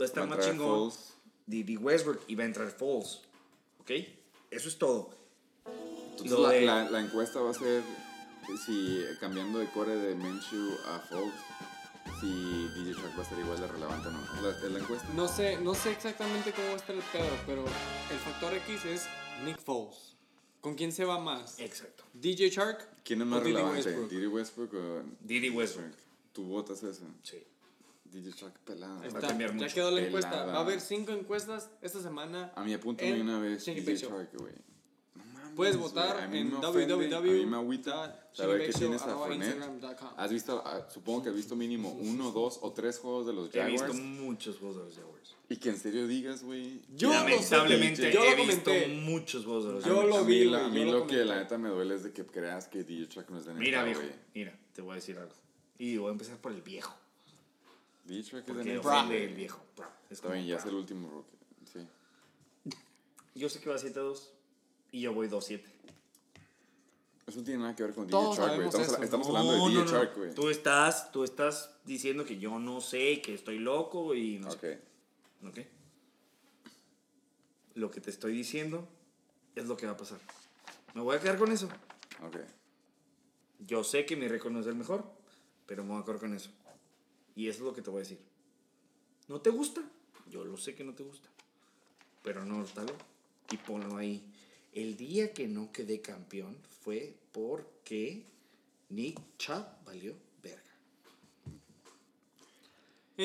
a 0.00 0.04
estar 0.04 0.28
Va 0.28 0.34
a 0.34 0.36
más 0.36 0.44
chingón. 0.48 0.92
Didi 1.46 1.76
Westbrook 1.76 2.22
y 2.26 2.34
va 2.34 2.42
a 2.42 2.46
entrar 2.46 2.68
Foles. 2.70 3.20
¿Ok? 3.78 3.92
Eso 4.50 4.68
es 4.68 4.76
todo. 4.78 5.10
Entonces, 6.10 6.38
la, 6.40 6.48
de- 6.50 6.60
la, 6.62 6.90
la 6.90 7.00
encuesta 7.00 7.38
va 7.40 7.52
a 7.52 7.54
ser 7.54 7.84
si 8.66 9.04
cambiando 9.20 9.60
de 9.60 9.66
core 9.70 9.94
de 9.94 10.16
Minshew 10.16 10.76
a 10.88 10.98
Foles, 11.08 11.34
si 12.20 12.68
DJ 12.74 12.94
Shark 12.94 13.16
va 13.16 13.22
a 13.22 13.26
ser 13.28 13.38
igual 13.38 13.60
de 13.60 13.68
relevante 13.68 14.08
o 14.08 14.10
no. 14.10 14.24
¿Es 14.24 14.42
la, 14.62 14.68
la 14.70 14.78
encuesta? 14.80 15.06
No 15.14 15.28
sé, 15.28 15.56
no 15.58 15.72
sé 15.72 15.92
exactamente 15.92 16.50
cómo 16.50 16.66
va 16.66 16.72
a 16.74 16.76
estar 16.78 16.96
el 16.96 17.02
pedo, 17.02 17.30
pero 17.46 17.64
el 17.64 18.18
factor 18.24 18.52
X 18.54 18.84
es 18.86 19.06
Nick 19.44 19.58
Foles. 19.60 20.16
¿Con 20.60 20.74
quién 20.74 20.92
se 20.92 21.04
va 21.04 21.18
más? 21.18 21.58
Exacto. 21.58 22.04
DJ 22.12 22.48
Shark. 22.50 22.88
¿Quién 23.04 23.20
es 23.20 23.26
o 23.26 23.30
más 23.30 23.42
Diddy 23.42 23.52
relevante? 23.54 23.78
Westbrook? 23.88 24.10
¿Diddy 24.10 24.26
Westbrook 24.26 24.74
o 24.74 25.02
Didi 25.20 25.50
Westbrook. 25.50 25.92
¿Tú 26.32 26.44
votas 26.44 26.82
eso? 26.82 27.02
Sí. 27.22 27.42
DJ 28.04 28.30
Shark 28.30 28.58
pelada. 28.60 28.94
Ahí 29.00 29.00
Va 29.00 29.04
a 29.04 29.08
está, 29.08 29.28
cambiar 29.28 29.50
ya 29.50 29.56
mucho. 29.56 29.74
quedó 29.74 29.90
la 29.90 29.96
Pelada. 29.96 30.08
encuesta. 30.08 30.44
Va 30.44 30.56
a 30.56 30.60
haber 30.60 30.80
cinco 30.80 31.12
encuestas 31.12 31.70
esta 31.80 32.00
semana. 32.00 32.52
A 32.54 32.62
mí 32.62 32.72
apúntame 32.74 33.10
En 33.10 33.22
una 33.22 33.40
vez 33.40 33.64
DJ 33.64 33.96
Show. 33.96 34.10
Shark, 34.10 34.30
güey. 34.38 34.52
Puedes 35.54 35.76
votar 35.76 36.18
A 36.20 36.28
mí 36.28 36.38
en 36.38 36.50
me 36.50 36.56
ofende, 36.56 36.94
A 37.14 37.20
mí 37.20 37.46
me 37.46 37.56
agüita 37.56 38.28
saber 38.32 38.66
que 38.66 38.72
tienes 38.72 39.02
a 39.02 39.14
Fournette. 39.14 39.54
www.instagram.com. 39.58 40.08
Has 40.16 40.30
visto, 40.30 40.62
ah, 40.64 40.86
supongo 40.90 41.22
que 41.22 41.28
has 41.30 41.34
visto 41.34 41.54
mínimo 41.56 41.90
uno, 41.90 42.30
dos 42.30 42.58
o 42.62 42.72
tres 42.72 42.98
juegos 42.98 43.26
de 43.26 43.32
los 43.32 43.54
He 43.54 43.64
visto 43.66 43.86
Jaguars. 43.88 44.04
muchos 44.04 44.58
juegos 44.58 44.76
de 44.78 44.84
los 44.84 44.94
Jaguars. 44.96 45.36
Y 45.48 45.56
que 45.56 45.68
en 45.68 45.78
serio 45.78 46.06
digas, 46.06 46.42
güey. 46.42 46.80
Yo 46.96 47.08
lo 47.08 47.14
sé, 47.14 47.24
Lamentablemente 47.24 48.12
yo 48.12 48.24
he 48.24 48.36
lo 48.36 48.46
visto 48.46 48.70
muchos 49.02 49.44
juegos 49.44 49.64
de 49.66 49.72
los 49.72 49.84
Yo 49.84 49.90
Jaguars. 49.96 50.08
lo 50.08 50.16
a 50.16 50.22
vi, 50.22 50.54
a 50.54 50.68
mí 50.68 50.78
yo 50.80 50.84
lo 50.86 50.98
lo 51.00 51.06
que 51.06 51.24
la 51.24 51.36
neta 51.36 51.58
me 51.58 51.68
duele 51.68 51.94
es 51.96 52.02
de 52.04 52.12
que 52.12 52.24
creas 52.24 52.68
que 52.68 52.84
DJ 52.84 53.06
Shark 53.10 53.28
no 53.30 53.38
es 53.38 53.44
de 53.44 53.52
neta, 53.52 53.60
Mira, 53.62 53.84
viejo. 53.84 54.00
Mira, 54.34 54.58
te 54.72 54.80
voy 54.82 54.92
a 54.92 54.94
decir 54.94 55.18
algo. 55.18 55.34
Y 55.78 55.96
voy 55.98 56.08
a 56.08 56.12
empezar 56.12 56.38
por 56.38 56.52
el 56.52 56.62
viejo. 56.62 56.94
DJ 58.04 58.22
Shark 58.22 58.48
es 58.48 58.64
de 58.64 58.78
güey. 58.78 59.22
el 59.24 59.34
viejo. 59.34 59.60
Está 60.08 60.30
bien, 60.32 60.46
ya 60.46 60.56
es 60.56 60.64
el 60.64 60.74
último 60.74 61.10
rookie. 61.10 61.36
Sí. 61.72 61.86
Yo 63.34 63.48
sé 63.48 63.60
que 63.60 63.68
va 63.70 63.76
7-2 63.76 64.28
y 64.92 65.00
yo 65.00 65.12
voy 65.12 65.28
2-7. 65.28 65.62
Eso 67.26 67.38
no 67.38 67.44
tiene 67.44 67.60
nada 67.62 67.74
que 67.74 67.82
ver 67.84 67.94
con 67.94 68.06
Todos 68.08 68.36
DJ 68.36 68.46
Shark, 68.46 68.54
güey. 68.56 68.66
Estamos, 68.68 68.88
eso. 68.88 69.02
estamos 69.02 69.28
No, 69.28 69.36
hablando 69.36 69.52
de 69.52 69.58
no, 69.58 69.68
DJ 69.68 69.84
no. 69.84 69.90
Shark, 69.90 70.16
güey. 70.16 70.34
Tú 70.34 70.48
estás, 70.48 71.10
tú 71.12 71.24
estás 71.24 71.70
diciendo 71.84 72.24
que 72.24 72.38
yo 72.38 72.58
no 72.58 72.80
sé, 72.80 73.20
que 73.22 73.34
estoy 73.34 73.58
loco 73.58 74.14
y 74.14 74.38
no 74.38 74.48
Ok. 74.50 74.60
sé. 74.60 74.80
¿Ok? 75.44 75.58
Lo 77.74 77.90
que 77.90 78.00
te 78.00 78.10
estoy 78.10 78.32
diciendo 78.34 78.86
es 79.54 79.66
lo 79.66 79.76
que 79.76 79.86
va 79.86 79.92
a 79.92 79.96
pasar. 79.96 80.20
Me 80.94 81.00
voy 81.00 81.16
a 81.16 81.20
quedar 81.20 81.38
con 81.38 81.50
eso. 81.50 81.68
Ok. 82.22 82.36
Yo 83.60 83.82
sé 83.84 84.04
que 84.04 84.16
mi 84.16 84.28
récord 84.28 84.52
no 84.52 84.60
es 84.60 84.66
el 84.66 84.74
mejor, 84.74 85.04
pero 85.66 85.84
me 85.84 85.90
voy 85.92 86.02
a 86.02 86.04
quedar 86.04 86.18
con 86.20 86.34
eso. 86.34 86.50
Y 87.34 87.48
eso 87.48 87.60
es 87.60 87.64
lo 87.64 87.72
que 87.72 87.80
te 87.82 87.88
voy 87.90 87.98
a 88.00 88.02
decir. 88.02 88.20
¿No 89.28 89.40
te 89.40 89.50
gusta? 89.50 89.80
Yo 90.28 90.44
lo 90.44 90.56
sé 90.56 90.74
que 90.74 90.84
no 90.84 90.92
te 90.94 91.02
gusta. 91.02 91.28
Pero 92.22 92.42
anótalo 92.42 92.92
y 93.50 93.56
ponlo 93.56 93.96
ahí. 93.96 94.22
El 94.72 94.96
día 94.96 95.34
que 95.34 95.48
no 95.48 95.70
quedé 95.70 96.00
campeón 96.00 96.56
fue 96.80 97.14
porque 97.32 98.24
Nick 98.88 99.20
Chubb 99.36 99.66
valió. 99.84 100.14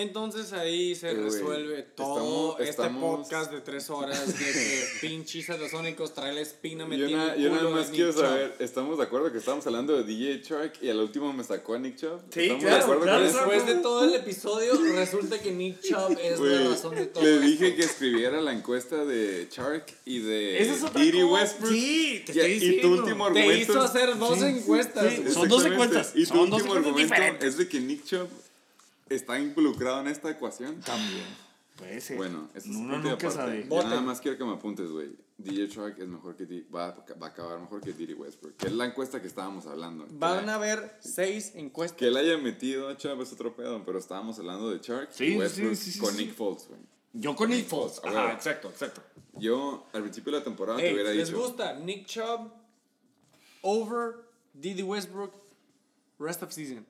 Entonces 0.02 0.54
ahí 0.54 0.96
se 0.96 1.12
Eh, 1.12 1.14
resuelve 1.16 1.84
todo 1.96 2.18
estamos- 2.18 2.60
este 2.60 2.70
estamos- 2.70 3.18
podcast 3.20 3.52
de 3.52 3.62
tres 3.62 3.90
horas 3.90 4.28
de 4.28 4.34
que 4.46 4.84
pinches 5.02 5.46
satasónicos 5.46 6.14
trae 6.14 6.34
la 6.34 6.42
espina 6.42 6.84
Yo, 6.84 6.90
metida 6.90 7.18
na- 7.28 7.36
yo 7.36 7.50
nada 7.50 7.70
más 7.70 7.86
Nick 7.88 7.96
quiero 7.96 8.12
Chubb. 8.12 8.22
saber, 8.22 8.56
¿estamos 8.60 8.98
de 8.98 9.04
acuerdo 9.04 9.32
que 9.32 9.38
estábamos 9.40 9.66
hablando 9.68 9.96
de 9.98 10.04
DJ 10.04 10.42
Shark 10.44 10.74
y 10.82 10.90
al 10.90 11.00
último 11.00 11.32
me 11.34 11.44
sacó 11.44 11.74
a 11.76 11.80
Nick 11.80 11.98
Chubb? 11.98 12.20
Sí, 12.32 12.42
¿Estamos 12.42 12.64
claro, 12.64 12.76
de 12.78 12.82
acuerdo 12.84 13.04
claro? 13.04 13.24
Después 13.24 13.66
de 13.66 13.76
todo 13.76 14.04
el 14.06 14.14
episodio, 14.16 14.74
resulta 14.96 15.40
que 15.40 15.52
Nick 15.52 15.82
Chubb 15.82 16.18
es 16.22 16.40
la 16.40 16.70
razón 16.70 16.96
de 16.96 17.06
todo. 17.08 17.24
le 17.24 17.34
esto. 17.36 17.46
dije 17.48 17.76
que 17.76 17.84
escribiera 17.84 18.42
la 18.42 18.54
encuesta 18.54 19.06
de 19.06 19.48
Shark 19.52 19.86
y 20.06 20.20
de 20.20 20.62
es 20.62 20.94
Diddy. 20.94 21.24
Westbrook. 21.24 21.72
Sí, 21.72 22.24
te 22.26 22.34
Y- 22.34 22.40
estoy 22.40 22.68
Y 22.78 22.82
tu 22.82 22.88
último 22.94 23.32
Te 23.32 23.40
argumento... 23.40 23.72
hizo 23.74 23.82
hacer 23.82 24.18
dos 24.18 24.42
encuestas. 24.42 25.14
sí. 25.14 25.32
Son 25.32 25.48
dos 25.50 25.66
encuestas, 25.66 26.12
Y 26.16 26.22
tu 26.22 26.26
son 26.28 26.50
dos 26.50 26.62
último 26.62 26.76
encuestas 26.78 26.86
argumento 26.88 27.14
diferentes. 27.16 27.50
es 27.50 27.58
de 27.58 27.68
que 27.68 27.80
Nick 27.80 28.06
Chubb 28.06 28.28
está 29.10 29.40
involucrado 29.40 30.02
en 30.02 30.08
esta 30.08 30.30
ecuación. 30.30 30.80
También. 30.82 31.26
Puede 31.78 32.02
ser. 32.02 32.18
Bueno, 32.18 32.50
eso 32.56 32.70
es 32.72 32.76
Uno 32.76 32.98
nunca 32.98 33.30
sabe. 33.30 33.68
Yo 33.70 33.84
nada 33.84 34.02
más 34.02 34.20
quiero 34.20 34.38
que 34.38 34.44
me 34.44 34.54
apuntes, 34.54 34.90
güey. 34.90 35.16
DJ 35.38 35.68
Shark 35.68 36.00
es 36.00 36.08
mejor 36.08 36.36
que 36.36 36.48
Di- 36.48 36.62
va, 36.74 36.96
va 37.22 37.28
a 37.28 37.30
acabar 37.30 37.60
mejor 37.60 37.80
que 37.82 37.94
Diddy 37.94 38.16
Westbrook. 38.16 38.56
Que 38.58 38.66
es 38.66 38.74
la 38.74 38.86
encuesta 38.86 39.22
que 39.22 39.28
estábamos 39.28 39.68
hablando. 39.68 40.08
Van 40.10 40.46
Que- 40.46 40.50
a 40.52 40.56
haber 40.56 40.98
seis 41.00 41.52
encuestas. 41.54 42.00
Que 42.00 42.08
él 42.08 42.18
haya 42.18 42.38
metido 42.40 42.90
a 42.90 42.98
Chubb 42.98 43.22
es 43.22 43.32
otro 43.32 43.56
pedo, 43.56 43.84
pero 43.86 44.00
estábamos 44.00 44.40
hablando 44.40 44.72
de 44.72 44.80
Shark 44.80 45.10
Sí, 45.12 45.36
y 45.36 45.38
Westbrook 45.38 45.76
sí, 45.76 45.92
sí, 45.92 46.00
con 46.00 46.12
sí. 46.16 46.26
Nick 46.26 46.34
Foles, 46.36 46.68
güey. 46.68 46.82
Yo 47.14 47.36
con 47.36 47.50
Nick 47.50 47.60
Nick 47.60 47.68
Foles. 47.68 48.00
Foles, 48.00 48.16
Ajá, 48.18 48.34
exacto, 48.34 48.70
exacto. 48.70 49.02
Yo, 49.38 49.86
al 49.94 50.02
principio 50.02 50.32
de 50.34 50.40
la 50.40 50.44
temporada, 50.44 50.80
te 50.80 50.92
hubiera 50.92 51.12
¿Les 51.14 51.28
dicho. 51.28 51.40
gusta 51.40 51.74
Nick 51.76 52.08
Chubb 52.08 52.52
over 53.62 54.16
Didi 54.54 54.82
Westbrook 54.82 55.34
rest 56.18 56.42
of 56.42 56.52
season? 56.52 56.84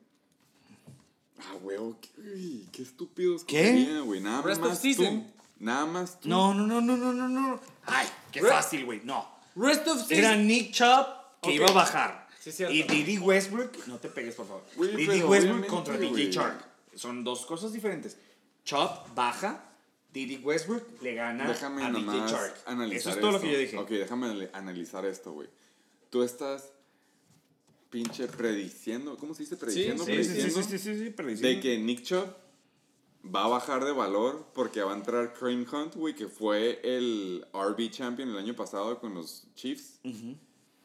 Ah, 1.40 1.54
güey, 1.62 1.78
qué, 2.00 2.62
qué 2.72 2.82
estúpidos 2.82 3.44
¿Qué? 3.44 4.00
güey. 4.04 4.20
Nada 4.20 4.42
Rest 4.42 4.60
of 4.62 4.68
más 4.70 4.80
season. 4.80 5.22
tú. 5.24 5.26
Nada 5.60 5.86
más 5.86 6.20
tú. 6.20 6.28
No, 6.28 6.52
no, 6.54 6.66
no, 6.66 6.80
no, 6.80 6.96
no, 6.96 7.12
no, 7.12 7.28
no. 7.28 7.60
Ay, 7.86 8.06
qué 8.32 8.40
Re- 8.40 8.48
fácil, 8.50 8.84
güey. 8.84 9.00
No. 9.04 9.28
Rest 9.56 9.86
of 9.88 9.98
season. 10.06 10.24
Era 10.24 10.36
Nick 10.36 10.72
Chubb 10.72 11.06
que 11.42 11.52
iba 11.54 11.66
a 11.66 11.72
bajar. 11.72 12.28
Sí, 12.40 12.52
cierto. 12.52 12.72
y 12.74 12.82
Didi 12.84 13.18
Westbrook, 13.18 13.86
no 13.88 13.98
te 13.98 14.08
pegues, 14.08 14.34
por 14.36 14.46
favor. 14.46 14.64
Didi 14.96 15.22
Westbrook 15.22 15.66
contra 15.66 15.96
güey. 15.96 16.10
DJ 16.12 16.30
Shark. 16.32 16.64
Son 16.94 17.22
dos 17.24 17.44
cosas 17.46 17.72
diferentes. 17.72 18.16
Chubb 18.64 19.14
baja, 19.14 19.64
Didi 20.12 20.36
Westbrook 20.38 21.02
le 21.02 21.14
gana 21.14 21.46
Déjame 21.48 21.84
a 21.84 21.90
DJ 21.90 22.00
nomás 22.00 22.30
Shark. 22.30 22.54
analizar 22.66 22.98
Eso 23.00 23.10
es 23.10 23.20
todo 23.20 23.30
esto. 23.30 23.32
lo 23.38 23.40
que 23.40 23.52
yo 23.52 23.58
dije. 23.58 23.76
Ok, 23.78 23.88
déjame 23.90 24.26
anali- 24.28 24.50
analizar 24.52 25.04
esto, 25.06 25.32
güey. 25.32 25.48
Tú 26.10 26.22
estás 26.22 26.70
pinche 27.90 28.26
prediciendo, 28.28 29.16
¿cómo 29.16 29.34
se 29.34 29.42
dice? 29.44 29.56
Prediciendo, 29.56 30.04
Sí, 30.04 30.12
prediciendo 30.12 30.62
sí, 30.62 30.70
sí, 30.70 30.78
sí, 30.78 30.98
sí, 30.98 31.10
prediciendo. 31.10 31.56
de 31.56 31.60
que 31.60 31.78
Nick 31.78 32.02
Chubb 32.02 32.26
va 33.34 33.44
a 33.44 33.48
bajar 33.48 33.84
de 33.84 33.92
valor 33.92 34.46
porque 34.54 34.82
va 34.82 34.92
a 34.92 34.96
entrar 34.96 35.32
Kareem 35.34 35.66
Hunt, 35.70 35.94
güey, 35.96 36.14
que 36.14 36.28
fue 36.28 36.80
el 36.84 37.44
RB 37.52 37.90
champion 37.90 38.28
el 38.30 38.38
año 38.38 38.54
pasado 38.54 38.98
con 39.00 39.14
los 39.14 39.46
Chiefs. 39.54 40.00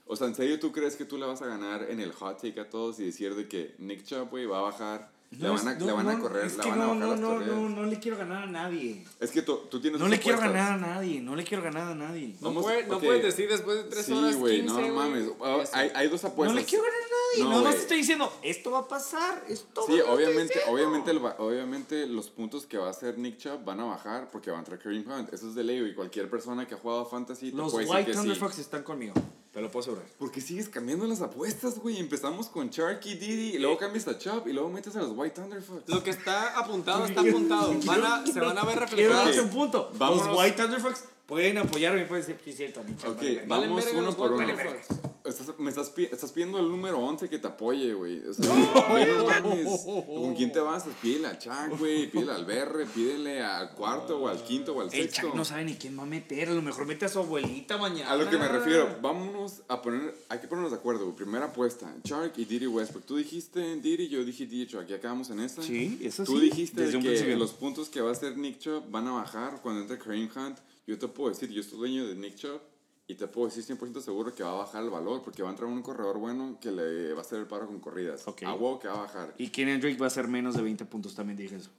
O 0.05 0.15
sea, 0.15 0.27
¿en 0.27 0.35
serio 0.35 0.59
tú 0.59 0.71
crees 0.71 0.95
que 0.95 1.05
tú 1.05 1.17
le 1.17 1.25
vas 1.25 1.41
a 1.41 1.45
ganar 1.45 1.89
en 1.89 1.99
el 1.99 2.11
hot 2.11 2.41
take 2.41 2.59
a 2.59 2.69
todos 2.69 2.99
y 2.99 3.05
decir 3.05 3.35
de 3.35 3.47
que 3.47 3.75
Nick 3.79 4.03
Chubb, 4.03 4.29
güey, 4.29 4.45
va 4.45 4.59
a 4.59 4.63
bajar, 4.63 5.13
le 5.37 5.47
No, 5.47 5.53
van 5.53 5.67
a, 5.67 5.73
no, 5.75 5.85
le 5.85 5.91
van 5.93 6.07
a 6.09 6.13
no, 6.13 6.19
correr, 6.21 6.45
es 6.45 6.57
le 6.57 6.63
que 6.63 6.69
van 6.69 6.81
a 6.81 6.85
no, 6.85 6.99
bajar 6.99 7.19
no, 7.19 7.39
no, 7.39 7.45
no, 7.45 7.69
no 7.69 7.83
le 7.85 7.99
quiero 7.99 8.17
ganar 8.17 8.43
a 8.43 8.45
nadie. 8.47 9.03
Es 9.19 9.31
que 9.31 9.41
tú, 9.41 9.57
tú 9.69 9.79
tienes 9.81 9.99
No 9.99 10.07
le 10.07 10.19
quiero 10.19 10.37
apuestas. 10.37 10.53
ganar 10.67 10.83
a 10.83 10.95
nadie, 10.95 11.21
no 11.21 11.35
le 11.35 11.43
quiero 11.43 11.63
ganar 11.63 11.91
a 11.91 11.95
nadie. 11.95 12.35
No, 12.41 12.53
puede- 12.53 12.87
no 12.87 12.97
ok. 12.97 13.03
puedes 13.03 13.23
decir 13.23 13.49
después 13.49 13.77
de 13.77 13.83
tres 13.85 14.05
Sí, 14.05 14.13
horas. 14.13 14.35
güey, 14.37 14.61
15, 14.61 14.73
no 14.73 14.79
güey. 14.79 14.91
mames. 14.91 15.29
Ah. 15.41 15.63
Hay, 15.73 15.91
hay 15.95 16.07
dos 16.09 16.23
apuestas. 16.23 16.53
no 16.55 16.59
le 16.61 16.65
quiero 16.65 16.83
ganar 16.83 16.97
a 16.99 17.03
nadie, 17.03 17.43
No, 17.43 17.49
nada 17.49 17.55
más 17.55 17.63
güey. 17.63 17.75
te 17.75 17.81
estoy 17.81 17.97
diciendo, 17.97 18.33
esto 18.43 18.71
va 18.71 18.79
a 18.79 18.87
pasar, 18.87 19.43
esto 19.49 19.85
Sí, 19.87 19.93
va 19.93 19.97
a 19.97 20.01
pasar. 20.01 20.15
obviamente, 20.15 20.59
obviamente, 20.67 21.11
el 21.11 21.17
obviamente 21.17 22.07
los 22.07 22.29
puntos 22.29 22.65
que 22.65 22.77
va 22.77 22.87
a 22.87 22.91
hacer 22.91 23.17
Nick 23.17 23.37
Chubb 23.37 23.63
van 23.63 23.79
a 23.79 23.85
bajar 23.85 24.29
porque 24.31 24.51
va 24.51 24.57
a 24.57 24.59
entrar 24.59 24.79
Kareem 24.79 25.09
Hunt. 25.09 25.33
Eso 25.33 25.47
es 25.49 25.55
de 25.55 25.63
ley 25.63 25.79
y 25.83 25.93
cualquier 25.95 26.29
persona 26.29 26.67
que 26.67 26.75
ha 26.75 26.77
jugado 26.77 27.01
a 27.01 27.05
Fantasy 27.05 27.51
te 27.51 27.57
Los 27.57 27.71
puede 27.71 27.85
decir 27.85 27.97
White 27.97 28.11
que 28.11 28.17
Thunder 28.17 28.35
sí. 28.35 28.39
Fox 28.39 28.59
están 28.59 28.83
conmigo. 28.83 29.13
Te 29.53 29.61
lo 29.61 29.69
puedo 29.69 29.81
asegurar. 29.83 30.05
Porque 30.17 30.41
sigues 30.41 30.67
cambiando 30.67 31.05
las 31.05 31.21
apuestas, 31.21 31.77
güey. 31.77 31.99
Empezamos 31.99 32.47
con 32.47 32.69
Sharky, 32.71 33.13
Diddy, 33.13 33.55
y 33.55 33.59
luego 33.59 33.77
cambias 33.77 34.07
a 34.07 34.17
Chop, 34.17 34.47
y 34.47 34.53
luego 34.53 34.67
metes 34.69 34.95
a 34.95 35.01
los 35.01 35.11
White 35.15 35.39
Thunderfucks. 35.39 35.89
Lo 35.89 36.03
que 36.03 36.09
está 36.09 36.57
apuntado, 36.57 37.05
está 37.05 37.21
apuntado. 37.21 37.71
Van 37.85 38.03
a, 38.03 38.25
se 38.25 38.39
van 38.39 38.57
a 38.57 38.63
ver 38.65 38.79
Quiero 38.79 39.11
reflejados. 39.13 39.25
darte 39.25 39.41
un 39.41 39.49
punto. 39.49 39.91
Los 39.99 40.37
White 40.37 40.57
Thunderfucks 40.61 41.03
pueden 41.25 41.57
apoyarme 41.57 42.01
y 42.01 42.05
pueden 42.05 42.25
decir, 42.25 42.39
sí, 42.43 42.53
cierto, 42.53 42.83
mi 42.83 42.93
Ok, 42.93 43.01
vale, 43.01 43.45
vale. 43.47 43.67
Vamos 43.67 43.85
verga 43.85 43.99
uno 43.99 44.15
por 44.15 44.33
uno. 44.33 44.45
Thunderfucks. 44.45 45.13
Estás, 45.25 45.57
me 45.57 45.69
estás, 45.69 45.93
estás 45.97 46.31
pidiendo 46.33 46.57
al 46.57 46.69
número 46.69 46.99
11 46.99 47.29
que 47.29 47.39
te 47.39 47.47
apoye, 47.47 47.93
güey. 47.93 48.19
O 48.27 48.33
sea, 48.33 48.53
no. 48.53 50.05
¿Con 50.05 50.35
quién 50.35 50.51
te 50.51 50.59
vas? 50.59 50.83
Pues 50.83 50.95
pídele 51.01 51.27
a 51.27 51.39
Chuck, 51.39 51.79
güey. 51.79 52.11
Pídele 52.11 52.33
al 52.33 52.43
Berre. 52.43 52.85
Pídele 52.85 53.41
al 53.41 53.71
cuarto 53.71 54.19
o 54.19 54.27
al 54.27 54.43
quinto 54.43 54.73
o 54.73 54.81
al 54.81 54.87
El 54.87 54.91
sexto. 54.91 55.27
Chuck 55.27 55.35
no 55.35 55.45
sabe 55.45 55.63
ni 55.63 55.75
quién 55.75 55.97
va 55.97 56.03
a 56.03 56.07
meter. 56.07 56.49
A 56.49 56.53
lo 56.53 56.61
mejor 56.61 56.85
mete 56.85 57.05
a 57.05 57.09
su 57.09 57.19
abuelita 57.19 57.77
mañana. 57.77 58.11
A 58.11 58.17
lo 58.17 58.29
que 58.29 58.37
me 58.37 58.49
refiero, 58.49 58.97
vámonos 59.01 59.61
a 59.69 59.81
poner, 59.81 60.13
hay 60.27 60.39
que 60.39 60.47
ponernos 60.47 60.71
de 60.71 60.77
acuerdo, 60.77 61.05
güey. 61.05 61.15
Primera 61.15 61.45
apuesta, 61.45 61.89
Shark 62.03 62.33
y 62.35 62.43
Diddy 62.43 62.67
Westbrook. 62.67 63.05
Tú 63.05 63.15
dijiste 63.15 63.77
Diddy, 63.77 64.09
yo 64.09 64.25
dije 64.25 64.45
Diddy 64.45 64.67
Chuck, 64.67 64.85
ya 64.87 64.97
acabamos 64.97 65.29
en 65.29 65.39
esta. 65.39 65.61
Sí, 65.61 65.99
eso 66.03 66.25
Tú 66.25 66.37
sí, 66.37 66.49
dijiste 66.49 66.85
desde 66.85 67.25
que 67.25 67.35
los 67.37 67.53
puntos 67.53 67.87
que 67.87 68.01
va 68.01 68.09
a 68.09 68.11
hacer 68.11 68.37
Nick 68.37 68.59
Chubb 68.59 68.91
van 68.91 69.07
a 69.07 69.11
bajar 69.13 69.61
cuando 69.61 69.81
entre 69.81 69.97
Kareem 69.97 70.29
Hunt. 70.35 70.57
Yo 70.87 70.97
te 70.99 71.07
puedo 71.07 71.29
decir, 71.29 71.49
yo 71.49 71.63
soy 71.63 71.77
dueño 71.79 72.07
de 72.07 72.15
Nick 72.15 72.35
Chubb 72.35 72.59
y 73.07 73.15
te 73.15 73.27
puedo 73.27 73.47
decir 73.47 73.63
100% 73.77 74.01
seguro 74.01 74.33
que 74.33 74.43
va 74.43 74.51
a 74.51 74.55
bajar 74.55 74.83
el 74.83 74.89
valor 74.89 75.21
porque 75.23 75.41
va 75.43 75.49
a 75.49 75.51
entrar 75.51 75.69
un 75.69 75.81
corredor 75.81 76.17
bueno 76.17 76.57
que 76.61 76.71
le 76.71 77.13
va 77.13 77.19
a 77.19 77.21
hacer 77.21 77.39
el 77.39 77.47
paro 77.47 77.67
con 77.67 77.79
corridas. 77.79 78.27
Ok. 78.27 78.43
A 78.43 78.53
huevo 78.53 78.79
que 78.79 78.87
va 78.87 78.95
a 78.95 79.01
bajar. 79.01 79.33
Y 79.37 79.49
Kenyon 79.49 79.79
Drake 79.81 79.97
va 79.97 80.07
a 80.07 80.09
ser 80.09 80.27
menos 80.27 80.55
de 80.55 80.61
20 80.61 80.85
puntos. 80.85 81.15
También 81.15 81.37
dije 81.37 81.55
eso. 81.55 81.69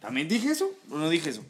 ¿También 0.00 0.28
dije 0.28 0.50
eso? 0.50 0.70
¿O 0.90 0.98
no 0.98 1.08
dije 1.08 1.30
eso? 1.30 1.42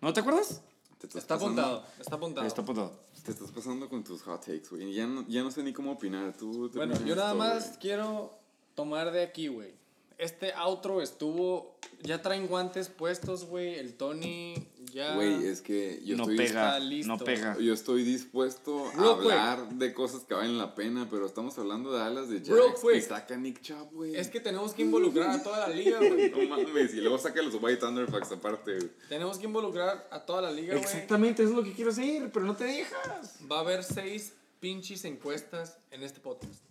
¿No 0.00 0.12
te 0.12 0.20
acuerdas? 0.20 0.62
Te 0.98 1.06
Está 1.18 1.34
pasando- 1.36 1.62
apuntado, 1.62 1.86
está 2.00 2.14
apuntado. 2.14 2.46
Está 2.46 2.62
apuntado. 2.62 3.00
Te 3.24 3.30
estás 3.32 3.50
pasando 3.50 3.88
con 3.88 4.04
tus 4.04 4.22
hot 4.22 4.40
takes, 4.40 4.68
güey. 4.70 4.90
y 4.90 4.94
Ya 4.94 5.06
no, 5.06 5.24
ya 5.28 5.42
no 5.42 5.50
sé 5.50 5.62
ni 5.64 5.72
cómo 5.72 5.92
opinar. 5.92 6.32
Tú 6.36 6.70
Bueno, 6.74 6.94
yo 7.04 7.16
nada 7.16 7.32
esto, 7.32 7.38
más 7.38 7.78
quiero 7.78 8.32
tomar 8.76 9.10
de 9.10 9.22
aquí, 9.24 9.48
güey. 9.48 9.74
Este 10.22 10.52
outro 10.54 11.02
estuvo. 11.02 11.76
Ya 12.04 12.22
traen 12.22 12.46
guantes 12.46 12.88
puestos, 12.88 13.44
güey. 13.44 13.74
El 13.74 13.94
Tony 13.94 14.54
ya. 14.92 15.16
Güey, 15.16 15.46
es 15.46 15.60
que 15.60 16.00
yo 16.04 16.16
no 16.16 16.22
estoy... 16.22 16.36
pega. 16.36 16.78
listo. 16.78 17.12
No 17.12 17.18
pega. 17.18 17.58
Yo 17.58 17.74
estoy 17.74 18.04
dispuesto 18.04 18.86
a 18.88 18.92
Real 18.92 19.18
quick. 19.20 19.32
hablar 19.32 19.68
de 19.70 19.92
cosas 19.92 20.22
que 20.22 20.34
valen 20.34 20.58
la 20.58 20.76
pena, 20.76 21.08
pero 21.10 21.26
estamos 21.26 21.58
hablando 21.58 21.92
de 21.92 22.02
alas 22.02 22.28
de 22.28 22.38
Jax 22.38 22.84
y 22.94 23.00
saca 23.00 23.36
Nick 23.36 23.62
Chubb, 23.62 23.92
güey. 23.92 24.14
Es 24.14 24.28
que 24.28 24.38
tenemos 24.38 24.74
que 24.74 24.82
involucrar 24.82 25.30
a 25.30 25.42
toda 25.42 25.68
la 25.68 25.74
liga, 25.74 25.98
güey. 26.08 26.30
No 26.30 26.56
mames, 26.56 26.94
y 26.94 27.00
luego 27.00 27.18
saca 27.18 27.42
los 27.42 27.54
White 27.60 27.78
Thunderfucks 27.78 28.30
aparte, 28.30 28.76
güey. 28.76 28.90
Tenemos 29.08 29.38
que 29.38 29.46
involucrar 29.46 30.06
a 30.08 30.20
toda 30.24 30.40
la 30.42 30.52
liga, 30.52 30.74
güey. 30.74 30.84
Exactamente, 30.84 31.42
eso 31.42 31.50
es 31.50 31.56
lo 31.56 31.64
que 31.64 31.72
quiero 31.72 31.90
hacer, 31.90 32.30
pero 32.32 32.46
no 32.46 32.54
te 32.54 32.64
dejas. 32.64 33.38
Va 33.50 33.56
a 33.56 33.60
haber 33.60 33.82
seis 33.82 34.34
pinches 34.60 35.04
encuestas 35.04 35.78
en 35.90 36.04
este 36.04 36.20
podcast. 36.20 36.62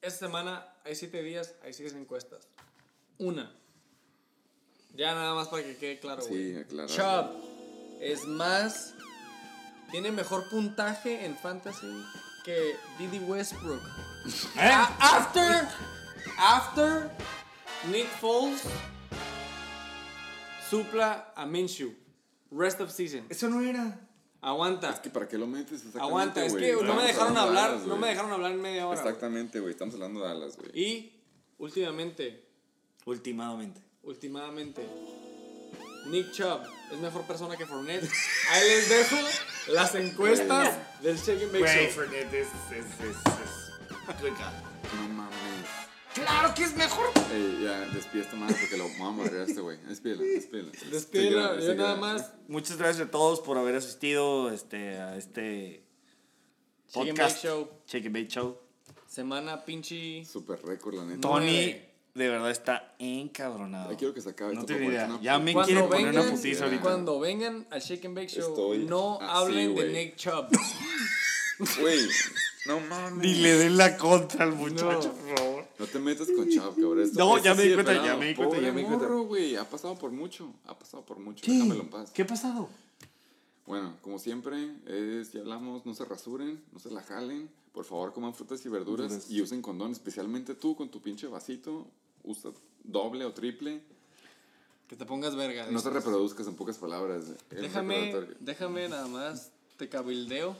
Esta 0.00 0.26
semana 0.26 0.64
hay 0.84 0.94
siete 0.94 1.22
días, 1.22 1.54
hay 1.62 1.72
seis 1.72 1.92
encuestas. 1.92 2.48
Una. 3.20 3.54
Ya 4.94 5.14
nada 5.14 5.34
más 5.34 5.48
para 5.48 5.62
que 5.62 5.76
quede 5.76 6.00
claro, 6.00 6.22
güey. 6.26 6.52
Sí, 6.52 6.58
aclarar. 6.58 6.88
Chubb 6.90 7.42
es 8.00 8.26
más. 8.26 8.94
Tiene 9.90 10.10
mejor 10.12 10.48
puntaje 10.48 11.24
en 11.24 11.36
fantasy 11.36 12.04
que 12.44 12.76
Diddy 12.98 13.18
Westbrook. 13.20 13.82
A- 14.56 15.16
after. 15.18 15.68
After. 16.38 17.10
Nick 17.90 18.06
Foles. 18.20 18.62
Supla 20.68 21.32
a 21.36 21.46
Minshew. 21.46 21.94
Rest 22.50 22.80
of 22.80 22.90
season. 22.90 23.26
Eso 23.28 23.48
no 23.48 23.60
era. 23.60 24.08
Aguanta. 24.40 24.90
Es 24.90 25.00
que 25.00 25.10
para 25.10 25.28
qué 25.28 25.36
lo 25.36 25.46
metes 25.46 25.84
Aguanta, 25.96 26.44
es 26.44 26.54
que 26.54 26.72
no 26.72 26.94
me 26.94 27.02
dejaron 27.02 27.36
hablar, 27.36 27.76
no 27.86 27.96
me 27.96 28.08
dejaron 28.08 28.32
hablar 28.32 28.52
en 28.52 28.60
media 28.62 28.86
hora. 28.86 28.98
Exactamente, 28.98 29.60
güey. 29.60 29.72
Estamos 29.72 29.94
hablando 29.94 30.20
de 30.20 30.30
alas, 30.30 30.56
güey. 30.56 30.70
Y 30.72 31.12
últimamente, 31.58 32.49
Últimamente. 33.06 33.80
últimamente, 34.02 34.86
Nick 36.06 36.32
Chubb 36.32 36.62
es 36.92 36.98
mejor 36.98 37.26
persona 37.26 37.56
que 37.56 37.66
Fournette. 37.66 38.08
Ahí 38.50 38.68
les 38.68 38.88
dejo 38.88 39.16
las 39.68 39.94
encuestas 39.94 40.76
del 41.02 41.16
Shake 41.16 41.42
and 41.42 41.52
Bake 41.52 41.58
Güey, 41.60 41.86
Show. 41.86 42.04
Fernet 42.04 42.32
es. 42.34 42.48
es, 42.70 42.86
es, 43.00 43.16
es. 43.16 43.70
No 44.96 45.08
mames. 45.08 45.36
¡Claro 46.14 46.52
que 46.54 46.64
es 46.64 46.74
mejor! 46.74 47.06
Ey, 47.32 47.62
ya, 47.62 47.80
despide 47.94 48.22
esta 48.22 48.34
madre 48.34 48.56
porque 48.60 48.76
lo 48.76 48.84
vamos 48.98 49.20
a 49.20 49.22
madrear 49.22 49.42
a 49.42 49.44
este 49.44 49.60
güey. 49.60 49.76
Despídela, 49.86 50.22
despídela. 50.22 50.70
Despídela, 50.90 51.60
yo 51.60 51.74
nada 51.76 51.94
más. 51.96 52.32
Muchas 52.48 52.76
gracias 52.78 53.06
a 53.06 53.10
todos 53.10 53.40
por 53.40 53.56
haber 53.58 53.76
asistido 53.76 54.50
este, 54.50 54.96
a 54.98 55.16
este 55.16 55.84
Shake 56.88 57.10
and 57.10 57.18
podcast. 57.18 57.36
Bake 57.36 57.40
Show. 57.42 57.68
Shake 57.86 58.06
and 58.06 58.14
Bake 58.14 58.28
Show. 58.28 58.58
Semana 59.06 59.64
pinche. 59.64 60.24
Super 60.24 60.60
récord, 60.64 60.94
la 60.96 61.04
neta. 61.04 61.20
Tony. 61.20 61.89
De 62.14 62.28
verdad, 62.28 62.50
está 62.50 62.94
encabronado. 62.98 63.90
Ya 63.92 63.96
quiero 63.96 64.12
que 64.14 64.20
se 64.20 64.30
acabe 64.30 64.54
No 64.54 64.64
tengo 64.64 64.90
idea. 64.90 65.18
Ya 65.22 65.38
me 65.38 65.52
puta- 65.52 65.66
quiere 65.66 65.80
Cuando 65.80 65.96
poner 65.96 66.10
una 66.12 66.20
vengan, 66.22 66.36
putiza 66.36 66.64
ahorita. 66.64 66.82
cuando 66.82 67.20
vengan 67.20 67.66
al 67.70 67.80
Shake 67.80 68.04
and 68.06 68.16
Bake 68.16 68.28
Show, 68.28 68.48
Estoy 68.50 68.78
no 68.86 69.18
así, 69.20 69.30
hablen 69.30 69.74
de 69.74 69.82
güey. 69.82 69.92
Nick 69.92 70.16
Chubb. 70.16 70.48
Güey, 71.78 71.98
no 72.66 72.80
mames. 72.80 73.18
Ni 73.22 73.34
le 73.34 73.54
den 73.58 73.76
la 73.76 73.94
contra 73.98 74.44
al 74.46 74.52
muchacho, 74.54 74.86
No. 74.86 75.12
por 75.12 75.38
favor. 75.38 75.64
No 75.78 75.86
te 75.86 75.98
metas 75.98 76.26
con 76.34 76.48
Chavo, 76.48 76.70
cabrón. 76.74 77.02
Esto- 77.02 77.18
No, 77.18 77.36
ya 77.36 77.54
me 77.54 77.58
sí 77.58 77.62
di 77.64 77.68
de 77.68 77.74
cuenta, 77.74 77.92
pelado. 77.92 78.06
ya 78.08 78.16
me 78.16 78.26
di 78.28 78.34
cuenta, 78.34 78.56
ya 78.60 78.72
me 78.72 78.80
di 78.80 78.86
cuenta. 78.86 79.06
güey. 79.06 79.56
Ha 79.56 79.64
pasado 79.68 79.94
por 79.96 80.10
mucho. 80.10 80.50
Ha 80.66 80.78
pasado 80.78 81.04
por 81.04 81.18
mucho. 81.18 81.44
Déjamelo 81.50 81.82
en 81.82 81.90
paz. 81.90 82.10
¿Qué 82.12 82.22
ha 82.22 82.26
pasado? 82.26 82.70
Bueno, 83.70 83.94
como 84.02 84.18
siempre, 84.18 84.74
es, 84.84 85.30
ya 85.30 85.42
hablamos, 85.42 85.86
no 85.86 85.94
se 85.94 86.04
rasuren, 86.04 86.60
no 86.72 86.80
se 86.80 86.90
la 86.90 87.02
jalen. 87.02 87.48
Por 87.72 87.84
favor, 87.84 88.12
coman 88.12 88.34
frutas 88.34 88.66
y 88.66 88.68
verduras 88.68 89.10
Verduras. 89.10 89.30
y 89.30 89.40
usen 89.40 89.62
condón, 89.62 89.92
especialmente 89.92 90.56
tú 90.56 90.74
con 90.74 90.90
tu 90.90 91.00
pinche 91.00 91.28
vasito. 91.28 91.86
Usa 92.24 92.50
doble 92.82 93.24
o 93.24 93.32
triple. 93.32 93.80
Que 94.88 94.96
te 94.96 95.06
pongas 95.06 95.36
verga. 95.36 95.66
No 95.66 95.80
te 95.80 95.88
dices. 95.88 95.92
reproduzcas 95.92 96.48
en 96.48 96.56
pocas 96.56 96.78
palabras. 96.78 97.26
Déjame, 97.48 98.12
déjame 98.40 98.88
nada 98.88 99.06
más, 99.06 99.52
te 99.76 99.88
cabildeo. 99.88 100.56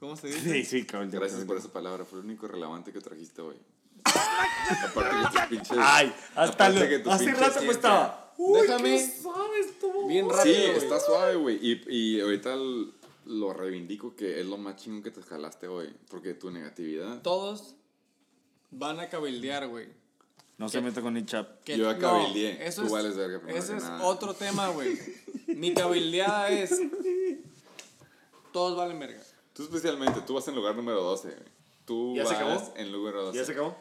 ¿Cómo 0.00 0.16
se 0.16 0.28
dice? 0.28 0.54
Sí, 0.54 0.64
sí, 0.64 0.86
cabrón. 0.86 1.10
Gracias 1.10 1.44
por 1.44 1.58
esa 1.58 1.70
palabra, 1.70 2.06
fue 2.06 2.20
lo 2.20 2.24
único 2.24 2.48
relevante 2.48 2.94
que 2.94 3.00
trajiste 3.02 3.42
hoy. 3.42 3.56
Aparte 4.04 5.16
que 5.16 5.38
tus 5.38 5.46
pinches. 5.48 5.78
Ay, 5.78 6.14
hasta 6.34 6.70
lo, 6.70 6.80
que 6.80 6.98
tu 7.00 7.10
hace 7.10 7.30
rato 7.34 7.60
me 7.60 7.72
estaba. 7.72 8.25
Uy, 8.38 8.60
Déjame- 8.60 8.96
qué 8.98 9.22
suave 9.22 9.60
estuvo. 9.60 10.06
Bien 10.08 10.26
Sí, 10.26 10.36
rápido. 10.36 10.56
güey. 10.72 10.76
está 10.76 11.00
suave, 11.00 11.36
güey. 11.36 11.58
Y, 11.62 11.82
y 11.88 12.20
ahorita 12.20 12.56
lo 13.26 13.52
reivindico 13.52 14.14
que 14.14 14.40
es 14.40 14.46
lo 14.46 14.56
más 14.58 14.76
chingón 14.76 15.02
que 15.02 15.10
te 15.10 15.22
jalaste 15.22 15.68
hoy. 15.68 15.94
Porque 16.10 16.34
tu 16.34 16.50
negatividad. 16.50 17.22
Todos 17.22 17.74
van 18.70 19.00
a 19.00 19.08
cabildear, 19.08 19.68
güey. 19.68 19.88
No 20.58 20.68
se 20.68 20.80
meta 20.80 21.02
con 21.02 21.14
Nick 21.14 21.26
Chap. 21.26 21.62
Que- 21.64 21.76
Yo 21.76 21.84
ya 21.90 21.94
no, 21.94 22.00
cabildeé, 22.00 22.66
eso 22.66 22.80
tú 22.82 22.86
es- 22.86 22.92
vales 22.92 23.16
verga 23.16 23.38
primero 23.40 23.58
Ese 23.58 23.72
que 23.72 23.78
es 23.78 23.84
nada. 23.84 24.04
otro 24.04 24.32
tema, 24.34 24.68
güey. 24.70 24.98
Mi 25.48 25.74
cabildeada 25.74 26.48
es. 26.50 26.78
Todos 28.52 28.76
valen 28.76 28.98
verga. 28.98 29.22
Tú 29.52 29.62
especialmente, 29.64 30.20
tú 30.26 30.34
vas 30.34 30.46
en 30.48 30.54
lugar 30.54 30.74
número 30.76 31.02
12. 31.02 31.28
güey. 31.28 31.56
Tú 31.84 32.14
¿Ya 32.16 32.24
se 32.26 32.34
vas 32.34 32.42
acabó? 32.62 32.74
en 32.76 32.92
lugar 32.92 33.14
12. 33.14 33.38
¿Ya 33.38 33.44
se 33.44 33.52
acabó? 33.52 33.76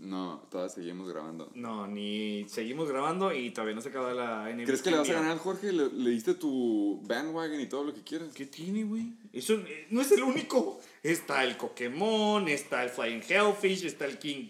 No, 0.00 0.42
todavía 0.50 0.72
seguimos 0.72 1.08
grabando. 1.08 1.50
No, 1.54 1.86
ni 1.88 2.46
seguimos 2.48 2.88
grabando 2.88 3.34
y 3.34 3.50
todavía 3.50 3.74
no 3.74 3.80
se 3.80 3.88
acaba 3.88 4.14
la 4.14 4.44
NBA. 4.48 4.64
¿Crees 4.64 4.82
que 4.82 4.90
le 4.92 4.98
vas 4.98 5.10
a 5.10 5.12
ganar 5.14 5.38
Jorge? 5.38 5.72
¿Le, 5.72 5.88
le 5.90 6.10
diste 6.10 6.34
tu 6.34 7.00
bandwagon 7.04 7.60
y 7.60 7.66
todo 7.66 7.82
lo 7.84 7.92
que 7.92 8.02
quieras? 8.02 8.28
¿Qué 8.32 8.46
tiene, 8.46 8.84
güey? 8.84 9.12
Eso 9.32 9.54
eh, 9.54 9.86
no 9.90 10.00
es 10.00 10.12
el 10.12 10.22
único. 10.22 10.80
Está 11.02 11.42
el 11.42 11.56
Pokémon, 11.56 12.46
está 12.48 12.84
el 12.84 12.90
Flying 12.90 13.22
Hellfish, 13.28 13.84
está 13.86 14.04
el 14.04 14.18
King, 14.18 14.46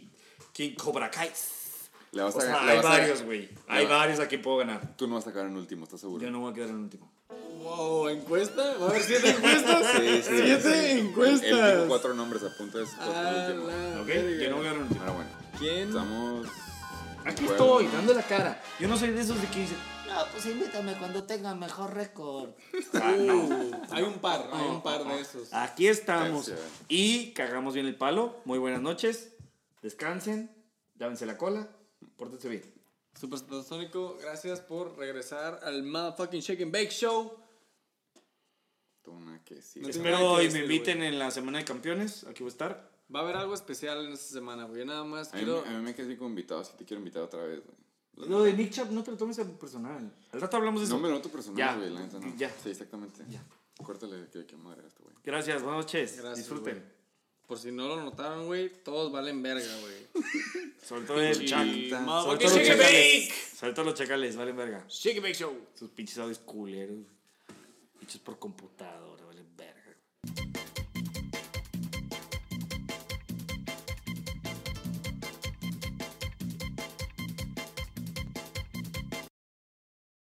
King 0.53 0.75
Cobra 0.75 1.11
Kai. 1.11 1.31
Le 2.13 2.23
vas 2.23 2.35
O 2.37 2.39
a 2.39 2.43
sea, 2.43 2.65
le 2.65 2.73
hay 2.73 2.83
varios, 2.83 3.23
güey. 3.23 3.49
Hay 3.69 3.85
va- 3.87 3.99
varios 3.99 4.21
a 4.21 4.29
quien 4.29 4.43
puedo 4.43 4.59
ganar. 4.59 4.97
Tú 4.97 5.07
no 5.09 5.15
vas 5.15 5.27
a 5.27 5.31
sacar 5.31 5.47
en 5.47 5.57
último, 5.57 5.85
¿estás 5.85 6.01
seguro? 6.01 6.23
Yo 6.23 6.31
no 6.31 6.41
voy 6.41 6.53
a 6.53 6.55
quedar 6.55 6.71
en 6.71 6.77
último. 6.77 7.11
Wow, 7.63 8.09
¿encuesta? 8.09 8.77
¿Va 8.79 8.87
a 8.87 8.91
haber 8.91 9.03
siete 9.03 9.31
encuestas? 9.31 9.87
Sí, 9.97 10.23
sí, 10.23 10.43
¡Siete 10.43 10.63
sí. 10.63 10.91
Él 10.93 10.99
encuestas! 11.09 11.75
dijo 11.75 11.89
cuatro 11.89 12.15
nombres, 12.15 12.43
apunta 12.43 12.79
esos 12.83 12.95
cuatro 12.95 13.15
A 13.19 13.47
últimos. 13.47 13.67
la 13.73 14.01
¿Ok? 14.03 14.09
Yo 14.41 14.51
no 14.51 14.57
voy 14.57 14.67
a. 14.67 14.73
Pero 14.73 15.15
bueno, 15.15 15.31
¿Quién? 15.59 15.89
estamos... 15.89 16.47
Aquí 17.25 17.45
Bueno. 17.45 17.53
estoy, 17.53 17.87
dando 17.89 18.15
la 18.15 18.23
cara. 18.23 18.63
Yo 18.81 18.89
no 18.89 18.97
soy 18.97 19.11
de 19.11 19.21
esos 19.21 19.39
de 19.41 19.47
que 19.49 19.61
dicen, 19.61 19.77
No, 20.07 20.15
pues 20.33 20.47
invítame 20.47 20.95
cuando 20.97 21.25
tenga 21.25 21.55
mejor 21.55 21.93
récord. 21.95 22.51
ah, 22.95 23.15
no. 23.19 23.35
Uh, 23.45 23.73
hay 23.91 24.03
un 24.03 24.15
par, 24.15 24.49
hay 24.51 24.67
un 24.67 24.83
par 24.83 25.05
de 25.05 25.21
esos. 25.21 25.53
Aquí 25.53 25.89
estamos. 25.89 26.49
Gracias. 26.49 26.71
Y 26.89 27.33
cagamos 27.33 27.75
bien 27.75 27.85
el 27.87 27.97
palo. 27.97 28.37
Muy 28.47 28.59
buenas 28.59 28.81
noches. 28.81 29.35
Descansen. 29.83 30.51
Lávense 30.97 31.27
la 31.27 31.37
cola. 31.37 31.69
Pórtense 32.17 32.49
bien. 32.49 32.78
Super 33.19 33.39
Satasónico, 33.39 34.17
gracias 34.21 34.61
por 34.61 34.97
regresar 34.97 35.61
al 35.65 35.83
motherfucking 35.83 36.41
Shake 36.41 36.63
and 36.63 36.73
Bake 36.73 36.91
Show. 36.91 37.37
Toma 39.03 39.43
que 39.45 39.61
sí. 39.61 39.81
No 39.81 39.89
Espero 39.89 40.41
y 40.43 40.51
me 40.51 40.61
inviten 40.61 41.03
en 41.03 41.19
la 41.19 41.31
semana 41.31 41.59
de 41.59 41.65
campeones. 41.65 42.25
Aquí 42.25 42.43
voy 42.43 42.51
a 42.51 42.53
estar. 42.53 42.91
Va 43.15 43.21
a 43.21 43.23
haber 43.23 43.37
algo 43.37 43.55
especial 43.55 44.07
en 44.07 44.13
esta 44.13 44.35
semana, 44.35 44.65
güey. 44.67 44.85
Nada 44.85 45.03
más 45.03 45.33
A 45.33 45.37
mí, 45.37 45.43
quiero. 45.43 45.65
a 45.65 45.71
mí 45.71 45.83
me 45.83 45.95
quedé 45.95 46.17
como 46.17 46.31
invitado, 46.31 46.63
si 46.63 46.75
te 46.77 46.85
quiero 46.85 47.01
invitar 47.01 47.23
otra 47.23 47.43
vez, 47.43 47.61
güey. 47.65 48.29
Lo 48.29 48.43
de 48.43 48.53
Nick 48.53 48.71
Chap 48.73 48.91
no 48.91 49.03
te 49.03 49.13
lo 49.13 49.17
tomes 49.17 49.39
a 49.39 49.45
personal. 49.45 50.13
Al 50.33 50.41
rato 50.41 50.57
hablamos 50.57 50.81
de 50.81 50.87
eso. 50.87 50.97
No 50.97 51.03
me 51.03 51.09
noto 51.09 51.29
personal, 51.31 51.57
Ya. 51.57 51.77
güey, 51.77 51.91
la 51.91 52.01
neta 52.01 52.19
no. 52.19 52.37
Ya. 52.37 52.51
Sí, 52.63 52.71
exactamente. 52.71 53.25
Ya. 53.29 53.43
Córtale 53.83 54.29
que 54.29 54.45
que 54.45 54.57
madre 54.57 54.83
a 54.83 54.87
este 54.89 55.03
güey. 55.03 55.15
Gracias, 55.25 55.63
buenas 55.63 55.85
noches. 55.85 56.13
Gracias, 56.19 56.37
Disfruten. 56.37 56.75
güey. 56.79 56.98
Por 57.49 57.59
si 57.59 57.73
no 57.73 57.89
lo 57.89 57.97
notaron, 57.97 58.45
güey, 58.45 58.69
todos 58.85 59.11
valen 59.11 59.43
verga, 59.43 59.67
güey. 59.81 60.25
Sobre 60.87 61.07
todo 61.07 61.21
el 61.23 61.47
Chuck. 61.47 61.59
Sobre 61.59 62.39
todo 62.39 62.55
los 62.55 62.55
chacales. 62.55 62.79
bake. 62.79 63.35
Sobre 63.57 63.73
todo 63.73 63.85
los 63.87 63.95
chacales, 63.95 64.37
valen 64.37 64.57
verga. 64.57 64.85
Shake 64.87 65.23
bake 65.23 65.35
show. 65.35 65.57
Sus 65.75 65.89
pinches 65.89 66.19
audios 66.19 66.41
culeros. 66.41 66.99
Hechos 68.03 68.21
por 68.21 68.39
computadora. 68.39 69.25